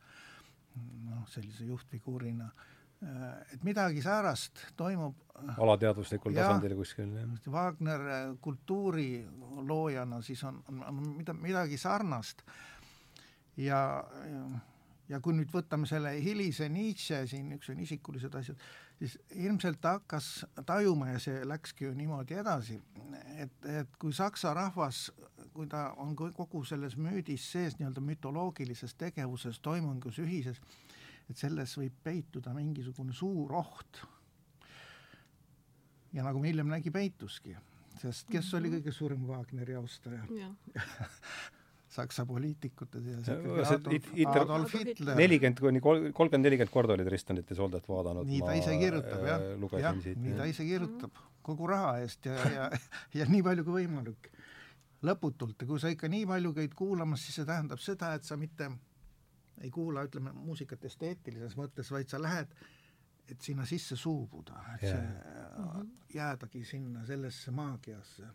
noh, 1.11 1.29
sellise 1.29 1.65
juhtfiguurina 1.65 2.51
et 3.55 3.65
midagi 3.65 4.03
säärast 4.03 4.63
toimub 4.77 5.19
alateadvuslikul 5.57 6.35
tasandil 6.35 6.77
kuskil, 6.79 7.13
jah. 7.15 7.35
Wagner 7.53 8.07
kultuuriloojana 8.41 10.23
siis 10.27 10.43
on, 10.45 10.63
on, 10.69 10.81
on 10.89 11.03
mida, 11.19 11.35
midagi 11.37 11.79
sarnast 11.79 12.43
ja, 13.57 13.83
ja 14.31 14.47
ja 15.11 15.21
kui 15.23 15.37
nüüd 15.37 15.53
võtame 15.55 15.87
selle 15.89 16.13
hilise 16.23 16.69
Nietzsche 16.73 17.23
siin, 17.31 17.53
üks 17.57 17.71
on 17.71 17.81
isikulised 17.83 18.35
asjad, 18.39 18.63
siis 18.99 19.17
ilmselt 19.47 19.81
ta 19.83 19.97
hakkas 19.99 20.31
tajuma 20.67 21.13
ja 21.13 21.21
see 21.23 21.45
läkski 21.47 21.87
ju 21.87 21.95
niimoodi 21.97 22.39
edasi, 22.41 22.79
et, 23.37 23.57
et 23.71 23.99
kui 24.01 24.15
saksa 24.17 24.55
rahvas, 24.57 25.07
kui 25.55 25.69
ta 25.71 25.89
on 26.03 26.17
kogu 26.17 26.65
selles 26.69 26.99
müüdis 27.01 27.47
sees 27.53 27.79
nii-öelda 27.79 28.03
mütoloogilises 28.05 28.97
tegevuses, 28.99 29.61
toimungus 29.65 30.19
ühises, 30.23 30.61
et 31.31 31.39
selles 31.39 31.73
võib 31.79 31.97
peituda 32.05 32.55
mingisugune 32.55 33.15
suur 33.17 33.55
oht. 33.59 34.03
ja 36.13 36.25
nagu 36.25 36.41
me 36.41 36.53
hiljem 36.53 36.71
nägi, 36.71 36.93
peituski, 36.95 37.57
sest 38.01 38.31
kes 38.31 38.55
oli 38.55 38.71
mhm. 38.71 38.79
kõige 38.79 38.95
suurem 38.95 39.29
Wagneri 39.29 39.79
austaja 39.79 40.25
Saksa 41.97 42.27
poliitikute 42.29 43.01
seas 43.01 43.29
ikkagi 43.31 44.41
Adolf 44.41 44.75
Hitler. 44.75 45.17
nelikümmend 45.17 45.61
kuni 45.63 45.81
kolmkümmend, 45.81 46.45
nelikümmend 46.45 46.73
korda 46.75 46.97
oli 46.97 47.07
Tristanit 47.07 47.51
ja 47.51 47.57
Soldat 47.57 47.89
vaadanud. 47.89 48.29
nii 48.29 48.43
ta 48.45 48.57
ise 48.59 48.75
kirjutab 48.81 49.23
jah, 49.25 49.47
äh, 49.55 49.79
jah, 49.81 49.97
nii 50.25 50.35
ta 50.37 50.49
ise 50.51 50.67
kirjutab 50.67 51.23
kogu 51.47 51.71
raha 51.71 51.95
eest 52.03 52.27
ja, 52.27 52.37
ja, 52.53 52.67
ja 53.15 53.29
nii 53.31 53.45
palju 53.47 53.65
kui 53.67 53.79
võimalik. 53.81 54.29
lõputult 55.07 55.63
ja 55.63 55.71
kui 55.71 55.81
sa 55.81 55.93
ikka 55.93 56.11
nii 56.11 56.27
palju 56.29 56.53
käid 56.57 56.75
kuulamas, 56.77 57.23
siis 57.25 57.41
see 57.41 57.49
tähendab 57.49 57.81
seda, 57.85 58.13
et 58.19 58.27
sa 58.27 58.37
mitte 58.41 58.71
ei 59.61 59.71
kuula, 59.71 60.05
ütleme, 60.07 60.33
muusikat 60.37 60.85
esteetilises 60.85 61.57
mõttes, 61.57 61.91
vaid 61.91 62.11
sa 62.13 62.21
lähed 62.23 62.53
et 63.31 63.43
sinna 63.43 63.65
sisse 63.67 63.97
suubuda, 63.99 64.61
et 64.77 64.83
yeah. 64.87 64.99
see 64.99 66.19
jäädagi 66.19 66.65
sinna 66.65 67.03
sellesse 67.07 67.51
maagiasse 67.51 68.29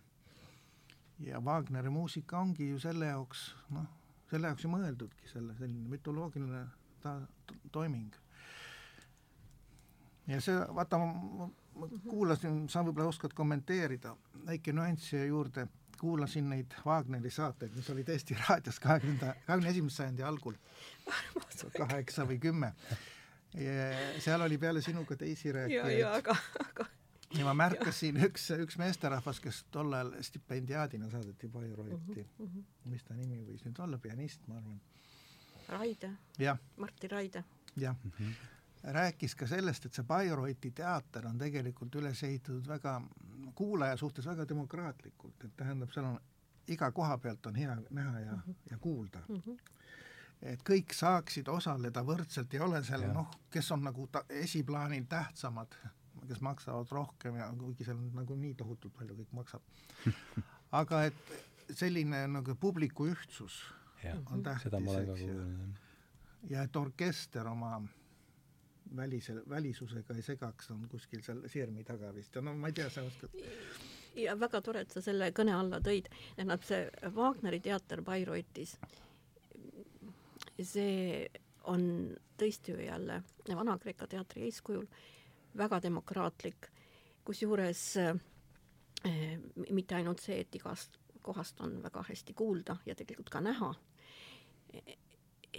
ja 1.20 1.40
Wagneri 1.40 1.90
muusika 1.90 2.40
ongi 2.40 2.70
ju 2.70 2.80
selle 2.80 3.06
jaoks, 3.06 3.46
noh, 3.70 3.88
selle 4.30 4.50
jaoks 4.50 4.66
ju 4.66 4.72
mõeldudki, 4.74 5.30
selle 5.32 5.56
selline 5.60 5.90
mütoloogiline 5.90 6.66
ta-, 7.04 7.22
toiming. 7.72 8.16
ja 10.28 10.42
see, 10.42 10.58
vaata, 10.76 11.00
ma, 11.00 11.48
ma 11.80 11.90
kuulasin, 12.08 12.66
sa 12.70 12.84
võib-olla 12.86 13.12
oskad 13.14 13.36
kommenteerida, 13.38 14.16
väike 14.48 14.74
nüanss 14.76 15.12
siia 15.14 15.26
juurde, 15.30 15.68
kuulasin 16.02 16.50
neid 16.50 16.74
Wagneri 16.86 17.30
saateid, 17.32 17.76
mis 17.78 17.90
olid 17.94 18.10
Eesti 18.10 18.38
raadios 18.40 18.80
kahekümnenda, 18.82 19.36
kahekümne 19.46 19.70
esimese 19.70 20.02
sajandi 20.02 20.26
algul, 20.26 20.58
kaheksa 21.78 22.26
või 22.30 22.40
kümme. 22.42 22.74
seal 24.24 24.42
oli 24.42 24.58
peale 24.58 24.82
sinuga 24.82 25.16
teisi 25.20 25.52
rääkijaid. 25.52 25.98
ja, 26.00 26.08
ja 26.08 26.14
aga, 26.18 26.36
aga 26.66 26.86
ja 27.38 27.48
ma 27.48 27.54
märkasin 27.56 28.20
üks, 28.26 28.48
üks 28.64 28.78
meesterahvas, 28.82 29.40
kes 29.44 29.64
tol 29.74 29.94
ajal 29.96 30.14
stipendiaadina 30.26 31.10
saadeti 31.12 31.48
Bayreuthi 31.52 32.24
mm, 32.24 32.48
-hmm. 32.48 32.64
mis 32.94 33.04
ta 33.08 33.16
nimi 33.16 33.44
võis 33.48 33.64
nüüd 33.66 33.80
olla, 33.84 33.98
pianist, 33.98 34.48
ma 34.48 34.58
arvan. 34.60 34.82
Raide. 35.70 36.12
Martti 36.78 37.08
Raide. 37.08 37.44
jah 37.78 37.96
mm 38.04 38.12
-hmm., 38.18 38.34
rääkis 38.84 39.36
ka 39.36 39.48
sellest, 39.48 39.86
et 39.86 39.94
see 39.94 40.06
Bayreuthi 40.08 40.72
teater 40.76 41.28
on 41.28 41.38
tegelikult 41.38 41.96
üles 41.96 42.24
ehitatud 42.24 42.68
väga 42.68 43.02
kuulaja 43.56 43.98
suhtes 43.98 44.26
väga 44.26 44.48
demokraatlikult, 44.50 45.44
et 45.46 45.56
tähendab, 45.58 45.92
seal 45.94 46.08
on 46.10 46.20
iga 46.68 46.92
koha 46.92 47.18
pealt 47.18 47.46
on 47.46 47.56
hea 47.56 47.78
näha 47.90 48.20
ja 48.20 48.32
mm, 48.32 48.42
-hmm. 48.48 48.56
ja 48.72 48.78
kuulda 48.78 49.24
mm. 49.28 49.44
-hmm 49.46 49.60
et 50.42 50.62
kõik 50.70 50.94
saaksid 50.94 51.48
osaleda 51.48 52.02
võrdselt, 52.02 52.54
ei 52.54 52.60
ole 52.60 52.84
seal 52.84 53.04
noh, 53.14 53.30
kes 53.50 53.72
on 53.72 53.84
nagu 53.84 54.08
ta, 54.08 54.24
esiplaanil 54.30 55.04
tähtsamad 55.10 55.76
kes 56.28 56.42
maksavad 56.42 56.88
rohkem 56.92 57.36
ja 57.36 57.54
kuigi 57.60 57.86
seal 57.86 58.00
nagunii 58.14 58.54
tohutult 58.60 58.94
palju 58.98 59.16
kõik 59.16 59.32
maksab. 59.36 59.62
aga 60.82 61.04
et 61.10 61.34
selline 61.78 62.26
nagu 62.32 62.56
publiku 62.60 63.08
ühtsus 63.12 63.62
ja, 64.04 64.16
on 64.32 64.44
tähtis, 64.44 64.74
eks 65.02 65.24
ju. 65.26 65.48
ja 66.50 66.64
et 66.68 66.76
orkester 66.76 67.48
oma 67.48 67.82
välise, 68.96 69.36
välisusega 69.50 70.16
ei 70.16 70.26
segaks, 70.26 70.72
on 70.72 70.88
kuskil 70.92 71.24
seal 71.26 71.42
sirmi 71.50 71.84
taga 71.88 72.12
vist. 72.16 72.36
Ja 72.36 72.42
no 72.42 72.56
ma 72.58 72.72
ei 72.72 72.78
tea, 72.78 72.90
sa 72.90 73.04
oskad. 73.08 73.36
Ja 74.16 74.36
väga 74.40 74.62
tore, 74.62 74.84
et 74.84 74.92
sa 74.92 75.02
selle 75.04 75.32
kõne 75.36 75.54
alla 75.56 75.80
tõid, 75.84 76.10
tähendab 76.36 76.66
see 76.68 76.90
Wagneri 77.16 77.62
teater 77.64 78.02
Bayreuthes, 78.04 78.76
see 80.60 81.30
on 81.72 81.86
tõesti 82.38 82.74
ju 82.74 82.84
jälle 82.84 83.22
Vana-Kreeka 83.48 84.08
teatri 84.10 84.44
eeskujul 84.50 84.88
väga 85.58 85.80
demokraatlik, 85.84 86.68
kusjuures 87.26 87.86
äh, 88.02 88.16
mitte 89.70 89.96
ainult 89.96 90.22
see, 90.24 90.42
et 90.42 90.56
igast 90.56 90.98
kohast 91.22 91.62
on 91.62 91.84
väga 91.84 92.04
hästi 92.08 92.34
kuulda 92.34 92.78
ja 92.86 92.96
tegelikult 92.96 93.30
ka 93.30 93.42
näha. 93.42 93.74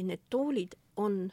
Need 0.02 0.24
toolid 0.30 0.74
on 0.96 1.32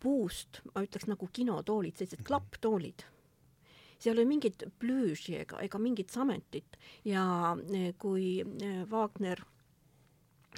puust, 0.00 0.62
ma 0.74 0.84
ütleks 0.86 1.08
nagu 1.10 1.28
kinotoolid, 1.32 1.96
sellised 1.96 2.22
mhm. 2.22 2.28
klapptoolid. 2.30 3.06
seal 3.98 4.12
ei 4.12 4.20
ole 4.20 4.28
mingit 4.28 4.62
plüüži 4.78 5.38
ega, 5.40 5.60
ega 5.64 5.78
mingit 5.80 6.12
sametit 6.12 6.76
ja 7.04 7.26
äh, 7.56 7.92
kui 7.98 8.40
äh, 8.44 8.82
Wagner 8.90 9.40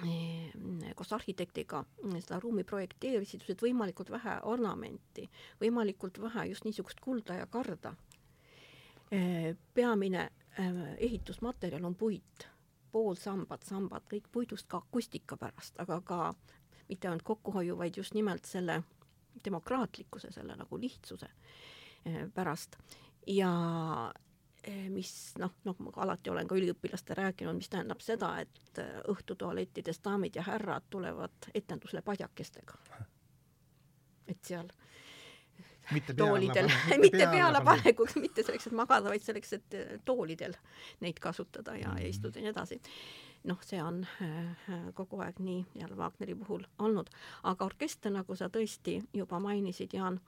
Ehm, 0.07 0.79
koos 0.95 1.13
arhitektiga 1.13 1.81
seda 2.21 2.39
ruumi 2.41 2.63
projekteerisid, 2.65 3.43
et 3.51 3.63
võimalikult 3.63 4.13
vähe 4.15 4.37
ornamenti, 4.47 5.25
võimalikult 5.61 6.21
vähe 6.23 6.45
just 6.53 6.67
niisugust 6.69 7.01
kulda 7.03 7.41
ja 7.41 7.47
karda. 7.51 7.95
Peamine 9.75 10.29
ehitusmaterjal 10.99 11.85
on 11.89 11.97
puit, 11.99 12.47
poolsambad, 12.93 13.65
sambad, 13.67 14.05
kõik 14.11 14.29
puidust 14.33 14.69
ka 14.69 14.83
akustika 14.85 15.37
pärast, 15.41 15.81
aga 15.83 16.01
ka 16.05 16.21
mitte 16.89 17.09
ainult 17.09 17.25
kokkuhoiu, 17.27 17.79
vaid 17.79 17.99
just 17.99 18.15
nimelt 18.15 18.45
selle 18.47 18.83
demokraatlikkuse, 19.45 20.33
selle 20.33 20.57
nagu 20.57 20.81
lihtsuse 20.81 21.29
pärast. 22.35 22.77
ja 23.27 23.53
Eh, 24.69 24.89
mis 24.91 25.33
noh, 25.39 25.53
nagu 25.65 25.85
ma 25.87 25.93
alati 26.03 26.33
olen 26.33 26.49
ka 26.49 26.57
üliõpilastele 26.59 27.23
rääkinud, 27.23 27.57
mis 27.57 27.71
tähendab 27.71 28.03
seda, 28.03 28.33
et 28.43 28.81
eh, 28.83 28.97
õhtutualettides 29.13 30.03
daamid 30.05 30.35
ja 30.37 30.43
härrad 30.45 30.89
tulevad 30.91 31.49
etendusele 31.55 32.03
padjakestega. 32.03 32.77
et 34.29 34.45
seal 34.45 34.69
mitte 35.95 36.13
toolidel, 36.15 36.69
mitte 37.07 37.31
pealepanekuks, 37.31 38.19
mitte 38.21 38.43
selleks, 38.45 38.67
et 38.69 38.77
magada, 38.77 39.09
vaid 39.09 39.25
selleks, 39.25 39.55
et 39.57 39.79
toolidel 40.05 40.59
neid 41.01 41.23
kasutada 41.23 41.77
ja, 41.79 41.95
ja 41.97 42.11
istuda 42.11 42.43
ja 42.43 42.49
nii 42.49 42.53
edasi. 42.53 42.81
Noh, 43.45 43.59
see 43.65 43.81
on 43.83 44.03
äh, 44.23 44.89
kogu 44.95 45.21
aeg 45.25 45.41
nii 45.43 45.65
jälle 45.79 45.97
Wagneri 45.97 46.35
puhul 46.39 46.65
olnud, 46.79 47.11
aga 47.43 47.65
orkester, 47.65 48.13
nagu 48.15 48.37
sa 48.37 48.49
tõesti 48.53 48.99
juba 49.15 49.41
mainisid, 49.43 49.95
Jaan, 49.95 50.21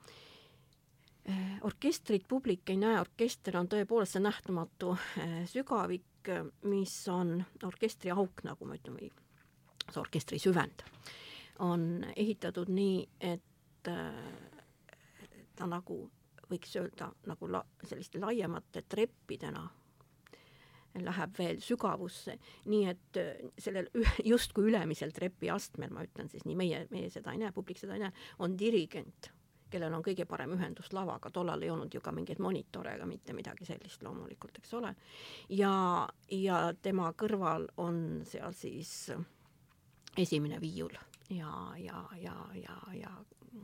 äh, 1.29 1.57
orkestrit 1.67 2.27
publik 2.27 2.69
ei 2.69 2.79
näe, 2.81 2.99
orkester 3.01 3.57
on 3.59 3.69
tõepoolest 3.71 4.17
see 4.17 4.23
nähtamatu 4.23 4.95
sügavik, 5.53 6.07
mis 6.69 6.95
on 7.09 7.39
orkestri 7.65 8.11
auk, 8.13 8.43
nagu 8.45 8.65
me 8.69 8.77
ütleme, 8.77 9.09
see 9.87 10.01
orkestri 10.01 10.39
süvend 10.39 10.85
on 11.61 12.05
ehitatud 12.15 12.69
nii, 12.73 13.03
et 13.21 13.89
ta 15.55 15.67
nagu 15.69 15.97
võiks 16.51 16.73
öelda 16.79 17.11
nagu 17.29 17.49
la, 17.51 17.61
selliste 17.85 18.19
laiemate 18.21 18.83
treppidena 18.89 19.63
läheb 20.99 21.35
veel 21.37 21.59
sügavusse, 21.63 22.37
nii 22.71 22.87
et 22.91 23.19
äh, 23.19 23.43
sellel 23.61 23.89
justkui 24.31 24.69
ülemisel 24.71 25.13
trepiastmel, 25.15 25.93
ma 25.93 26.05
ütlen 26.07 26.31
siis 26.31 26.45
nii, 26.47 26.57
meie, 26.59 26.85
meie 26.91 27.11
seda 27.13 27.35
ei 27.35 27.41
näe, 27.43 27.53
publik 27.55 27.79
seda 27.81 27.95
ei 27.97 28.05
näe, 28.05 28.11
on 28.43 28.57
dirigent, 28.59 29.31
kellel 29.71 29.93
on 29.95 30.03
kõige 30.03 30.25
parem 30.27 30.57
ühendus 30.57 30.91
lavaga, 30.95 31.31
tollal 31.31 31.63
ei 31.63 31.71
olnud 31.71 31.93
ju 31.93 32.01
ka 32.03 32.11
mingeid 32.15 32.41
monitore 32.43 32.97
ega 32.97 33.07
mitte 33.07 33.35
midagi 33.37 33.67
sellist 33.69 34.03
loomulikult, 34.03 34.59
eks 34.59 34.73
ole. 34.79 34.95
ja, 35.55 35.75
ja 36.35 36.63
tema 36.81 37.13
kõrval 37.17 37.69
on 37.79 38.21
seal 38.27 38.57
siis 38.57 38.91
esimene 40.19 40.59
viiul 40.59 40.99
ja, 41.31 41.73
ja, 41.77 42.03
ja, 42.21 42.35
ja, 42.55 42.77
ja 42.93 43.11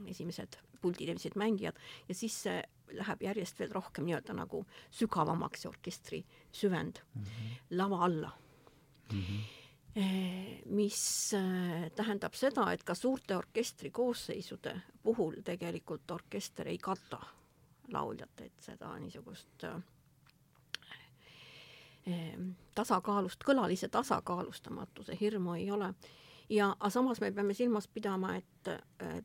esimesed 0.08 0.58
puldil 0.82 1.10
esimesed 1.10 1.38
mängijad 1.40 1.78
ja 2.08 2.16
siis 2.16 2.36
see 2.48 2.62
läheb 2.98 3.22
järjest 3.22 3.60
veel 3.60 3.74
rohkem 3.76 4.08
nii-öelda 4.08 4.36
nagu 4.38 4.64
sügavamaks, 4.96 5.64
see 5.64 5.70
orkestri 5.70 6.24
süvend 6.52 7.04
mm 7.14 7.24
-hmm. 7.24 7.62
lava 7.70 8.04
alla 8.06 8.32
mm. 9.12 9.22
-hmm 9.22 9.46
mis 10.66 11.34
äh, 11.34 11.92
tähendab 11.96 12.34
seda, 12.34 12.72
et 12.72 12.84
ka 12.84 12.94
suurte 12.96 13.38
orkestri 13.38 13.90
koosseisude 13.90 14.82
puhul 15.04 15.40
tegelikult 15.44 16.12
orkester 16.12 16.68
ei 16.68 16.78
kata 16.78 17.20
lauljat, 17.92 18.42
et 18.42 18.54
seda 18.62 18.92
niisugust 19.00 19.64
äh, 19.64 19.82
tasakaalust, 22.76 23.44
kõlalise 23.44 23.90
tasakaalustamatuse 23.90 25.18
hirmu 25.22 25.54
ei 25.58 25.72
ole 25.72 25.94
ja 26.50 26.70
aga 26.80 26.90
samas 26.90 27.22
me 27.22 27.32
peame 27.32 27.54
silmas 27.54 27.88
pidama, 27.88 28.36
et 28.38 28.72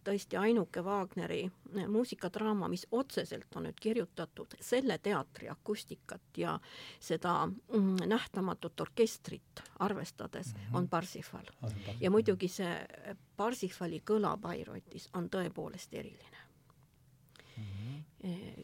tõesti 0.04 0.38
ainuke 0.38 0.82
Wagneri 0.84 1.42
äh, 1.46 1.86
muusikadraama, 1.90 2.68
mis 2.70 2.86
otseselt 2.90 3.56
on 3.56 3.66
nüüd 3.68 3.78
kirjutatud 3.80 4.56
selle 4.60 4.98
teatri 5.02 5.48
akustikat 5.50 6.38
ja 6.38 6.58
seda 7.00 7.46
mm, 7.46 8.04
nähtamatut 8.10 8.80
orkestrit 8.80 9.62
arvestades 9.78 10.54
mm, 10.54 10.60
-hmm. 10.60 10.76
on 10.76 10.88
Parsifal. 10.88 11.46
ja 12.00 12.10
muidugi 12.10 12.48
see 12.48 12.86
Parsifali 13.36 14.02
kõla 14.10 14.36
Bairotis 14.36 15.08
on 15.14 15.30
tõepoolest 15.30 15.94
eriline 15.94 16.42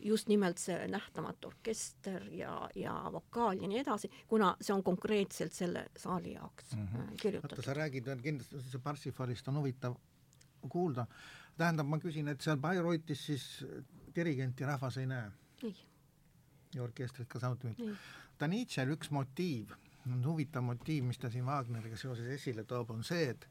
just 0.02 0.28
nimelt 0.28 0.58
see 0.58 0.76
nähtamatu 0.88 1.48
orkester 1.48 2.22
ja, 2.34 2.70
ja 2.74 2.92
vokaal 3.12 3.58
ja 3.58 3.68
nii 3.68 3.80
edasi, 3.80 4.10
kuna 4.28 4.52
see 4.60 4.74
on 4.74 4.84
konkreetselt 4.86 5.52
selle 5.52 5.86
saali 5.98 6.32
jaoks 6.32 6.76
mm 6.76 6.86
-hmm. 6.86 7.16
kirjutatud. 7.22 7.64
sa 7.64 7.74
räägid, 7.74 8.22
kindlasti 8.22 8.60
see 8.60 8.80
Parsifalist 8.80 9.48
on 9.48 9.56
huvitav 9.56 9.94
kuulda. 10.68 11.06
tähendab, 11.56 11.86
ma 11.86 11.98
küsin, 11.98 12.28
et 12.28 12.40
seal 12.40 12.56
Bayreuthes 12.56 13.26
siis 13.26 13.66
dirigenti 14.14 14.64
rahvas 14.64 14.96
ei 14.96 15.06
näe? 15.06 15.30
ei. 15.62 15.76
ja 16.74 16.82
orkestrit 16.82 17.28
ka 17.28 17.40
samuti 17.40 17.66
mitte? 17.66 17.98
ta 18.38 18.46
Nietzsche'l 18.46 18.94
üks 18.94 19.10
motiiv, 19.10 19.74
huvitav 20.24 20.62
motiiv, 20.62 21.04
mis 21.04 21.18
ta 21.18 21.30
siin 21.30 21.46
Wagneriga 21.46 21.96
seoses 21.96 22.26
esile 22.26 22.64
toob, 22.64 22.90
on 22.90 23.04
see, 23.04 23.30
et 23.30 23.48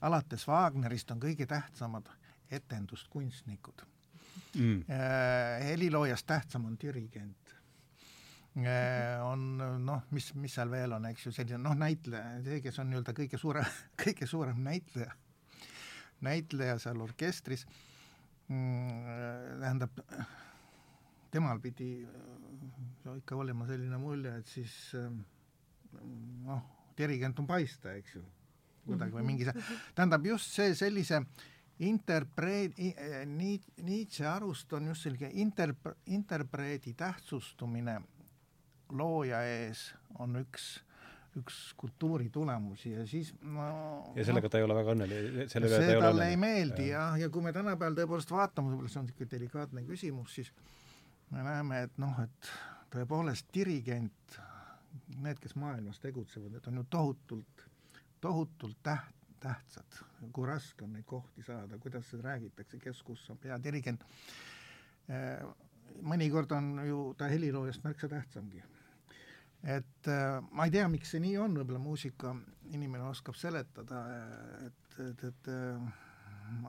alates 0.00 0.48
Wagnerist 0.48 1.10
on 1.10 1.20
kõige 1.20 1.46
tähtsamad 1.46 2.08
etenduskunstnikud 2.50 3.97
mm.. 4.54 4.84
Äh, 4.90 5.66
heliloojast 5.68 6.26
tähtsam 6.26 6.66
on 6.68 6.76
dirigent. 6.80 7.54
Äh, 8.58 9.22
on 9.22 9.58
noh, 9.84 10.06
mis, 10.10 10.32
mis 10.34 10.54
seal 10.58 10.70
veel 10.72 10.96
on, 10.96 11.06
eks 11.10 11.28
ju, 11.28 11.32
selline 11.34 11.60
noh, 11.62 11.76
näitleja, 11.78 12.40
see, 12.46 12.62
kes 12.64 12.80
on 12.82 12.90
nii-öelda 12.90 13.14
kõige 13.14 13.38
suurem, 13.38 13.68
kõige 14.02 14.26
suurem 14.26 14.58
näitleja, 14.64 15.12
näitleja 16.26 16.78
seal 16.82 17.04
orkestris. 17.04 17.66
Mm,, 18.48 19.04
tähendab, 19.60 20.00
temal 21.30 21.60
pidi 21.60 21.90
ikka 23.18 23.36
olema 23.36 23.66
selline 23.68 24.00
mulje, 24.00 24.32
et 24.40 24.48
siis 24.48 24.74
noh, 24.96 26.64
dirigent 26.98 27.38
on 27.42 27.46
paista, 27.48 27.92
eks 28.00 28.16
ju, 28.16 28.24
kuidagi 28.88 29.12
või 29.12 29.26
mingi 29.28 29.46
tähendab 29.52 30.24
just 30.24 30.56
see 30.56 30.72
sellise 30.76 31.20
äh, 31.20 31.46
interpreedi, 31.78 32.92
eh, 32.96 33.24
Nietzsche 33.26 34.26
arust 34.26 34.72
on 34.72 34.90
just 34.90 35.06
selline 35.06 35.30
interp-, 35.44 35.94
interpreedi 36.06 36.94
tähtsustumine 36.98 38.00
looja 38.98 39.42
ees 39.46 39.88
on 40.18 40.40
üks 40.40 40.78
üks 41.38 41.58
kultuuri 41.78 42.30
tulemusi 42.32 42.92
ja 42.94 43.04
siis 43.06 43.30
no 43.42 43.66
ja 44.16 44.24
sellega 44.26 44.48
ta 44.50 44.58
ei 44.58 44.64
ole 44.66 44.74
väga 44.78 44.94
õnneline, 44.96 45.46
selle 45.52 45.68
üle 45.68 45.76
ta 45.78 45.84
ei 45.84 45.98
ole 45.98 46.08
õnneline. 46.08 46.30
ei 46.32 46.40
meeldi 46.40 46.88
ja, 46.88 47.04
ja, 47.12 47.24
ja 47.24 47.28
kui 47.32 47.44
me 47.44 47.52
tänapäeval 47.54 47.98
tõepoolest 47.98 48.32
vaatame, 48.32 48.72
võib-olla 48.72 48.92
see 48.92 49.02
on 49.02 49.06
niisugune 49.06 49.32
delikaatne 49.34 49.84
küsimus, 49.86 50.34
siis 50.38 50.50
me 51.30 51.44
näeme, 51.44 51.82
et 51.86 52.00
noh, 52.00 52.16
et 52.24 52.50
tõepoolest 52.94 53.52
dirigent, 53.54 54.38
need, 55.20 55.38
kes 55.42 55.54
maailmas 55.60 56.00
tegutsevad, 56.02 56.56
need 56.56 56.68
on 56.70 56.80
ju 56.80 56.86
tohutult, 56.96 57.64
tohutult 58.24 58.80
täht-, 58.86 59.17
tähtsad, 59.40 60.00
kui 60.32 60.46
raske 60.48 60.84
on 60.84 60.94
neid 60.96 61.06
kohti 61.08 61.42
saada, 61.46 61.78
kuidas 61.78 62.10
räägitakse, 62.22 62.80
kes 62.82 63.02
kus 63.06 63.24
on 63.30 63.38
peadirigent. 63.42 64.04
Äh, 65.10 65.44
mõnikord 66.04 66.52
on 66.56 66.74
ju 66.86 66.98
ta 67.18 67.30
heliloojast 67.30 67.84
märksa 67.84 68.08
tähtsamgi. 68.08 68.62
et 69.62 70.08
äh, 70.08 70.40
ma 70.50 70.64
ei 70.68 70.70
tea, 70.70 70.88
miks 70.88 71.10
see 71.10 71.20
nii 71.20 71.36
on, 71.42 71.56
võib-olla 71.58 71.80
muusika 71.82 72.34
inimene 72.70 73.08
oskab 73.08 73.34
seletada, 73.34 74.04
et, 74.66 74.98
et, 75.02 75.24
et 75.32 75.48
äh, 75.50 75.88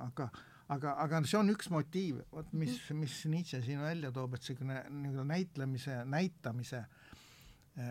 aga 0.06 0.30
aga, 0.70 0.96
aga 1.04 1.22
see 1.26 1.38
on 1.38 1.54
üks 1.54 1.70
motiiv, 1.70 2.24
vot 2.34 2.54
mis, 2.54 2.80
mis 2.98 3.20
Nietzsche 3.30 3.62
siin 3.66 3.82
välja 3.82 4.12
toob, 4.14 4.34
et 4.34 4.42
niisugune 4.42 4.84
nii-öelda 4.90 5.26
näitlemise, 5.26 6.00
näitamise 6.06 6.86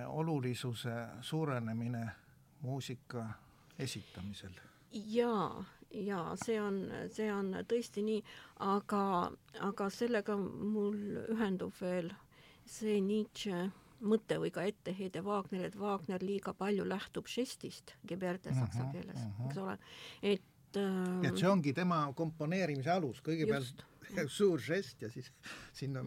olulisuse 0.07 0.95
suurenemine 1.25 2.03
muusika 2.61 3.25
esitamisel? 3.79 4.55
Jaa, 4.93 5.65
jaa, 5.93 6.37
see 6.45 6.61
on, 6.61 6.81
see 7.13 7.29
on 7.33 7.53
tõesti 7.69 8.05
nii, 8.07 8.23
aga, 8.65 9.03
aga 9.61 9.91
sellega 9.93 10.37
mul 10.39 10.97
ühendub 11.35 11.77
veel 11.81 12.11
see 12.69 13.01
Nietzsche 13.05 13.69
mõte 14.05 14.39
või 14.39 14.53
ka 14.55 14.65
etteheide 14.69 15.23
Wagnerile, 15.27 15.73
et 15.73 15.79
Wagner 15.79 16.23
liiga 16.23 16.55
palju 16.55 16.87
lähtub 16.87 17.29
žestist, 17.31 17.97
geberde 18.07 18.53
saksa 18.55 18.85
mhm, 18.85 18.93
keeles 18.95 19.19
uh, 19.19 19.27
-huh. 19.27 19.49
eks 19.49 19.59
ole, 19.63 19.79
et 20.23 20.79
ähm, 20.79 21.25
et 21.25 21.37
see 21.37 21.49
ongi 21.49 21.73
tema 21.75 22.05
komponeerimise 22.15 22.91
alus, 22.95 23.21
kõigepealt 23.27 23.85
suur 24.39 24.63
žest 24.63 25.03
ja 25.03 25.11
siis 25.11 25.33
sinna 25.73 26.05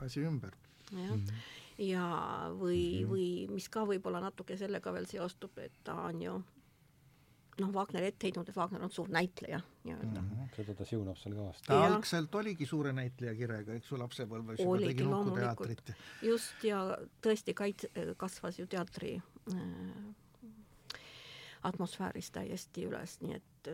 asi 0.00 0.20
ümber. 0.20 0.54
jah 0.92 1.10
-hmm., 1.10 1.42
ja 1.78 2.06
või 2.54 3.04
või 3.08 3.48
mis 3.50 3.68
ka 3.68 3.84
võib-olla 3.84 4.20
natuke 4.20 4.56
sellega 4.56 4.92
veel 4.92 5.06
seostub, 5.06 5.58
et 5.58 5.72
ta 5.84 5.94
on 5.94 6.22
ju 6.22 6.42
noh, 7.60 7.70
Wagneri 7.74 8.08
ette 8.10 8.28
heitnud, 8.28 8.48
et 8.48 8.56
Wagner 8.56 8.82
on 8.84 8.92
suur 8.92 9.08
näitleja 9.12 9.60
nii-öelda 9.84 10.20
mm. 10.20 10.30
-hmm. 10.30 10.56
seda 10.56 10.74
ta 10.74 10.84
siunab 10.88 11.18
seal 11.20 11.36
kõvasti. 11.36 11.66
ta 11.66 11.78
ja. 11.78 11.86
algselt 11.92 12.34
oligi 12.34 12.66
suure 12.66 12.92
näitleja 12.92 13.34
kirega, 13.34 13.74
eks 13.78 13.90
ju, 13.90 13.98
lapsepõlves 13.98 14.62
juba 14.62 14.78
tegi 14.82 15.06
Nuku 15.08 15.36
teatrit. 15.38 15.92
just, 16.22 16.64
ja 16.64 16.80
tõesti 17.26 17.54
kait-, 17.54 17.88
kasvas 18.16 18.58
ju 18.58 18.66
teatri 18.66 19.16
äh, 19.54 19.60
atmosfääris 21.62 22.30
täiesti 22.30 22.88
üles, 22.88 23.20
nii 23.20 23.36
et 23.36 23.70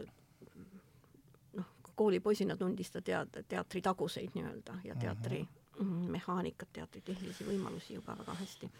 noh, 1.56 1.72
koolipoisina 1.94 2.56
tundis 2.56 2.90
ta 2.90 3.00
tead-, 3.00 3.42
teatri 3.48 3.82
taguseid 3.82 4.36
nii-öelda 4.36 4.78
ja 4.84 4.94
teatri 4.94 5.42
mm 5.42 5.86
-hmm. 5.86 6.10
mehaanikat, 6.18 6.72
teatri 6.72 7.00
tehnilisi 7.00 7.44
võimalusi 7.44 7.94
juba 7.94 8.18
väga 8.18 8.34
hästi. 8.44 8.70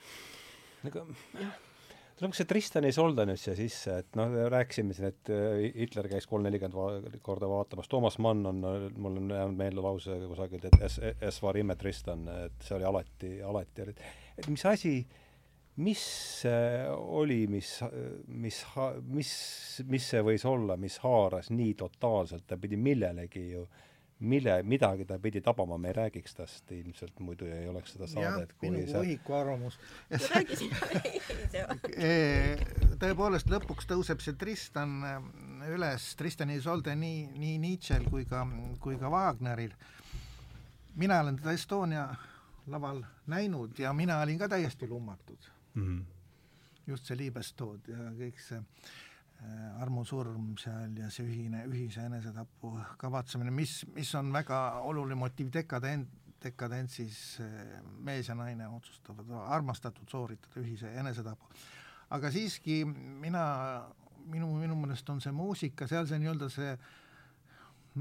aga 0.84 1.06
jah 1.40 1.69
tuleb 2.20 2.34
see 2.36 2.48
Tristan 2.48 2.84
Isolde 2.84 3.24
nüüd 3.28 3.40
siia 3.40 3.54
sisse, 3.56 3.94
et 4.02 4.18
noh, 4.18 4.34
rääkisime 4.52 4.96
siin, 4.96 5.08
et 5.08 5.30
äh, 5.32 5.62
Hitler 5.78 6.08
käis 6.10 6.28
kolm-nelikümmend 6.28 7.16
korda 7.24 7.48
vaatamas, 7.48 7.88
Toomas 7.88 8.18
Mann 8.20 8.44
on, 8.50 8.60
mul 9.00 9.16
on 9.22 9.32
jäänud 9.32 9.56
meelde 9.56 9.84
lause 9.84 10.18
kusagilt, 10.28 10.68
et 10.68 10.84
es, 10.84 10.98
es 11.00 11.40
var 11.40 11.56
immer 11.56 11.80
Tristan, 11.80 12.26
et 12.44 12.66
see 12.66 12.76
oli 12.76 12.88
alati, 12.90 13.32
alati, 13.46 13.88
et 14.36 14.50
mis 14.52 14.66
asi, 14.68 14.94
mis 15.80 16.04
äh, 16.50 16.90
oli, 16.92 17.46
mis, 17.48 17.72
mis, 18.28 18.60
mis, 19.08 19.32
mis 19.88 20.10
see 20.12 20.24
võis 20.26 20.44
olla, 20.48 20.76
mis 20.80 21.00
haaras 21.00 21.48
nii 21.54 21.72
totaalselt, 21.80 22.44
ta 22.50 22.60
pidi 22.60 22.76
millelegi 22.76 23.46
ju 23.54 23.64
mille, 24.20 24.62
midagi 24.62 25.04
ta 25.04 25.18
pidi 25.18 25.40
tabama, 25.40 25.78
me 25.78 25.88
ei 25.88 25.96
räägiks 25.96 26.34
tast 26.36 26.72
ilmselt, 26.72 27.20
muidu 27.20 27.46
ei 27.48 27.68
oleks 27.68 27.94
seda 27.94 28.06
saadet. 28.06 28.54
minu 28.62 28.82
kui 28.84 29.04
ühiku 29.06 29.36
arvamus. 29.36 29.78
tõepoolest, 33.00 33.48
lõpuks 33.52 33.88
tõuseb 33.88 34.20
see 34.24 34.36
Tristan 34.40 34.98
äh, 35.08 35.22
üles, 35.72 36.10
Tristan 36.20 36.52
Isolde 36.52 36.94
nii, 36.96 37.26
nii 37.40 37.58
Nietzsche'l 37.64 38.08
kui 38.10 38.26
ka, 38.28 38.44
kui 38.80 38.98
ka 39.00 39.12
Wagneril. 39.12 39.72
mina 40.96 41.20
olen 41.20 41.36
teda 41.36 41.52
Estonia 41.52 42.08
laval 42.66 43.04
näinud 43.26 43.78
ja 43.78 43.92
mina 43.92 44.20
olin 44.20 44.38
ka 44.38 44.48
täiesti 44.48 44.88
lummatud 44.88 45.38
mm. 45.74 45.82
-hmm. 45.82 46.04
just 46.86 47.04
see 47.04 47.16
Liibestood 47.16 47.88
ja 47.88 47.96
kõik 47.96 48.38
see 48.38 48.60
armusurm 49.80 50.54
seal 50.60 50.96
ja 51.00 51.08
see 51.12 51.24
ühine, 51.24 51.64
ühise 51.70 52.04
enesetapu 52.04 52.74
kavatsemine, 53.00 53.52
mis, 53.54 53.80
mis 53.94 54.12
on 54.18 54.32
väga 54.34 54.60
oluline 54.88 55.18
motiiv 55.18 55.52
dekadent, 55.54 56.08
dekadentsis 56.40 57.40
äh, 57.44 57.78
mees 58.04 58.28
ja 58.28 58.36
naine 58.36 58.68
otsustavad 58.68 59.30
armastatud 59.56 60.08
sooritada 60.08 60.60
ühise 60.62 60.92
enesetapu. 61.00 61.48
aga 62.10 62.30
siiski 62.30 62.84
mina, 62.84 63.44
minu, 64.26 64.52
minu 64.58 64.76
meelest 64.76 65.08
on 65.10 65.20
see 65.20 65.32
muusika, 65.32 65.88
seal 65.88 66.08
see 66.08 66.20
nii-öelda 66.20 66.48
see 66.52 66.72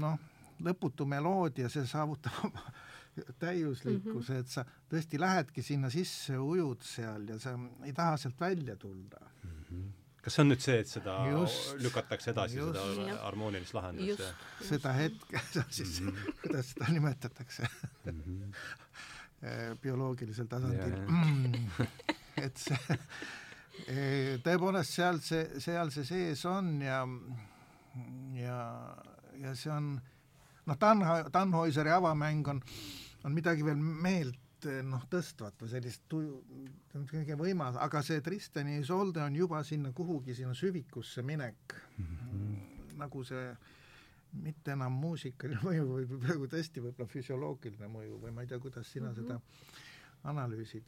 noh, 0.00 0.18
lõputu 0.64 1.06
meloodia, 1.08 1.68
see 1.72 1.86
saavutab 1.88 2.58
täiuslikkuse 3.42 4.32
mm, 4.32 4.36
-hmm. 4.36 4.40
et 4.40 4.48
sa 4.48 4.64
tõesti 4.90 5.20
lähedki 5.20 5.62
sinna 5.62 5.90
sisse, 5.90 6.38
ujud 6.38 6.84
seal 6.84 7.28
ja 7.28 7.38
sa 7.38 7.56
ei 7.84 7.92
taha 7.92 8.16
sealt 8.16 8.40
välja 8.40 8.76
tulla 8.76 9.20
mm. 9.20 9.64
-hmm. 9.70 9.88
Kas 10.24 10.36
see 10.36 10.42
on 10.44 10.50
nüüd 10.52 10.62
see, 10.64 10.78
et 10.82 10.90
seda 10.90 11.16
just, 11.30 11.74
lükatakse 11.80 12.34
edasi, 12.34 12.60
seda 12.60 13.16
harmoonilist 13.24 13.74
lahendust? 13.76 14.24
seda 14.68 14.92
hetke, 14.96 15.42
siis 15.78 16.00
mm, 16.00 16.08
-hmm. 16.08 16.40
kuidas 16.42 16.72
seda 16.74 16.92
nimetatakse 16.92 17.68
mm 18.04 18.22
-hmm. 18.26 18.54
bioloogilisel 19.82 20.46
tasandil 20.46 20.96
yeah. 20.96 21.08
mm,. 21.08 21.54
et 22.36 22.56
see 22.56 22.98
e, 23.86 24.38
tõepoolest 24.44 24.98
seal 24.98 25.20
see, 25.24 25.60
seal 25.60 25.90
see 25.90 26.04
sees 26.04 26.44
on 26.44 26.82
ja, 26.82 27.00
ja, 28.36 28.60
ja 29.40 29.54
see 29.54 29.72
on 29.72 29.94
noh, 30.66 30.76
Tannha-, 30.76 31.30
Tannhäuseri 31.32 31.90
avamäng 31.90 32.48
on, 32.48 32.62
on 33.24 33.32
midagi 33.32 33.64
veel 33.64 33.76
meelt 33.76 34.49
noh, 34.86 35.04
tõstvat 35.10 35.60
või 35.62 35.70
sellist 35.72 36.02
tuju, 36.10 36.40
kõige 37.10 37.36
võimas, 37.38 37.78
aga 37.80 38.02
see 38.06 38.20
Tristani 38.24 38.78
Isolde 38.80 39.22
on 39.24 39.36
juba 39.36 39.62
sinna 39.66 39.92
kuhugi 39.96 40.34
sinna 40.34 40.54
süvikusse 40.54 41.22
minek 41.22 41.76
mm, 41.98 42.06
-hmm. 42.06 42.96
nagu 43.00 43.24
see 43.24 43.46
mitte 44.42 44.72
enam 44.72 44.92
muusikaline 44.92 45.60
mõju, 45.68 45.86
vaid 45.92 46.16
praegu 46.26 46.50
tõesti 46.50 46.82
võib-olla 46.84 47.10
füsioloogiline 47.10 47.88
mõju 47.88 48.20
või 48.24 48.34
ma 48.34 48.44
ei 48.44 48.50
tea, 48.50 48.58
kuidas 48.58 48.92
sina 48.92 49.10
mm 49.10 49.14
-hmm. 49.14 49.22
seda 49.22 49.40
analüüsid? 50.24 50.84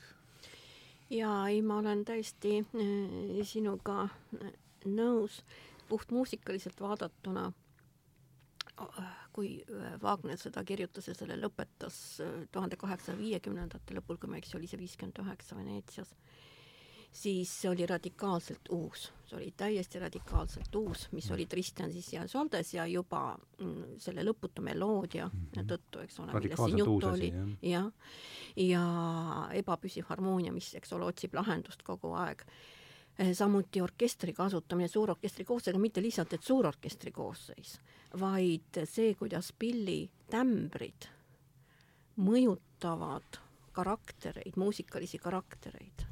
jaa, 1.10 1.48
ei, 1.48 1.62
ma 1.62 1.78
olen 1.78 2.04
täiesti 2.04 2.58
äh, 2.58 3.46
sinuga 3.46 4.02
äh, 4.04 4.52
nõus, 4.84 5.42
puhtmuusikaliselt 5.88 6.80
vaadatuna 6.80 7.52
kui 9.32 9.56
äh, 9.62 9.96
Wagner 10.02 10.38
seda 10.40 10.64
kirjutas 10.64 11.08
ja 11.08 11.14
selle 11.16 11.36
lõpetas 11.40 11.96
äh, 12.22 12.42
tuhande 12.52 12.78
kaheksasaja 12.80 13.18
viiekümnendate 13.18 13.96
lõpul, 13.98 14.20
kui 14.20 14.30
ma 14.30 14.38
ei 14.38 14.44
eksi, 14.44 14.56
oli 14.58 14.70
see 14.70 14.80
viiskümmend 14.80 15.20
üheksa 15.24 15.58
Veneetsias, 15.58 16.12
siis 17.12 17.52
see 17.60 17.70
oli 17.70 17.86
radikaalselt 17.86 18.68
uus, 18.72 19.10
see 19.28 19.36
oli 19.36 19.48
täiesti 19.56 20.00
radikaalselt 20.02 20.76
uus, 20.80 21.06
mis 21.12 21.30
oli 21.34 21.46
Tristan 21.46 21.92
siis 21.92 22.12
ja 22.12 22.26
Soldes 22.28 22.74
ja 22.74 22.86
juba 22.88 23.22
mm, 23.58 23.96
selle 24.00 24.24
lõputu 24.24 24.64
meloodia 24.64 25.26
mm 25.28 25.40
-hmm. 25.40 25.72
tõttu, 25.72 26.04
eks 26.04 26.20
ole, 26.20 26.32
millest 26.38 26.64
siin 26.66 26.78
juttu 26.78 27.08
oli, 27.08 27.32
jah, 27.62 27.90
ja 28.56 28.84
ebapüsiv 29.52 30.08
harmoonia, 30.08 30.52
mis, 30.52 30.74
eks 30.74 30.92
ole, 30.92 31.04
otsib 31.04 31.34
lahendust 31.34 31.82
kogu 31.82 32.14
aeg 32.14 32.46
samuti 33.32 33.80
orkestri 33.80 34.32
kasutamine 34.32 34.88
suurorkestri 34.88 35.44
koosseisega, 35.44 35.80
mitte 35.80 36.02
lihtsalt, 36.02 36.32
et 36.32 36.42
suurorkestri 36.42 37.12
koosseis, 37.12 37.76
vaid 38.20 38.80
see, 38.88 39.14
kuidas 39.18 39.52
pillitämbrid 39.58 41.08
mõjutavad 42.22 43.40
karaktereid, 43.72 44.56
muusikalisi 44.56 45.18
karaktereid. 45.18 46.06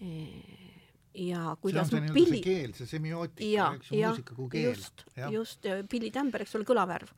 Eh, 0.00 0.76
ja 1.14 1.56
kuidas 1.60 1.90
see 1.90 2.00
on 2.00 2.08
see 2.08 2.14
pilli... 2.14 2.38
see 2.38 2.44
keel, 2.44 2.72
see 2.76 2.90
semiootika, 2.90 3.68
eks 3.78 3.92
ju, 3.92 4.00
muusika 4.02 4.38
kui 4.38 4.48
keel. 4.52 4.70
just, 4.74 5.06
just, 5.32 5.68
pillitämber, 5.90 6.44
eks 6.44 6.56
ole, 6.58 6.66
kõlavärv. 6.68 7.12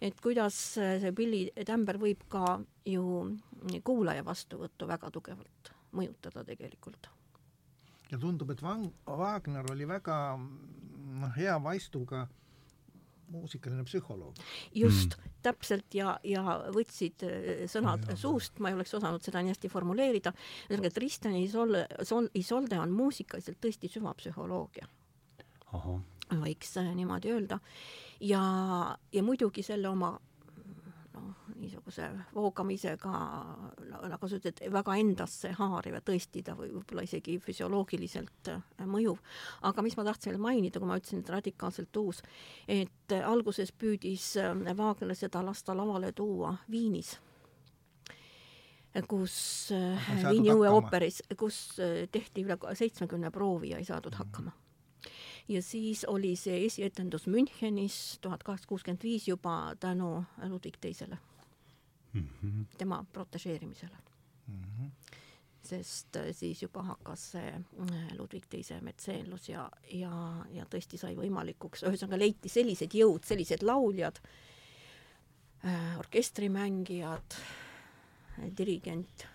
et 0.00 0.20
kuidas 0.22 0.58
see 0.76 1.14
pillitämber 1.16 1.98
võib 2.00 2.22
ka 2.32 2.60
ju 2.88 3.06
kuulaja 3.84 4.24
vastuvõttu 4.24 4.88
väga 4.88 5.10
tugevalt 5.10 5.72
mõjutada 5.96 6.44
tegelikult 6.46 7.10
ja 8.10 8.18
tundub, 8.18 8.50
et 8.50 8.62
Van-, 8.62 8.90
Wagner 9.06 9.66
oli 9.72 9.86
väga 9.88 10.18
noh, 10.36 11.32
hea 11.36 11.56
vaistuga 11.62 12.26
muusikaline 13.30 13.84
psühholoog. 13.86 14.38
just 14.74 15.16
mm., 15.16 15.34
täpselt 15.42 15.94
ja, 15.94 16.16
ja 16.24 16.42
võtsid 16.74 17.24
äh, 17.26 17.50
sõnad 17.70 18.04
ja, 18.08 18.16
suust, 18.18 18.58
ma 18.58 18.70
ei 18.70 18.78
oleks 18.78 18.94
osanud 18.98 19.22
seda 19.24 19.42
nii 19.42 19.54
hästi 19.54 19.70
formuleerida, 19.72 20.32
ühesõnaga 20.68 20.92
Tristan 20.94 21.36
Isolde, 21.38 21.86
Isolde 22.34 22.80
on 22.80 22.94
muusikaliselt 22.94 23.60
tõesti 23.62 23.90
süvapsühholoogia. 23.92 24.88
võiks 26.42 26.76
äh, 26.82 26.90
niimoodi 26.94 27.30
öelda. 27.30 27.60
ja, 28.20 28.42
ja 29.12 29.22
muidugi 29.22 29.62
selle 29.62 29.88
oma 29.88 30.16
niisuguse 31.60 32.08
voogamisega, 32.34 33.12
nagu 34.10 34.28
sa 34.28 34.38
ütled, 34.40 34.60
väga 34.72 34.96
endasse 35.00 35.52
haariv 35.58 35.98
ja 35.98 36.02
tõesti 36.04 36.42
ta 36.46 36.56
või 36.58 36.70
võib-olla 36.74 37.04
isegi 37.06 37.38
füsioloogiliselt 37.42 38.52
äh, 38.52 38.86
mõjuv. 38.86 39.18
aga 39.68 39.84
mis 39.84 39.96
ma 39.98 40.04
tahtsin 40.08 40.32
veel 40.32 40.42
mainida, 40.42 40.80
kui 40.80 40.88
ma 40.88 40.98
ütlesin, 41.00 41.24
et 41.24 41.32
radikaalselt 41.36 41.96
uus, 42.02 42.22
et 42.68 43.16
äh, 43.16 43.26
alguses 43.26 43.72
püüdis 43.72 44.32
äh, 44.40 44.54
Wagner 44.76 45.16
seda 45.16 45.44
lasta 45.44 45.76
lavale 45.76 46.12
tuua 46.12 46.56
Viinis 46.70 47.18
kus 49.06 49.34
Viini 49.70 50.50
uue 50.50 50.66
ooperis, 50.66 51.20
kus 51.38 51.78
tehti 52.10 52.42
üle 52.42 52.56
seitsmekümne 52.74 53.30
proovi 53.30 53.70
ja 53.70 53.78
ei 53.78 53.86
saadud 53.86 54.12
-hmm. 54.12 54.24
hakkama 54.24 54.52
ja 55.50 55.62
siis 55.62 56.04
oli 56.04 56.36
see 56.36 56.64
esietendus 56.66 57.26
Münchenis 57.26 58.18
tuhat 58.20 58.42
kaheksasada 58.42 58.68
kuuskümmend 58.68 59.02
viis 59.02 59.28
juba 59.28 59.74
tänu 59.80 60.24
Ludwig 60.48 60.78
teisele 60.80 61.18
mm 62.12 62.28
-hmm. 62.42 62.64
tema 62.78 63.04
protežeerimisele 63.12 63.96
mm. 64.46 64.62
-hmm 64.62 64.90
sest 65.70 66.16
äh, 66.16 66.30
siis 66.34 66.62
juba 66.62 66.82
hakkas 66.82 67.30
see 67.34 67.48
äh, 67.54 68.12
Ludwig 68.18 68.46
teise 68.50 68.80
metseenlus 68.80 69.48
ja, 69.48 69.70
ja, 69.92 70.12
ja 70.54 70.66
tõesti 70.70 70.98
sai 71.00 71.14
võimalikuks, 71.18 71.84
ühesõnaga 71.88 72.18
leiti 72.18 72.48
sellised 72.48 72.94
jõud, 72.96 73.26
sellised 73.28 73.62
lauljad 73.62 74.20
äh,, 75.64 75.98
orkestrimängijad, 76.00 77.36
dirigent 78.56 79.26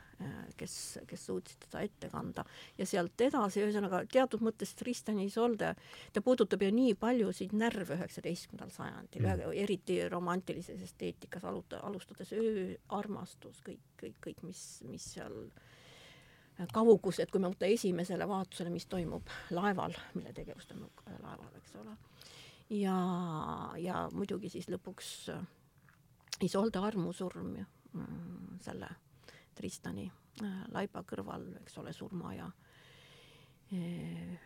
kes, 0.57 0.75
kes 1.07 1.25
suutsid 1.27 1.65
teda 1.65 1.81
ette 1.83 2.09
kanda 2.11 2.45
ja 2.77 2.87
sealt 2.87 3.19
edasi, 3.21 3.61
ühesõnaga 3.65 4.03
teatud 4.11 4.43
mõttes 4.45 4.71
Tristan 4.79 5.19
Isolde, 5.23 5.73
ta 6.13 6.23
puudutab 6.23 6.63
ju 6.63 6.71
nii 6.71 6.95
paljusid 6.99 7.55
närve 7.57 7.97
üheksateistkümnendal 7.97 8.71
sajandil 8.73 9.27
mm., 9.27 9.53
eriti 9.65 9.99
romantilises 10.09 10.81
esteetikas, 10.87 11.43
aluta-, 11.43 11.83
alustades 11.87 12.31
öö, 12.37 12.73
armastus, 12.95 13.59
kõik, 13.65 13.83
kõik, 14.01 14.19
kõik, 14.23 14.43
mis, 14.47 14.63
mis 14.87 15.11
seal 15.17 15.35
kaugused, 16.71 17.27
kui 17.31 17.43
me 17.43 17.51
mõtleme 17.51 17.75
esimesele 17.75 18.27
vaatusele, 18.29 18.71
mis 18.71 18.87
toimub 18.87 19.31
laeval, 19.55 19.95
mille 20.15 20.31
tegevus 20.35 20.69
toimub 20.69 21.03
laeval, 21.19 21.51
eks 21.59 21.75
ole. 21.81 21.97
ja, 22.79 22.97
ja 23.83 24.07
muidugi 24.13 24.53
siis 24.53 24.71
lõpuks 24.71 25.11
Isolde 26.43 26.81
armusurm 26.83 27.53
ja 27.55 27.63
mm, 27.95 28.57
selle 28.63 28.89
Tristani 29.55 30.05
äh, 30.43 30.61
laiba 30.73 31.03
kõrval, 31.07 31.47
eks 31.61 31.77
ole, 31.81 31.93
surma 31.93 32.33
ja 32.35 32.47
äh, 33.73 34.39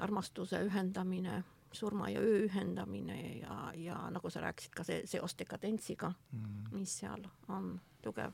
armastuse 0.00 0.60
ühendamine, 0.66 1.42
surma 1.72 2.08
ja 2.10 2.20
öö 2.20 2.44
ühendamine 2.46 3.38
ja, 3.40 3.72
ja 3.74 4.10
nagu 4.10 4.30
sa 4.30 4.40
rääkisid, 4.40 4.74
ka 4.76 4.84
see 4.84 5.06
seos 5.06 5.36
dekadentsiga 5.38 6.12
mm., 6.32 6.76
mis 6.78 6.98
seal 7.00 7.26
on 7.48 7.80
tugev. 8.02 8.32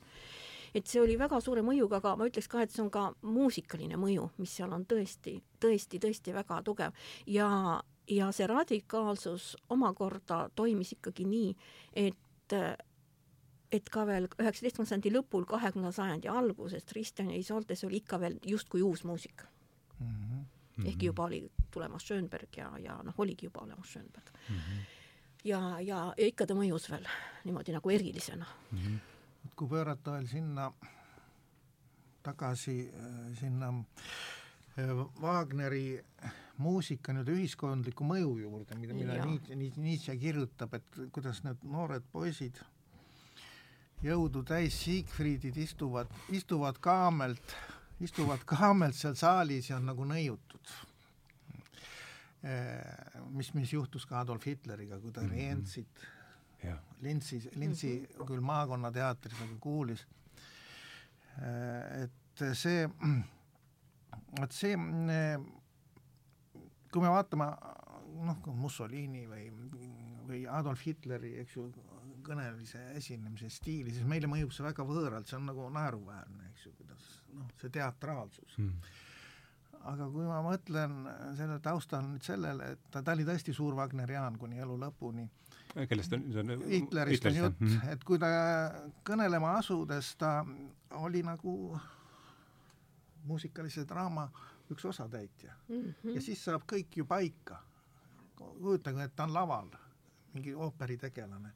et 0.74 0.86
see 0.86 1.00
oli 1.02 1.18
väga 1.18 1.40
suure 1.40 1.62
mõjuga, 1.62 2.00
aga 2.00 2.14
ma 2.16 2.28
ütleks 2.28 2.48
ka, 2.48 2.62
et 2.62 2.72
see 2.72 2.82
on 2.84 2.90
ka 2.90 3.12
muusikaline 3.22 3.96
mõju, 4.00 4.30
mis 4.38 4.52
seal 4.56 4.72
on 4.72 4.86
tõesti, 4.88 5.38
tõesti, 5.60 6.00
tõesti 6.00 6.34
väga 6.34 6.62
tugev 6.64 6.92
ja, 7.26 7.80
ja 8.08 8.30
see 8.32 8.46
radikaalsus 8.46 9.56
omakorda 9.68 10.48
toimis 10.54 10.94
ikkagi 10.96 11.28
nii, 11.28 11.56
et 11.92 12.56
et 13.72 13.88
ka 13.92 14.04
veel 14.06 14.28
üheksateistkümnenda 14.28 14.90
sajandi 14.90 15.12
lõpul, 15.14 15.46
kahekümnenda 15.48 15.92
sajandi 15.96 16.28
alguses 16.28 16.84
Tristan 16.84 17.30
ja 17.32 17.38
Isoldes 17.40 17.84
oli 17.88 18.02
ikka 18.02 18.20
veel 18.20 18.38
justkui 18.46 18.82
uus 18.82 19.04
muusika 19.04 19.46
mm. 19.98 20.06
-hmm. 20.06 20.88
ehkki 20.88 21.06
juba 21.06 21.24
oli 21.24 21.50
tulemas 21.70 22.06
Schönberg 22.06 22.56
ja, 22.56 22.72
ja 22.78 22.98
noh, 23.02 23.14
oligi 23.18 23.46
juba 23.46 23.60
olemas 23.60 23.92
Schönberg 23.92 24.30
mm. 24.48 24.56
-hmm. 24.56 24.82
ja, 25.44 25.80
ja, 25.80 26.14
ja 26.18 26.26
ikka 26.26 26.46
ta 26.46 26.54
mõjus 26.54 26.90
veel 26.90 27.06
niimoodi 27.44 27.72
nagu 27.72 27.90
erilisena 27.90 28.46
mm. 28.72 28.78
-hmm. 28.78 28.98
et 29.44 29.54
kui 29.56 29.68
pöörata 29.68 30.12
veel 30.12 30.26
sinna 30.26 30.72
tagasi 32.22 32.92
äh, 32.94 33.38
sinna 33.38 33.68
äh, 34.78 35.22
Wagneri 35.22 36.04
muusika 36.58 37.12
nii-öelda 37.12 37.32
ühiskondliku 37.32 38.04
mõju 38.06 38.36
juurde, 38.42 38.76
mida, 38.78 38.94
mida 38.94 39.24
Nietzsche 39.76 40.16
kirjutab, 40.16 40.74
et 40.74 41.00
kuidas 41.12 41.42
need 41.44 41.64
noored 41.64 42.04
poisid, 42.12 42.60
jõudu 44.02 44.42
täis 44.46 44.78
Siegfriedid 44.84 45.56
istuvad, 45.56 46.10
istuvad 46.34 46.78
kaamelt, 46.82 47.54
istuvad 48.00 48.42
kaamelt 48.44 48.98
seal 48.98 49.14
saalis 49.18 49.70
ja 49.70 49.76
on 49.76 49.86
nagu 49.92 50.06
nõiutud. 50.08 50.72
Äh, 52.42 53.20
mis, 53.30 53.52
mis 53.54 53.72
juhtus 53.72 54.06
ka 54.06 54.20
Adolf 54.20 54.46
Hitleriga, 54.46 54.98
kui 54.98 55.12
ta 55.12 55.22
mm 55.22 55.28
-hmm. 55.28 55.38
Rientsit 55.38 56.08
Lintsi, 57.00 57.50
Lintsi 57.54 58.08
-hmm. 58.08 58.26
küll 58.26 58.40
maakonnateatris, 58.40 59.40
aga 59.42 59.56
kuulis, 59.60 60.06
et 62.02 62.42
see, 62.54 62.88
et 64.42 64.52
see, 64.52 64.76
kui 66.92 67.02
me 67.02 67.10
vaatame 67.10 67.48
noh, 68.28 68.46
Mussolini 68.46 69.26
või, 69.26 69.48
või 70.28 70.44
Adolf 70.46 70.86
Hitleri, 70.86 71.34
eks 71.42 71.56
ju, 71.56 71.66
kõnelise 72.26 72.82
esinemise 72.98 73.50
stiili, 73.50 73.94
siis 73.94 74.08
meile 74.08 74.30
mõjub 74.30 74.52
see 74.54 74.64
väga 74.66 74.86
võõralt, 74.88 75.28
see 75.28 75.38
on 75.38 75.48
nagu 75.50 75.68
naeruväärne, 75.74 76.50
eks 76.52 76.66
ju, 76.66 76.74
kuidas 76.78 77.08
noh, 77.32 77.48
see 77.60 77.72
teatraalsus 77.78 78.58
mm 78.58 79.00
aga 79.88 80.08
kui 80.12 80.26
ma 80.26 80.40
mõtlen 80.44 80.92
selle 81.38 81.58
taustal 81.62 82.04
nüüd 82.06 82.26
sellele, 82.26 82.72
et 82.74 82.84
ta, 82.90 83.02
ta 83.02 83.14
oli 83.16 83.26
tõesti 83.26 83.54
suur 83.56 83.74
Wagneriaan 83.78 84.36
kuni 84.40 84.60
elu 84.62 84.76
lõpuni, 84.78 85.24
kellest 85.88 86.14
on, 86.16 86.28
see 86.34 86.44
on 86.44 86.64
Hitlerist 86.68 87.26
on 87.26 87.38
jutt 87.38 87.60
mm, 87.60 87.68
-hmm. 87.68 87.92
et 87.94 88.04
kui 88.04 88.20
ta 88.22 88.28
kõnelema 89.08 89.56
asudes, 89.58 90.14
ta 90.20 90.44
oli 91.00 91.22
nagu 91.26 91.78
muusikalise 93.24 93.86
draama 93.88 94.28
üks 94.70 94.84
osatäitja 94.84 95.54
mm. 95.68 95.82
-hmm. 95.82 96.14
ja 96.14 96.20
siis 96.20 96.44
saab 96.44 96.66
kõik 96.72 96.96
ju 96.96 97.06
paika. 97.06 97.62
kujutage, 98.36 99.04
et 99.04 99.16
ta 99.16 99.24
on 99.24 99.34
laval, 99.34 99.68
mingi 100.34 100.54
ooperitegelane. 100.54 101.52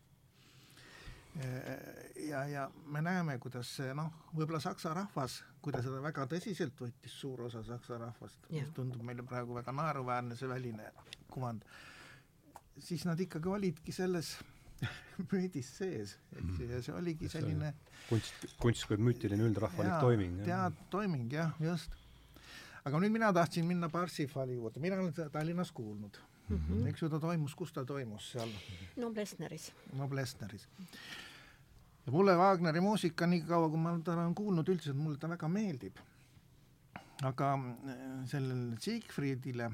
Ja, 2.28 2.44
ja 2.48 2.70
me 2.92 3.02
näeme, 3.04 3.38
kuidas 3.38 3.74
see 3.76 3.94
noh, 3.94 4.12
võib-olla 4.32 4.60
saksa 4.60 4.94
rahvas, 4.96 5.42
kui 5.60 5.74
ta 5.74 5.82
seda 5.84 6.00
väga 6.04 6.24
tõsiselt 6.30 6.80
võttis, 6.80 7.18
suur 7.20 7.46
osa 7.48 7.64
saksa 7.66 7.98
rahvast, 8.00 8.48
mis 8.50 8.72
tundub 8.76 9.02
meile 9.04 9.26
praegu 9.26 9.54
väga 9.58 9.74
naeruväärne, 9.76 10.38
see 10.38 10.48
väline 10.48 10.90
kuvand 11.28 11.64
siis 12.78 13.04
nad 13.04 13.20
ikkagi 13.20 13.48
olidki 13.48 13.92
selles 13.92 14.36
müüdis 15.30 15.68
sees, 15.78 16.16
eks 16.36 16.58
ju, 16.60 16.68
ja 16.68 16.80
see 16.84 16.94
oligi 16.96 17.30
selline 17.32 17.72
kunst, 18.10 18.48
kunst 18.60 18.84
kui 18.88 18.98
müütiline 19.00 19.46
üldrahvalik 19.48 19.96
toiming. 20.02 20.42
tead, 20.44 20.80
toiming 20.92 21.32
jah, 21.32 21.54
just. 21.62 21.96
aga 22.84 23.00
nüüd 23.00 23.14
mina 23.16 23.32
tahtsin 23.34 23.64
minna 23.68 23.88
Parsifali 23.92 24.58
juurde, 24.58 24.82
mina 24.84 24.98
olen 25.00 25.14
seda 25.16 25.30
Tallinnas 25.32 25.72
kuulnud 25.72 26.20
mm. 26.48 26.58
-hmm. 26.58 26.88
eks 26.90 27.02
ju, 27.02 27.08
ta 27.08 27.20
toimus, 27.20 27.54
kus 27.54 27.72
ta 27.72 27.84
toimus 27.84 28.30
seal? 28.32 28.52
Noblessneris. 28.96 29.72
Noblessneris. 29.92 30.68
Ja 32.07 32.12
mulle 32.12 32.37
Wagneri 32.39 32.81
muusika, 32.81 33.27
niikaua 33.27 33.69
kui 33.69 33.78
ma 33.83 33.99
teda 33.99 34.20
olen 34.20 34.35
kuulnud, 34.35 34.69
üldiselt 34.69 34.99
mulle 34.99 35.19
ta 35.19 35.28
väga 35.28 35.49
meeldib. 35.49 35.97
aga 37.24 37.55
äh, 37.55 37.59
sellele 38.28 38.77
Siegfriedile 38.81 39.70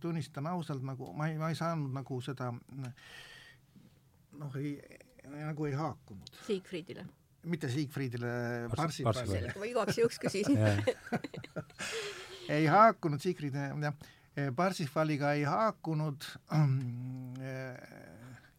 tunnistan 0.00 0.46
ausalt, 0.46 0.82
nagu 0.84 1.12
ma 1.16 1.28
ei, 1.30 1.38
ma 1.38 1.48
ei 1.48 1.54
saanud 1.56 1.92
nagu 1.94 2.20
seda 2.20 2.50
noh, 2.52 4.56
ei, 4.60 4.76
nagu 5.24 5.66
ei 5.66 5.72
haakunud. 5.72 6.28
Siegfriedile? 6.46 7.06
mitte 7.46 7.68
Siegfriedile, 7.70 8.28
Parsifalile. 8.76 9.54
ma 9.58 9.64
igaks 9.70 9.98
juhuks 9.98 10.18
küsisin 10.18 10.58
ei 12.58 12.66
haakunud 12.66 13.20
Siegfriedile, 13.22 13.70
jah. 13.82 13.94
Parsifaliga 14.56 15.32
ei 15.32 15.44
haakunud. 15.48 16.24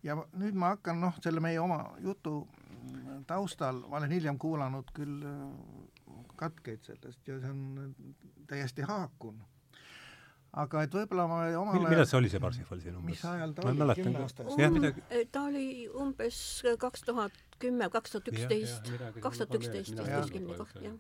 ja 0.07 0.15
nüüd 0.39 0.55
ma 0.57 0.71
hakkan 0.73 0.97
noh, 1.01 1.13
selle 1.21 1.39
meie 1.43 1.59
oma 1.61 1.83
jutu 2.01 2.47
taustal, 3.27 3.83
ma 3.89 3.99
olen 4.01 4.15
hiljem 4.15 4.37
kuulanud 4.41 4.89
küll 4.95 5.21
katkeid 6.37 6.83
sellest 6.85 7.27
ja 7.27 7.39
see 7.41 7.51
on 7.51 7.93
täiesti 8.47 8.85
haakunud 8.87 9.57
aga 10.57 10.83
et 10.85 10.95
võib-olla 10.95 11.25
ma 11.29 11.39
omal 11.59 11.77
ajal 11.77 11.91
millal 11.91 12.07
see 12.09 12.19
oli, 12.19 12.29
see 12.31 12.41
Parsifal 12.41 12.81
siin 12.81 12.95
umbes? 12.97 13.17
mis 13.17 13.23
ajal 13.29 13.53
ta 13.57 13.67
oli, 13.69 13.87
kümne 13.99 14.21
aasta 14.23 14.45
eest? 14.45 14.61
jah, 14.61 14.73
midagi 14.73 15.23
ta 15.33 15.43
oli 15.49 15.67
umbes 16.03 16.39
kaks 16.81 17.05
tuhat 17.07 17.57
kümme, 17.61 17.89
kaks 17.93 18.15
tuhat 18.15 18.31
üksteist, 18.33 18.91
kaks 19.23 19.41
tuhat 19.41 19.57
üksteist 19.59 19.93
vist 19.97 20.13
kuskil 20.13 20.47
koht, 20.53 20.77
jah. 20.83 20.95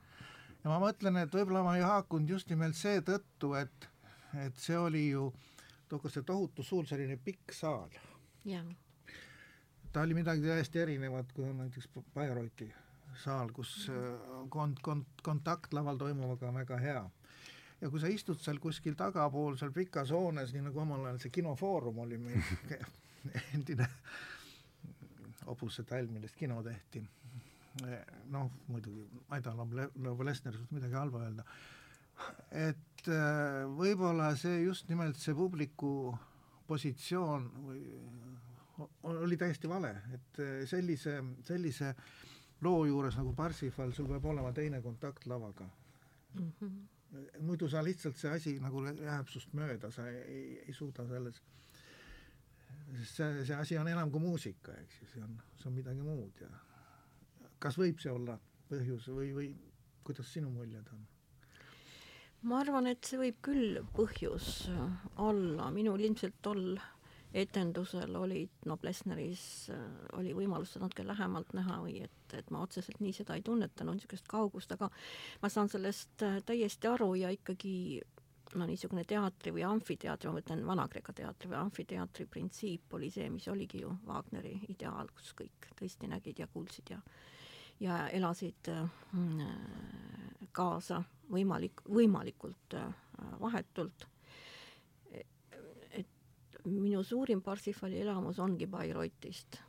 ja 0.63 0.73
ma 0.73 0.79
mõtlen, 0.83 1.21
et 1.23 1.33
võib-olla 1.33 1.63
ma 1.65 1.77
ei 1.79 1.85
haakunud 1.85 2.35
just 2.35 2.51
nimelt 2.53 2.77
seetõttu, 2.77 3.53
et, 3.61 3.89
et 4.45 4.59
see 4.61 4.77
oli 4.77 5.07
ju 5.09 5.29
tookord 5.87 6.13
see 6.13 6.27
tohutu 6.27 6.65
suur 6.65 6.87
selline 6.89 7.15
pikk 7.23 7.55
saal. 7.55 7.89
Ta 9.97 10.03
oli 10.05 10.13
midagi 10.13 10.45
täiesti 10.45 10.79
erinevat, 10.79 11.31
kui 11.33 11.47
on 11.49 11.57
näiteks 11.57 11.87
Bayreuthi 12.13 12.67
saal, 13.17 13.49
kus 13.49 13.87
kont-, 14.53 14.81
kont-, 14.85 15.21
kontakt 15.25 15.73
laval 15.73 15.97
toimuvaga 15.97 16.51
on 16.51 16.59
väga 16.59 16.77
hea 16.77 16.99
ja 17.81 17.89
kui 17.89 18.01
sa 18.01 18.11
istud 18.13 18.37
seal 18.37 18.59
kuskil 18.61 18.93
tagapool 18.99 19.57
seal 19.57 19.73
pikas 19.73 20.13
hoones, 20.13 20.53
nii 20.53 20.67
nagu 20.67 20.83
omal 20.83 21.07
ajal 21.07 21.17
see 21.23 21.33
kinofoorum 21.39 22.03
oli 22.05 22.19
meil 22.21 22.45
endine 23.57 23.87
hobuse 25.47 25.85
tall, 25.89 26.11
millest 26.13 26.37
kino 26.37 26.61
tehti. 26.61 27.01
noh, 28.33 28.51
muidugi 28.67 29.07
ma 29.29 29.37
ei 29.41 29.45
taha 29.45 29.65
Love 29.95 30.29
Lesneri 30.29 30.57
suhtes 30.57 30.77
midagi 30.77 30.97
halba 30.97 31.23
öelda. 31.25 31.47
et 32.51 33.09
äh, 33.09 33.65
võib-olla 33.81 34.35
see 34.37 34.61
just 34.61 34.93
nimelt 34.93 35.17
see 35.17 35.33
publiku 35.33 36.13
positsioon 36.69 37.49
või 37.65 37.81
oli 39.03 39.37
täiesti 39.37 39.69
vale, 39.69 39.93
et 40.13 40.41
äh, 40.43 40.59
sellise, 40.69 41.17
sellise 41.43 41.95
loo 42.61 42.85
juures 42.85 43.17
nagu 43.17 43.33
Parsifal, 43.37 43.93
sul 43.93 44.09
peab 44.09 44.25
olema 44.25 44.53
teine 44.53 44.81
kontakt 44.81 45.25
lavaga 45.25 45.69
mm. 46.33 46.51
-hmm 46.61 46.77
muidu 47.39 47.69
sa 47.69 47.83
lihtsalt, 47.83 48.17
see 48.19 48.31
asi 48.31 48.53
nagu 48.59 48.81
läheb 48.83 49.29
sust 49.31 49.53
mööda, 49.57 49.91
sa 49.91 50.07
ei, 50.11 50.21
ei, 50.27 50.47
ei 50.67 50.73
suuda 50.75 51.05
selles, 51.07 51.39
see, 53.03 53.45
see 53.47 53.55
asi 53.55 53.77
on 53.79 53.87
enam 53.87 54.11
kui 54.11 54.23
muusika, 54.23 54.75
eks 54.83 55.01
ju, 55.01 55.09
see 55.13 55.23
on, 55.23 55.37
see 55.61 55.69
on 55.71 55.77
midagi 55.77 56.03
muud 56.03 56.41
ja 56.43 56.49
kas 57.63 57.77
võib 57.79 58.01
see 58.03 58.11
olla 58.13 58.37
põhjus 58.69 59.07
või, 59.15 59.29
või 59.37 59.47
kuidas 60.07 60.33
sinu 60.33 60.51
muljed 60.53 60.91
on? 60.93 61.05
ma 62.47 62.61
arvan, 62.61 62.91
et 62.91 63.07
see 63.07 63.19
võib 63.21 63.39
küll 63.45 63.79
põhjus 63.95 64.67
olla, 65.23 65.71
minul 65.73 66.03
ilmselt 66.03 66.37
tol 66.43 66.77
etendusel 67.33 68.15
olid, 68.15 68.49
no 68.65 68.77
Plessneris 68.77 69.69
äh, 69.73 69.79
oli 70.19 70.33
võimalus 70.35 70.73
seda 70.73 70.87
natuke 70.87 71.05
lähemalt 71.07 71.51
näha 71.57 71.79
või 71.83 71.99
et, 72.05 72.35
et 72.37 72.51
ma 72.53 72.61
otseselt 72.63 73.01
nii 73.03 73.13
seda 73.15 73.35
ei 73.35 73.43
tunnetanud, 73.45 73.97
niisugust 73.97 74.29
kaugust, 74.31 74.71
aga 74.71 74.89
ma 75.41 75.51
saan 75.51 75.69
sellest 75.71 76.23
äh, 76.23 76.39
täiesti 76.47 76.87
aru 76.87 77.13
ja 77.19 77.31
ikkagi 77.33 78.01
no 78.55 78.65
niisugune 78.65 79.03
teatri 79.07 79.51
või 79.51 79.65
amfiteatri, 79.67 80.29
ma 80.29 80.39
mõtlen 80.39 80.63
Vana-Kreeka 80.67 81.13
teatri 81.13 81.51
või 81.51 81.59
amfiteatri 81.59 82.27
printsiip 82.31 82.93
oli 82.95 83.11
see, 83.11 83.27
mis 83.29 83.47
oligi 83.51 83.83
ju 83.83 83.91
Wagneri 84.07 84.55
ideaal, 84.71 85.11
kus 85.13 85.33
kõik 85.37 85.71
tõesti 85.75 86.07
nägid 86.11 86.39
ja 86.43 86.47
kuulsid 86.51 86.95
ja 86.95 87.01
ja 87.77 88.07
elasid 88.09 88.71
äh, 88.73 88.87
kaasa 90.55 91.03
võimalik, 91.29 91.83
võimalikult 91.85 92.73
vahetult 93.41 94.07
minu 96.67 97.03
suurim 97.03 97.41
Parsifali 97.41 98.01
elamus 98.01 98.39
ongi 98.39 98.67
Bayreuthist, 98.67 99.59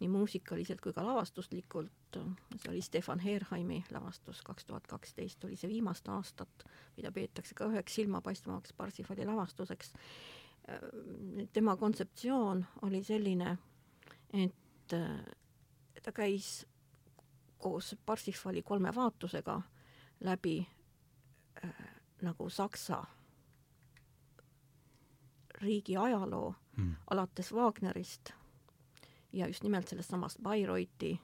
nii 0.00 0.08
muusikaliselt 0.08 0.80
kui 0.80 0.92
ka 0.92 1.04
lavastuslikult. 1.06 1.90
see 2.12 2.68
oli 2.68 2.82
Stefan 2.82 3.18
Herheimi 3.18 3.84
lavastus, 3.90 4.42
kaks 4.42 4.64
tuhat 4.64 4.86
kaksteist 4.86 5.44
oli 5.44 5.56
see 5.56 5.70
viimast 5.70 6.08
aastat, 6.08 6.64
mida 6.96 7.12
peetakse 7.12 7.54
ka 7.54 7.70
üheks 7.70 7.94
silmapaistvamaks 7.94 8.72
Parsifali 8.72 9.26
lavastuseks. 9.26 9.92
tema 11.52 11.76
kontseptsioon 11.76 12.66
oli 12.82 13.04
selline, 13.04 13.58
et 14.32 14.94
ta 16.02 16.12
käis 16.12 16.66
koos 17.58 17.96
Parsifali 18.06 18.62
kolme 18.62 18.94
vaatusega 18.94 19.60
läbi 20.20 20.66
äh, 21.64 21.70
nagu 22.22 22.50
Saksa 22.50 23.04
riigi 25.62 25.96
ajaloo 25.96 26.54
mm. 26.76 26.94
alates 27.10 27.52
Wagnerist 27.52 28.32
ja 29.32 29.46
just 29.46 29.62
nimelt 29.62 29.88
sellest 29.88 30.10
samast 30.10 30.42
Bayreuthi 30.42 31.20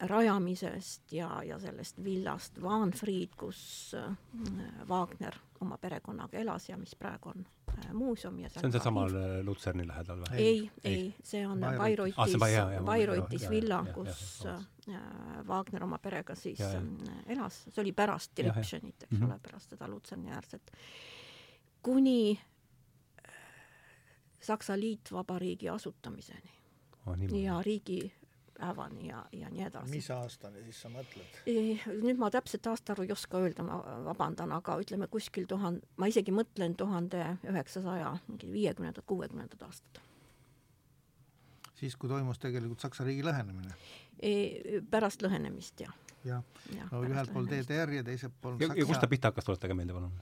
rajamisest 0.00 1.12
ja, 1.12 1.42
ja 1.44 1.58
sellest 1.58 1.98
villast 2.04 2.58
Wahnfried, 2.62 3.34
kus 3.36 3.94
äh, 3.96 4.10
Wagner 4.88 5.34
oma 5.60 5.78
perekonnaga 5.80 6.38
elas 6.38 6.68
ja 6.68 6.76
mis 6.76 6.94
praegu 6.98 7.28
on 7.32 7.46
äh, 7.72 7.92
muuseum 7.96 8.38
ja 8.42 8.48
see 8.52 8.60
on 8.66 8.72
sealsamal 8.74 9.14
Lutserni 9.46 9.86
lähedal 9.88 10.20
või? 10.26 10.36
ei, 10.42 10.70
ei, 10.84 11.06
see 11.24 11.46
on 11.48 11.60
Bayreuthis. 11.60 12.16
Bayreuthis, 12.40 12.80
Ah, 12.80 12.84
Bayreuthis 12.84 13.46
jah, 13.46 13.50
villa, 13.54 13.78
kus 13.94 14.24
jah, 14.44 14.60
äh, 14.90 15.46
Wagner 15.48 15.84
oma 15.88 15.98
perega 16.02 16.34
siis 16.36 16.60
Ja, 16.60 16.72
ja. 16.76 16.82
äh, 16.82 17.22
elas, 17.36 17.62
see 17.70 17.80
oli 17.84 17.92
pärast. 17.96 18.34
Diripšenit, 18.36 19.06
eks 19.08 19.12
Mhm. 19.18 19.30
ole, 19.30 19.38
pärast 19.42 19.70
seda 19.72 19.88
Lutserni 19.88 20.30
äärset, 20.30 20.70
kuni 21.82 22.36
äh, 22.36 23.32
Saksa 24.40 24.76
Liitvabariigi 24.78 25.68
asutamiseni 25.68 26.50
oh, 27.06 27.16
niimoodi. 27.16 27.42
ja 27.44 27.62
riigi 27.62 28.12
päevani 28.58 29.08
ja, 29.08 29.24
ja 29.32 29.50
nii 29.52 29.66
edasi. 29.68 29.92
mis 29.92 30.08
aastani 30.10 30.62
siis 30.66 30.80
sa 30.84 30.90
mõtled? 30.92 31.38
Eh, 31.50 31.84
nüüd 32.02 32.20
ma 32.20 32.30
täpset 32.34 32.66
aastaarvu 32.70 33.06
ei 33.06 33.12
oska 33.14 33.40
öelda, 33.42 33.64
ma 33.66 33.78
vabandan, 34.06 34.52
aga 34.56 34.78
ütleme 34.82 35.08
kuskil 35.12 35.46
tuhande, 35.50 35.86
ma 36.00 36.08
isegi 36.10 36.34
mõtlen 36.34 36.76
tuhande 36.78 37.22
üheksasaja 37.46 38.16
mingi 38.28 38.52
viiekümnendad, 38.52 39.06
kuuekümnendad 39.06 39.66
aastad. 39.68 40.02
siis, 41.76 41.96
kui 41.96 42.08
toimus 42.08 42.38
tegelikult 42.40 42.80
Saksa 42.80 43.04
riigi 43.04 43.24
lõhenemine. 43.26 43.74
Pärast 44.90 45.22
lõhenemist 45.22 45.80
ja, 45.84 45.92
jah, 46.24 46.44
ja. 46.76 46.88
no 46.92 47.02
ühelt 47.04 47.32
pool 47.32 47.50
DDR 47.50 47.98
ja 47.98 48.06
teiselt 48.06 48.32
pool 48.40 48.56
ja, 48.60 48.72
ja 48.72 48.86
kust 48.88 48.96
ta 48.96 49.04
Saksa 49.04 49.12
pihta 49.12 49.32
hakkas, 49.32 49.48
tuletage 49.50 49.76
meelde, 49.76 49.96
palun. 49.96 50.16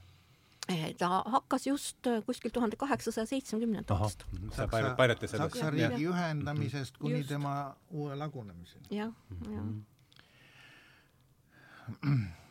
Eh, 0.69 0.95
ta 0.97 1.23
hakkas 1.29 1.67
just 1.67 2.07
äh, 2.07 2.23
kuskil 2.25 2.51
tuhande 2.51 2.75
kaheksasaja 2.75 3.25
seitsmekümnenda 3.29 3.93
ahah, 3.93 4.03
aasta. 4.07 4.25
sa 4.55 4.65
Bayreuth- 4.65 4.95
Bayreuthes 4.97 5.33
elas. 5.33 5.51
Saksa 5.51 5.69
riigi 5.69 6.07
ühendamisest 6.09 6.97
kuni 6.97 7.17
Just. 7.19 7.29
tema 7.29 7.75
uue 7.91 8.15
lagunemiseni. 8.15 8.85
jah, 8.91 9.11
Mhm. 9.29 9.53
jah. 9.53 9.63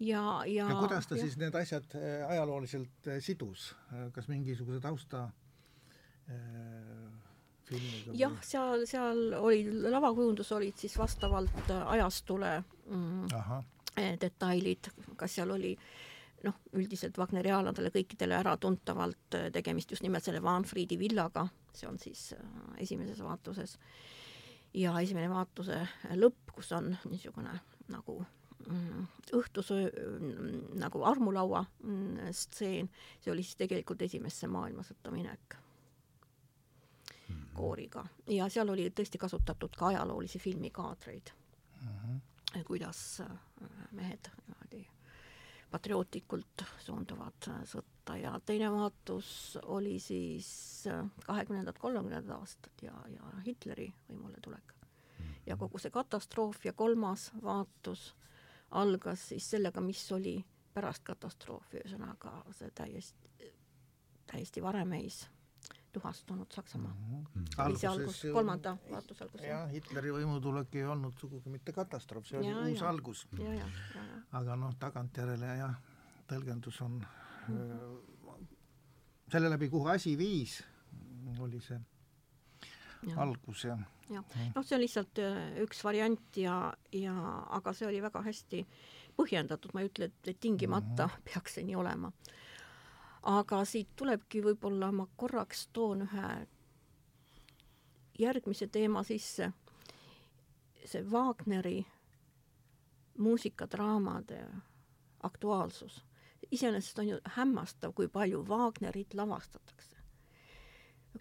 ja, 0.00 0.42
ja. 0.46 0.68
ja 0.68 0.74
kuidas 0.80 1.06
ta 1.06 1.16
ja. 1.16 1.22
siis 1.22 1.36
need 1.36 1.54
asjad 1.54 1.84
äh, 1.94 2.24
ajalooliselt 2.30 3.06
äh, 3.08 3.18
sidus, 3.20 3.74
kas 4.12 4.28
mingisuguse 4.28 4.80
tausta 4.80 5.26
äh, 6.30 7.12
filmiga 7.68 8.12
jah, 8.16 8.36
seal, 8.42 8.86
seal 8.88 9.20
oli, 9.38 9.64
lavakujundus 9.90 10.52
olid 10.56 10.76
siis 10.80 10.96
vastavalt 10.98 11.70
äh, 11.70 11.82
ajastule 11.98 12.62
mm, 12.86 13.26
eh, 13.96 14.14
detailid, 14.20 14.88
kas 15.16 15.34
seal 15.36 15.50
oli 15.50 15.74
noh, 16.44 16.56
üldiselt 16.78 17.18
wagneriaaladele 17.18 17.90
kõikidele 17.94 18.38
äratuntavalt 18.38 19.36
eh, 19.38 19.48
tegemist 19.54 19.92
just 19.94 20.04
nimelt 20.06 20.26
selle 20.26 20.42
Wahnfriedi 20.44 20.98
villaga, 21.00 21.48
see 21.74 21.88
on 21.88 21.98
siis 22.02 22.32
eh, 22.36 22.48
esimeses 22.84 23.22
vaatuses. 23.24 23.78
ja 24.74 24.92
esimene 25.00 25.30
vaatuse 25.32 25.80
lõpp, 26.20 26.52
kus 26.54 26.72
on 26.76 26.92
niisugune 27.08 27.54
nagu 27.88 28.18
mm, 28.66 29.06
õhtusöö 29.32 29.88
mm, 29.88 30.58
nagu 30.78 31.02
armulaua 31.08 31.64
mm, 31.82 32.28
stseen, 32.32 32.90
see 33.20 33.32
oli 33.32 33.42
siis 33.42 33.56
tegelikult 33.56 34.02
esimesse 34.02 34.46
maailmasõtta 34.46 35.10
minek 35.10 35.56
kooriga. 37.58 38.04
Ja 38.30 38.46
seal 38.52 38.70
oli 38.70 38.86
tõesti 38.94 39.18
kasutatud 39.18 39.74
ka 39.76 39.90
ajaloolisi 39.90 40.38
filmikaadreid. 40.38 41.32
Kuidas 42.66 43.00
äh, 43.20 43.32
mehed 43.92 44.30
niimoodi 44.46 44.86
patriootlikult 45.70 46.64
suunduvad 46.84 47.48
sõtta 47.68 48.16
ja 48.16 48.32
teine 48.46 48.70
vaatus 48.72 49.58
oli 49.68 49.98
siis 50.00 50.48
kahekümnendad, 51.26 51.78
kolmekümnendad 51.78 52.36
aastad 52.38 52.82
ja, 52.82 52.94
ja 53.12 53.32
Hitleri 53.46 53.88
võimuletulek. 54.08 54.74
ja 55.46 55.56
kogu 55.56 55.78
see 55.78 55.90
katastroof 55.90 56.64
ja 56.64 56.72
kolmas 56.72 57.30
vaatus 57.42 58.14
algas 58.70 59.28
siis 59.28 59.50
sellega, 59.50 59.80
mis 59.80 60.02
oli 60.12 60.38
pärast 60.74 61.04
katastroofi, 61.04 61.80
ühesõnaga 61.82 62.32
see 62.56 62.70
täiesti, 62.70 63.52
täiesti 64.28 64.62
varemeis 64.62 65.24
tuhastunud 65.92 66.52
Saksamaa 66.52 66.94
mm. 66.94 67.24
-hmm. 67.24 67.66
oli 67.66 67.78
see 67.78 67.90
algus, 67.90 68.22
kolmanda 68.32 68.76
vaatuse 68.90 69.24
algus. 69.24 69.42
jah, 69.42 69.70
Hitleri 69.72 70.12
võimutulek 70.12 70.74
ei 70.74 70.84
olnud 70.84 71.18
sugugi 71.20 71.50
mitte 71.50 71.72
katastroof, 71.72 72.26
see 72.26 72.38
oli 72.38 72.48
Ja, 72.50 72.64
uus 72.64 72.80
ja. 72.80 72.88
algus. 72.88 73.26
ja, 73.38 73.52
ja, 73.54 73.68
ja, 73.94 74.04
ja. 74.04 74.22
aga 74.40 74.56
noh, 74.56 74.74
tagantjärele 74.78 75.56
jah, 75.58 75.76
tõlgendus 76.28 76.80
on 76.84 77.06
öö, 77.50 77.92
selle 79.32 79.50
läbi, 79.50 79.68
kuhu 79.68 79.86
asi 79.86 80.18
viis, 80.18 80.62
oli 81.38 81.60
see 81.60 81.80
Ja. 83.06 83.20
algus 83.22 83.64
ja 83.64 83.78
jah, 84.10 84.24
noh, 84.54 84.64
see 84.64 84.76
on 84.76 84.82
lihtsalt 84.82 85.18
äh, 85.22 85.62
üks 85.62 85.84
variant 85.84 86.36
ja, 86.36 86.74
ja 86.92 87.14
aga 87.58 87.72
see 87.72 87.86
oli 87.88 88.02
väga 88.02 88.22
hästi 88.24 88.64
põhjendatud, 89.18 89.74
ma 89.74 89.82
ei 89.82 89.90
ütle, 89.90 90.10
et, 90.10 90.30
et 90.30 90.40
tingimata 90.40 91.06
mm 91.06 91.12
-hmm. 91.12 91.24
peaks 91.24 91.54
see 91.58 91.64
nii 91.64 91.76
olema. 91.76 92.12
Aga 93.22 93.64
siit 93.64 93.88
tulebki 93.96 94.42
võib-olla 94.42 94.92
ma 94.92 95.06
korraks 95.16 95.68
toon 95.72 96.02
ühe 96.06 96.28
järgmise 98.18 98.66
teema 98.66 99.02
sisse. 99.02 99.52
see 100.84 101.04
Wagneri 101.10 101.86
muusikadraamade 103.18 104.46
aktuaalsus. 105.22 106.04
iseenesest 106.50 106.98
on 106.98 107.08
ju 107.08 107.18
hämmastav, 107.24 107.92
kui 107.92 108.08
palju 108.08 108.44
Wagnerit 108.48 109.14
lavastatakse. 109.14 109.96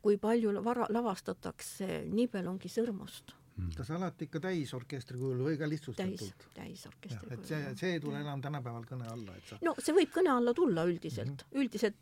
kui 0.02 0.18
palju 0.18 0.64
vara, 0.64 0.86
lavastatakse 0.90 2.04
Nibelungi 2.06 2.70
sõrmust 2.70 3.37
kas 3.78 3.90
alati 3.96 4.28
ikka 4.28 4.42
täisorkestri 4.44 5.18
kujul 5.18 5.42
või 5.46 5.58
ka 5.58 5.68
täis, 5.68 5.86
lihtsustatult? 5.88 6.46
täisorkestri 6.56 7.34
et 7.34 7.46
see, 7.50 7.62
see 7.80 7.94
ei 7.96 8.02
tule 8.04 8.20
enam 8.22 8.42
tänapäeval 8.44 8.86
kõne 8.90 9.10
alla, 9.12 9.36
et 9.38 9.50
sa 9.50 9.60
no 9.66 9.74
see 9.82 9.96
võib 9.98 10.12
kõne 10.14 10.34
alla 10.34 10.54
tulla 10.58 10.86
üldiselt 10.90 11.32
mm, 11.32 11.50
-hmm. 11.50 11.62
üldiselt 11.62 11.96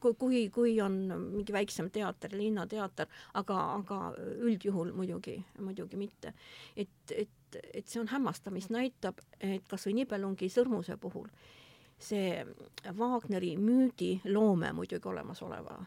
kui, 0.00 0.14
kui, 0.20 0.42
kui 0.54 0.76
on 0.84 0.98
mingi 1.38 1.54
väiksem 1.56 1.90
teater, 1.94 2.36
linnateater, 2.36 3.08
aga, 3.40 3.58
aga 3.78 4.00
üldjuhul 4.36 4.92
muidugi, 4.96 5.38
muidugi 5.58 6.00
mitte. 6.00 6.34
et, 6.76 7.14
et, 7.16 7.60
et 7.72 7.86
see 7.88 8.00
on 8.00 8.08
hämmastav, 8.12 8.52
mis 8.52 8.68
näitab, 8.70 9.22
et 9.40 9.64
kas 9.68 9.88
või 9.88 10.02
Nibelungi 10.02 10.50
sõrmuse 10.52 10.96
puhul 11.00 11.32
see 11.98 12.44
Wagneri 12.98 13.56
müüdiloome 13.58 14.70
muidugi 14.72 15.08
olemasoleva, 15.10 15.78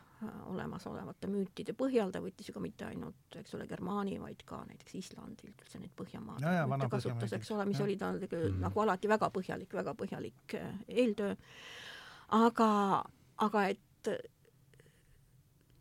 olemasolevate 0.52 1.30
müütide 1.32 1.74
põhjal, 1.78 2.12
ta 2.12 2.20
võttis 2.24 2.50
ju 2.50 2.56
ka 2.56 2.64
mitte 2.64 2.86
ainult, 2.90 3.38
eks 3.40 3.56
ole, 3.56 3.68
Germaani, 3.70 4.18
vaid 4.20 4.44
ka 4.46 4.60
näiteks 4.68 4.98
Islandilt, 5.00 5.64
üldse 5.64 5.80
neid 5.80 5.94
Põhjamaade 5.98 6.44
Ja, 6.44 6.66
ja, 6.66 6.90
kasutas, 6.92 7.34
eks 7.38 7.52
ole, 7.56 7.66
mis 7.70 7.80
jah. 7.80 7.88
oli 7.88 7.96
tal 8.02 8.20
tegelikult 8.20 8.60
nagu 8.60 8.84
alati 8.84 9.12
väga 9.12 9.32
põhjalik, 9.32 9.74
väga 9.80 9.96
põhjalik 10.04 10.58
eh, 10.60 10.84
eeltöö. 10.88 11.36
aga, 12.42 12.70
aga 13.48 13.66
et 13.72 14.12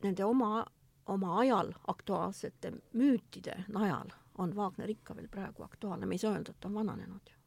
nende 0.03 0.25
oma, 0.25 0.65
oma 1.07 1.39
ajal 1.41 1.75
aktuaalsete 1.89 2.73
müütide 2.93 3.65
najal 3.69 4.15
on 4.39 4.55
Wagner 4.57 4.91
ikka 4.91 5.17
veel 5.17 5.29
praegu 5.29 5.63
aktuaalne, 5.67 6.07
me 6.07 6.15
ei 6.15 6.23
saa 6.23 6.33
öelda, 6.37 6.55
et 6.55 6.61
ta 6.61 6.69
on 6.69 6.79
vananenud 6.81 7.31
ju. 7.33 7.40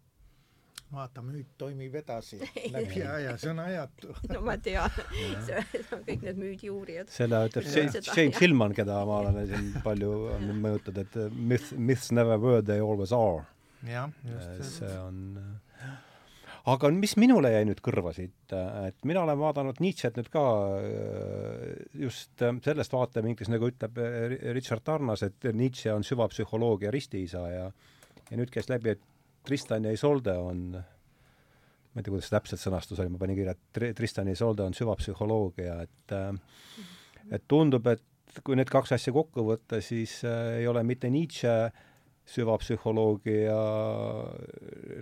Vaata, 0.94 1.24
müüt 1.26 1.56
toimib 1.57 1.95
edasi 1.99 2.40
läbi 2.76 3.03
aja, 3.06 3.36
see 3.41 3.52
on 3.52 3.61
ajatu. 3.64 4.14
no 4.34 4.44
ma 4.45 4.56
tean, 4.61 5.02
see 5.48 5.64
on 5.95 6.06
kõik 6.07 6.24
need 6.28 6.40
müüdiuurijad. 6.41 7.11
seda 7.14 7.44
ütleb 7.49 7.68
jah. 7.68 8.32
Fillman, 8.38 8.76
keda 8.78 9.02
ma 9.10 9.20
olen 9.24 9.41
siin 9.49 9.70
palju 9.86 10.14
mõjutanud, 10.65 11.03
et 11.03 11.20
uh, 11.20 11.44
myth, 11.53 11.74
myths 11.78 12.14
never 12.15 12.40
were, 12.41 12.64
they 12.65 12.84
always 12.84 13.14
are. 13.15 13.45
jah, 13.88 14.10
just 14.30 14.80
see 14.80 14.95
on 15.02 15.38
aga 16.72 16.88
mis 16.95 17.18
minule 17.20 17.49
jäi 17.52 17.65
nüüd 17.68 17.82
kõrva 17.84 18.14
siit, 18.15 18.53
et 18.88 18.95
mina 19.03 19.26
olen 19.26 19.36
vaadanud 19.41 19.82
Nietzsche't 19.84 20.15
nüüd 20.15 20.30
ka 20.32 20.44
just 22.06 22.45
sellest 22.64 22.95
vaatevinklist, 22.95 23.52
nagu 23.52 23.68
ütleb 23.68 23.99
Richard 24.56 24.86
Tarnas, 24.88 25.26
et 25.28 25.49
Nietzsche 25.52 25.91
on 25.91 26.07
süvapsühholoogia 26.07 26.94
ristiisa 26.95 27.44
ja 27.52 27.65
ja 28.30 28.40
nüüd 28.40 28.52
käis 28.53 28.70
läbi, 28.72 28.95
et 28.95 29.03
Tristan 29.44 29.86
ja 29.88 29.94
Isolde 29.94 30.36
on 30.40 30.65
ma 31.94 32.02
ei 32.02 32.06
tea, 32.06 32.11
kuidas 32.11 32.26
see 32.30 32.34
täpselt 32.34 32.61
sõnastus 32.61 33.02
oli, 33.02 33.11
ma 33.14 33.22
panin 33.22 33.38
kirja, 33.38 33.53
et 33.53 33.76
Tri- 33.76 33.94
Tristan 33.98 34.30
ja 34.30 34.38
Isolde 34.38 34.65
on 34.65 34.74
süvapsühholoogia, 34.78 35.78
et 35.86 36.15
äh, 36.15 36.32
et 37.32 37.45
tundub, 37.48 37.86
et 37.88 38.40
kui 38.44 38.57
need 38.57 38.72
kaks 38.72 38.95
asja 38.98 39.14
kokku 39.14 39.45
võtta, 39.45 39.80
siis 39.86 40.20
äh, 40.26 40.60
ei 40.64 40.68
ole 40.68 40.82
mitte 40.88 41.11
Nietzsche 41.14 41.53
süvapsühholoogia 42.24 43.60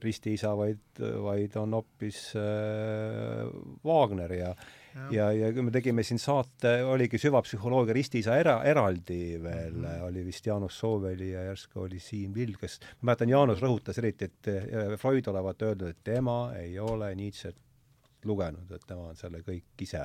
ristiisa, 0.02 0.56
vaid, 0.58 1.02
vaid 1.22 1.56
on 1.62 1.76
hoopis 1.78 2.32
äh, 2.40 3.50
Wagner 3.86 4.34
ja 4.38 4.54
Ja. 4.92 5.30
ja, 5.32 5.48
kui 5.56 5.64
me 5.64 5.72
tegime 5.72 6.04
siin 6.04 6.20
saate, 6.20 6.82
oligi 6.84 7.16
süvapsühholoogia 7.22 7.94
ristiisa 7.96 8.34
era, 8.36 8.58
eraldi 8.68 9.38
veel 9.40 9.78
mm, 9.78 9.86
-hmm. 9.86 10.02
oli 10.04 10.24
vist 10.26 10.48
Jaanus 10.48 10.80
Sooveli 10.80 11.30
ja 11.30 11.46
järsku 11.46 11.86
oli 11.86 12.00
Siim 12.00 12.34
Vill, 12.36 12.58
kes, 12.60 12.76
ma 13.00 13.12
mäletan, 13.12 13.32
Jaanus 13.32 13.64
rõhutas 13.64 14.02
eriti, 14.04 14.28
et 14.28 14.50
äh, 14.52 14.98
Freud 15.00 15.28
olevat 15.32 15.64
öeldud, 15.64 15.94
et 15.96 16.04
tema 16.04 16.52
ei 16.60 16.76
ole 16.80 17.14
Nietzsche't 17.16 18.26
lugenud, 18.28 18.72
et 18.72 18.84
tema 18.88 19.08
on 19.14 19.16
selle 19.16 19.40
kõik 19.48 19.86
ise, 19.88 20.04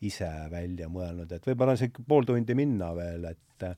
ise 0.00 0.28
välja 0.52 0.92
mõelnud, 0.92 1.32
et 1.32 1.48
võib-olla 1.48 1.72
on 1.72 1.80
siin 1.80 2.04
pool 2.08 2.28
tundi 2.28 2.54
minna 2.54 2.92
veel, 2.96 3.24
et 3.32 3.68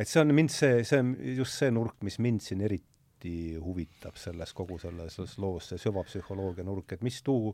et 0.00 0.08
see 0.08 0.22
on 0.22 0.34
mind 0.34 0.52
see, 0.54 0.84
see 0.86 1.02
on 1.02 1.14
just 1.36 1.58
see 1.60 1.72
nurk, 1.74 1.98
mis 2.06 2.18
mind 2.22 2.44
siin 2.44 2.64
eriti 2.64 3.34
huvitab 3.60 4.16
selles 4.16 4.54
kogu 4.56 4.78
selles, 4.80 5.18
loos, 5.38 5.68
see 5.68 5.82
süvapsühholoogia 5.82 6.64
nurk, 6.64 6.96
et 6.96 7.04
mis 7.04 7.20
tuu, 7.26 7.52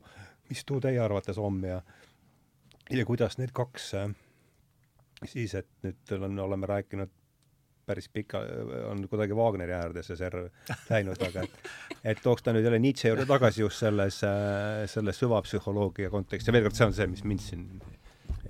mis 0.51 0.63
tuu 0.67 0.81
teie 0.85 1.01
arvates 1.03 1.41
on 1.43 1.59
ja 1.67 1.81
ja 2.91 3.07
kuidas 3.07 3.39
need 3.41 3.51
kaks 3.57 3.93
äh, 3.99 4.11
siis, 5.25 5.55
et 5.59 5.69
nüüd 5.87 6.19
on, 6.21 6.39
oleme 6.47 6.69
rääkinud 6.71 7.13
päris 7.87 8.09
pika, 8.11 8.41
on 8.91 9.05
kuidagi 9.09 9.35
Wagneri 9.39 9.75
äärde 9.77 10.03
see 10.03 10.17
serv 10.19 10.49
läinud, 10.91 11.21
aga 11.23 11.45
et 11.47 11.69
et 12.13 12.23
tooks 12.23 12.43
ta 12.43 12.55
nüüd 12.55 12.67
jälle 12.67 12.81
Nietzsche 12.83 13.13
juurde 13.13 13.27
tagasi 13.31 13.63
just 13.63 13.83
selles, 13.83 14.23
äh, 14.27 14.87
selles 14.91 15.23
süvapsühholoogia 15.23 16.11
kontekstis 16.11 16.51
ja 16.51 16.57
veel 16.57 16.67
kord, 16.67 16.79
see 16.79 16.89
on 16.89 16.97
see, 16.99 17.07
mis 17.11 17.23
mind 17.27 17.45
siin 17.45 17.69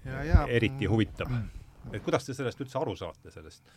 ja, 0.05 0.25
ja, 0.25 0.47
eriti 0.49 0.89
huvitab. 0.91 1.33
Et 1.93 2.03
kuidas 2.03 2.27
te 2.27 2.35
sellest 2.35 2.61
üldse 2.65 2.79
aru 2.81 2.97
saate, 2.99 3.31
sellest 3.35 3.71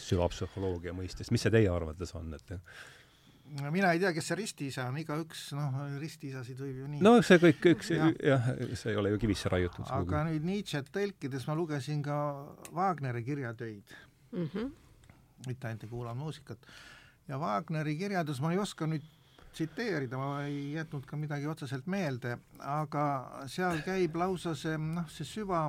süvapsühholoogia 0.00 0.94
mõistest, 0.96 1.32
mis 1.34 1.44
see 1.44 1.52
teie 1.52 1.70
arvates 1.72 2.14
on, 2.18 2.32
et 2.36 2.54
no 3.58 3.70
mina 3.74 3.92
ei 3.94 4.00
tea, 4.02 4.12
kes 4.14 4.30
see 4.30 4.38
ristiisa 4.38 4.86
on, 4.90 4.98
igaüks, 5.02 5.48
noh, 5.58 5.78
ristiisasid 6.00 6.60
võib 6.62 6.82
ju 6.82 6.90
nii 6.92 7.02
no 7.04 7.16
see 7.26 7.40
kõik, 7.42 7.70
üks 7.74 7.92
jah 7.94 8.12
ja,, 8.22 8.38
see 8.78 8.92
ei 8.92 9.00
ole 9.00 9.14
ju 9.14 9.20
kivisse 9.24 9.50
raiutud. 9.52 9.88
aga 9.96 10.24
nüüd 10.28 10.46
Nietzsche't 10.46 10.92
tõlkides 10.94 11.48
ma 11.50 11.56
lugesin 11.58 12.04
ka 12.06 12.18
Wagneri 12.76 13.24
kirjatöid 13.26 13.96
mm. 14.32 14.50
-hmm. 14.52 14.70
mitte 15.48 15.70
ainult 15.70 15.86
ei 15.86 15.94
kuulanud 15.94 16.22
muusikat. 16.22 16.58
ja 17.28 17.38
Wagneri 17.42 17.96
kirjades 17.98 18.40
ma 18.40 18.52
ei 18.52 18.62
oska 18.62 18.86
nüüd 18.86 19.06
tsiteerida, 19.50 20.18
ma 20.18 20.44
ei 20.46 20.72
jätnud 20.76 21.06
ka 21.06 21.16
midagi 21.18 21.46
otseselt 21.50 21.86
meelde, 21.90 22.38
aga 22.58 23.04
seal 23.50 23.82
käib 23.82 24.14
lausa 24.16 24.54
see, 24.54 24.76
noh, 24.78 25.08
see 25.10 25.26
süva 25.26 25.64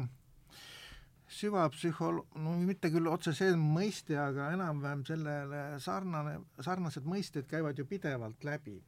süvapsühhol-, 1.31 2.23
no 2.43 2.53
mitte 2.59 2.91
küll 2.91 3.07
otse 3.11 3.33
see 3.35 3.53
mõiste, 3.57 4.17
aga 4.19 4.51
enam-vähem 4.55 5.03
sellele 5.07 5.61
sarnane, 5.83 6.37
sarnased 6.63 7.07
mõisted 7.07 7.47
käivad 7.49 7.79
ju 7.79 7.87
pidevalt 7.87 8.43
läbi. 8.47 8.81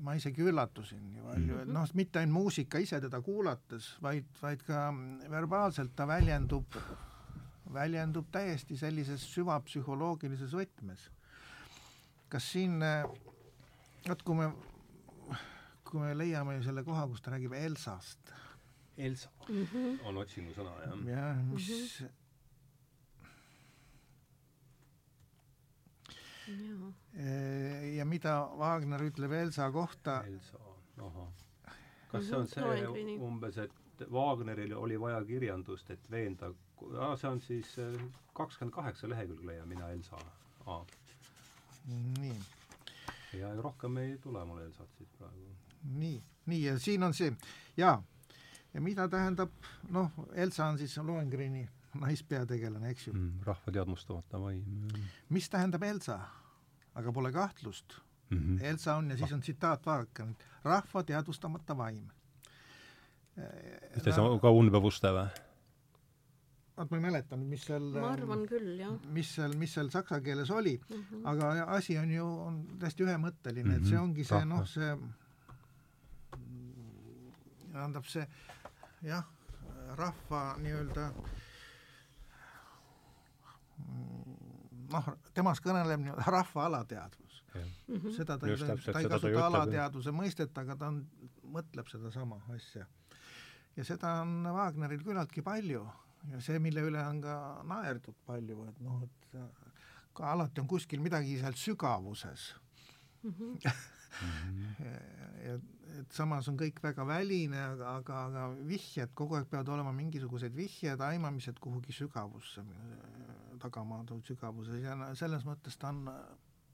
ma 0.00 0.14
isegi 0.16 0.42
üllatusin 0.42 1.02
nii 1.12 1.22
palju, 1.22 1.56
et 1.60 1.66
mhm. 1.68 1.74
noh, 1.76 1.90
mitte 1.94 2.18
ainult 2.18 2.34
muusika 2.34 2.80
ise 2.80 2.98
teda 3.04 3.20
kuulates, 3.22 3.90
vaid, 4.02 4.30
vaid 4.40 4.62
ka 4.66 4.86
verbaalselt 5.30 5.92
ta 5.96 6.06
väljendub, 6.08 6.78
väljendub 7.72 8.30
täiesti 8.32 8.78
sellises 8.80 9.26
süvapsühholoogilises 9.34 10.54
võtmes. 10.56 11.10
kas 12.28 12.48
siin, 12.54 12.80
vot 14.08 14.22
kui 14.22 14.40
me, 14.40 14.48
kui 15.84 16.00
me 16.00 16.16
leiame 16.16 16.56
selle 16.64 16.82
koha, 16.82 17.06
kus 17.06 17.22
ta 17.22 17.36
räägib 17.36 17.52
Elsast 17.54 18.32
Elsa 18.98 19.30
mm 19.48 19.66
-hmm. 19.66 20.06
on 20.06 20.16
otsingusõna, 20.16 20.70
jah? 20.86 20.98
jah, 21.06 21.38
mis 21.44 22.02
mm 26.48 26.54
-hmm. 26.58 27.96
ja 27.96 28.04
mida 28.04 28.50
Wagner 28.58 29.00
ütleb 29.00 29.32
Elsa 29.32 29.70
kohta? 29.70 30.24
Elsa, 30.26 30.58
ahah. 30.98 31.28
kas 32.12 32.26
see 32.28 32.36
on 32.36 32.46
see 32.46 33.18
umbes, 33.18 33.58
et 33.58 33.72
Wagneril 34.10 34.72
oli 34.72 35.00
vaja 35.00 35.24
kirjandust, 35.24 35.90
et 35.90 36.10
veenda, 36.10 36.52
see 37.16 37.30
on 37.30 37.40
siis 37.40 37.78
äh, 37.78 38.00
kakskümmend 38.34 38.74
kaheksa 38.74 39.08
lehekülge 39.08 39.46
leian 39.46 39.68
mina 39.68 39.90
Elsa 39.90 40.16
ah.. 40.66 40.86
nii. 42.20 42.40
ja 43.32 43.54
rohkem 43.54 43.96
ei 43.96 44.18
tule 44.18 44.44
mul 44.44 44.58
Elsat 44.58 44.88
siit 44.98 45.18
praegu. 45.18 45.56
nii, 45.82 46.22
nii 46.46 46.64
ja 46.64 46.78
siin 46.78 47.02
on 47.02 47.14
see, 47.14 47.36
jaa 47.76 48.02
ja 48.74 48.80
mida 48.80 49.08
tähendab, 49.08 49.52
noh, 49.94 50.10
Elsa 50.34 50.66
on 50.66 50.78
siis 50.78 50.96
Lohengrini 50.98 51.68
naispeategelane, 52.00 52.90
eks 52.90 53.06
ju 53.08 53.12
mm,. 53.12 53.44
rahva 53.46 53.72
teadmustamata 53.72 54.40
vaim. 54.40 54.88
mis 55.28 55.48
tähendab 55.50 55.82
Elsa? 55.82 56.18
aga 56.94 57.12
pole 57.12 57.32
kahtlust 57.32 57.94
mm. 58.30 58.38
-hmm. 58.38 58.64
Elsa 58.64 58.94
on 58.96 59.10
ja 59.10 59.16
siis 59.16 59.32
on 59.32 59.40
tsitaat, 59.40 59.86
vaadake 59.86 60.24
nüüd, 60.24 60.44
rahva 60.64 61.02
teadvustamata 61.02 61.76
vaim. 61.76 62.04
mis 63.36 64.02
ta 64.02 64.10
siis 64.10 64.18
on 64.18 64.40
ka 64.40 64.50
unbevuste 64.50 65.08
või? 65.08 65.28
vot 66.76 66.90
ma 66.90 66.96
ei 66.96 67.02
mäleta 67.02 67.36
nüüd, 67.36 67.48
mis 67.48 67.66
seal 67.66 67.90
ma 67.94 68.12
arvan 68.12 68.46
küll, 68.50 68.78
jah. 68.78 68.94
mis 69.14 69.34
seal, 69.34 69.54
mis 69.58 69.74
seal 69.74 69.90
saksa 69.90 70.20
keeles 70.20 70.50
oli 70.50 70.80
mm, 70.88 71.04
-hmm. 71.10 71.26
aga 71.30 71.64
asi 71.76 71.98
on 71.98 72.10
ju, 72.10 72.26
on 72.46 72.64
täiesti 72.78 73.06
ühemõtteline 73.06 73.68
mm, 73.68 73.74
-hmm. 73.74 73.82
et 73.82 73.86
see 73.86 73.98
mhm. 73.98 74.04
ongi 74.04 74.24
see, 74.24 74.44
noh, 74.44 74.66
see 74.66 74.96
tähendab 77.72 78.06
see 78.06 78.26
jah, 79.04 79.24
rahva 79.98 80.42
nii-öelda 80.62 81.08
noh, 84.94 85.10
temast 85.36 85.64
kõneleb 85.64 86.02
nii-öelda 86.02 86.26
rahva 86.30 86.68
alateadvus. 86.70 87.42
Mhm. 87.54 88.10
seda 88.16 88.34
ta, 88.38 88.48
ta, 88.48 88.76
ta 88.92 89.00
ei 89.00 89.08
kasuta 89.10 89.46
alateadvuse 89.46 90.10
mõistet, 90.14 90.56
aga 90.58 90.74
ta 90.78 90.88
on, 90.90 91.04
mõtleb 91.54 91.86
sedasama 91.90 92.40
asja. 92.54 92.86
ja 93.76 93.84
seda 93.86 94.16
on 94.22 94.42
Wagneril 94.56 95.04
küllaltki 95.06 95.42
palju 95.42 95.84
ja 96.32 96.40
see, 96.42 96.58
mille 96.62 96.82
üle 96.82 97.02
on 97.04 97.20
ka 97.22 97.36
naerdud 97.68 98.16
palju, 98.26 98.64
et 98.70 98.80
noh, 98.82 99.02
et 99.06 99.38
ka 100.14 100.32
alati 100.32 100.62
on 100.62 100.70
kuskil 100.70 101.02
midagi 101.04 101.38
seal 101.40 101.56
sügavuses 101.58 102.54
mm. 103.22 103.30
-hmm. 103.30 103.70
ja 105.44 105.58
et 106.00 106.16
samas 106.16 106.48
on 106.50 106.56
kõik 106.58 106.80
väga 106.82 107.04
väline, 107.06 107.58
aga, 107.74 107.96
aga, 108.00 108.20
aga 108.28 108.46
vihjed, 108.68 109.12
kogu 109.16 109.38
aeg 109.38 109.46
peavad 109.50 109.70
olema 109.76 109.92
mingisugused 109.94 110.54
vihjed, 110.56 111.00
aimamised 111.06 111.60
kuhugi 111.62 111.94
sügavusse, 111.94 112.64
tagamaade 113.62 114.18
sügavuses 114.26 114.82
ja 114.82 114.96
selles 115.18 115.46
mõttes 115.46 115.78
ta 115.80 115.92
on 115.92 116.02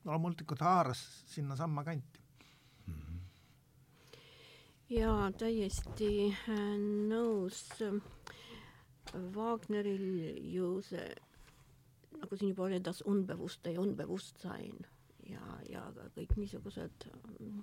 loomulikult 0.08 0.62
haaras 0.64 1.00
sinnasamma 1.28 1.84
kanti 1.84 2.22
mm. 2.86 2.94
-hmm. 2.94 3.18
jaa, 4.96 5.32
täiesti 5.32 6.12
äh, 6.30 6.62
nõus. 7.12 7.64
Wagneril 9.34 10.36
ju 10.54 10.82
see, 10.86 11.14
nagu 12.20 12.36
siin 12.36 12.52
juba 12.52 12.62
oli, 12.68 12.78
das 12.84 13.02
Unbewusste 13.06 13.72
ja 13.72 13.80
Unbewusstsein 13.80 14.86
ja, 15.30 15.42
ja 15.68 15.82
kõik 16.14 16.34
niisugused 16.38 17.06
mm, 17.10 17.62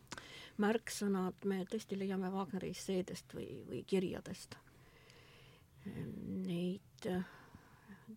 märksõnad 0.64 1.48
me 1.49 1.64
tõesti 1.69 1.99
leiame 1.99 2.31
Wagneri 2.34 2.72
esseedest 2.76 3.35
või, 3.38 3.48
või 3.68 3.84
kirjadest. 3.88 4.57
Neid 5.88 7.07
äh, 7.07 7.27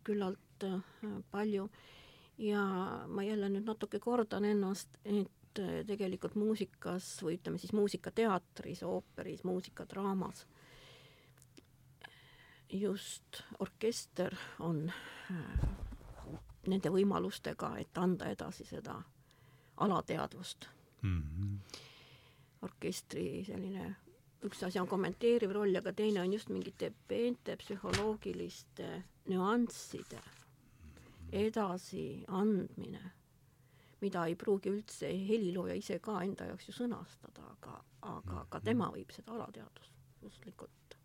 küllalt 0.06 0.66
äh, 0.66 0.80
palju 1.30 1.68
ja 2.40 2.62
ma 3.06 3.26
jälle 3.26 3.50
nüüd 3.52 3.68
natuke 3.68 4.00
kordan 4.02 4.46
ennast, 4.48 4.96
et 5.04 5.60
äh, 5.62 5.82
tegelikult 5.86 6.38
muusikas 6.40 7.12
või 7.22 7.38
ütleme 7.38 7.60
siis 7.62 7.74
muusikateatris, 7.76 8.82
ooperis, 8.88 9.44
muusikadraamas 9.44 10.46
just 12.72 13.42
orkester 13.58 14.34
on 14.58 14.84
nende 16.66 16.92
võimalustega, 16.92 17.74
et 17.80 17.98
anda 17.98 18.28
edasi 18.30 18.66
seda 18.68 18.98
alateadvust 19.80 20.68
mm. 21.02 21.22
-hmm. 21.22 21.78
orkestri 22.62 23.44
selline, 23.44 23.96
üks 24.44 24.62
asi 24.66 24.80
on 24.80 24.88
kommenteeriv 24.88 25.52
roll, 25.52 25.76
aga 25.76 25.92
teine 25.92 26.20
on 26.20 26.32
just 26.32 26.48
mingite 26.48 26.92
peente 27.08 27.56
psühholoogiliste 27.56 29.02
nüansside 29.28 30.20
edasiandmine, 31.32 33.10
mida 34.00 34.26
ei 34.26 34.34
pruugi 34.34 34.70
üldse 34.70 35.12
helilooja 35.28 35.74
ise 35.74 35.98
ka 35.98 36.22
enda 36.22 36.44
jaoks 36.44 36.68
ju 36.68 36.74
sõnastada, 36.74 37.46
aga, 37.54 37.84
aga 38.02 38.46
ka 38.50 38.60
tema 38.60 38.90
võib 38.90 39.12
seda 39.14 39.32
alateadvuslikult 39.32 40.96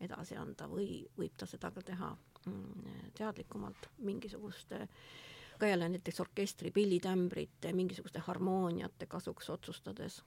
edasi 0.00 0.36
anda 0.36 0.68
või 0.68 1.04
võib 1.18 1.36
ta 1.36 1.46
seda 1.46 1.70
ka 1.70 1.82
teha 1.82 2.16
mm, 2.46 3.12
teadlikumalt 3.18 3.88
mingisuguste 3.98 4.82
äh, 4.82 4.88
ka 5.58 5.66
jälle 5.66 5.88
näiteks 5.88 6.20
orkestri 6.20 6.70
pillitämbrite, 6.70 7.72
mingisuguste 7.72 8.18
harmooniate 8.18 9.06
kasuks 9.06 9.50
otsustades 9.50 10.24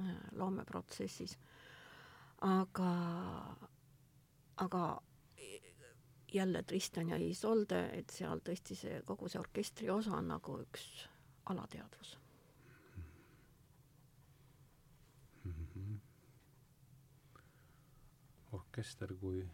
äh, 0.00 0.16
loomeprotsessis. 0.32 1.38
aga, 2.40 2.92
aga 4.56 5.02
jälle 6.32 6.62
Tristan 6.62 7.08
ja 7.08 7.16
Isolde, 7.16 7.90
et 7.92 8.10
seal 8.10 8.40
tõesti 8.44 8.76
see 8.78 9.00
kogu 9.04 9.28
see 9.28 9.40
orkestri 9.40 9.90
osa 9.90 10.16
on 10.16 10.28
nagu 10.28 10.58
üks 10.62 10.84
alateadvus 11.50 12.18
mm. 15.44 15.52
-hmm. 15.52 15.98
orkester 18.52 19.14
kui 19.14 19.48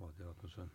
alateadvuse 0.00 0.68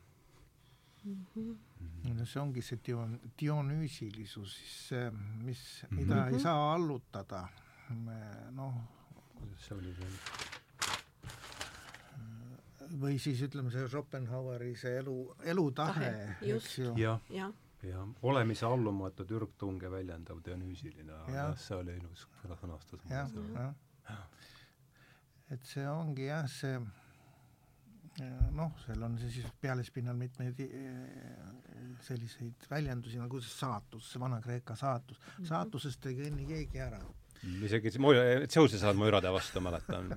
mm. 1.04 1.26
-hmm. 1.36 2.14
no 2.18 2.26
see 2.26 2.42
ongi 2.42 2.62
see 2.62 2.80
dion-, 2.88 3.20
dionüüsilisus, 3.40 4.56
siis 4.58 4.78
see, 4.88 5.12
mis 5.44 5.64
mm, 5.84 5.98
-hmm. 5.98 6.02
mida 6.02 6.28
ei 6.28 6.40
saa 6.40 6.74
allutada, 6.74 7.48
noh. 8.52 8.82
kuidas 9.36 9.68
see 9.68 9.78
oli 9.78 9.96
veel? 9.98 10.18
või 13.02 13.20
siis 13.20 13.42
ütleme, 13.42 13.72
see 13.72 13.88
Schopenhaueri 13.88 14.76
see 14.76 14.98
elu, 15.00 15.18
elutahe, 15.54 16.38
eks 16.42 16.78
ju. 16.78 16.96
jah, 17.00 17.22
jah 17.30 17.54
jah, 17.88 18.08
olemise 18.22 18.66
allumatud 18.66 19.32
ürgtunge 19.32 19.92
väljendav 19.92 20.42
Dionüüsiline, 20.46 21.20
jah, 21.34 21.54
see 21.58 21.78
oli 21.78 21.96
ilus 21.98 22.28
sõnastus. 22.62 23.06
jah, 23.10 23.32
jah. 23.56 24.26
et 25.50 25.66
see 25.66 25.88
ongi 25.90 26.28
jah, 26.28 26.48
see 26.50 26.78
noh, 28.52 28.72
seal 28.86 29.04
on 29.04 29.18
siis 29.20 29.46
pealispinnal 29.62 30.18
mitmeid 30.20 30.60
eh, 30.66 30.70
selliseid 32.04 32.68
väljendusi 32.70 33.20
nagu 33.22 33.42
saatus, 33.42 34.12
Vana-Kreeka 34.20 34.76
saatus 34.76 35.20
mm. 35.20 35.32
-hmm. 35.38 35.48
saatusest 35.48 36.06
ei 36.06 36.18
kõnni 36.20 36.48
keegi 36.48 36.80
ära. 36.80 37.00
isegi 37.64 37.92
Zeus 37.92 38.74
ei 38.74 38.80
saanud 38.80 39.00
mõjurade 39.02 39.32
vastu, 39.34 39.62
mäletan, 39.62 40.12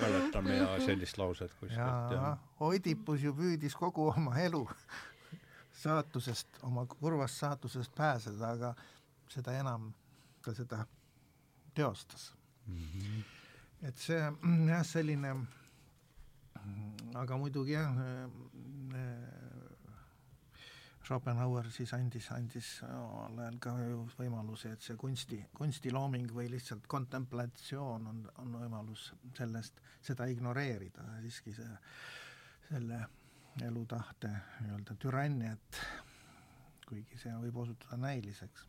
mäletan 0.00 0.44
mina 0.44 0.68
sellist 0.86 1.18
lauset 1.18 1.54
kuskilt. 1.60 2.42
Oidipus 2.60 3.22
ju 3.22 3.32
püüdis 3.34 3.74
kogu 3.74 4.08
oma 4.08 4.36
elu 4.38 4.68
saatusest, 5.72 6.48
oma 6.62 6.86
kurvast 6.86 7.38
saatusest 7.38 7.94
pääseda, 7.94 8.50
aga 8.50 8.74
seda 9.28 9.52
enam 9.58 9.92
ta 10.44 10.54
seda 10.54 10.86
teostas 11.74 12.34
mm. 12.66 12.76
-hmm. 12.76 13.22
et 13.82 13.96
see 13.96 14.20
jah, 14.68 14.86
selline 14.86 15.34
aga 17.14 17.36
muidugi 17.40 17.72
jah, 17.72 17.96
äh, 18.02 18.24
äh, 18.98 19.38
Schopenhauer 21.08 21.70
siis 21.72 21.92
andis, 21.96 22.26
andis 22.36 22.82
omal 22.84 23.38
ajal 23.40 23.54
ka 23.64 23.72
ju 23.80 24.02
võimaluse, 24.18 24.74
et 24.76 24.84
see 24.84 24.96
kunsti, 25.00 25.38
kunstilooming 25.56 26.28
või 26.36 26.50
lihtsalt 26.52 26.84
kontemplatsioon 26.90 28.10
on, 28.10 28.18
on 28.42 28.58
võimalus 28.60 29.06
sellest, 29.38 29.80
seda 30.04 30.26
ignoreerida, 30.28 31.06
siiski 31.22 31.54
see, 31.56 31.78
selle 32.68 33.00
elutahte 33.64 34.34
nii-öelda 34.60 34.98
türanniat, 35.00 35.80
kuigi 36.84 37.16
see 37.22 37.32
võib 37.46 37.56
osutuda 37.64 37.96
näiliseks. 38.04 38.68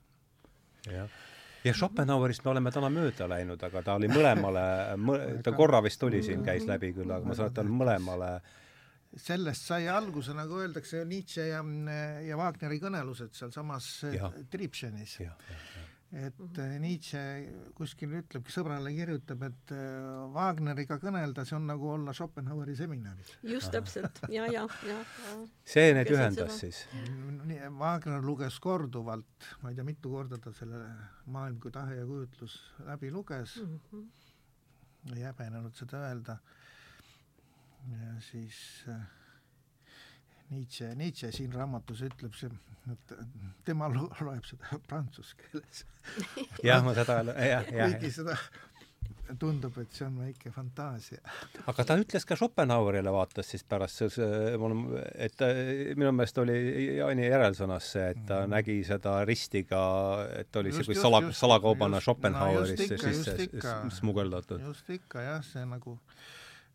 jah 0.88 1.20
ja 1.64 1.74
Schopenhauerist 1.74 2.46
me 2.46 2.54
oleme 2.54 2.72
täna 2.72 2.90
mööda 2.94 3.28
läinud, 3.30 3.62
aga 3.68 3.84
ta 3.86 3.98
oli 4.00 4.10
mõlemale 4.12 4.64
mõ,, 5.08 5.20
ta 5.44 5.54
korra 5.58 5.84
vist 5.86 6.04
oli 6.08 6.24
siin, 6.26 6.44
käis 6.46 6.68
läbi 6.70 6.94
küll, 6.96 7.12
aga 7.12 7.26
ma 7.26 7.38
saan 7.38 7.50
aru, 7.50 7.54
et 7.54 7.60
ta 7.60 7.66
on 7.66 7.78
mõlemale 7.82 8.32
sellest 9.18 9.66
sai 9.72 9.88
alguse, 9.90 10.36
nagu 10.38 10.60
öeldakse, 10.62 11.02
Nietzsche 11.10 11.48
ja, 11.50 11.64
ja 12.22 12.38
Wagneri 12.38 12.78
kõnelused 12.82 13.34
sealsamas 13.34 13.88
Tripšenis 14.54 15.18
et 16.12 16.40
mm 16.40 16.48
-hmm. 16.54 16.80
Nietzsche 16.82 17.20
kuskil 17.78 18.14
ütlebki, 18.18 18.52
sõbrale 18.52 18.90
kirjutab, 18.96 19.44
et 19.46 19.74
äh, 19.76 20.32
Wagneriga 20.34 20.98
kõnelda, 20.98 21.46
see 21.46 21.56
on 21.56 21.68
nagu 21.70 21.90
olla 21.90 22.14
Schopenhaueri 22.14 22.76
seminaris. 22.76 23.38
just 23.44 23.72
täpselt 23.72 24.22
ja, 24.30 24.46
ja, 24.46 24.68
ja, 24.88 24.98
ja. 24.98 25.36
see 25.66 25.94
neid 25.94 26.10
ühendas 26.10 26.60
siis? 26.60 26.88
Wagner 27.78 28.22
luges 28.22 28.60
korduvalt, 28.60 29.50
ma 29.62 29.70
ei 29.70 29.76
tea, 29.76 29.84
mitu 29.84 30.10
korda 30.10 30.38
ta 30.38 30.52
selle 30.52 30.82
Maailm 31.26 31.60
kui 31.60 31.72
tahe 31.72 31.96
ja 31.96 32.06
kujutlus 32.06 32.58
läbi 32.86 33.12
luges 33.12 33.56
mm, 33.62 33.80
-hmm. 33.92 35.16
ei 35.16 35.24
häbenenud 35.24 35.76
seda 35.76 35.98
öelda. 36.10 36.40
ja 37.90 38.22
siis 38.22 38.86
äh, 38.88 39.19
Nietzsche, 40.50 40.94
Nietzsche 40.98 41.32
siin 41.36 41.54
raamatus 41.54 42.02
ütleb 42.08 42.34
see, 42.38 42.50
et 42.90 43.14
tema 43.68 43.90
loeb 43.92 44.48
seda 44.48 44.80
prantsuse 44.90 45.38
keeles. 45.44 45.84
jah, 46.66 46.82
ma 46.86 46.96
seda, 46.98 47.22
jah, 47.36 47.70
jah. 47.70 47.94
kuigi 47.94 48.12
seda 48.16 48.38
tundub, 49.38 49.76
et 49.78 49.94
see 49.94 50.06
on 50.08 50.16
väike 50.24 50.50
fantaasia. 50.54 51.20
aga 51.70 51.86
ta 51.86 51.98
ütles 52.02 52.26
ka 52.26 52.38
Schopenhauerile, 52.40 53.12
vaatas 53.14 53.52
siis 53.54 53.64
pärast, 53.70 54.02
et 54.10 55.44
minu 56.00 56.14
meelest 56.18 56.42
oli 56.42 56.58
Jaani 56.98 57.28
järelsõnas 57.28 57.92
see, 57.94 58.08
et 58.16 58.24
ta 58.26 58.42
mm. 58.42 58.56
nägi 58.56 58.80
seda 58.88 59.20
ristiga, 59.30 59.84
et 60.40 60.62
oli 60.62 60.74
see 60.74 60.90
kui 60.90 60.98
sala, 60.98 61.22
salakaubana 61.36 62.02
Schopenhauerisse 62.02 62.98
no 62.98 63.06
sisse 63.06 63.70
smugeldatud. 64.00 64.66
just 64.66 64.90
ikka 64.98 65.28
jah, 65.28 65.46
see 65.46 65.66
nagu 65.70 65.94
äh, 66.00 66.28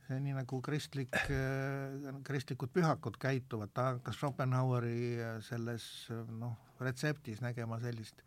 nii 0.09 0.35
nagu 0.37 0.61
kristlik, 0.63 1.15
äh, 1.33 2.19
kristlikud 2.25 2.73
pühakud 2.73 3.17
käituvad, 3.21 3.73
ta 3.75 3.87
hakkas 3.93 4.19
Schopenhaueri 4.21 4.99
äh, 5.17 5.39
selles 5.45 5.87
äh, 6.13 6.21
noh, 6.41 6.57
retseptis 6.81 7.41
nägema 7.41 7.81
sellist 7.81 8.21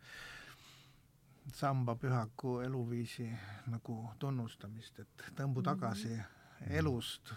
samba 1.54 1.94
pühaku 1.96 2.58
eluviisi 2.60 3.28
nagu 3.72 4.00
tunnustamist, 4.18 4.98
et 5.00 5.30
tõmbu 5.38 5.62
tagasi 5.64 6.08
mm 6.08 6.20
-hmm. 6.20 6.76
elust, 6.80 7.32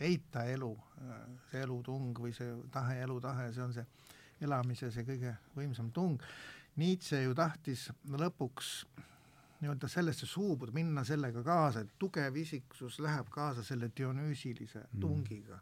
eita 0.00 0.44
elu, 0.44 0.70
see 1.50 1.60
elutung 1.60 2.18
või 2.18 2.32
see 2.32 2.54
tahe, 2.72 3.02
elutahe, 3.02 3.52
see 3.52 3.62
on 3.62 3.72
see 3.72 3.86
elamise 4.40 4.90
see 4.90 5.04
kõige 5.04 5.34
võimsam 5.56 5.90
tung. 5.92 6.22
Nietzsche 6.76 7.22
ju 7.22 7.34
tahtis 7.34 7.90
lõpuks 8.08 8.86
nii-öelda 9.60 9.88
sellesse 9.88 10.26
suubuda, 10.26 10.72
minna 10.72 11.04
sellega 11.04 11.42
kaasa, 11.44 11.84
et 11.84 11.96
tugev 11.98 12.36
isiksus 12.36 12.98
läheb 13.04 13.28
kaasa 13.30 13.64
selle 13.64 13.90
dionüüsilise 13.96 14.86
mm. 14.86 15.00
tungiga. 15.00 15.60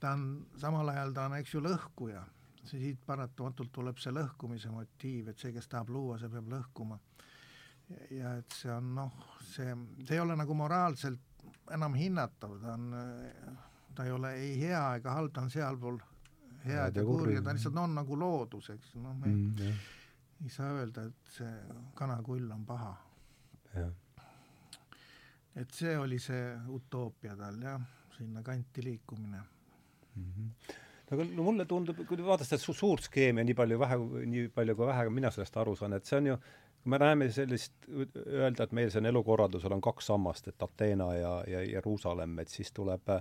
ta 0.00 0.12
on, 0.16 0.46
samal 0.60 0.88
ajal 0.88 1.12
ta 1.12 1.26
on, 1.28 1.36
eks 1.38 1.54
ju, 1.54 1.60
lõhkuja, 1.64 2.24
siit 2.64 3.00
paratamatult 3.06 3.72
tuleb 3.72 4.00
see 4.00 4.12
lõhkumise 4.12 4.72
motiiv, 4.72 5.28
et 5.28 5.38
see, 5.38 5.52
kes 5.52 5.68
tahab 5.68 5.92
luua, 5.92 6.18
see 6.18 6.32
peab 6.32 6.48
lõhkuma. 6.52 6.98
ja 8.10 8.36
et 8.40 8.56
see 8.56 8.72
on 8.72 8.94
noh, 8.96 9.12
see, 9.44 9.76
see 10.04 10.16
ei 10.16 10.20
ole 10.20 10.36
nagu 10.40 10.56
moraalselt 10.56 11.20
enam 11.72 11.94
hinnatav, 11.96 12.56
ta 12.60 12.74
on, 12.74 12.90
ta 13.94 14.04
ei 14.04 14.12
ole 14.12 14.32
ei 14.40 14.54
hea 14.60 14.84
ega 14.98 15.12
halb, 15.18 15.32
ta 15.32 15.44
on 15.44 15.52
sealpool 15.52 16.00
head 16.64 16.96
ja 16.96 17.04
kurja, 17.04 17.42
ta 17.42 17.52
lihtsalt 17.52 17.76
on 17.76 17.94
nagu 17.98 18.18
loodus, 18.18 18.70
eks, 18.72 18.94
noh, 18.96 19.12
me 19.20 19.28
mm, 19.28 19.76
ei 20.44 20.50
saa 20.50 20.70
öelda, 20.76 21.06
et 21.08 21.34
see 21.38 21.52
kanakull 21.94 22.50
on 22.52 22.64
paha. 22.66 22.94
et 25.56 25.70
see 25.70 25.98
oli 25.98 26.18
see 26.18 26.54
utoopia 26.68 27.36
tal 27.36 27.60
jah, 27.62 27.82
sinna 28.16 28.42
kanti 28.42 28.84
liikumine 28.84 29.42
mm. 30.16 30.32
-hmm 30.32 30.80
aga 31.12 31.24
no 31.24 31.46
mulle 31.46 31.66
tundub, 31.68 32.00
kui 32.08 32.16
te 32.16 32.26
vaatate 32.26 32.58
su 32.58 32.74
suurt 32.76 33.08
skeemi 33.08 33.42
ja 33.42 33.44
nii 33.48 33.56
palju 33.58 33.78
vähe, 33.80 33.98
nii 34.32 34.48
palju 34.54 34.76
kui 34.76 34.86
vähe 34.88 35.08
mina 35.12 35.30
sellest 35.34 35.56
aru 35.60 35.76
saan, 35.76 35.96
et 35.98 36.08
see 36.08 36.20
on 36.20 36.30
ju, 36.32 36.36
me 36.90 37.00
näeme 37.00 37.28
sellist, 37.32 37.74
öelda, 38.26 38.64
et 38.64 38.72
meil 38.76 38.92
siin 38.92 39.08
elukorraldusel 39.10 39.72
on 39.76 39.82
kaks 39.84 40.10
sammast, 40.12 40.48
et 40.48 40.62
Ateena 40.62 41.10
ja, 41.16 41.34
ja 41.48 41.62
Jeruusalemm, 41.64 42.38
et 42.40 42.52
siis 42.52 42.72
tuleb, 42.76 43.12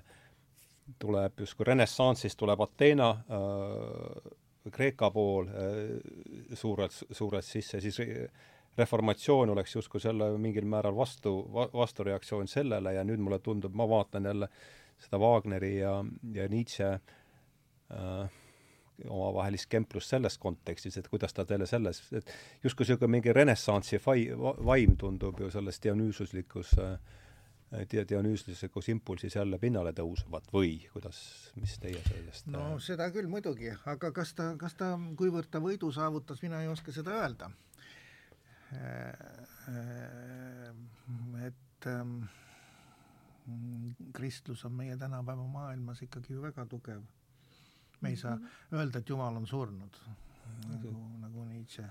tuleb 0.99 1.43
justkui 1.45 1.67
renessanssist 1.71 2.39
tuleb 2.39 2.63
Ateena 2.63 3.09
äh, 3.11 4.31
Kreeka 4.71 5.11
pool 5.11 5.47
äh, 5.47 6.32
suurelt, 6.53 6.95
suurelt 7.11 7.45
sisse, 7.45 7.81
siis 7.81 7.99
reformatsioon 8.77 9.49
oleks 9.53 9.75
justkui 9.75 10.01
selle 10.01 10.31
mingil 10.37 10.65
määral 10.65 10.95
vastu, 10.97 11.35
vastureaktsioon 11.73 12.47
sellele 12.47 12.93
ja 12.93 13.03
nüüd 13.05 13.21
mulle 13.21 13.39
tundub, 13.39 13.75
ma 13.77 13.87
vaatan 13.89 14.25
jälle 14.25 14.49
seda 15.03 15.19
Wagneri 15.19 15.75
ja, 15.79 15.97
ja 16.33 16.47
Nietzsche 16.49 16.89
äh, 16.93 18.39
omavahelist 19.09 19.69
kemplust 19.69 20.13
selles 20.13 20.37
kontekstis, 20.37 20.97
et 20.97 21.07
kuidas 21.11 21.33
ta 21.33 21.45
teile 21.45 21.65
selles, 21.69 22.01
et 22.13 22.33
justkui 22.63 22.85
niisugune 22.85 23.17
mingi 23.17 23.33
renessansi 23.33 23.99
vaim 24.05 24.97
tundub 24.97 25.39
ju 25.39 25.49
selles 25.51 25.81
Dionüüsuslikus 25.83 26.77
äh, 26.79 26.97
dia-, 27.89 28.05
dionüüslikus 28.09 28.89
impulsis 28.93 29.35
jälle 29.35 29.59
pinnale 29.61 29.93
tõusevad 29.97 30.47
või 30.53 30.75
kuidas, 30.93 31.19
mis 31.59 31.75
teie 31.81 32.01
sellest 32.05 32.49
no 32.53 32.65
äh... 32.75 32.77
seda 32.83 33.09
küll 33.13 33.29
muidugi, 33.31 33.71
aga 33.89 34.11
kas 34.15 34.33
ta, 34.37 34.53
kas 34.59 34.77
ta, 34.79 34.93
kuivõrd 35.19 35.49
ta 35.53 35.61
võidu 35.63 35.91
saavutas, 35.95 36.41
mina 36.45 36.61
ei 36.63 36.71
oska 36.71 36.93
seda 36.95 37.17
öelda. 37.21 37.49
Äh, 38.73 39.09
äh, 39.73 40.69
et 41.47 41.89
ähm, 41.89 42.23
kristlus 44.15 44.63
on 44.65 44.73
meie 44.77 44.97
tänapäeva 44.97 45.45
maailmas 45.47 46.01
ikkagi 46.05 46.33
ju 46.33 46.41
väga 46.41 46.65
tugev. 46.69 47.03
me 48.01 48.09
ei 48.09 48.15
saa 48.15 48.35
-hmm. 48.35 48.77
öelda, 48.77 48.99
et 48.99 49.09
Jumal 49.09 49.35
on 49.35 49.47
surnud, 49.47 49.97
nagu, 50.67 50.89
nagu 51.19 51.45
Nietzsche 51.45 51.85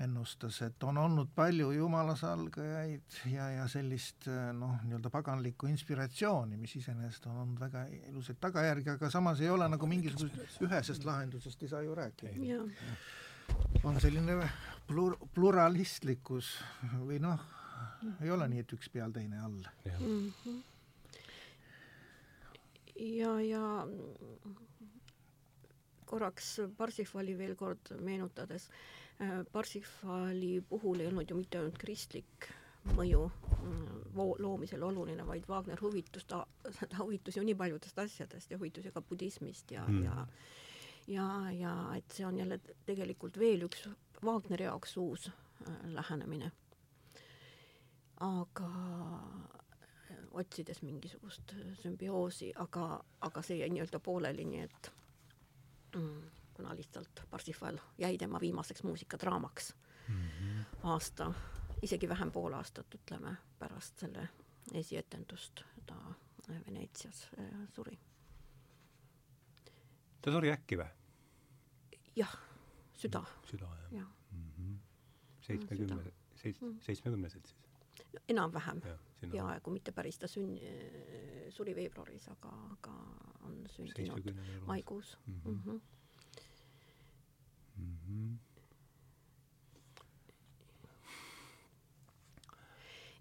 ennustas, 0.00 0.58
et 0.62 0.82
on 0.82 0.98
olnud 0.98 1.28
palju 1.34 1.70
jumalasalgajaid 1.76 3.18
ja, 3.30 3.46
ja 3.54 3.66
sellist 3.70 4.26
noh, 4.58 4.74
nii-öelda 4.82 5.10
paganlikku 5.12 5.68
inspiratsiooni, 5.70 6.58
mis 6.58 6.74
iseenesest 6.80 7.28
on 7.30 7.36
olnud 7.44 7.60
väga 7.62 7.84
ilusaid 8.10 8.40
tagajärgi, 8.42 8.90
aga 8.96 9.10
samas 9.10 9.42
ei 9.44 9.50
ole 9.54 9.68
nagu 9.70 9.86
mingisugusest 9.86 10.64
ühesest 10.66 11.06
lahendusest 11.06 11.62
ei 11.62 11.70
saa 11.70 11.82
ju 11.86 11.94
rääkida. 11.94 12.58
on 13.84 14.00
selline 14.00 14.48
plur-, 14.88 15.18
pluralistlikkus 15.34 16.50
või 16.98 17.20
noh, 17.22 17.46
ei 18.20 18.30
ole 18.30 18.48
nii, 18.50 18.64
et 18.66 18.74
üks 18.74 18.90
peal, 18.90 19.14
teine 19.14 19.40
all. 19.46 19.62
Mm 20.00 20.32
-hmm. 20.42 20.62
ja, 22.98 23.40
ja 23.40 23.86
korraks 26.04 26.60
Parsifali 26.76 27.38
veel 27.38 27.54
kord 27.54 27.94
meenutades 28.00 28.68
Äh, 28.68 29.03
Parsifali 29.52 30.60
puhul 30.68 31.00
ei 31.00 31.06
olnud 31.10 31.30
ju 31.30 31.36
mitte 31.36 31.58
ainult 31.58 31.78
kristlik 31.78 32.48
mõju 32.96 33.22
mm, 33.62 34.00
voo- 34.16 34.36
loomisel 34.38 34.82
oluline, 34.84 35.24
vaid 35.26 35.46
Wagner 35.48 35.80
huvitus, 35.80 36.24
ta, 36.28 36.42
ta 36.88 36.96
huvitus 37.04 37.36
ju 37.38 37.44
nii 37.44 37.54
paljudest 37.56 37.98
asjadest 37.98 38.50
ja 38.52 38.58
huvitus 38.58 38.84
ju 38.84 38.92
ka 38.92 39.00
budismist 39.02 39.70
ja 39.72 39.84
Mm. 39.88 39.96
mm. 39.96 40.04
ja 40.04 40.26
ja, 41.08 41.50
ja 41.52 41.72
et 41.96 42.10
see 42.16 42.24
on 42.26 42.36
jälle 42.38 42.60
tegelikult 42.86 43.38
veel 43.38 43.62
üks 43.66 43.88
Wagneri 44.24 44.64
jaoks 44.64 44.96
uus 44.96 45.26
äh, 45.28 45.74
lähenemine. 45.92 46.52
aga 48.20 48.68
äh, 50.10 50.16
otsides 50.30 50.82
mingisugust 50.82 51.52
äh, 51.52 51.74
sümbioosi, 51.82 52.52
aga, 52.56 53.04
aga 53.20 53.42
see 53.42 53.58
jäi 53.60 53.68
nii-öelda 53.74 54.00
pooleli, 54.00 54.44
nii 54.44 54.60
et 54.64 54.90
mm, 55.96 56.22
kuna 56.54 56.74
lihtsalt 56.76 57.22
Parsifal 57.30 57.78
jäi 57.98 58.18
tema 58.18 58.40
viimaseks 58.40 58.82
muusikadraamaks 58.82 59.74
aasta, 60.82 61.32
isegi 61.82 62.08
vähem 62.08 62.32
pool 62.32 62.52
aastat, 62.52 62.94
ütleme, 62.94 63.36
pärast 63.58 63.98
selle 63.98 64.28
esietendust 64.72 65.62
ta 65.86 65.94
äh, 66.50 66.60
Veneetsias 66.66 67.28
äh, 67.38 67.68
suri. 67.72 67.98
ta 70.22 70.32
suri 70.32 70.50
äkki 70.52 70.78
või? 70.80 70.88
jah, 72.16 72.36
süda, 72.96 73.24
süda, 73.50 73.68
jah 73.90 73.98
jah, 74.00 74.08
mm 74.32 74.50
-hmm.? 74.58 74.78
seitsmekümne, 75.40 76.12
seits-, 76.36 76.60
Mm. 76.62 76.78
seitsmekümneselt 76.80 77.46
siis? 77.46 77.60
enam-vähem 78.28 78.80
peaaegu 79.30 79.70
mitte 79.70 79.92
päris, 79.92 80.18
ta 80.18 80.26
sünn-, 80.26 80.60
suri 81.50 81.74
veebruaris, 81.76 82.28
aga, 82.28 82.52
aga 82.72 82.92
on 83.42 83.64
sündinud 83.68 84.34
maikuus 84.66 85.18
Mhm. 85.26 85.34
mm. 85.34 85.40
-hmm. 85.44 85.70
mm. 85.72 85.78
-hmm. 85.78 85.80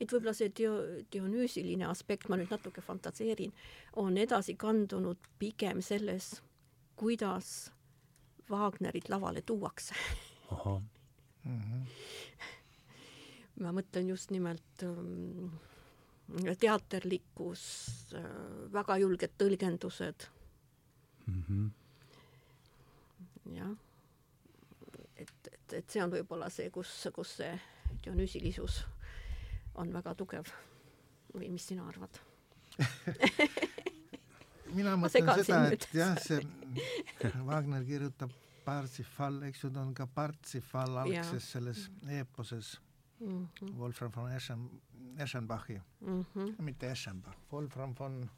Et 0.03 0.11
võib-olla 0.11 0.33
see 0.35 0.51
dio-, 0.55 1.03
dionüüsiline 1.13 1.87
aspekt, 1.87 2.29
ma 2.29 2.37
nüüd 2.39 2.51
natuke 2.53 2.83
fantaseerin, 2.83 3.53
on 4.01 4.17
edasi 4.19 4.55
kandunud 4.59 5.29
pigem 5.39 5.81
selles, 5.85 6.35
kuidas 6.99 7.71
Wagnerit 8.51 9.09
lavale 9.09 9.41
tuuakse. 9.41 9.95
mm. 10.51 11.61
-hmm. 11.61 11.85
ma 13.63 13.71
mõtlen 13.71 14.09
just 14.09 14.31
nimelt 14.31 14.83
ähm, 14.83 15.53
teaterlikkus 16.59 17.63
äh,, 18.13 18.27
väga 18.73 18.97
julged 18.97 19.31
tõlgendused, 19.37 20.27
mm 21.27 21.43
-hmm. 21.47 21.69
jah. 23.55 23.75
Et, 25.63 25.79
et, 25.79 25.89
see 25.89 26.03
on 26.03 26.11
võib-olla 26.11 26.49
see, 26.53 26.69
kus, 26.73 26.91
kus 27.15 27.37
see 27.39 27.53
dionüüsilisus 28.03 28.83
on 29.75 29.93
väga 29.93 30.15
tugev. 30.15 30.53
või 31.33 31.49
mis 31.49 31.65
sina 31.65 31.87
arvad? 31.89 32.19
mina 34.77 34.93
mõtlen 34.97 35.43
seda, 35.43 35.63
et 35.73 35.87
jah, 35.93 36.17
see 36.21 36.41
Wagner 37.49 37.85
kirjutab 37.87 38.33
Parsifal, 38.63 39.41
eks 39.49 39.65
ju, 39.65 39.71
ta 39.73 39.81
on 39.81 39.95
ka 39.97 40.05
Parsifal 40.07 40.99
algses 41.01 41.49
selles 41.55 41.87
eeposes 42.09 42.77
mm 43.19 43.47
-hmm. 43.47 43.73
Wolfram 43.77 44.11
von 44.15 44.31
Eschen, 44.31 44.69
Eschenbachi, 45.17 45.81
Mm 46.01 46.25
-hmm. 46.35 46.61
mitte 46.61 46.91
Eschenbach, 46.91 47.35
Wolfram 47.51 47.95
von 47.99 48.29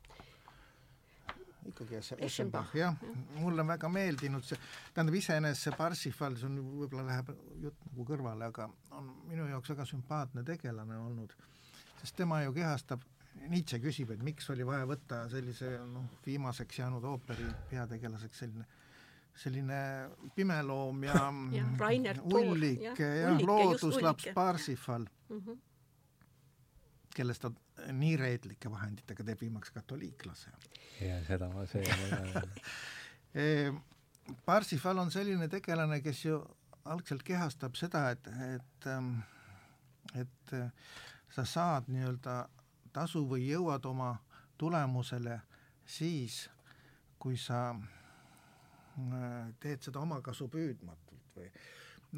ikkagi 1.65 1.95
Eschen- 1.99 2.21
Eschenbach, 2.25 2.75
jah. 2.75 2.95
mulle 3.39 3.61
on 3.61 3.67
väga 3.67 3.89
meeldinud 3.89 4.43
see, 4.43 4.57
tähendab 4.93 5.15
iseenesest 5.15 5.63
see 5.69 5.75
Parsifal, 5.77 6.35
see 6.37 6.45
on 6.49 6.59
võib-olla 6.81 7.05
läheb 7.09 7.29
jutt 7.63 7.83
nagu 7.89 8.05
kõrvale, 8.11 8.45
aga 8.51 8.69
on 8.91 9.11
minu 9.29 9.47
jaoks 9.49 9.69
väga 9.73 9.85
sümpaatne 9.85 10.43
tegelane 10.43 10.97
olnud, 10.97 11.33
sest 12.01 12.15
tema 12.15 12.41
ju 12.43 12.53
kehastab 12.53 13.01
Nietzsche 13.49 13.79
küsib, 13.83 14.09
et 14.11 14.21
miks 14.23 14.47
oli 14.49 14.63
vaja 14.65 14.85
võtta 14.87 15.25
sellise 15.29 15.73
noh, 15.91 16.05
viimaseks 16.25 16.79
jäänud 16.79 17.03
ooperi 17.03 17.45
peategelaseks 17.69 18.39
selline 18.39 18.65
selline 19.35 19.77
pimeloom 20.35 21.03
ja, 21.03 21.13
Jah, 21.57 21.73
Rainer 21.77 22.15
Toor, 22.23 22.45
ullik 22.53 22.81
ja 22.99 23.09
ja 23.15 23.33
looduslaps. 23.45 24.29
Parsifal, 24.33 25.05
Mm 25.29 25.39
-hmm. 25.41 25.57
kellest 27.15 27.41
ta 27.41 27.51
nii 27.91 28.15
reetlike 28.17 28.71
vahenditega 28.71 29.23
teeb 29.23 29.41
viimaks 29.41 29.71
katoliiklase. 29.75 30.51
ja 31.01 31.19
seda 31.27 31.49
ma, 31.49 31.65
Eh, 33.35 33.73
Parsifal 34.45 34.97
on 34.97 35.11
selline 35.11 35.47
tegelane, 35.47 35.99
kes 36.01 36.25
ju 36.25 36.39
algselt 36.85 37.23
kehastab 37.23 37.75
seda, 37.77 38.09
et, 38.15 38.27
et, 38.55 38.87
ähm, 38.89 39.19
et 40.15 40.53
äh, 40.53 40.71
sa 41.29 41.45
saad 41.45 41.89
nii-öelda 41.93 42.37
tasu 42.93 43.25
või 43.29 43.45
jõuad 43.49 43.85
oma 43.85 44.15
tulemusele 44.57 45.39
siis, 45.85 46.45
kui 47.19 47.37
sa 47.37 47.67
äh, 47.75 49.53
teed 49.59 49.85
seda 49.85 50.01
omakasu 50.01 50.47
püüdmatult 50.49 51.37
või 51.37 51.49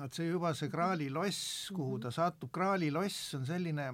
et 0.06 0.14
see 0.14 0.28
juba 0.30 0.54
see 0.58 0.70
Graali 0.70 1.10
loss, 1.10 1.70
kuhu 1.74 1.98
ta 2.04 2.12
satub, 2.14 2.52
Graali 2.54 2.90
loss 2.94 3.34
on 3.38 3.46
selline, 3.48 3.90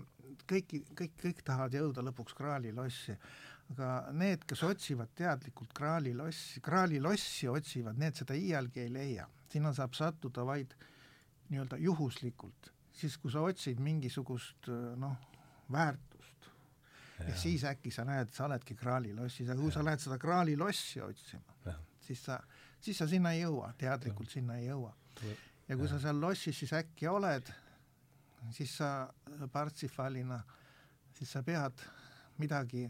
kõiki, 0.50 0.84
kõik, 0.98 1.18
kõik 1.22 1.44
tahavad 1.46 1.76
jõuda 1.78 2.04
lõpuks 2.10 2.36
Graali 2.38 2.74
lossi, 2.76 3.16
aga 3.74 3.90
need, 4.12 4.44
kes 4.50 4.64
otsivad 4.68 5.14
teadlikult 5.16 5.74
Graali 5.78 6.14
lossi, 6.18 6.62
Graali 6.64 7.00
lossi 7.04 7.48
otsivad, 7.52 8.00
need 8.00 8.20
seda 8.20 8.38
iialgi 8.38 8.84
ei 8.86 8.92
leia. 8.94 9.30
sinna 9.54 9.70
saab 9.74 9.94
sattuda 9.94 10.42
vaid 10.46 10.72
nii-öelda 11.52 11.78
juhuslikult, 11.78 12.72
siis 12.92 13.18
kui 13.22 13.32
sa 13.32 13.44
otsid 13.46 13.80
mingisugust 13.80 14.70
noh, 14.98 15.14
väärtust 15.72 16.50
ja, 17.20 17.30
ja 17.30 17.38
siis 17.38 17.64
äkki 17.64 17.92
sa 17.92 18.06
näed, 18.08 18.34
sa 18.34 18.48
oledki 18.48 18.76
Graali 18.76 19.14
lossis, 19.14 19.50
aga 19.50 19.62
kui 19.62 19.70
ja. 19.70 19.78
sa 19.78 19.86
lähed 19.86 20.04
seda 20.04 20.18
Graali 20.18 20.58
lossi 20.58 21.02
otsima, 21.02 21.78
siis 22.02 22.26
sa, 22.26 22.40
siis 22.82 22.98
sa 22.98 23.08
sinna 23.08 23.34
ei 23.36 23.44
jõua, 23.44 23.74
teadlikult 23.78 24.32
ja. 24.32 24.40
sinna 24.40 24.58
ei 24.58 24.68
jõua. 24.68 24.94
Ja 25.68 25.77
kui 25.77 25.85
ja. 25.85 25.94
sa 25.94 25.99
seal 25.99 26.22
lossis 26.22 26.60
siis 26.60 26.73
äkki 26.73 27.07
oled, 27.07 27.52
siis 28.52 28.77
sa 28.77 29.07
Parsifalina, 29.52 30.41
siis 31.14 31.31
sa 31.31 31.44
pead 31.44 31.85
midagi 32.41 32.88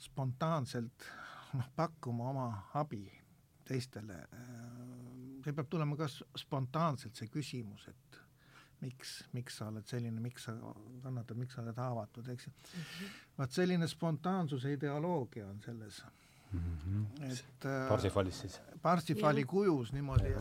spontaanselt 0.00 1.08
noh, 1.54 1.70
pakkuma 1.76 2.30
oma 2.30 2.48
abi 2.74 3.04
teistele. 3.66 4.22
see 5.44 5.52
peab 5.56 5.68
tulema 5.72 5.96
ka 5.96 6.08
spontaanselt, 6.36 7.16
see 7.16 7.30
küsimus, 7.32 7.86
et 7.88 8.18
miks, 8.80 9.14
miks 9.36 9.58
sa 9.60 9.68
oled 9.70 9.86
selline, 9.88 10.20
miks 10.20 10.46
sa 10.48 10.54
kannatad, 11.02 11.38
miks 11.40 11.56
sa 11.56 11.62
oled 11.64 11.78
haavatud, 11.80 12.28
eks 12.28 12.46
ju 12.46 12.52
mm 12.52 12.82
-hmm.. 12.82 13.20
vaat 13.38 13.52
selline 13.52 13.88
spontaansuse 13.88 14.72
ideoloogia 14.72 15.48
on 15.48 15.60
selles 15.62 16.02
mm. 16.52 16.60
-hmm. 16.60 17.32
et 17.32 17.66
Parsifalis 17.88 18.40
siis? 18.40 18.60
Parsifali 18.82 19.44
kujus 19.44 19.92
niimoodi 19.92 20.34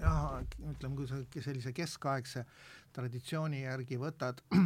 jah, 0.00 0.42
ütleme, 0.70 0.96
kui 0.96 1.08
sa 1.08 1.16
sellise 1.40 1.72
keskaegse 1.72 2.44
traditsiooni 2.92 3.62
järgi 3.62 3.98
võtad 3.98 4.40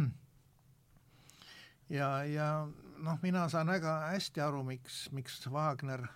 ja, 1.99 2.23
ja 2.23 2.67
noh, 2.97 3.19
mina 3.21 3.49
saan 3.49 3.67
väga 3.67 3.97
hästi 4.11 4.41
aru, 4.41 4.63
miks, 4.63 5.09
miks 5.11 5.41
Wagner 5.51 6.07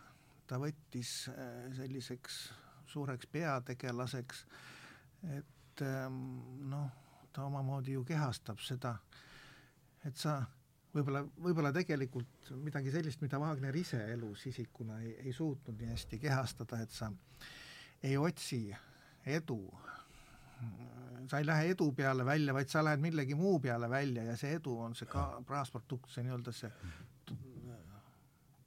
ta 0.48 0.60
võttis 0.62 1.30
selliseks 1.78 2.40
suureks 2.90 3.28
peategelaseks, 3.30 4.46
et 5.38 5.84
noh, 6.72 6.88
ta 7.34 7.46
omamoodi 7.46 7.94
ju 7.94 8.06
kehastab 8.08 8.62
seda, 8.66 8.96
et 10.06 10.18
sa 10.18 10.40
võib-olla, 10.96 11.24
võib-olla 11.38 11.72
tegelikult 11.76 12.52
midagi 12.64 12.94
sellist, 12.94 13.22
mida 13.24 13.40
Wagner 13.42 13.76
ise 13.76 14.02
elus 14.14 14.46
isikuna 14.50 15.02
ei, 15.04 15.16
ei 15.26 15.34
suutnud 15.36 15.78
nii 15.80 15.92
hästi 15.94 16.20
kehastada, 16.22 16.82
et 16.84 16.96
sa 16.96 17.12
ei 18.04 18.18
otsi 18.18 18.64
edu, 19.30 19.60
sa 21.30 21.40
ei 21.40 21.48
lähe 21.48 21.74
edu 21.76 21.92
peale 21.96 22.26
välja, 22.26 22.56
vaid 22.56 22.72
sa 22.72 22.84
lähed 22.86 23.04
millegi 23.04 23.38
muu 23.38 23.60
peale 23.64 23.90
välja 23.92 24.26
ja 24.32 24.38
see 24.40 24.56
edu 24.58 24.78
on 24.88 24.98
see 24.98 25.10
ka 25.10 25.30
praasprodukt, 25.48 26.12
see 26.14 26.26
nii-öelda 26.26 26.56
see 26.56 26.72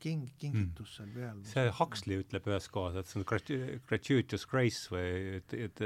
king, 0.02 0.26
kingitus 0.38 0.96
seal 0.98 1.10
peal. 1.14 1.42
see 1.46 1.70
Huxley 1.78 2.22
ütleb 2.24 2.46
ühes 2.50 2.66
kohas, 2.74 2.98
et 2.98 3.10
see 3.10 3.20
on 3.20 3.26
gratu-, 3.28 3.60
gratuitous 3.88 4.46
grace 4.50 4.90
või 4.92 5.38
et, 5.38 5.54
et 5.68 5.84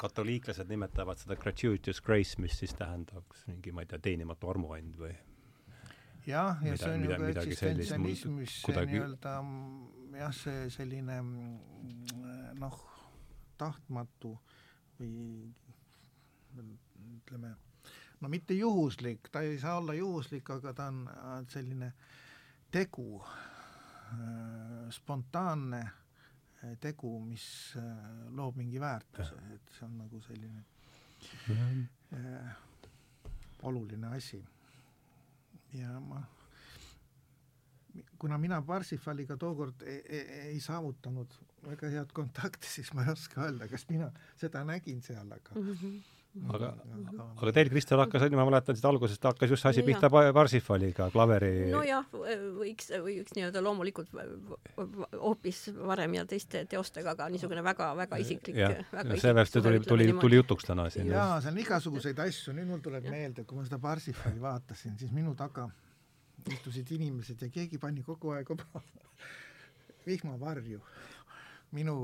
katoliiklased 0.00 0.68
nimetavad 0.72 1.20
seda 1.22 1.38
gratuitous 1.40 2.02
grace, 2.04 2.36
mis 2.42 2.58
siis 2.60 2.76
tähendaks 2.78 3.46
mingi, 3.50 3.72
ma 3.72 3.84
ei 3.84 3.90
tea, 3.92 4.02
teenimatu 4.10 4.52
armuand 4.52 5.00
või 5.00 5.14
jah, 6.26 6.62
ja 6.64 6.76
see 6.76 6.92
on 6.92 7.00
mida, 7.00 7.16
ju 7.16 7.34
ka 7.34 7.42
eksistentsialism, 7.42 8.38
mis 8.40 8.56
kuidagi... 8.66 8.96
nii-öelda 8.96 9.34
jah, 10.16 10.34
see 10.34 10.66
selline 10.74 11.20
noh, 12.60 12.80
tahtmatu 13.60 14.32
või 14.98 15.12
ütleme, 16.56 17.52
no 18.20 18.30
mitte 18.32 18.56
juhuslik, 18.56 19.28
ta 19.32 19.42
ei 19.44 19.58
saa 19.60 19.78
olla 19.80 19.94
juhuslik, 19.96 20.50
aga 20.56 20.72
ta 20.76 20.88
on 20.90 21.48
selline 21.52 21.92
tegu, 22.72 23.20
spontaanne 24.96 25.82
tegu, 26.80 27.12
mis 27.22 27.46
loob 28.34 28.56
mingi 28.58 28.80
väärtuse, 28.80 29.38
et 29.54 29.74
see 29.76 29.86
on 29.86 29.98
nagu 30.00 30.20
selline 30.24 30.64
mm 31.48 31.56
-hmm. 31.56 32.50
oluline 33.62 34.06
asi. 34.16 34.44
Ja 35.76 36.00
ma, 36.00 36.22
kuna 38.18 38.38
mina 38.38 38.60
Parsifaliga 38.62 39.36
tookord 39.36 39.82
ei, 39.86 40.02
ei, 40.08 40.26
ei 40.50 40.60
saavutanud 40.60 41.38
väga 41.66 41.90
head 41.92 42.12
kontakti, 42.16 42.68
siis 42.68 42.92
ma 42.94 43.06
ei 43.06 43.14
oska 43.14 43.46
öelda, 43.46 43.68
kas 43.68 43.88
mina 43.90 44.10
seda 44.40 44.64
nägin 44.64 45.02
seal, 45.02 45.32
aga 45.32 45.54
mm 45.54 45.72
-hmm 45.72 46.15
aga, 46.52 46.70
aga 47.36 47.52
teil, 47.54 47.70
Kristel, 47.72 48.00
hakkas, 48.02 48.26
ma 48.34 48.44
mäletan 48.48 48.76
siit 48.76 48.86
algusest, 48.88 49.24
hakkas 49.28 49.52
just 49.52 49.66
asi 49.68 49.82
no 49.82 49.88
pihta 49.88 50.10
Parsifaliga, 50.10 51.08
klaveri 51.14 51.70
nojah, 51.72 52.06
võiks, 52.58 52.90
võiks 53.04 53.36
nii-öelda 53.36 53.62
loomulikult 53.64 54.12
hoopis 55.14 55.62
varem 55.76 56.18
ja 56.18 56.26
teiste 56.28 56.64
teostega, 56.70 57.16
aga 57.16 57.30
niisugune 57.32 57.64
väga-väga 57.66 58.20
isiklik 58.22 58.60
väga 58.92 59.16
sellepärast 59.16 59.58
tuli, 59.60 59.80
tuli, 59.86 60.10
tuli 60.20 60.40
jutuks 60.40 60.68
täna 60.68 60.88
siin. 60.92 61.10
jaa, 61.14 61.40
seal 61.44 61.54
on 61.54 61.64
igasuguseid 61.64 62.22
asju, 62.26 62.54
nüüd 62.56 62.70
mul 62.70 62.84
tuleb 62.84 63.08
ja. 63.08 63.16
meelde, 63.16 63.46
kui 63.48 63.58
ma 63.58 63.66
seda 63.66 63.80
Parsifali 63.82 64.42
vaatasin, 64.42 64.96
siis 65.00 65.14
minu 65.16 65.34
taga 65.38 65.68
istusid 66.52 66.90
inimesed 66.94 67.42
ja 67.42 67.50
keegi 67.52 67.80
pani 67.82 68.04
kogu 68.06 68.36
aeg 68.36 68.50
oma 68.54 68.82
vihmavarju 70.08 70.82
minu 71.76 71.96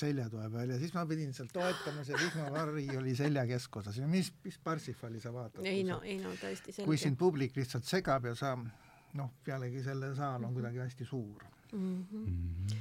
seljatoe 0.00 0.48
peal 0.52 0.72
ja 0.74 0.78
siis 0.80 0.94
ma 0.96 1.04
pidin 1.08 1.32
seal 1.36 1.48
toetama, 1.52 2.04
see 2.06 2.18
vihmavari 2.20 2.86
oli 2.98 3.14
selja 3.18 3.46
keskosas 3.48 4.00
ja 4.00 4.08
mis, 4.10 4.32
mis 4.44 4.58
Parsifali 4.62 5.20
sa 5.22 5.32
vaatad? 5.34 5.64
ei 5.66 5.84
no, 5.86 6.00
ei 6.02 6.18
no 6.22 6.34
täiesti 6.40 6.72
selge. 6.72 6.88
kui 6.88 6.98
sind 7.00 7.18
publik 7.20 7.56
lihtsalt 7.58 7.86
segab 7.88 8.26
ja 8.30 8.34
sa 8.38 8.56
noh, 8.56 9.32
pealegi 9.44 9.82
selle 9.84 10.12
saal 10.18 10.44
on 10.44 10.54
kuidagi 10.56 10.82
hästi 10.82 11.08
suur 11.08 11.44
mm. 11.72 12.06
-hmm. 12.12 12.76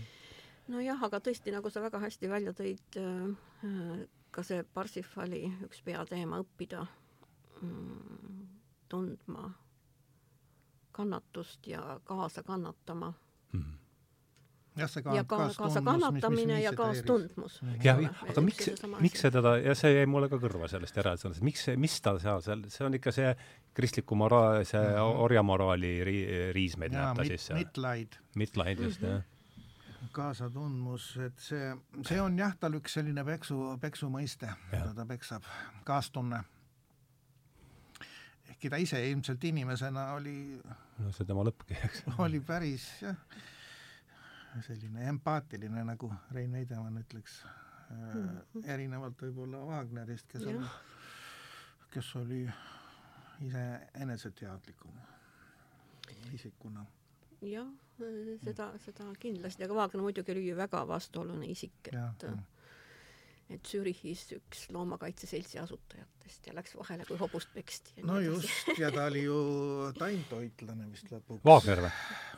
nojah, 0.73 1.03
aga 1.09 1.21
tõesti, 1.27 1.53
nagu 1.55 1.69
sa 1.69 1.83
väga 1.85 2.01
hästi 2.03 2.29
välja 2.29 2.53
tõid, 2.57 2.99
äh, 3.01 4.07
ka 4.31 4.43
see 4.43 4.63
Parsifali 4.63 5.45
üks 5.67 5.81
peateema 5.85 6.41
õppida 6.43 6.85
mm, 7.61 8.47
tundma 8.89 9.51
kannatust 10.91 11.67
ja 11.67 11.99
kaasa 12.03 12.43
kannatama 12.43 13.13
mm. 13.53 13.61
-hmm 13.61 13.84
jah, 14.75 14.89
see 14.91 15.03
ka, 15.05 15.15
ja 15.15 15.23
ka, 15.27 15.37
kaasa 15.57 15.81
kannatamine 15.85 16.57
ja 16.61 16.73
kaastundmus. 16.75 17.59
jah, 17.83 18.01
aga 18.29 18.43
miks, 18.43 18.71
miks 19.03 19.23
see 19.23 19.31
teda, 19.33 19.55
ja 19.63 19.75
see 19.77 19.93
jäi 19.95 20.07
mulle 20.09 20.29
ka 20.31 20.39
kõrva 20.41 20.69
sellest 20.71 20.97
järeldusest, 20.99 21.43
miks 21.45 21.67
see, 21.69 21.77
mis 21.79 21.95
ta 22.03 22.17
seal, 22.21 22.43
seal, 22.45 22.65
see 22.71 22.87
on 22.87 22.97
ikka 22.99 23.13
see 23.15 23.31
kristliku 23.75 24.17
mora-, 24.19 24.63
see 24.63 24.81
mm 24.81 24.97
-hmm. 24.97 25.21
orjamoraali 25.27 25.93
ri, 26.07 26.17
riismeid 26.55 26.95
näeb 26.95 27.21
ta 27.21 27.27
siis 27.27 27.47
seal. 27.51 27.61
Mitlaid. 27.61 28.19
Mitlaid, 28.35 28.79
just 28.79 29.01
mm, 29.01 29.07
-hmm. 29.07 29.15
jah 29.15 29.31
kaasatundmus, 30.15 31.17
et 31.17 31.39
see, 31.39 31.75
see 32.07 32.21
on 32.21 32.37
jah, 32.37 32.53
tal 32.59 32.75
üks 32.77 32.93
selline 32.93 33.23
peksu, 33.25 33.77
peksu 33.81 34.09
mõiste, 34.09 34.47
mida 34.71 34.93
ta 34.93 35.05
peksab, 35.05 35.43
kaastunne. 35.83 36.43
ehkki 38.49 38.69
ta 38.69 38.77
ise 38.77 39.01
ilmselt 39.09 39.43
inimesena 39.43 40.13
oli 40.13 40.61
no 40.99 41.11
see 41.11 41.25
tema 41.25 41.43
lõppki, 41.43 41.75
eks. 41.83 42.03
oli 42.25 42.39
päris 42.39 42.85
jah 43.01 43.17
selline 44.61 45.07
empaatiline, 45.09 45.83
nagu 45.83 46.11
Rein 46.31 46.51
Veidemann 46.51 47.01
ütleks 47.01 47.41
mm, 47.89 48.11
-hmm. 48.11 48.69
erinevalt 48.73 49.21
võib-olla 49.21 49.63
Wagnerist, 49.65 50.27
kes 50.31 50.45
on, 50.51 50.67
kes 51.91 52.15
oli 52.15 52.43
ise 53.41 53.65
eneseteadlikum 53.93 54.91
isikuna. 56.33 56.85
jah, 57.41 57.67
seda, 58.43 58.71
seda 58.79 59.07
kindlasti, 59.19 59.63
aga 59.63 59.73
Wagner 59.73 60.01
muidugi 60.01 60.31
oli 60.31 60.47
ju 60.47 60.55
väga 60.57 60.87
vastuoluline 60.87 61.47
isik, 61.51 61.87
et 61.87 61.93
ja, 61.93 62.11
ja 62.21 62.37
et 63.53 63.67
Zürichis 63.69 64.23
üks 64.33 64.63
loomakaitseseltsi 64.73 65.59
asutajatest 65.61 66.47
ja 66.49 66.53
läks 66.57 66.73
vahele, 66.77 67.05
kui 67.05 67.17
hobust 67.19 67.51
peksti. 67.53 68.01
no 68.07 68.17
just, 68.23 68.71
ja 68.81 68.89
ta 68.93 69.05
oli 69.11 69.25
ju 69.27 69.37
taimtoitlane 69.99 70.87
vist 70.89 71.11
lõpuks. 71.13 71.43
Wagner 71.45 71.83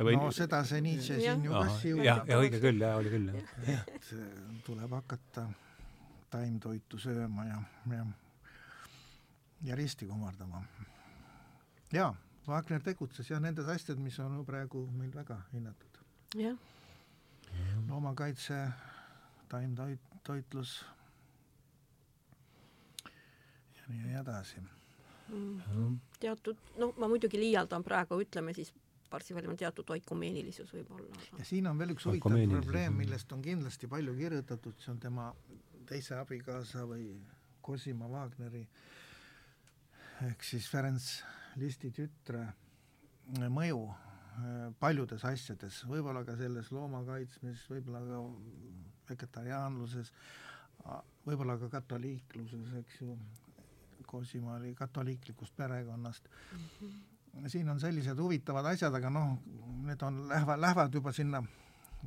või? 0.04 0.18
no 0.20 0.32
seda 0.36 0.64
see 0.68 0.84
Nietzsche 0.84 1.20
siin 1.22 1.46
ju 1.48 1.56
ka 1.56 1.64
siutab. 1.80 2.04
jah, 2.10 2.22
ja 2.28 2.40
õige 2.44 2.60
küll, 2.64 2.84
jah, 2.84 2.98
oli 3.00 3.14
küll, 3.14 3.32
jah. 3.70 3.88
et 3.96 4.12
tuleb 4.68 4.98
hakata 5.00 5.48
taimtoitu 6.34 7.00
sööma 7.00 7.48
ja, 7.48 7.62
ja, 7.94 8.04
ja 9.70 9.80
risti 9.80 10.10
kummardama. 10.10 10.66
jaa, 11.96 12.12
Wagner 12.50 12.84
tegutses 12.84 13.32
jah 13.32 13.40
nendes 13.44 13.72
asjades, 13.72 14.04
mis 14.04 14.20
on 14.20 14.44
praegu 14.46 14.84
meil 14.92 15.16
väga 15.16 15.40
hinnatud. 15.54 16.04
jah. 16.36 16.60
loomakaitse, 17.88 18.60
taimtoitlus 19.48 20.82
ja 20.84 20.97
nii 23.92 24.18
edasi. 24.22 24.64
Mm. 25.28 25.98
teatud, 26.24 26.60
no 26.80 26.94
ma 26.96 27.10
muidugi 27.12 27.40
liialdan 27.40 27.84
praegu, 27.84 28.20
ütleme 28.24 28.54
siis 28.56 28.72
Parsivalil 29.08 29.52
on 29.52 29.58
teatud 29.60 29.90
oikumeenilisus 29.96 30.72
võib-olla 30.72 31.08
aga.... 31.08 31.40
ja 31.40 31.46
siin 31.48 31.68
on 31.68 31.80
veel 31.80 31.94
üks 31.94 32.08
huvitav 32.08 32.36
probleem, 32.52 32.96
millest 33.00 33.32
on 33.36 33.44
kindlasti 33.44 33.88
palju 33.92 34.16
kirjutatud, 34.16 34.76
see 34.84 34.92
on 34.94 35.02
tema 35.04 35.28
teise 35.88 36.16
abikaasa 36.20 36.84
või 36.88 37.10
Cosima 37.64 38.08
Wagneri 38.12 38.64
ehk 40.28 40.44
siis 40.44 40.68
Ferenc 40.72 41.12
Listi 41.60 41.92
tütre 41.92 42.44
mõju 43.52 43.82
äh, 43.88 44.68
paljudes 44.80 45.24
asjades, 45.28 45.82
võib-olla 45.90 46.24
ka 46.28 46.38
selles 46.40 46.72
loomakaitsmises, 46.72 47.66
võib-olla 47.72 48.04
ka 48.08 48.22
vegetariaanluses, 49.10 50.12
võib-olla 51.26 51.58
ka 51.62 51.70
katoliikluses, 51.78 52.74
eks 52.82 53.02
ju, 53.02 53.18
Cosima 54.08 54.56
oli 54.56 54.74
katoliiklikust 54.76 55.56
perekonnast 55.56 56.28
mm. 56.30 56.60
-hmm. 56.82 57.50
siin 57.50 57.70
on 57.70 57.80
sellised 57.80 58.20
huvitavad 58.20 58.66
asjad, 58.66 58.94
aga 58.94 59.10
noh, 59.10 59.38
need 59.84 60.02
on, 60.02 60.28
lähevad, 60.30 60.60
lähevad 60.60 60.94
juba 60.94 61.12
sinna 61.12 61.44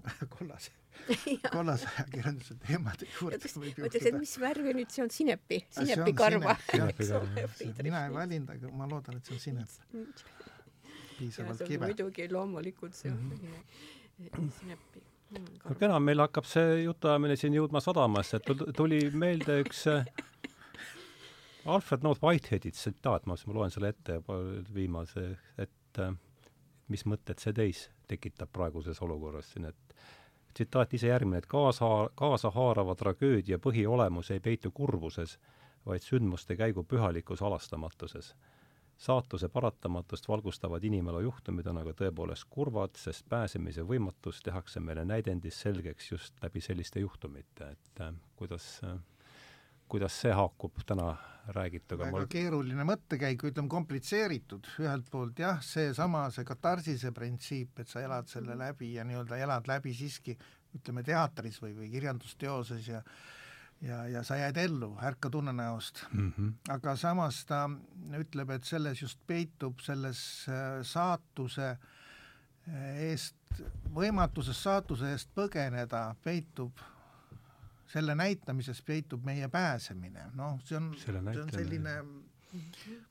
kollase 0.39 0.73
kollase 1.53 1.89
ajakirjanduse 1.97 2.55
teemade 2.67 3.07
juurde 3.21 3.39
ütleks, 3.39 4.07
et 4.07 4.19
mis 4.19 4.35
värvi 4.41 4.75
nüüd 4.77 4.93
see 4.93 5.05
on, 5.05 5.11
sinepi, 5.11 5.61
sinepikarva. 5.75 6.57
mina 7.87 8.05
ei 8.07 8.15
valinud, 8.15 8.51
aga 8.55 8.73
ma 8.77 8.89
loodan, 8.91 9.21
et 9.21 9.31
see 9.31 9.37
on 9.37 9.45
sinep. 9.47 10.25
piisavalt 11.19 11.65
kibe. 11.69 11.87
muidugi 11.87 12.29
loomulikult 12.33 12.95
see 12.95 13.13
on 13.13 13.23
mm 13.23 13.39
-hmm. 14.27 14.51
sinepi 14.61 15.03
no 15.65 15.75
kena, 15.79 15.99
meil 16.01 16.21
hakkab 16.25 16.49
see 16.49 16.83
jutuajamine 16.85 17.37
siin 17.37 17.55
jõudma 17.55 17.83
sadamasse, 17.85 18.41
et 18.41 18.75
tuli 18.77 19.01
meelde 19.25 19.61
üks 19.65 19.87
Alfred 21.67 22.03
North 22.03 22.23
Whiteheadi 22.25 22.71
tsitaat, 22.73 23.27
ma, 23.27 23.37
ma 23.47 23.55
loen 23.55 23.71
selle 23.71 23.93
ette 23.93 24.21
viimase, 24.75 25.27
et 25.59 26.01
mis 26.89 27.05
mõtted 27.07 27.39
see 27.43 27.53
teis 27.53 27.85
tekitab 28.11 28.51
praeguses 28.53 29.01
olukorras 29.05 29.53
siin, 29.53 29.69
et 29.71 29.95
tsitaat 30.55 30.95
ise 30.95 31.11
järgmine, 31.11 31.39
et 31.39 31.51
kaasa, 31.51 32.11
kaasahaarava 32.19 32.95
tragöödia 32.99 33.59
põhiolemus 33.63 34.33
ei 34.35 34.41
peitu 34.41 34.73
kurbuses, 34.75 35.39
vaid 35.87 36.05
sündmuste 36.05 36.57
käigu 36.57 36.85
pühalikus 36.85 37.41
halastamatuses. 37.41 38.35
saatuse 39.01 39.49
paratamatust 39.49 40.27
valgustavad 40.29 40.85
inimelu 40.85 41.21
juhtumid 41.25 41.67
on 41.67 41.79
aga 41.81 41.95
tõepoolest 41.97 42.45
kurvad, 42.53 42.99
sest 43.01 43.25
pääsemise 43.29 43.81
võimatus 43.83 44.43
tehakse 44.45 44.81
meile 44.81 45.05
näidendis 45.05 45.61
selgeks 45.61 46.11
just 46.13 46.43
läbi 46.43 46.61
selliste 46.61 47.01
juhtumite, 47.01 47.71
et 47.71 48.01
äh, 48.01 48.13
kuidas 48.37 48.67
äh, 48.85 48.99
kuidas 49.91 50.21
see 50.23 50.33
haakub 50.35 50.79
täna 50.87 51.13
räägituga? 51.55 52.05
väga 52.05 52.17
mul... 52.17 52.31
keeruline 52.31 52.87
mõttekäik, 52.87 53.43
ütleme 53.51 53.71
komplitseeritud, 53.73 54.71
ühelt 54.85 55.11
poolt 55.11 55.43
jah, 55.43 55.61
seesama, 55.65 56.29
see 56.35 56.47
katarsise 56.49 57.13
printsiip, 57.17 57.83
et 57.83 57.91
sa 57.91 58.05
elad 58.05 58.31
selle 58.31 58.55
mhm. 58.55 58.65
läbi 58.65 58.95
ja 58.95 59.05
nii-öelda 59.09 59.41
elad 59.43 59.71
läbi 59.71 59.95
siiski 59.97 60.39
ütleme 60.79 61.03
teatris 61.07 61.59
või, 61.63 61.75
või 61.77 61.91
kirjandusteoses 61.91 62.89
ja 62.93 63.05
ja, 63.81 64.03
ja 64.09 64.23
sa 64.27 64.37
jääd 64.37 64.59
ellu, 64.61 64.91
ärka 65.03 65.31
tunnenäost 65.31 66.05
mm. 66.13 66.33
-hmm. 66.37 66.53
aga 66.75 66.97
samas 66.97 67.45
ta 67.49 67.65
ütleb, 68.19 68.51
et 68.51 68.65
selles 68.65 69.03
just 69.03 69.21
peitub 69.27 69.81
selles 69.81 70.47
äh, 70.49 70.83
saatuse 70.83 71.69
äh, 71.71 72.97
eest, 73.11 73.37
võimatuses 73.95 74.63
saatuse 74.63 75.13
eest 75.13 75.31
põgeneda, 75.35 76.15
peitub 76.25 76.79
selle 77.91 78.15
näitamises 78.15 78.83
peitub 78.87 79.25
meie 79.27 79.49
pääsemine, 79.49 80.31
noh, 80.39 80.61
see 80.67 80.79
on, 80.79 80.93
see 80.99 81.17
on 81.17 81.51
selline 81.55 81.97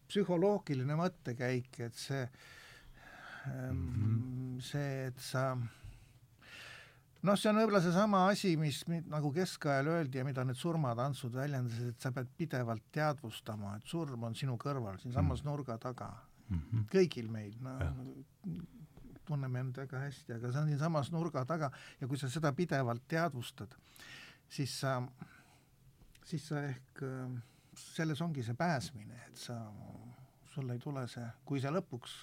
psühholoogiline 0.08 0.96
mõttekäik, 1.00 1.82
et 1.86 2.00
see 2.00 2.24
mm, 2.24 3.84
-hmm. 3.90 4.62
see, 4.64 4.96
et 5.10 5.20
sa 5.24 5.44
noh, 5.56 7.36
see 7.36 7.52
on 7.52 7.60
võib-olla 7.60 7.82
seesama 7.84 8.26
asi, 8.32 8.56
mis 8.60 8.82
nagu 8.88 9.32
keskajal 9.36 9.92
öeldi 9.96 10.22
ja 10.22 10.26
mida 10.28 10.46
need 10.48 10.60
surmatantsud 10.60 11.36
väljendasid, 11.36 11.94
et 11.94 12.08
sa 12.08 12.12
pead 12.16 12.32
pidevalt 12.38 12.88
teadvustama, 12.96 13.76
et 13.78 13.88
surm 13.88 14.28
on 14.30 14.36
sinu 14.36 14.58
kõrval, 14.58 15.00
siinsamas 15.00 15.44
mm 15.44 15.48
-hmm. 15.48 15.52
nurga 15.52 15.78
taga 15.78 16.12
mm. 16.50 16.60
-hmm. 16.60 16.86
kõigil 16.96 17.30
meil, 17.32 17.56
no 17.62 17.78
tunneme 19.30 19.60
end 19.60 19.78
väga 19.78 20.00
hästi, 20.00 20.34
aga 20.34 20.52
see 20.52 20.62
on 20.62 20.72
siinsamas 20.72 21.12
nurga 21.12 21.46
taga 21.46 21.72
ja 22.02 22.08
kui 22.08 22.18
sa 22.18 22.30
seda 22.30 22.52
pidevalt 22.58 23.04
teadvustad, 23.08 23.76
siis 24.50 24.80
sa, 24.82 24.98
siis 26.26 26.48
sa 26.48 26.64
ehk, 26.68 27.04
selles 27.80 28.22
ongi 28.22 28.44
see 28.44 28.58
pääsmine, 28.58 29.22
et 29.28 29.38
sa 29.38 29.60
sul 30.50 30.70
ei 30.74 30.80
tule 30.84 31.06
see, 31.08 31.26
kui 31.46 31.62
see 31.62 31.72
lõpuks 31.72 32.16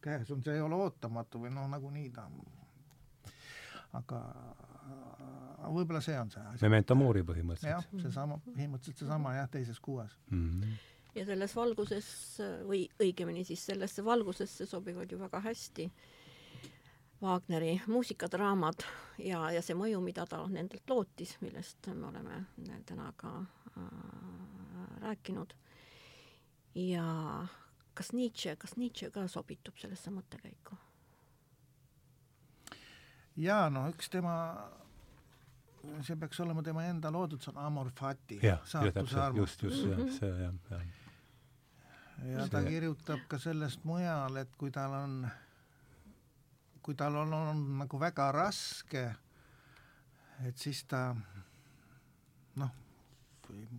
käes 0.00 0.30
on, 0.32 0.42
see 0.42 0.56
ei 0.56 0.64
ole 0.64 0.78
ootamatu 0.80 1.42
või 1.42 1.52
noh, 1.52 1.66
nagunii 1.68 2.08
ta 2.14 2.28
aga 3.98 4.20
võib-olla 5.74 6.00
see 6.04 6.16
on 6.18 6.30
see 6.32 6.44
asi. 6.52 6.62
Memento 6.64 6.96
mori 6.98 7.24
põhimõtteliselt. 7.26 7.74
jah, 7.74 8.04
seesama, 8.04 8.38
põhimõtteliselt 8.46 9.02
seesama 9.02 9.34
jah, 9.36 9.50
teises 9.50 9.80
kuues 9.82 10.14
mm. 10.30 10.46
-hmm. 10.46 10.78
ja 11.18 11.26
selles 11.28 11.56
valguses 11.56 12.08
või 12.68 12.84
õigemini 13.02 13.44
siis 13.48 13.66
sellesse 13.72 14.04
valgusesse 14.06 14.66
sobivad 14.66 15.12
ju 15.12 15.18
väga 15.20 15.42
hästi 15.44 15.90
Wagneri 17.22 17.80
muusikadraamad 17.86 18.84
ja, 19.18 19.50
ja 19.52 19.62
see 19.62 19.76
mõju, 19.76 20.00
mida 20.00 20.24
ta 20.26 20.40
nendelt 20.48 20.88
lootis, 20.88 21.36
millest 21.44 21.90
me 21.92 22.06
oleme 22.08 22.44
täna 22.88 23.12
ka 23.16 23.32
äh, 23.76 25.00
rääkinud. 25.02 25.52
ja 26.74 27.04
kas 27.94 28.12
Nietzsche, 28.12 28.56
kas 28.56 28.76
Nietzsche 28.76 29.10
ka 29.10 29.26
sobitub 29.28 29.76
sellesse 29.76 30.10
mõttekäiku? 30.14 30.78
jaa, 33.36 33.68
no 33.72 33.84
üks 33.90 34.10
tema, 34.12 34.34
see 36.06 36.16
peaks 36.20 36.40
olema 36.44 36.64
tema 36.66 36.86
enda 36.88 37.12
loodud, 37.12 37.42
see 37.42 37.52
on 37.54 37.60
Amor 37.64 37.92
Fati. 37.96 38.40
jah, 38.42 38.64
just, 39.34 39.62
just 39.62 39.84
mm, 39.84 39.92
-hmm. 39.92 40.10
see 40.18 40.28
jah, 40.28 40.54
jah. 40.70 40.82
ja 42.32 42.48
ta 42.48 42.62
kirjutab 42.64 43.28
ka 43.28 43.38
sellest 43.38 43.84
mujal, 43.84 44.36
et 44.36 44.56
kui 44.56 44.70
tal 44.70 44.92
on, 44.92 45.28
kui 46.90 46.98
tal 46.98 47.16
on 47.22 47.34
olnud 47.38 47.74
nagu 47.84 48.02
väga 48.02 48.28
raske, 48.34 49.06
et 50.44 50.58
siis 50.58 50.84
ta 50.90 51.08
noh, 52.58 52.78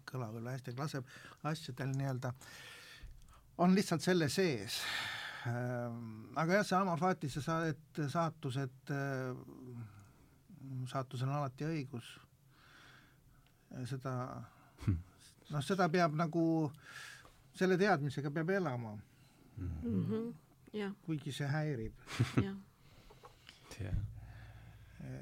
kõla 0.08 0.32
võib-olla 0.32 0.56
hästi, 0.56 0.74
aga 0.74 0.88
laseb 0.88 1.16
asjadel 1.52 1.92
nii-öelda, 1.96 2.32
on 3.62 3.76
lihtsalt 3.76 4.08
selle 4.08 4.32
sees 4.32 4.82
Ehm, 5.50 6.30
aga 6.38 6.60
jah, 6.60 6.66
see 6.68 6.78
Amor 6.78 7.00
Fatise 7.02 7.42
sa-, 7.42 7.64
et 7.72 8.02
saatus, 8.14 8.60
et 8.62 8.94
ehm, 8.94 9.80
saatusel 10.90 11.30
on 11.32 11.40
alati 11.40 11.66
õigus, 11.66 12.12
seda, 13.90 14.14
hm. 14.86 15.00
noh, 15.50 15.64
seda 15.66 15.88
peab 15.90 16.14
nagu, 16.20 16.44
selle 17.58 17.80
teadmisega 17.82 18.32
peab 18.34 18.54
elama 18.54 18.94
mm. 18.96 19.72
-hmm. 19.82 20.34
Yeah. 20.74 20.94
kuigi 21.04 21.34
see 21.36 21.48
häirib 21.48 21.94
yeah. 23.80 23.98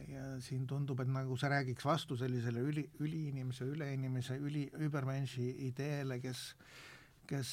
ja, 0.10 0.26
siin 0.44 0.68
tundub, 0.68 1.00
et 1.00 1.12
nagu 1.12 1.38
see 1.38 1.50
räägiks 1.52 1.86
vastu 1.86 2.18
sellisele 2.18 2.64
üli, 2.66 2.90
üliinimese, 3.00 3.66
üleinimese, 3.66 4.38
üli, 4.38 4.68
übermenši 4.86 5.50
ideele, 5.70 6.20
kes 6.24 6.46
äh, 6.54 6.78
kes, 7.30 7.50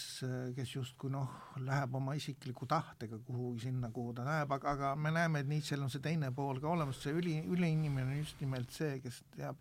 kes 0.56 0.73
justkui 0.74 1.10
noh, 1.12 1.28
läheb 1.60 1.94
oma 1.98 2.14
isikliku 2.16 2.66
tahtega 2.70 3.18
kuhugi 3.27 3.66
sinna, 3.66 3.90
kuhu 3.93 4.14
ta 4.16 4.24
läheb, 4.24 4.52
aga, 4.56 4.73
aga 4.73 4.93
me 4.97 5.12
näeme, 5.12 5.43
et 5.43 5.51
Nietzsche'l 5.51 5.85
on 5.85 5.93
see 5.93 6.05
teine 6.05 6.31
pool 6.35 6.60
ka 6.62 6.70
olemas, 6.73 7.01
see 7.05 7.12
üli, 7.16 7.36
üliinimene 7.44 8.14
on 8.14 8.23
just 8.23 8.40
nimelt 8.40 8.73
see, 8.73 9.01
kes 9.05 9.20
teab, 9.36 9.60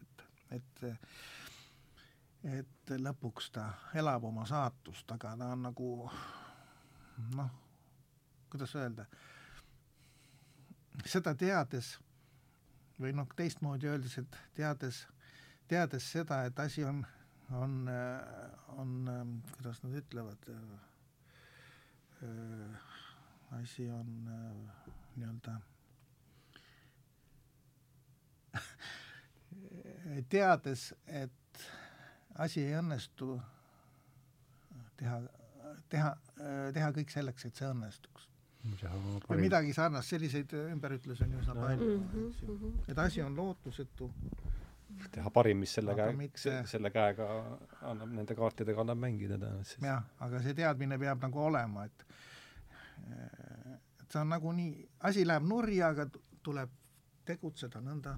et, 0.56 0.60
et 0.60 0.86
et 2.46 2.92
lõpuks 3.02 3.48
ta 3.56 3.64
elab 3.98 4.28
oma 4.28 4.44
saatust, 4.46 5.10
aga 5.16 5.32
ta 5.40 5.48
on 5.56 5.64
nagu 5.66 5.88
noh, 7.34 7.54
kuidas 8.54 8.76
öelda, 8.78 9.08
seda 11.06 11.36
teades 11.36 11.96
või 13.00 13.12
noh, 13.16 13.28
teistmoodi 13.36 13.90
öeldes, 13.92 14.18
et 14.22 14.40
teades, 14.56 15.04
teades 15.68 16.12
seda, 16.16 16.46
et 16.48 16.60
asi 16.64 16.86
on 16.88 17.04
on, 17.52 17.90
on, 18.68 19.44
kuidas 19.58 19.84
nad 19.84 19.94
ütlevad, 19.94 20.38
asi 23.52 23.90
on 23.92 24.30
nii-öelda 25.16 25.60
teades, 30.30 30.94
et 31.08 31.66
asi 32.36 32.64
ei 32.66 32.78
õnnestu 32.80 33.42
teha, 34.98 35.22
teha, 35.90 36.16
teha 36.74 36.92
kõik 36.98 37.14
selleks, 37.14 37.46
et 37.46 37.56
see 37.56 37.70
õnnestuks. 37.70 38.30
Või 39.30 39.40
midagi 39.46 39.74
sarnast, 39.74 40.10
selliseid 40.10 40.54
ümberütlusi 40.58 41.26
on 41.26 41.34
üsna 41.40 41.56
palju 41.56 41.98
mm, 41.98 42.30
-hmm. 42.50 42.78
et 42.92 43.00
asi 43.00 43.22
on 43.22 43.36
lootusetu 43.36 44.10
teha 45.12 45.30
parim, 45.30 45.58
mis 45.64 45.74
selle 45.74 45.96
käe 45.96 46.14
mitte..., 46.16 46.56
selle 46.70 46.92
käega 46.94 47.28
annab, 47.82 48.12
nende 48.16 48.36
kaartidega 48.38 48.82
annab 48.82 49.02
mängida 49.02 49.38
tõenäoliselt. 49.42 49.84
jah, 49.86 50.06
aga 50.28 50.42
see 50.46 50.56
teadmine 50.58 51.00
peab 51.00 51.22
nagu 51.24 51.44
olema, 51.44 51.86
et 51.86 52.06
et 53.06 54.12
see 54.12 54.22
on 54.22 54.32
nagunii, 54.32 54.88
asi 55.10 55.26
läheb 55.28 55.44
nurja, 55.50 55.92
aga 55.94 56.08
tuleb 56.46 56.72
tegutseda 57.26 57.82
nõnda, 57.84 58.16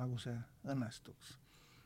nagu 0.00 0.18
see 0.18 0.34
õnnestuks 0.72 1.36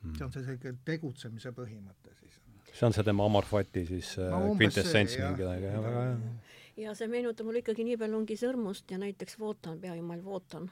hmm.. 0.03 0.17
see 0.17 0.27
on 0.27 0.35
see 0.35 0.45
selline 0.47 0.77
tegutsemise 0.87 1.53
põhimõte 1.57 2.15
siis. 2.21 2.39
see 2.73 2.87
on 2.89 2.97
see 2.97 3.07
tema 3.07 3.27
Amor 3.27 3.49
Fati 3.49 3.87
siis 3.89 4.15
no, 4.23 4.55
kvintessents 4.59 5.19
mingi 5.21 5.49
aeg, 5.51 5.67
jah, 5.69 5.81
väga 5.89 6.07
hea. 6.09 6.37
Ja 6.77 6.95
see 6.95 7.09
meenutab 7.09 7.47
mulle 7.47 7.65
ikkagi 7.65 7.85
Nibelungi 7.85 8.37
sõrmust 8.37 8.91
ja 8.91 8.99
näiteks 8.99 9.39
Wotan, 9.41 9.81
peajumal 9.81 10.25
Wotan 10.25 10.71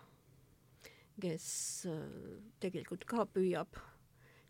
kes 1.21 1.47
äh, 1.87 1.99
tegelikult 2.63 3.05
ka 3.07 3.27
püüab 3.31 3.79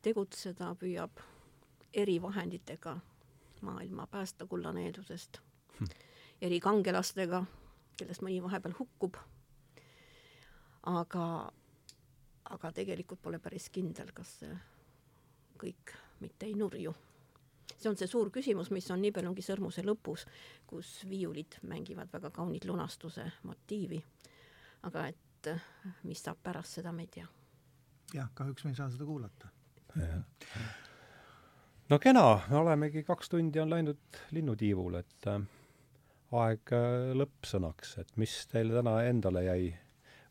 tegutseda, 0.05 0.73
püüab 0.81 1.21
erivahenditega 1.95 2.97
maailma 3.65 4.07
päästa 4.11 4.47
kullaneedusest 4.47 5.41
hm., 5.79 5.93
eri 6.45 6.61
kangelastega, 6.61 7.45
kellest 7.99 8.25
mõni 8.25 8.41
vahepeal 8.45 8.75
hukkub. 8.79 9.17
aga, 10.85 11.53
aga 12.45 12.73
tegelikult 12.77 13.23
pole 13.23 13.39
päris 13.39 13.71
kindel, 13.73 14.11
kas 14.13 14.39
see 14.41 14.57
kõik 15.61 15.95
mitte 16.21 16.47
ei 16.47 16.55
nurju. 16.55 16.93
See 17.85 17.93
on 17.93 18.01
see 18.01 18.09
suur 18.11 18.33
küsimus, 18.33 18.73
mis 18.75 18.89
on 18.91 19.05
Nibelungi 19.05 19.45
sõrmuse 19.45 19.85
lõpus, 19.85 20.25
kus 20.67 20.97
viiulid 21.11 21.61
mängivad 21.69 22.11
väga 22.13 22.33
kaunit 22.35 22.65
lunastuse 22.69 23.29
motiivi. 23.45 24.01
aga 24.85 25.07
et 25.13 25.21
et 25.53 26.05
mis 26.09 26.21
saab 26.21 26.41
pärast 26.45 26.79
seda, 26.79 26.93
me 26.93 27.05
ei 27.05 27.11
tea. 27.19 27.27
jah, 28.15 28.31
kahjuks 28.37 28.65
me 28.65 28.73
ei 28.73 28.79
saa 28.79 28.91
seda 28.93 29.07
kuulata. 29.09 29.51
no 31.91 31.99
kena, 32.01 32.25
me 32.51 32.61
olemegi, 32.61 33.05
kaks 33.07 33.33
tundi 33.33 33.61
on 33.63 33.73
läinud 33.73 34.21
linnutiivul, 34.37 34.99
et 35.01 35.31
äh, 35.31 35.41
aeg 36.41 36.75
äh, 36.77 37.15
lõppsõnaks, 37.21 37.97
et 38.03 38.15
mis 38.21 38.37
teile 38.53 38.77
täna 38.79 38.99
endale 39.09 39.45
jäi 39.47 39.73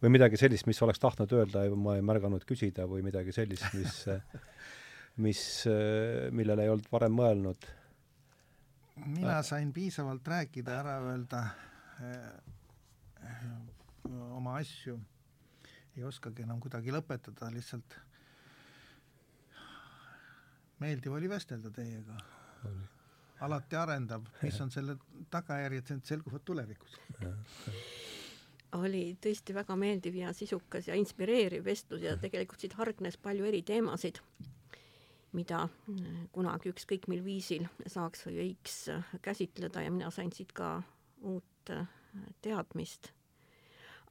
või 0.04 0.16
midagi 0.18 0.40
sellist, 0.40 0.68
mis 0.68 0.82
oleks 0.84 1.00
tahtnud 1.00 1.32
öelda 1.38 1.68
ja 1.68 1.76
ma 1.80 1.98
ei 1.98 2.06
märganud 2.06 2.44
küsida 2.48 2.88
või 2.90 3.06
midagi 3.06 3.36
sellist, 3.36 3.70
mis 3.78 4.02
mis, 5.18 5.66
äh, 5.70 6.32
millele 6.32 6.66
ei 6.66 6.74
olnud 6.74 6.90
varem 6.92 7.18
mõelnud? 7.20 7.70
mina 9.06 9.42
sain 9.44 9.72
piisavalt 9.74 10.28
rääkida, 10.28 10.76
ära 10.80 11.00
öelda 11.02 11.40
oma 14.38 14.58
asju, 14.60 15.00
ei 15.98 16.04
oskagi 16.06 16.44
enam 16.46 16.60
kuidagi 16.62 16.94
lõpetada, 16.94 17.50
lihtsalt 17.54 17.96
meeldiv 20.84 21.16
oli 21.18 21.30
vestelda 21.32 21.72
teiega. 21.74 22.18
alati 23.44 23.76
arendav, 23.76 24.24
mis 24.42 24.60
on 24.64 24.72
selle 24.72 24.96
tagajärjed, 25.32 25.90
need 25.92 26.08
selguvad 26.08 26.46
tulevikus. 26.48 27.00
oli 28.80 29.04
tõesti 29.22 29.54
väga 29.54 29.76
meeldiv 29.78 30.16
ja 30.22 30.34
sisukas 30.34 30.88
ja 30.88 30.96
inspireeriv 30.98 31.66
vestlus 31.66 32.02
ja 32.02 32.16
tegelikult 32.18 32.64
siit 32.64 32.74
hargnes 32.80 33.18
palju 33.18 33.46
eri 33.46 33.62
teemasid, 33.62 34.22
mida 35.34 35.68
kunagi 36.32 36.70
ükskõik 36.70 37.08
mil 37.12 37.24
viisil 37.26 37.66
saaks 37.88 38.28
või 38.28 38.38
võiks 38.40 38.78
käsitleda 39.22 39.82
ja 39.82 39.92
mina 39.92 40.12
sain 40.14 40.32
siit 40.32 40.54
ka 40.54 40.76
uut 41.22 41.72
teadmist 42.44 43.10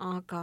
aga 0.02 0.42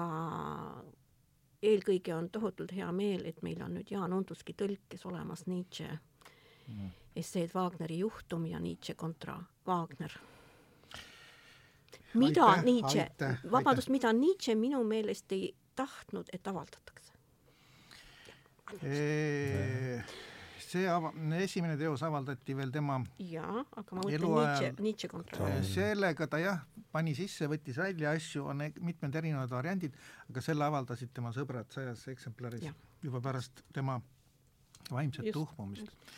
eelkõige 1.64 2.14
on 2.16 2.30
tohutult 2.32 2.72
hea 2.76 2.90
meel, 2.96 3.26
et 3.28 3.42
meil 3.44 3.62
on 3.66 3.76
nüüd 3.78 3.92
Jaan 3.92 4.14
Unduski 4.16 4.56
tõlkes 4.58 5.06
olemas 5.10 5.46
Nietzsche 5.50 5.90
mm. 5.90 6.92
esseed 7.20 7.54
Wagneri 7.56 8.00
juhtum 8.00 8.46
ja 8.48 8.60
Nietzsche 8.64 8.96
kontra 8.96 9.40
Wagner. 9.68 10.14
mida 12.14 12.46
aitäh, 12.46 12.64
Nietzsche, 12.66 13.10
vabandust, 13.52 13.90
mida 13.90 14.14
Nietzsche 14.14 14.56
minu 14.56 14.84
meelest 14.84 15.32
ei 15.32 15.54
tahtnud, 15.76 16.32
et 16.34 16.48
avaldatakse? 16.48 17.14
See 20.70 20.86
ava-, 20.90 21.12
esimene 21.40 21.78
teos 21.80 22.04
avaldati 22.06 22.56
veel 22.58 22.72
tema 22.74 23.00
jaa, 23.24 23.64
aga 23.64 23.98
ma 23.98 24.04
mõtlen 24.04 24.26
Nietzsche, 24.36 24.70
Nietzsche 24.86 25.10
kontroll. 25.12 25.58
sellega 25.68 26.28
ta 26.30 26.42
jah, 26.42 26.62
pani 26.94 27.16
sisse, 27.18 27.50
võttis 27.52 27.80
välja 27.82 28.14
asju, 28.18 28.46
on 28.54 28.66
e-, 28.68 28.72
mitmed 28.86 29.20
erinevad 29.22 29.52
variandid, 29.54 29.98
aga 30.30 30.46
selle 30.46 30.68
avaldasid 30.70 31.14
tema 31.16 31.34
sõbrad 31.36 31.70
sajas 31.74 32.06
eksemplaris 32.14 32.68
ja. 32.70 32.74
juba 33.06 33.24
pärast 33.26 33.64
tema 33.74 34.00
vaimset 34.90 35.30
Just. 35.30 35.38
tuhmumist. 35.38 36.16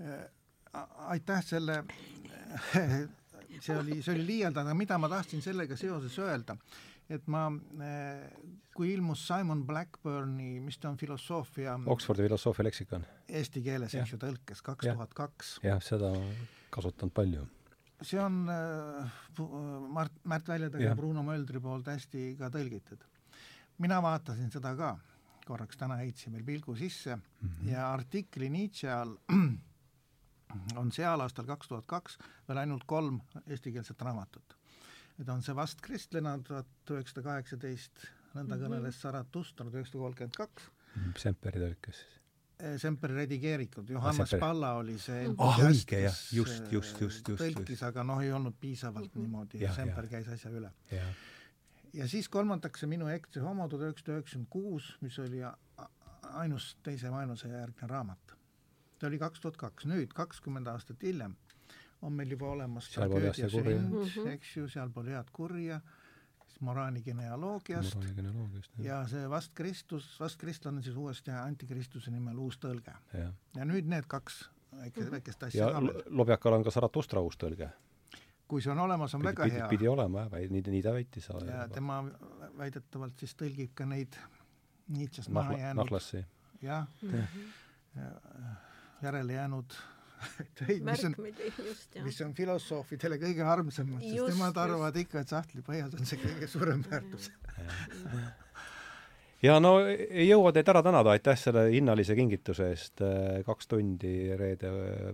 Äh, 0.00 0.26
aitäh 1.12 1.44
selle 1.44 1.82
see 3.60 3.78
oli, 3.78 4.02
see 4.02 4.14
oli 4.14 4.26
liialdada, 4.26 4.74
mida 4.76 4.98
ma 5.00 5.08
tahtsin 5.10 5.42
sellega 5.44 5.76
seoses 5.78 6.18
öelda, 6.22 6.56
et 7.12 7.26
ma, 7.30 7.46
eh, 7.82 8.30
kui 8.74 8.92
ilmus 8.92 9.26
Simon 9.28 9.62
Blackburni, 9.66 10.60
mis 10.60 10.78
ta 10.82 10.90
on, 10.90 10.96
filosoofia 11.00 11.76
Oxfordi 11.86 12.26
filosoofia 12.26 12.66
leksikon. 12.66 13.06
Eesti 13.28 13.62
keeles, 13.62 13.94
eks 13.94 14.14
ju, 14.14 14.20
tõlkes 14.22 14.62
kaks 14.66 14.88
tuhat 14.88 15.14
kaks. 15.14 15.52
jah, 15.64 15.82
seda 15.82 16.12
kasutanud 16.74 17.14
palju. 17.14 17.46
see 18.02 18.18
on 18.20 18.48
äh, 18.52 19.20
Mart, 19.88 20.12
Märt 20.24 20.48
Väljataja 20.48 20.90
ja 20.90 20.96
Bruno 20.96 21.22
Möldri 21.24 21.60
poolt 21.60 21.86
hästi 21.88 22.34
ka 22.38 22.50
tõlgitud. 22.52 23.04
mina 23.78 24.02
vaatasin 24.02 24.50
seda 24.50 24.74
ka, 24.76 24.96
korraks 25.46 25.76
täna 25.76 25.96
heitsin 26.02 26.32
veel 26.32 26.44
pilgu 26.44 26.76
sisse 26.76 27.16
mm 27.16 27.22
-hmm. 27.48 27.70
ja 27.70 27.92
artikli 27.92 28.50
Nietzsche 28.50 28.92
all 28.92 29.16
on 30.80 30.92
seal 30.92 31.20
aastal 31.20 31.46
kaks 31.46 31.68
tuhat 31.68 31.86
kaks 31.86 32.18
veel 32.48 32.58
ainult 32.58 32.84
kolm 32.86 33.20
eestikeelset 33.46 34.02
raamatut. 34.02 34.55
Need 35.16 35.28
on 35.32 35.42
see 35.42 35.56
Vast 35.56 35.80
kristlane 35.80 36.34
tuhat 36.44 36.92
üheksasada 36.92 37.22
kaheksateist, 37.30 38.04
nõnda 38.34 38.56
-hmm. 38.56 38.66
kõneles 38.66 39.00
Zaratustra 39.00 39.64
tuhat 39.64 39.80
üheksasada 39.80 40.04
kolmkümmend 40.04 40.36
kaks. 40.36 40.70
Mhm, 40.94 41.18
Semperi 41.20 41.62
tõlkes 41.62 42.02
siis 42.02 42.16
Eh, 42.56 42.78
Semperi 42.80 43.14
redigeeritud, 43.14 43.90
Johannes 43.90 44.32
ah, 44.32 44.40
Palla 44.40 44.70
oli 44.80 44.94
see 44.96 45.26
ah 45.44 45.58
õige 45.60 45.98
jah, 46.06 46.20
just, 46.32 46.70
just, 46.72 47.00
just, 47.02 47.28
just. 47.28 47.42
tõlkis, 47.42 47.82
aga 47.84 48.00
noh, 48.08 48.22
ei 48.24 48.30
olnud 48.32 48.56
piisavalt 48.56 49.12
niimoodi 49.18 49.60
ja 49.60 49.74
Semper 49.76 50.08
käis 50.08 50.30
asja 50.32 50.48
üle. 50.48 50.70
ja 51.92 52.08
siis 52.08 52.30
kolmandaks 52.32 52.80
see 52.80 52.88
Minu 52.88 53.10
Ekti 53.12 53.44
homo 53.44 53.66
tuhat 53.68 53.90
üheksasada 53.90 54.16
üheksakümmend 54.16 54.48
kuus, 54.48 54.88
mis 55.04 55.18
oli 55.20 55.44
ainus 56.40 56.70
teise 56.86 57.12
maailmasõja 57.12 57.60
järgne 57.60 57.90
raamat. 57.92 58.32
ta 58.96 59.10
oli 59.10 59.20
kaks 59.20 59.44
tuhat 59.44 59.60
kaks, 59.60 59.84
nüüd 59.92 60.16
kakskümmend 60.16 60.72
aastat 60.72 61.04
hiljem 61.04 61.36
on 62.02 62.12
meil 62.12 62.30
juba 62.30 62.50
olemas 62.52 62.90
tragöödia 62.92 63.48
sünd, 63.48 63.92
mhm. 63.92 64.28
eks 64.34 64.56
ju, 64.56 64.68
seal 64.68 64.90
pole 64.94 65.14
head 65.16 65.30
kurja 65.32 65.80
moraani 66.60 67.02
genealoogiast 67.04 67.96
ja 68.80 69.02
see 69.08 69.30
Vast 69.30 69.52
Kristus, 69.54 70.08
Vast 70.20 70.38
Kristlane 70.40 70.82
siis 70.82 70.96
uuesti 70.96 71.30
Antikristuse 71.30 72.10
nimel 72.10 72.38
uus 72.40 72.58
tõlge. 72.62 72.94
ja 73.12 73.64
nüüd 73.64 73.88
need 73.90 74.06
kaks 74.08 74.46
väike, 74.72 75.00
mhm. 75.00 75.10
väikest 75.18 75.42
asja 75.48 75.70
ja 75.70 75.82
Lobjakal 76.06 76.56
on 76.56 76.64
ka 76.64 76.72
Zaratustra 76.72 77.20
uus 77.20 77.36
tõlge. 77.40 77.68
kui 78.48 78.62
see 78.62 78.72
on 78.72 78.78
olemas, 78.78 79.14
on 79.14 79.20
pidi, 79.20 79.32
väga 79.32 79.44
pidi, 79.44 79.56
hea. 79.56 79.68
pidi 79.68 79.88
olema 79.88 80.24
jah, 80.26 80.50
nii, 80.50 80.62
nii 80.76 80.82
ta 80.82 80.94
väitis. 80.96 81.28
ja 81.46 81.68
tema 81.68 82.02
väidetavalt 82.58 83.18
siis 83.18 83.36
tõlgib 83.36 83.74
ka 83.74 83.86
neid 83.86 84.16
Nietzsche'st 84.88 85.32
maha 85.34 85.58
jäänud 85.58 85.90
jah 86.62 86.86
-hmm., 87.02 88.56
järele 89.02 89.32
jäänud 89.32 89.74
töid, 90.58 90.82
mis 90.86 91.04
on, 91.08 91.14
mis 92.06 92.18
on 92.24 92.32
filosoofidele 92.36 93.20
kõige 93.22 93.44
armsamad, 93.46 94.00
sest 94.02 94.16
just, 94.16 94.32
nemad 94.34 94.58
arvavad 94.62 94.96
just. 94.96 95.06
ikka, 95.06 95.22
et 95.22 95.34
sahtlipõhjas 95.34 95.94
on 95.98 96.08
see 96.08 96.20
kõige 96.22 96.50
suurem 96.50 96.82
väärtus. 96.88 97.30
Ja 99.44 99.58
no 99.60 99.74
ei 99.84 100.24
jõua 100.26 100.50
teid 100.56 100.68
ära 100.72 100.80
tänada, 100.82 101.12
aitäh 101.12 101.36
selle 101.38 101.66
hinnalise 101.68 102.16
kingituse 102.16 102.70
eest, 102.72 103.02
kaks 103.46 103.68
tundi 103.68 104.32
reede, 104.38 104.70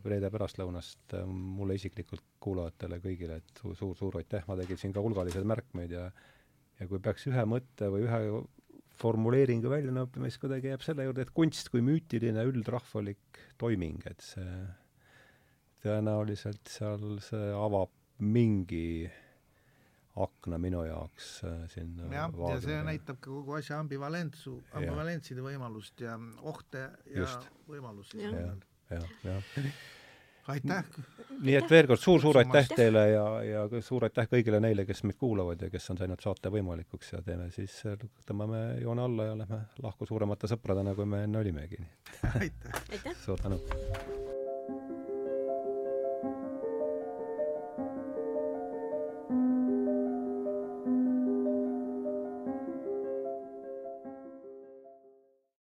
reede 0.07 0.31
pärastlõunast 0.33 1.17
mulle 1.27 1.75
isiklikult, 1.77 2.23
kuulajatele 2.41 3.01
kõigile, 3.03 3.41
et 3.43 3.65
suur-suur 3.67 4.21
aitäh, 4.23 4.47
ma 4.47 4.57
tegin 4.61 4.79
siin 4.79 4.95
ka 4.95 5.03
hulgaliselt 5.03 5.49
märkmeid 5.49 5.99
ja 5.99 6.07
ja 6.83 6.89
kui 6.91 7.03
peaks 7.03 7.29
ühe 7.31 7.45
mõtte 7.47 7.89
või 7.93 8.07
ühe 8.07 8.21
formuleeringu 9.03 9.71
välja 9.71 9.93
nõppima, 9.95 10.29
siis 10.31 10.41
kuidagi 10.43 10.71
jääb 10.71 10.85
selle 10.85 11.07
juurde, 11.07 11.27
et 11.27 11.35
kunst 11.35 11.71
kui 11.73 11.83
müütiline 11.85 12.45
üldrahvalik 12.49 13.43
toiming, 13.61 14.03
et 14.11 14.23
see 14.25 14.47
tõenäoliselt 15.83 16.71
seal 16.71 17.19
see 17.25 17.51
avab 17.57 17.91
mingi 18.23 19.11
akna 20.23 20.59
minu 20.61 20.83
jaoks 20.85 21.39
äh, 21.49 21.63
sinna 21.73 22.11
jah, 22.13 22.37
ja 22.53 22.59
see 22.61 22.83
näitab 22.85 23.19
ka 23.23 23.31
kogu 23.31 23.57
asja 23.57 23.79
ambivalentsu, 23.81 24.59
ambivalentside 24.77 25.45
võimalust 25.45 26.05
ja 26.05 26.19
ohte 26.45 26.85
ja 27.09 27.25
Just. 27.25 27.49
võimalusi. 27.69 28.21
jah, 28.21 28.53
jah, 28.93 29.09
jah. 29.25 29.73
aitäh! 30.53 30.93
nii 31.41 31.57
et 31.57 31.73
veel 31.73 31.89
kord 31.89 32.03
suur-suur 32.03 32.43
aitäh 32.43 32.69
teile 32.77 33.07
ja, 33.09 33.27
ja 33.47 33.67
suur 33.81 34.05
aitäh 34.05 34.29
kõigile 34.35 34.61
neile, 34.61 34.85
kes 34.89 35.01
meid 35.09 35.17
kuulavad 35.21 35.65
ja 35.65 35.73
kes 35.73 35.89
on 35.95 36.03
teinud 36.03 36.21
saate 36.21 36.53
võimalikuks 36.53 37.15
ja 37.15 37.23
teeme 37.25 37.49
siis, 37.55 37.79
tõmbame 38.29 38.83
joone 38.85 39.09
alla 39.09 39.31
ja 39.31 39.39
lähme 39.45 39.63
lahku 39.81 40.09
suuremate 40.09 40.51
sõpradena, 40.53 40.93
kui 40.99 41.09
me 41.09 41.25
enne 41.25 41.41
olimegi. 41.41 41.81
aitäh! 42.37 43.17
suur 43.25 43.41
tänu! 43.41 44.22